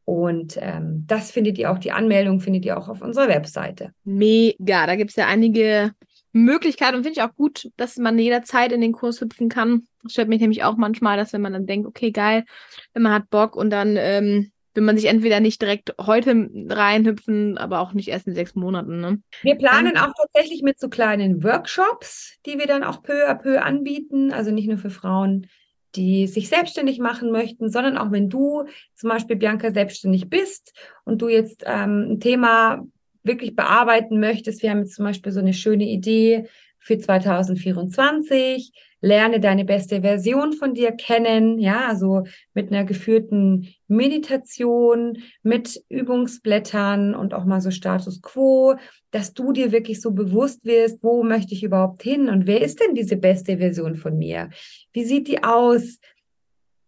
Und 0.05 0.59
ähm, 0.61 1.05
das 1.07 1.31
findet 1.31 1.59
ihr 1.59 1.71
auch, 1.71 1.79
die 1.79 1.93
Anmeldung 1.93 2.41
findet 2.41 2.65
ihr 2.65 2.77
auch 2.77 2.89
auf 2.89 3.01
unserer 3.01 3.29
Webseite. 3.29 3.93
Mega, 4.05 4.87
da 4.87 4.97
gibt 4.97 5.11
es 5.11 5.17
ja 5.17 5.27
einige 5.27 5.93
Möglichkeiten 6.33 6.97
und 6.97 7.03
finde 7.03 7.21
ich 7.21 7.23
auch 7.23 7.35
gut, 7.35 7.69
dass 7.77 7.97
man 7.97 8.19
jederzeit 8.19 8.73
in 8.73 8.81
den 8.81 8.93
Kurs 8.93 9.21
hüpfen 9.21 9.49
kann. 9.49 9.87
Das 10.03 10.13
stört 10.13 10.29
mich 10.29 10.41
nämlich 10.41 10.65
auch 10.65 10.77
manchmal, 10.77 11.17
dass 11.17 11.33
wenn 11.33 11.43
man 11.43 11.53
dann 11.53 11.67
denkt, 11.67 11.87
okay, 11.87 12.11
geil, 12.11 12.45
wenn 12.93 13.03
man 13.03 13.13
hat 13.13 13.31
Bock 13.31 13.57
und 13.57 13.71
dann 13.71 13.97
ähm, 13.97 14.51
will 14.75 14.85
man 14.85 14.97
sich 14.97 15.07
entweder 15.07 15.41
nicht 15.41 15.61
direkt 15.61 15.95
heute 16.01 16.49
reinhüpfen, 16.69 17.59
aber 17.59 17.81
auch 17.81 17.93
nicht 17.93 18.09
erst 18.09 18.27
in 18.27 18.35
sechs 18.35 18.55
Monaten. 18.55 19.01
Ne? 19.01 19.23
Wir 19.43 19.57
planen 19.57 19.97
auch 19.97 20.13
tatsächlich 20.17 20.63
mit 20.63 20.79
so 20.79 20.89
kleinen 20.89 21.43
Workshops, 21.43 22.39
die 22.47 22.59
wir 22.59 22.67
dann 22.67 22.85
auch 22.85 23.03
peu 23.03 23.29
à 23.29 23.35
peu 23.35 23.63
anbieten. 23.63 24.33
Also 24.33 24.53
nicht 24.53 24.69
nur 24.69 24.79
für 24.79 24.91
Frauen, 24.91 25.49
die 25.97 26.27
sich 26.27 26.49
selbstständig 26.49 26.99
machen 26.99 27.33
möchten, 27.33 27.71
sondern 27.71 27.99
auch 27.99 28.13
wenn 28.13 28.29
du 28.29 28.65
zum 28.95 29.11
Beispiel, 29.11 29.37
Bianca, 29.37 29.71
selbstständig 29.71 30.29
bist 30.29 30.73
und 31.05 31.23
du 31.23 31.29
jetzt 31.29 31.65
ähm, 31.67 32.13
ein 32.13 32.21
Thema 32.21 32.87
wirklich 33.23 33.55
bearbeiten 33.55 34.21
möchtest. 34.21 34.63
Wir 34.63 34.71
haben 34.71 34.81
jetzt 34.81 34.95
zum 34.95 35.05
Beispiel 35.05 35.33
so 35.33 35.41
eine 35.41 35.53
schöne 35.53 35.85
Idee 35.85 36.49
für 36.79 36.99
2024 36.99 38.73
lerne 39.01 39.41
deine 39.41 39.65
beste 39.65 40.03
Version 40.03 40.53
von 40.53 40.75
dir 40.75 40.93
kennen, 40.93 41.59
ja, 41.59 41.87
also 41.89 42.25
mit 42.55 42.71
einer 42.71 42.85
geführten 42.85 43.69
Meditation, 43.89 45.19
mit 45.43 45.83
Übungsblättern 45.89 47.15
und 47.15 47.35
auch 47.35 47.45
mal 47.45 47.61
so 47.61 47.71
Status 47.71 48.23
quo, 48.23 48.75
dass 49.11 49.35
du 49.35 49.53
dir 49.53 49.73
wirklich 49.73 50.01
so 50.01 50.13
bewusst 50.13 50.65
wirst, 50.65 51.03
wo 51.03 51.23
möchte 51.23 51.55
ich 51.55 51.63
überhaupt 51.63 52.03
hin 52.03 52.29
und 52.29 52.47
wer 52.47 52.61
ist 52.61 52.81
denn 52.81 52.95
diese 52.95 53.17
beste 53.17 53.59
Version 53.59 53.97
von 53.97 54.17
mir? 54.17 54.51
Wie 54.93 55.05
sieht 55.05 55.29
die 55.29 55.43
aus? 55.43 55.99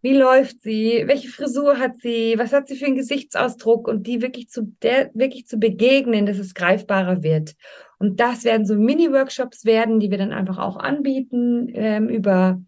Wie 0.03 0.13
läuft 0.17 0.61
sie? 0.61 1.03
Welche 1.05 1.29
Frisur 1.29 1.79
hat 1.79 1.99
sie? 1.99 2.35
Was 2.37 2.51
hat 2.51 2.67
sie 2.67 2.75
für 2.75 2.85
einen 2.85 2.97
Gesichtsausdruck? 2.97 3.87
Und 3.87 4.05
die 4.05 4.21
wirklich 4.21 4.49
zu 4.49 4.63
der, 4.81 5.09
wirklich 5.13 5.47
zu 5.47 5.57
begegnen, 5.57 6.25
dass 6.25 6.39
es 6.39 6.53
greifbarer 6.53 7.23
wird. 7.23 7.55
Und 7.99 8.19
das 8.19 8.43
werden 8.43 8.65
so 8.65 8.75
Mini-Workshops 8.75 9.63
werden, 9.63 10.01
die 10.01 10.11
wir 10.11 10.17
dann 10.17 10.33
einfach 10.33 10.57
auch 10.57 10.75
anbieten 10.75 11.71
ähm, 11.73 12.09
über 12.09 12.61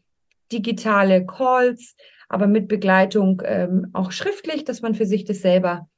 digitale 0.50 1.26
Calls, 1.26 1.98
aber 2.30 2.48
mit 2.48 2.70
Begleitung 2.70 3.42
ähm, 3.44 3.90
auch 3.92 4.14
schriftlich, 4.14 4.64
dass 4.64 4.82
man 4.82 4.96
für 4.96 5.06
sich 5.06 5.26
das 5.26 5.42
selber 5.42 5.90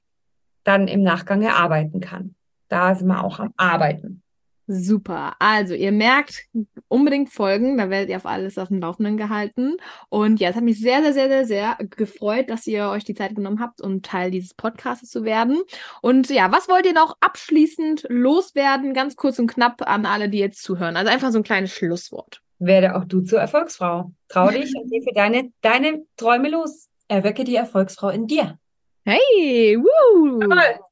dann 0.64 0.88
im 0.88 1.04
Nachgang 1.04 1.44
erarbeiten 1.44 2.00
kann. 2.00 2.34
Da 2.68 2.96
sind 2.96 3.10
wir 3.10 3.24
auch 3.24 3.40
am 3.40 3.54
Arbeiten. 3.58 4.24
Super. 4.70 5.34
Also, 5.40 5.74
ihr 5.74 5.94
merkt, 5.94 6.44
unbedingt 6.90 7.30
folgen, 7.30 7.78
da 7.78 7.90
werdet 7.90 8.10
ihr 8.10 8.18
auf 8.18 8.26
alles 8.26 8.58
auf 8.58 8.68
dem 8.68 8.82
Laufenden 8.82 9.16
gehalten. 9.16 9.78
Und 10.10 10.42
ja, 10.42 10.50
es 10.50 10.58
hat 10.58 10.64
mich 10.64 10.80
sehr, 10.82 11.02
sehr, 11.02 11.14
sehr, 11.14 11.30
sehr, 11.30 11.46
sehr 11.46 11.78
gefreut, 11.90 12.50
dass 12.50 12.68
ihr 12.68 12.90
euch 12.90 13.06
die 13.06 13.14
Zeit 13.14 13.36
genommen 13.36 13.62
habt, 13.62 13.80
um 13.80 14.02
Teil 14.02 14.30
dieses 14.30 14.54
Podcasts 14.54 15.10
zu 15.10 15.24
werden. 15.24 15.62
Und 16.02 16.30
ja, 16.30 16.52
was 16.52 16.68
wollt 16.68 16.86
ihr 16.86 16.94
noch 16.94 17.16
abschließend 17.22 18.08
loswerden, 18.10 18.94
ganz 18.94 19.16
kurz 19.16 19.40
und 19.40 19.48
knapp 19.48 19.88
an 19.90 20.06
alle, 20.06 20.28
die 20.28 20.40
jetzt 20.40 20.62
zuhören? 20.62 20.98
Also 20.98 21.12
einfach 21.12 21.32
so 21.32 21.38
ein 21.38 21.44
kleines 21.44 21.72
Schlusswort. 21.72 22.42
Werde 22.60 22.96
auch 22.96 23.06
du 23.06 23.22
zur 23.22 23.40
Erfolgsfrau. 23.40 24.12
Trau 24.28 24.50
dich 24.50 24.76
und 24.76 24.92
geh 24.92 25.02
für 25.02 25.14
deine, 25.14 25.52
deine 25.62 26.04
Träume 26.18 26.50
los. 26.50 26.90
Erwecke 27.08 27.46
die 27.46 27.56
Erfolgsfrau 27.56 28.10
in 28.10 28.28
dir. 28.28 28.60
Hey, 29.10 29.78
woo! 29.78 30.42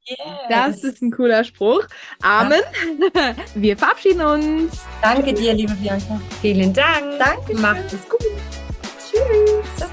Yes. 0.05 0.17
Das 0.47 0.83
ist 0.85 1.01
ein 1.01 1.11
cooler 1.11 1.43
Spruch. 1.43 1.85
Amen. 2.21 2.61
Wir 3.55 3.77
verabschieden 3.77 4.21
uns. 4.21 4.85
Danke 5.01 5.33
dir, 5.33 5.53
liebe 5.53 5.73
Bianca. 5.73 6.21
Vielen 6.41 6.71
Dank. 6.71 7.19
Danke. 7.19 7.61
Macht 7.61 7.91
es 7.91 8.07
gut. 8.07 8.21
Tschüss. 8.99 9.89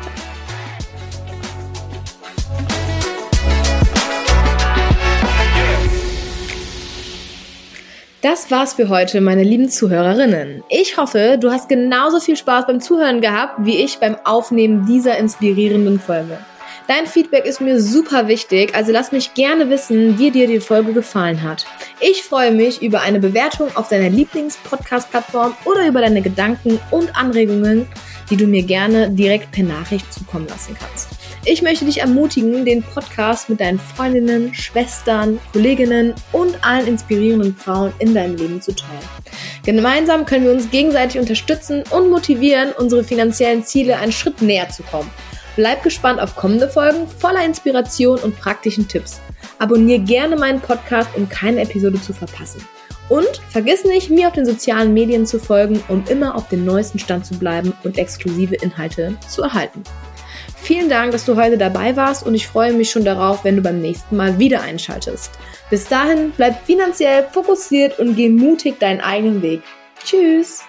Das 8.21 8.53
war's 8.53 8.75
für 8.75 8.89
heute, 8.89 9.21
meine 9.21 9.43
lieben 9.43 9.69
Zuhörerinnen. 9.69 10.63
Ich 10.69 10.97
hoffe, 10.97 11.39
du 11.41 11.51
hast 11.51 11.69
genauso 11.69 12.21
viel 12.21 12.37
Spaß 12.37 12.69
beim 12.69 12.81
Zuhören 12.81 13.21
gehabt, 13.21 13.67
wie 13.67 13.79
ich 13.79 13.99
beim 13.99 14.15
Aufnehmen 14.23 14.87
dieser 14.87 15.19
inspirierenden 15.19 15.99
Folge. 15.99 16.39
Dein 16.89 17.07
Feedback 17.07 17.45
ist 17.45 17.61
mir 17.61 17.81
super 17.81 18.27
wichtig, 18.27 18.75
also 18.75 18.91
lass 18.91 19.13
mich 19.13 19.35
gerne 19.35 19.71
wissen, 19.71 20.19
wie 20.19 20.33
dir 20.33 20.49
die 20.49 20.59
Folge 20.59 20.93
gefallen 20.93 21.43
hat. 21.43 21.65
Ich 22.01 22.25
freue 22.25 22.51
mich 22.51 22.83
über 22.83 23.03
eine 23.03 23.21
Bewertung 23.21 23.69
auf 23.77 23.89
deiner 23.89 24.11
Lieblings-Podcast-Plattform 24.11 25.55
oder 25.65 25.87
über 25.87 26.01
deine 26.01 26.23
Gedanken 26.23 26.81
und 26.91 27.15
Anregungen, 27.17 27.87
die 28.31 28.37
du 28.37 28.47
mir 28.47 28.65
gerne 28.65 29.11
direkt 29.11 29.53
per 29.53 29.63
Nachricht 29.63 30.13
zukommen 30.13 30.49
lassen 30.49 30.77
kannst. 30.79 31.11
Ich 31.45 31.63
möchte 31.63 31.85
dich 31.85 32.01
ermutigen, 32.01 32.65
den 32.65 32.83
Podcast 32.83 33.49
mit 33.49 33.61
deinen 33.61 33.79
Freundinnen, 33.79 34.53
Schwestern, 34.53 35.39
Kolleginnen 35.53 36.15
und 36.33 36.65
allen 36.65 36.87
inspirierenden 36.89 37.55
Frauen 37.55 37.93
in 38.01 38.15
deinem 38.15 38.37
Leben 38.37 38.61
zu 38.61 38.75
teilen. 38.75 39.03
Gemeinsam 39.65 40.27
können 40.27 40.45
wir 40.45 40.53
uns 40.53 40.71
gegenseitig 40.71 41.21
unterstützen 41.21 41.85
und 41.91 42.11
motivieren, 42.11 42.73
unsere 42.77 43.05
finanziellen 43.05 43.65
Ziele 43.65 43.99
einen 43.99 44.13
Schritt 44.13 44.43
näher 44.43 44.69
zu 44.69 44.83
kommen. 44.83 45.11
Bleib 45.57 45.83
gespannt 45.83 46.21
auf 46.21 46.37
kommende 46.37 46.69
Folgen 46.69 47.07
voller 47.07 47.45
Inspiration 47.45 48.19
und 48.19 48.39
praktischen 48.39 48.89
Tipps. 48.89 49.21
Abonnier 49.59 49.99
gerne 49.99 50.37
meinen 50.37 50.61
Podcast, 50.61 51.11
um 51.17 51.29
keine 51.29 51.61
Episode 51.61 52.01
zu 52.01 52.13
verpassen. 52.13 52.67
Und 53.09 53.43
vergiss 53.51 53.85
nicht, 53.85 54.11
mir 54.11 54.29
auf 54.29 54.35
den 54.35 54.47
sozialen 54.47 54.95
Medien 54.95 55.27
zu 55.27 55.39
folgen, 55.39 55.83
um 55.89 56.05
immer 56.09 56.35
auf 56.35 56.49
dem 56.49 56.65
neuesten 56.65 56.99
Stand 56.99 57.27
zu 57.27 57.35
bleiben 57.35 57.75
und 57.85 57.99
exklusive 57.99 58.55
Inhalte 58.55 59.17
zu 59.29 59.43
erhalten. 59.43 59.83
Vielen 60.57 60.89
Dank, 60.89 61.13
dass 61.13 61.27
du 61.27 61.37
heute 61.37 61.59
dabei 61.59 61.97
warst 61.97 62.25
und 62.25 62.35
ich 62.35 62.47
freue 62.47 62.73
mich 62.73 62.91
schon 62.91 63.05
darauf, 63.05 63.45
wenn 63.45 63.57
du 63.57 63.63
beim 63.63 63.81
nächsten 63.81 64.17
Mal 64.17 64.39
wieder 64.39 64.63
einschaltest. 64.63 65.33
Bis 65.69 65.89
dahin, 65.89 66.33
bleib 66.37 66.65
finanziell 66.65 67.27
fokussiert 67.33 67.99
und 67.99 68.15
geh 68.15 68.29
mutig 68.29 68.79
deinen 68.79 69.01
eigenen 69.01 69.43
Weg. 69.43 69.63
Tschüss! 70.05 70.63